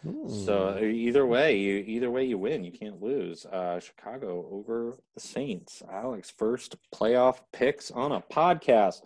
Hmm. 0.04 0.30
So 0.30 0.78
uh, 0.80 0.84
either 0.84 1.26
way, 1.26 1.58
you 1.58 1.84
either 1.86 2.10
way 2.10 2.24
you 2.24 2.38
win. 2.38 2.64
You 2.64 2.72
can't 2.72 3.02
lose. 3.02 3.46
Uh, 3.46 3.80
Chicago 3.80 4.48
over 4.52 4.96
the 5.14 5.20
Saints. 5.20 5.84
Alex, 5.92 6.30
first 6.30 6.76
playoff 6.94 7.40
picks 7.52 7.92
on 7.92 8.12
a 8.14 8.22
podcast. 8.22 9.02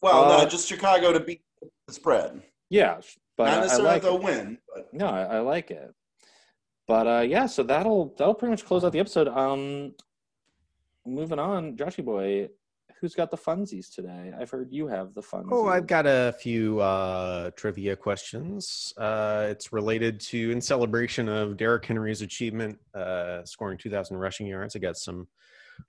Well, 0.00 0.24
Uh, 0.32 0.42
no, 0.42 0.48
just 0.48 0.66
Chicago 0.68 1.12
to 1.12 1.20
beat 1.20 1.42
the 1.86 1.92
spread. 1.94 2.42
Yeah, 2.68 3.00
but 3.36 3.44
Not 3.44 3.52
I- 3.52 3.56
I 3.56 3.60
necessarily 3.60 3.88
like 3.88 4.02
that 4.02 4.08
they'll 4.08 4.16
it. 4.18 4.24
win, 4.24 4.58
but 4.74 4.92
No, 4.92 5.06
I, 5.06 5.22
I 5.22 5.38
like 5.40 5.70
it. 5.70 5.94
But 6.88 7.06
uh, 7.06 7.20
yeah, 7.20 7.46
so 7.46 7.62
that'll 7.62 8.14
that'll 8.18 8.34
pretty 8.34 8.50
much 8.50 8.64
close 8.66 8.84
out 8.84 8.92
the 8.92 8.98
episode. 9.00 9.28
Um, 9.28 9.94
moving 11.06 11.38
on, 11.38 11.76
Joshy 11.76 12.04
boy, 12.04 12.48
who's 13.04 13.14
got 13.14 13.30
the 13.30 13.36
funsies 13.36 13.94
today? 13.94 14.32
I've 14.40 14.48
heard 14.48 14.72
you 14.72 14.86
have 14.86 15.12
the 15.12 15.20
funsies. 15.20 15.50
Oh, 15.52 15.68
I've 15.68 15.86
got 15.86 16.06
a 16.06 16.34
few 16.40 16.80
uh, 16.80 17.50
trivia 17.50 17.94
questions. 17.96 18.94
Uh, 18.96 19.48
it's 19.50 19.74
related 19.74 20.18
to 20.20 20.50
in 20.50 20.58
celebration 20.58 21.28
of 21.28 21.58
Derrick 21.58 21.84
Henry's 21.84 22.22
achievement, 22.22 22.78
uh, 22.94 23.44
scoring 23.44 23.76
2,000 23.76 24.16
rushing 24.16 24.46
yards. 24.46 24.74
I 24.74 24.78
got 24.78 24.96
some 24.96 25.28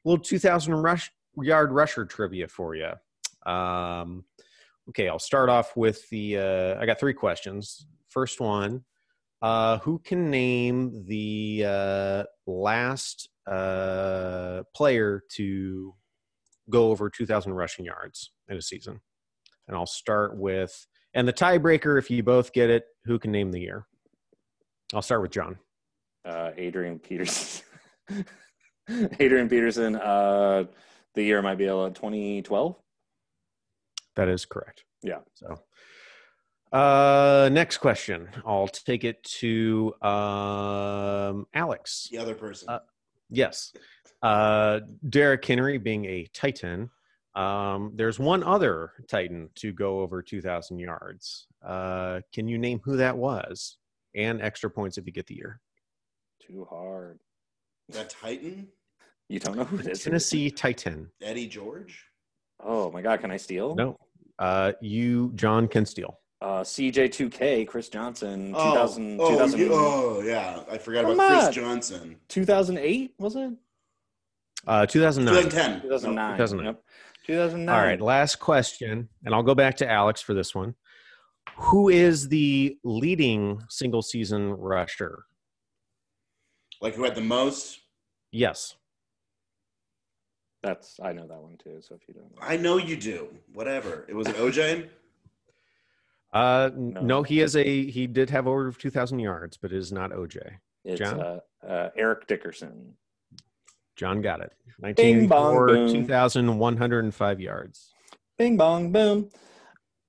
little 0.04 0.22
2,000 0.22 0.74
rush 0.74 1.10
yard 1.42 1.72
rusher 1.72 2.04
trivia 2.04 2.50
for 2.50 2.76
you. 2.76 2.92
Um, 3.50 4.26
okay, 4.90 5.08
I'll 5.08 5.18
start 5.18 5.48
off 5.48 5.78
with 5.78 6.10
the. 6.10 6.38
Uh, 6.38 6.82
I 6.82 6.86
got 6.86 7.00
three 7.00 7.14
questions. 7.14 7.88
First 8.10 8.42
one: 8.42 8.84
uh, 9.42 9.78
Who 9.80 10.00
can 10.00 10.30
name 10.30 11.06
the 11.08 11.64
uh, 11.66 12.24
last 12.46 13.30
uh, 13.48 14.64
player 14.76 15.24
to 15.36 15.94
go 16.70 16.90
over 16.92 17.10
2,000 17.10 17.54
rushing 17.54 17.86
yards 17.86 18.32
in 18.50 18.58
a 18.58 18.62
season. 18.62 19.00
And 19.68 19.76
I'll 19.76 19.86
start 19.86 20.38
with, 20.38 20.86
and 21.14 21.28
the 21.28 21.34
tiebreaker, 21.34 21.98
if 21.98 22.10
you 22.12 22.22
both 22.24 22.54
get 22.54 22.70
it, 22.70 22.86
who 23.06 23.18
can 23.20 23.32
name 23.32 23.52
the 23.52 23.60
year? 23.62 23.88
I'll 24.94 25.02
start 25.02 25.22
with 25.22 25.32
John. 25.32 25.58
uh, 26.26 26.52
Adrian 26.58 27.00
Peterson. 27.00 27.64
Adrian 29.20 29.50
Peterson. 29.50 29.96
Uh, 29.96 30.66
the 31.16 31.24
year 31.24 31.42
might 31.42 31.56
be 31.58 31.68
uh, 31.68 31.90
2012. 31.90 32.76
That 34.16 34.30
is 34.30 34.46
correct. 34.46 34.84
Yeah. 35.02 35.20
So, 35.34 35.60
uh, 36.72 37.50
next 37.52 37.78
question. 37.78 38.28
I'll 38.46 38.68
take 38.68 39.04
it 39.04 39.24
to 39.40 39.94
um, 40.02 41.48
Alex. 41.54 42.08
the 42.12 42.18
other 42.18 42.36
person. 42.36 42.70
Uh, 42.70 42.80
Yes. 43.30 43.74
Uh, 44.22 44.82
Derrick 45.10 45.44
Henry 45.46 45.78
being 45.78 46.06
a 46.06 46.26
Titan. 46.34 46.90
Um, 47.36 47.92
there's 47.96 48.18
one 48.18 48.44
other 48.44 48.92
Titan 49.08 49.50
to 49.56 49.74
go 49.74 50.00
over 50.00 50.22
2,000 50.22 50.80
yards. 50.80 51.48
Uh, 51.64 52.22
can 52.34 52.48
you 52.48 52.58
name 52.58 52.80
who 52.84 52.98
that 52.98 53.18
was? 53.18 53.78
And 54.16 54.42
extra 54.42 54.70
points 54.70 54.98
if 54.98 55.06
you 55.06 55.12
get 55.12 55.28
the 55.28 55.36
year. 55.36 55.60
Too 56.42 56.66
hard. 56.70 57.20
that 57.90 58.10
Titan, 58.10 58.68
You 59.28 59.40
don't 59.40 59.58
know 59.58 59.66
who 59.66 59.80
it 59.80 59.88
is. 59.88 60.04
Tennessee 60.04 60.50
Titan. 60.50 61.10
Eddie 61.22 61.48
George. 61.48 62.06
Oh 62.64 62.90
my 62.92 63.02
God! 63.02 63.20
Can 63.20 63.32
I 63.32 63.38
steal? 63.38 63.76
No. 63.76 63.98
Uh, 64.40 64.72
you, 64.82 65.32
John, 65.36 65.68
can 65.68 65.86
steal. 65.86 66.20
Uh, 66.46 66.62
CJ2K, 66.64 67.68
Chris 67.68 67.90
Johnson, 67.90 68.54
2000, 68.54 69.20
oh, 69.20 69.32
2000 69.32 69.60
you- 69.60 69.70
oh, 69.72 70.22
yeah. 70.22 70.62
I 70.70 70.78
forgot 70.78 71.06
Come 71.06 71.14
about 71.14 71.32
on. 71.32 71.44
Chris 71.46 71.56
Johnson. 71.56 72.18
2008 72.28 73.16
was 73.18 73.36
it? 73.36 73.52
Uh, 74.68 74.86
2009. 74.86 75.44
2010. 75.46 75.82
2009. 75.82 76.38
2009. 76.38 76.66
Yep. 76.68 76.84
2009. 77.26 77.76
All 77.76 77.84
right, 77.84 78.00
last 78.00 78.36
question, 78.36 79.10
and 79.26 79.34
I'll 79.34 79.42
go 79.42 79.56
back 79.56 79.78
to 79.78 79.90
Alex 79.90 80.22
for 80.22 80.36
this 80.36 80.54
one. 80.54 80.76
Who 81.58 81.90
is 81.90 82.28
the 82.30 82.78
leading 82.84 83.64
single 83.68 84.04
season 84.04 84.52
rusher? 84.54 85.26
Like 86.80 86.94
who 86.94 87.06
had 87.06 87.16
the 87.16 87.22
most? 87.22 87.80
Yes. 88.32 88.76
That's 90.62 91.00
I 91.02 91.12
know 91.12 91.26
that 91.26 91.42
one 91.42 91.58
too. 91.58 91.80
So 91.82 91.96
if 91.96 92.08
you 92.08 92.14
don't, 92.14 92.26
know. 92.36 92.38
I 92.40 92.56
know 92.56 92.78
you 92.78 92.98
do. 92.98 93.30
Whatever. 93.54 94.06
It 94.08 94.16
was 94.16 94.28
it 94.28 94.36
OJ. 94.36 94.90
Uh, 96.36 96.70
No. 96.76 97.02
no. 97.02 97.24
he 97.24 97.40
is 97.40 97.56
a 97.56 97.86
he 97.90 98.08
did 98.08 98.30
have 98.30 98.46
over 98.48 98.72
2,000 98.72 99.20
yards, 99.20 99.58
but 99.58 99.72
it 99.72 99.78
is 99.78 99.92
not 99.92 100.12
OJ. 100.12 100.38
it's 100.84 101.00
John? 101.00 101.20
uh, 101.22 101.40
uh, 101.66 101.90
Eric 101.96 102.28
Dickerson. 102.28 102.94
John 103.96 104.22
got 104.22 104.42
it. 104.42 104.52
Nineteen 104.78 105.28
bong, 105.30 105.88
two 105.90 106.06
thousand 106.06 106.58
one 106.60 106.76
hundred 106.76 107.06
and 107.06 107.16
five 107.16 107.40
yards. 107.40 107.94
Bing 108.38 108.58
bong 108.58 108.92
boom. 108.92 109.30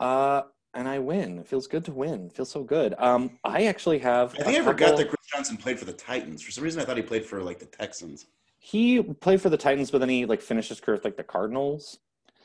Uh, 0.00 0.42
and 0.74 0.88
I 0.88 0.98
win. 0.98 1.38
It 1.38 1.46
feels 1.46 1.68
good 1.68 1.84
to 1.84 1.92
win. 1.92 2.26
It 2.26 2.32
feels 2.32 2.50
so 2.50 2.64
good. 2.64 2.96
Um, 2.98 3.38
I 3.44 3.66
actually 3.66 4.00
have. 4.00 4.34
I 4.34 4.42
think 4.42 4.58
I 4.58 4.64
forgot 4.64 4.86
couple- 4.86 4.98
that 4.98 5.08
Chris 5.10 5.26
Johnson 5.32 5.56
played 5.56 5.78
for 5.78 5.84
the 5.84 5.92
Titans. 5.92 6.42
For 6.42 6.50
some 6.50 6.64
reason, 6.64 6.82
I 6.82 6.84
thought 6.84 6.96
he 6.96 7.02
played 7.04 7.24
for 7.24 7.40
like 7.44 7.60
the 7.60 7.66
Texans. 7.66 8.26
he 8.58 9.00
played 9.00 9.40
for 9.40 9.50
the 9.50 9.56
Titans, 9.56 9.92
but 9.92 9.98
then 9.98 10.08
he 10.08 10.26
like 10.26 10.42
finished 10.42 10.68
his 10.70 10.80
career 10.80 10.96
with 10.96 11.04
like 11.04 11.16
the 11.16 11.22
Cardinals. 11.22 12.00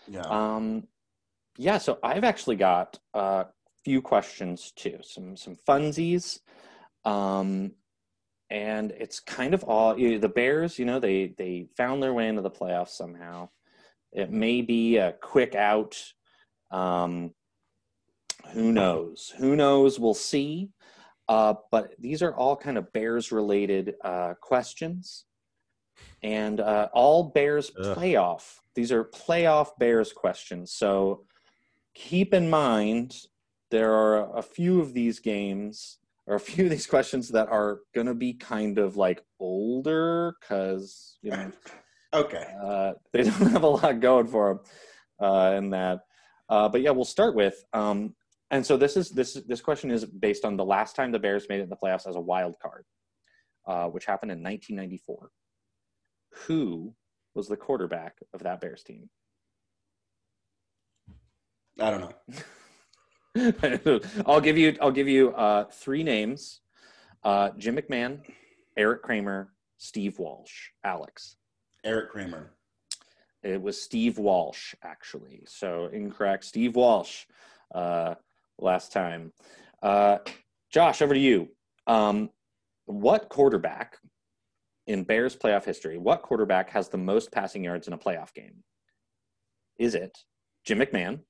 Yeah. 0.08 0.22
Um, 0.22 0.88
yeah, 1.58 1.80
so 1.80 1.98
I've 2.04 2.24
actually 2.24 2.56
got 2.58 3.00
a 3.16 3.48
few 3.84 4.02
questions 4.02 4.72
too, 4.76 5.00
some 5.02 5.36
some 5.36 5.56
funsies, 5.68 6.40
um, 7.06 7.72
and 8.50 8.92
it's 8.92 9.20
kind 9.20 9.54
of 9.54 9.64
all 9.64 9.98
you 9.98 10.20
the 10.20 10.30
Bears. 10.30 10.78
You 10.78 10.86
know, 10.86 11.00
they 11.00 11.34
they 11.38 11.68
found 11.78 12.02
their 12.02 12.14
way 12.14 12.28
into 12.28 12.42
the 12.42 12.52
playoffs 12.52 12.90
somehow. 12.90 13.50
It 14.12 14.32
may 14.32 14.62
be 14.62 14.98
a 14.98 15.14
quick 15.14 15.56
out. 15.56 15.98
Um, 16.70 17.32
who 18.54 18.72
knows? 18.72 19.34
Who 19.38 19.56
knows? 19.56 20.00
We'll 20.00 20.14
see. 20.14 20.70
Uh, 21.28 21.54
but 21.72 21.94
these 22.00 22.22
are 22.22 22.36
all 22.36 22.58
kind 22.58 22.78
of 22.78 22.92
Bears 22.92 23.32
related 23.32 23.96
uh, 24.04 24.34
questions, 24.42 25.26
and 26.24 26.60
uh, 26.60 26.90
all 26.94 27.24
Bears 27.24 27.72
Ugh. 27.80 27.96
playoff. 27.98 28.58
These 28.76 28.92
are 28.92 29.06
playoff 29.06 29.70
Bears 29.80 30.12
questions. 30.12 30.74
So 30.74 31.26
keep 31.94 32.34
in 32.34 32.50
mind 32.50 33.16
there 33.72 33.94
are 33.94 34.38
a 34.38 34.42
few 34.42 34.80
of 34.80 34.94
these 34.94 35.20
games 35.20 35.98
or 36.28 36.36
a 36.36 36.40
few 36.40 36.66
of 36.66 36.70
these 36.70 36.86
questions 36.86 37.30
that 37.30 37.50
are 37.50 37.80
going 37.96 38.08
to 38.08 38.14
be 38.14 38.34
kind 38.34 38.78
of 38.78 38.98
like 38.98 39.24
older 39.40 40.36
because 40.40 41.18
you 41.22 41.32
know 41.32 41.52
okay. 42.14 42.46
uh, 42.64 42.94
they 43.12 43.24
don't 43.24 43.52
have 43.52 43.64
a 43.64 43.68
lot 43.68 44.00
going 44.00 44.28
for 44.28 44.50
them 45.20 45.30
uh, 45.30 45.56
in 45.56 45.70
that. 45.72 46.02
Uh, 46.50 46.68
but 46.68 46.82
yeah, 46.82 46.92
we'll 46.92 47.06
start 47.06 47.34
with. 47.34 47.64
Um, 47.74 48.14
and 48.52 48.66
so 48.66 48.76
this 48.76 48.98
is 48.98 49.10
this 49.10 49.34
this 49.48 49.62
question 49.62 49.90
is 49.90 50.04
based 50.04 50.44
on 50.44 50.58
the 50.58 50.66
last 50.66 50.96
time 50.96 51.12
the 51.12 51.20
Bears 51.20 51.48
made 51.48 51.62
it 51.62 51.64
in 51.64 51.70
the 51.70 51.78
playoffs 51.78 52.08
as 52.08 52.18
a 52.18 52.22
wild 52.22 52.56
card, 52.62 52.84
uh, 53.66 53.86
which 53.86 54.06
happened 54.06 54.32
in 54.32 54.44
1994. 54.44 55.32
Who 56.48 56.94
was 57.34 57.48
the 57.48 57.56
quarterback 57.56 58.18
of 58.34 58.44
that 58.44 58.60
Bears 58.60 58.84
team? 58.84 59.10
I 61.80 61.90
don't 61.90 62.02
know. 62.02 62.14
I'll 64.26 64.42
give 64.42 64.58
you 64.58 64.76
I'll 64.82 64.92
give 64.92 65.08
you 65.08 65.32
uh, 65.34 65.66
three 65.72 66.04
names: 66.04 66.60
uh, 67.24 67.52
Jim 67.58 67.78
McMahon, 67.78 68.20
Erik 68.78 69.02
Kramer, 69.04 69.54
Steve 69.78 70.20
Walsh, 70.20 70.70
Alex. 70.84 71.38
Erik 71.84 72.12
Kramer. 72.12 72.52
It 73.44 73.62
was 73.62 73.82
Steve 73.82 74.20
Walsh, 74.20 74.76
actually. 74.84 75.44
So 75.48 75.88
incorrect. 75.88 76.44
Steve 76.46 76.76
Walsh 76.76 77.26
uh, 77.74 78.16
last 78.60 78.92
time. 78.92 79.34
Uh, 79.82 80.20
Josh, 80.72 81.02
over 81.02 81.14
to 81.14 81.20
you. 81.20 81.50
Um, 81.88 82.30
what 82.86 83.30
quarterback 83.30 83.98
in 84.88 85.04
Bears 85.04 85.36
playoff 85.36 85.64
history, 85.64 85.98
what 85.98 86.22
quarterback 86.22 86.70
has 86.72 86.90
the 86.90 86.98
most 86.98 87.32
passing 87.32 87.64
yards 87.64 87.88
in 87.88 87.94
a 87.94 87.98
playoff 87.98 88.34
game? 88.34 88.64
Is 89.80 89.96
it 89.96 90.18
Jim 90.66 90.80
McMahon, 90.80 91.22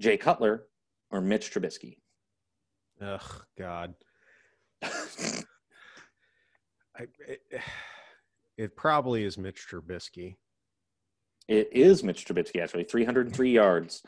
Jay 0.00 0.16
Cutler, 0.16 0.66
or 1.14 1.20
Mitch 1.20 1.52
Trubisky? 1.52 1.98
Ugh, 3.00 3.44
God. 3.56 3.94
I, 4.82 4.88
It 8.56 8.76
probably 8.76 9.24
is 9.24 9.38
Mitch 9.38 9.66
Trubisky. 9.70 10.36
It 11.48 11.68
is 11.72 12.02
Mitch 12.02 12.24
Trubisky, 12.26 12.60
actually, 12.62 12.84
303 12.84 13.50
yards 13.62 14.02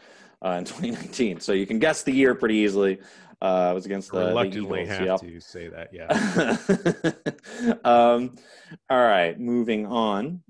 uh, 0.44 0.50
in 0.50 0.64
2019. 0.64 1.40
So 1.40 1.52
you 1.52 1.66
can 1.66 1.78
guess 1.78 2.02
the 2.02 2.12
year 2.12 2.34
pretty 2.34 2.56
easily. 2.56 2.98
Uh, 3.40 3.68
it 3.70 3.74
was 3.74 3.86
against 3.86 4.10
the, 4.10 4.20
the 4.20 4.26
Reluctantly 4.28 4.82
Eagles. 4.82 4.98
have 4.98 5.06
Yep. 5.06 5.20
to 5.20 5.40
say 5.40 5.68
that. 5.68 5.90
Yeah. 5.92 7.74
um, 7.84 8.34
all 8.90 8.98
right, 8.98 9.38
moving 9.38 9.86
on. 9.86 10.42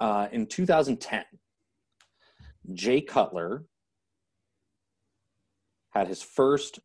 Uh, 0.00 0.26
in 0.32 0.46
2010, 0.46 1.24
Jay 2.72 3.00
Cutler 3.00 3.64
had 5.94 6.08
his 6.08 6.22
first 6.22 6.80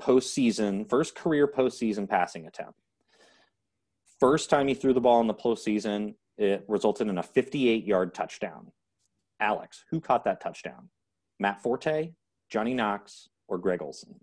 postseason, 0.00 0.88
first 0.88 1.14
career 1.14 1.46
postseason 1.46 2.08
passing 2.08 2.46
attempt. 2.46 2.80
First 4.20 4.48
time 4.50 4.68
he 4.68 4.74
threw 4.74 4.92
the 4.92 5.00
ball 5.00 5.20
in 5.20 5.26
the 5.26 5.34
postseason, 5.34 6.14
it 6.38 6.64
resulted 6.68 7.08
in 7.08 7.18
a 7.18 7.22
58 7.22 7.84
yard 7.84 8.14
touchdown. 8.14 8.72
Alex, 9.40 9.84
who 9.90 10.00
caught 10.00 10.24
that 10.24 10.40
touchdown? 10.40 10.88
Matt 11.38 11.62
Forte, 11.62 12.12
Johnny 12.48 12.74
Knox, 12.74 13.28
or 13.48 13.58
Greg 13.58 13.82
Olsen? 13.82 14.14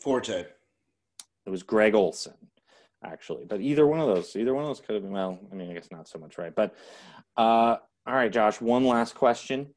Forte. 0.00 0.44
It 1.46 1.50
was 1.50 1.62
Greg 1.62 1.94
Olsen, 1.94 2.34
actually. 3.04 3.44
But 3.44 3.60
either 3.60 3.86
one 3.86 4.00
of 4.00 4.06
those, 4.06 4.34
either 4.36 4.54
one 4.54 4.64
of 4.64 4.70
those 4.70 4.80
could 4.80 4.94
have 4.94 5.02
been. 5.02 5.12
Well, 5.12 5.38
I 5.50 5.54
mean, 5.54 5.70
I 5.70 5.74
guess 5.74 5.88
not 5.90 6.08
so 6.08 6.18
much, 6.18 6.38
right? 6.38 6.54
But 6.54 6.74
uh, 7.36 7.76
all 8.06 8.14
right, 8.14 8.32
Josh. 8.32 8.60
One 8.60 8.84
last 8.84 9.14
question, 9.14 9.74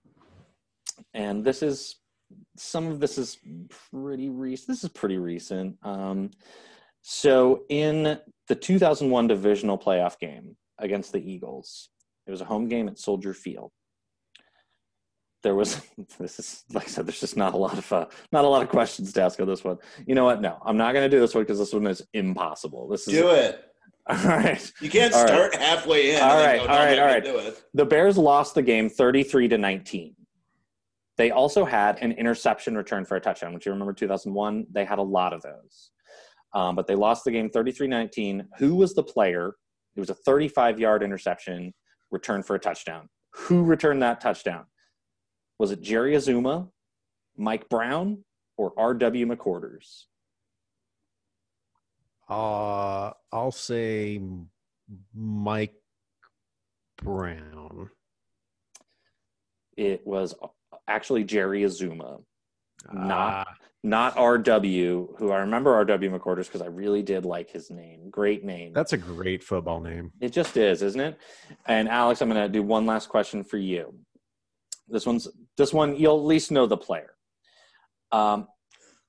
and 1.13 1.43
this 1.43 1.61
is 1.63 1.97
some 2.57 2.87
of 2.87 2.99
this 2.99 3.17
is 3.17 3.37
pretty 3.91 4.29
recent. 4.29 4.67
This 4.67 4.83
is 4.83 4.89
pretty 4.89 5.17
recent. 5.17 5.77
Um, 5.83 6.31
so 7.01 7.63
in 7.69 8.19
the 8.47 8.55
2001 8.55 9.27
divisional 9.27 9.77
playoff 9.77 10.19
game 10.19 10.55
against 10.79 11.11
the 11.13 11.19
Eagles, 11.19 11.89
it 12.25 12.31
was 12.31 12.41
a 12.41 12.45
home 12.45 12.67
game 12.67 12.87
at 12.89 12.99
Soldier 12.99 13.33
Field. 13.33 13.71
There 15.43 15.55
was 15.55 15.81
this 16.19 16.39
is 16.39 16.63
like 16.73 16.85
I 16.85 16.87
said. 16.87 17.05
There's 17.05 17.19
just 17.19 17.37
not 17.37 17.53
a 17.53 17.57
lot 17.57 17.77
of 17.77 17.93
uh, 17.93 18.07
not 18.31 18.43
a 18.43 18.47
lot 18.47 18.61
of 18.63 18.69
questions 18.69 19.13
to 19.13 19.21
ask 19.21 19.39
on 19.39 19.47
this 19.47 19.63
one. 19.63 19.77
You 20.05 20.15
know 20.15 20.25
what? 20.25 20.41
No, 20.41 20.57
I'm 20.65 20.77
not 20.77 20.93
going 20.93 21.09
to 21.09 21.15
do 21.15 21.21
this 21.21 21.33
one 21.33 21.43
because 21.43 21.59
this 21.59 21.73
one 21.73 21.87
is 21.87 22.01
impossible. 22.13 22.87
This 22.89 23.07
is 23.07 23.13
Do 23.13 23.29
it. 23.29 23.63
all 24.09 24.15
right. 24.25 24.71
You 24.81 24.89
can't 24.89 25.13
All 25.13 25.21
right. 25.25 25.29
start 25.29 25.55
halfway 25.55 26.15
in. 26.15 26.21
All 26.21 26.37
then 26.37 26.55
go, 26.57 26.61
all 26.61 26.67
"No, 26.69 26.73
right, 26.75 26.99
all 26.99 27.05
right. 27.05 27.23
Do 27.23 27.37
it. 27.39 27.61
The 27.73 27.85
Bears 27.85 28.17
lost 28.17 28.55
the 28.55 28.61
game 28.61 28.89
33 28.89 29.49
to 29.49 29.57
19. 29.57 30.15
They 31.17 31.31
also 31.31 31.65
had 31.65 31.97
an 31.99 32.11
interception 32.13 32.77
return 32.77 33.03
for 33.03 33.15
a 33.15 33.19
touchdown, 33.19 33.53
which 33.53 33.65
you 33.65 33.71
remember 33.71 33.93
2001. 33.93 34.67
They 34.71 34.85
had 34.85 34.99
a 34.99 35.03
lot 35.03 35.33
of 35.33 35.41
those. 35.41 35.91
Um, 36.53 36.75
but 36.75 36.87
they 36.87 36.95
lost 36.95 37.25
the 37.25 37.31
game 37.31 37.49
33 37.49 37.87
19. 37.87 38.47
Who 38.59 38.75
was 38.75 38.93
the 38.93 39.03
player? 39.03 39.55
It 39.95 39.99
was 39.99 40.09
a 40.09 40.15
35 40.15 40.79
yard 40.79 41.03
interception 41.03 41.73
return 42.11 42.43
for 42.43 42.55
a 42.55 42.59
touchdown. 42.59 43.09
Who 43.35 43.63
returned 43.63 44.01
that 44.03 44.21
touchdown? 44.21 44.65
Was 45.59 45.71
it 45.71 45.81
Jerry 45.81 46.13
Azumah, 46.13 46.69
Mike 47.35 47.67
Brown, 47.67 48.23
or 48.57 48.73
R.W. 48.77 49.25
McQuarters? 49.25 50.05
Uh, 52.29 53.11
I'll 53.31 53.51
say 53.51 54.21
Mike 55.15 55.75
Brown. 57.01 57.89
It 59.75 60.05
was 60.05 60.35
actually 60.87 61.23
Jerry 61.23 61.61
Azumah. 61.61 62.23
Not- 62.93 63.47
Ah, 63.47 63.53
not 63.83 64.15
RW, 64.15 65.17
who 65.17 65.31
I 65.31 65.39
remember 65.39 65.71
RW 65.85 66.17
McQuarters 66.17 66.45
because 66.45 66.61
I 66.61 66.67
really 66.67 67.01
did 67.03 67.25
like 67.25 67.49
his 67.49 67.69
name. 67.69 68.09
Great 68.09 68.43
name. 68.43 68.73
that's 68.73 68.93
a 68.93 68.97
great 68.97 69.43
football 69.43 69.79
name. 69.79 70.11
it 70.19 70.29
just 70.29 70.57
is, 70.57 70.81
isn't 70.81 70.99
it? 70.99 71.17
And 71.65 71.87
Alex, 71.87 72.21
I'm 72.21 72.29
going 72.29 72.41
to 72.41 72.49
do 72.49 72.63
one 72.63 72.85
last 72.85 73.07
question 73.09 73.43
for 73.43 73.57
you. 73.57 73.93
This 74.89 75.05
one's 75.05 75.27
this 75.57 75.73
one 75.73 75.95
you'll 75.97 76.17
at 76.19 76.25
least 76.25 76.49
know 76.51 76.65
the 76.65 76.77
player. 76.77 77.11
Um, 78.11 78.47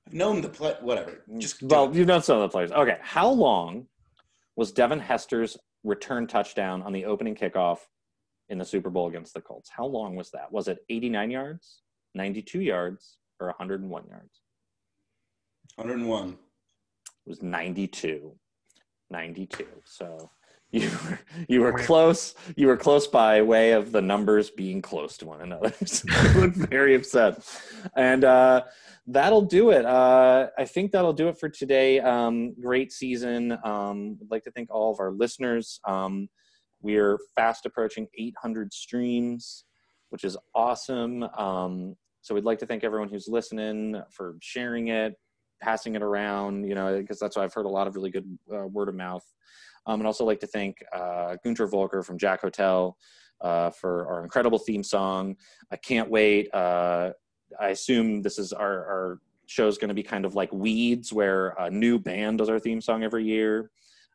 I've 0.07 0.13
known 0.13 0.41
the 0.41 0.49
play. 0.49 0.75
Whatever. 0.81 1.23
Just 1.37 1.63
well, 1.63 1.89
it. 1.89 1.95
you've 1.95 2.07
known 2.07 2.21
some 2.21 2.35
of 2.37 2.41
the 2.41 2.49
players. 2.49 2.71
Okay, 2.71 2.97
how 3.01 3.29
long 3.29 3.87
was 4.57 4.71
Devin 4.71 4.99
Hester's 4.99 5.57
return 5.83 6.27
touchdown 6.27 6.81
on 6.81 6.91
the 6.91 7.05
opening 7.05 7.33
kickoff 7.35 7.77
in 8.49 8.57
the 8.57 8.65
Super 8.65 8.89
Bowl 8.89 9.07
against 9.07 9.33
the 9.33 9.41
Colts? 9.41 9.69
How 9.69 9.85
long 9.85 10.15
was 10.15 10.31
that? 10.31 10.51
Was 10.51 10.67
it 10.67 10.79
89 10.89 11.31
yards, 11.31 11.81
92 12.15 12.61
yards, 12.61 13.17
or 13.39 13.47
101 13.47 14.07
yards? 14.07 14.41
101. 15.75 16.29
It 16.29 17.29
was 17.29 17.41
92. 17.41 18.33
92. 19.11 19.65
So 19.85 20.29
you 20.71 20.89
were, 20.89 21.19
you 21.47 21.61
were 21.61 21.73
close. 21.73 22.35
You 22.55 22.67
were 22.67 22.77
close 22.77 23.07
by 23.07 23.41
way 23.41 23.71
of 23.71 23.91
the 23.91 24.01
numbers 24.01 24.49
being 24.49 24.81
close 24.81 25.17
to 25.17 25.25
one 25.25 25.41
another. 25.41 25.73
So 25.85 26.07
you 26.09 26.41
look 26.41 26.53
very 26.53 26.95
upset. 26.95 27.43
And 27.95 28.23
uh, 28.23 28.63
that'll 29.07 29.43
do 29.43 29.71
it. 29.71 29.85
Uh, 29.85 30.47
I 30.57 30.65
think 30.65 30.91
that'll 30.91 31.13
do 31.13 31.29
it 31.29 31.39
for 31.39 31.49
today. 31.49 31.99
Um, 31.99 32.53
great 32.59 32.91
season. 32.91 33.53
Um, 33.63 34.17
I'd 34.21 34.31
like 34.31 34.43
to 34.43 34.51
thank 34.51 34.69
all 34.69 34.91
of 34.91 34.99
our 34.99 35.11
listeners. 35.11 35.79
Um, 35.85 36.29
we're 36.81 37.17
fast 37.35 37.65
approaching 37.65 38.07
800 38.17 38.73
streams, 38.73 39.65
which 40.09 40.23
is 40.23 40.37
awesome. 40.55 41.23
Um, 41.23 41.95
so 42.21 42.35
we'd 42.35 42.45
like 42.45 42.59
to 42.59 42.65
thank 42.65 42.83
everyone 42.83 43.09
who's 43.09 43.27
listening 43.27 44.01
for 44.11 44.35
sharing 44.41 44.89
it, 44.89 45.15
passing 45.61 45.95
it 45.95 46.01
around, 46.01 46.67
you 46.67 46.75
know, 46.75 46.97
because 46.97 47.19
that's 47.19 47.35
why 47.35 47.43
I've 47.43 47.53
heard 47.53 47.65
a 47.65 47.69
lot 47.69 47.87
of 47.87 47.95
really 47.95 48.11
good 48.11 48.37
uh, 48.53 48.67
word 48.67 48.89
of 48.89 48.95
mouth. 48.95 49.25
Um, 49.85 49.99
and 49.99 50.07
also 50.07 50.25
like 50.25 50.39
to 50.41 50.47
thank 50.47 50.83
uh, 50.93 51.37
Gunter 51.43 51.67
Volker 51.67 52.03
from 52.03 52.17
Jack 52.17 52.41
Hotel 52.41 52.97
uh, 53.41 53.69
for 53.71 54.07
our 54.07 54.23
incredible 54.23 54.59
theme 54.59 54.83
song. 54.83 55.35
I 55.71 55.77
can't 55.77 56.09
wait. 56.09 56.53
Uh, 56.53 57.11
I 57.59 57.69
assume 57.69 58.21
this 58.21 58.37
is 58.37 58.53
our, 58.53 58.85
our 58.85 59.19
is 59.57 59.77
going 59.79 59.87
to 59.87 59.95
be 59.95 60.03
kind 60.03 60.25
of 60.25 60.35
like 60.35 60.51
Weeds, 60.53 61.11
where 61.11 61.55
a 61.57 61.71
new 61.71 61.97
band 61.97 62.37
does 62.37 62.49
our 62.49 62.59
theme 62.59 62.81
song 62.81 63.03
every 63.03 63.23
year. 63.23 63.71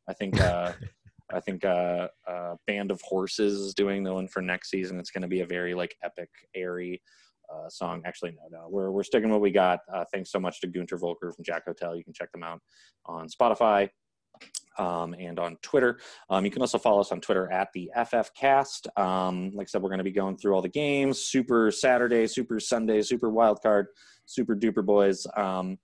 I 0.09 0.13
think. 0.13 0.41
Uh, 0.41 0.73
I 1.33 1.41
think 1.41 1.65
uh, 1.65 2.09
uh, 2.29 2.55
Band 2.67 2.91
of 2.91 3.01
Horses 3.03 3.59
is 3.61 3.75
doing 3.75 4.03
the 4.03 4.13
one 4.13 4.29
for 4.29 4.43
next 4.43 4.71
season. 4.71 4.99
It's 4.99 5.11
going 5.11 5.23
to 5.23 5.29
be 5.29 5.41
a 5.41 5.47
very 5.47 5.75
like 5.75 5.97
epic, 6.03 6.29
airy 6.55 7.01
uh, 7.53 7.69
song. 7.69 8.03
Actually, 8.05 8.33
no, 8.33 8.59
no, 8.59 8.69
we're 8.69 8.91
we're 8.91 9.03
sticking 9.03 9.31
what 9.31 9.41
we 9.41 9.51
got. 9.51 9.81
Uh, 9.93 10.05
thanks 10.13 10.31
so 10.31 10.39
much 10.39 10.61
to 10.61 10.67
Gunter 10.67 10.99
Volker 10.99 11.33
from 11.33 11.45
Jack 11.45 11.65
Hotel. 11.65 11.97
You 11.97 12.05
can 12.05 12.13
check 12.13 12.31
them 12.33 12.43
out 12.43 12.61
on 13.07 13.29
Spotify 13.29 13.89
um, 14.79 15.15
and 15.19 15.39
on 15.39 15.57
Twitter. 15.63 15.99
Um, 16.29 16.45
you 16.45 16.51
can 16.51 16.63
also 16.63 16.79
follow 16.79 17.01
us 17.01 17.13
on 17.13 17.21
Twitter 17.21 17.51
at 17.51 17.69
the 17.75 17.91
FFCast. 17.97 18.99
Um, 18.99 19.51
like 19.55 19.67
I 19.67 19.69
said, 19.69 19.83
we're 19.83 19.91
going 19.91 19.99
to 19.99 20.05
be 20.05 20.13
going 20.13 20.37
through 20.37 20.55
all 20.55 20.63
the 20.63 20.69
games: 20.69 21.21
Super 21.21 21.71
Saturday, 21.71 22.27
Super 22.27 22.61
Sunday, 22.61 23.03
Super 23.03 23.31
Wildcard, 23.31 23.87
Super 24.27 24.55
Duper 24.55 24.85
Boys. 24.85 25.27
Um, 25.37 25.79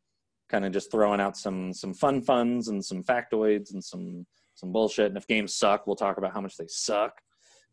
kind 0.51 0.65
of 0.65 0.73
just 0.73 0.91
throwing 0.91 1.21
out 1.21 1.37
some 1.37 1.73
some 1.73 1.95
fun 1.95 2.21
funds 2.21 2.69
and 2.69 2.85
some 2.85 3.03
factoids 3.03 3.73
and 3.73 3.83
some 3.83 4.27
some 4.61 4.73
bullshit. 4.73 5.07
And 5.07 5.17
if 5.17 5.27
games 5.27 5.55
suck, 5.55 5.87
we'll 5.87 5.97
talk 5.97 6.19
about 6.19 6.33
how 6.33 6.41
much 6.41 6.57
they 6.57 6.67
suck. 6.69 7.21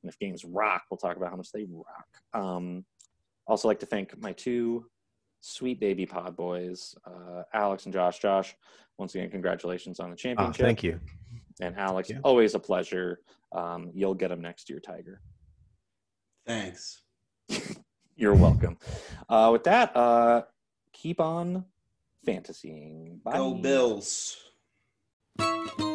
And 0.02 0.10
if 0.12 0.18
games 0.20 0.46
rock, 0.46 0.84
we'll 0.90 0.98
talk 0.98 1.18
about 1.18 1.30
how 1.30 1.36
much 1.36 1.52
they 1.52 1.66
rock. 1.70 2.08
Um, 2.34 2.86
also, 3.46 3.68
like 3.68 3.80
to 3.80 3.86
thank 3.86 4.18
my 4.22 4.32
two 4.34 4.86
sweet 5.42 5.80
baby 5.80 6.06
pod 6.06 6.36
boys, 6.36 6.96
uh, 7.06 7.44
Alex 7.54 7.86
and 7.86 7.94
Josh. 7.94 8.20
Josh, 8.20 8.56
once 8.98 9.16
again, 9.16 9.30
congratulations 9.30 10.00
on 10.00 10.10
the 10.10 10.14
Ah, 10.16 10.18
championship. 10.18 10.66
thank 10.66 10.84
you. 10.84 11.00
And 11.62 11.76
Alex, 11.78 12.10
you. 12.10 12.20
always 12.24 12.56
a 12.56 12.60
pleasure. 12.60 13.22
Um, 13.52 13.92
you'll 13.94 14.14
get 14.16 14.30
them 14.30 14.42
next 14.42 14.70
year, 14.70 14.80
Tiger. 14.80 15.22
Thanks. 16.46 17.02
You're 18.16 18.36
welcome. 18.36 18.78
Uh, 19.30 19.50
with 19.52 19.64
that, 19.66 19.96
uh, 19.96 20.44
keep 20.94 21.20
on 21.22 21.66
fantasying. 22.26 23.22
Bye. 23.24 23.38
Go 23.38 23.54
Bills. 23.56 24.38
Thank 25.38 25.87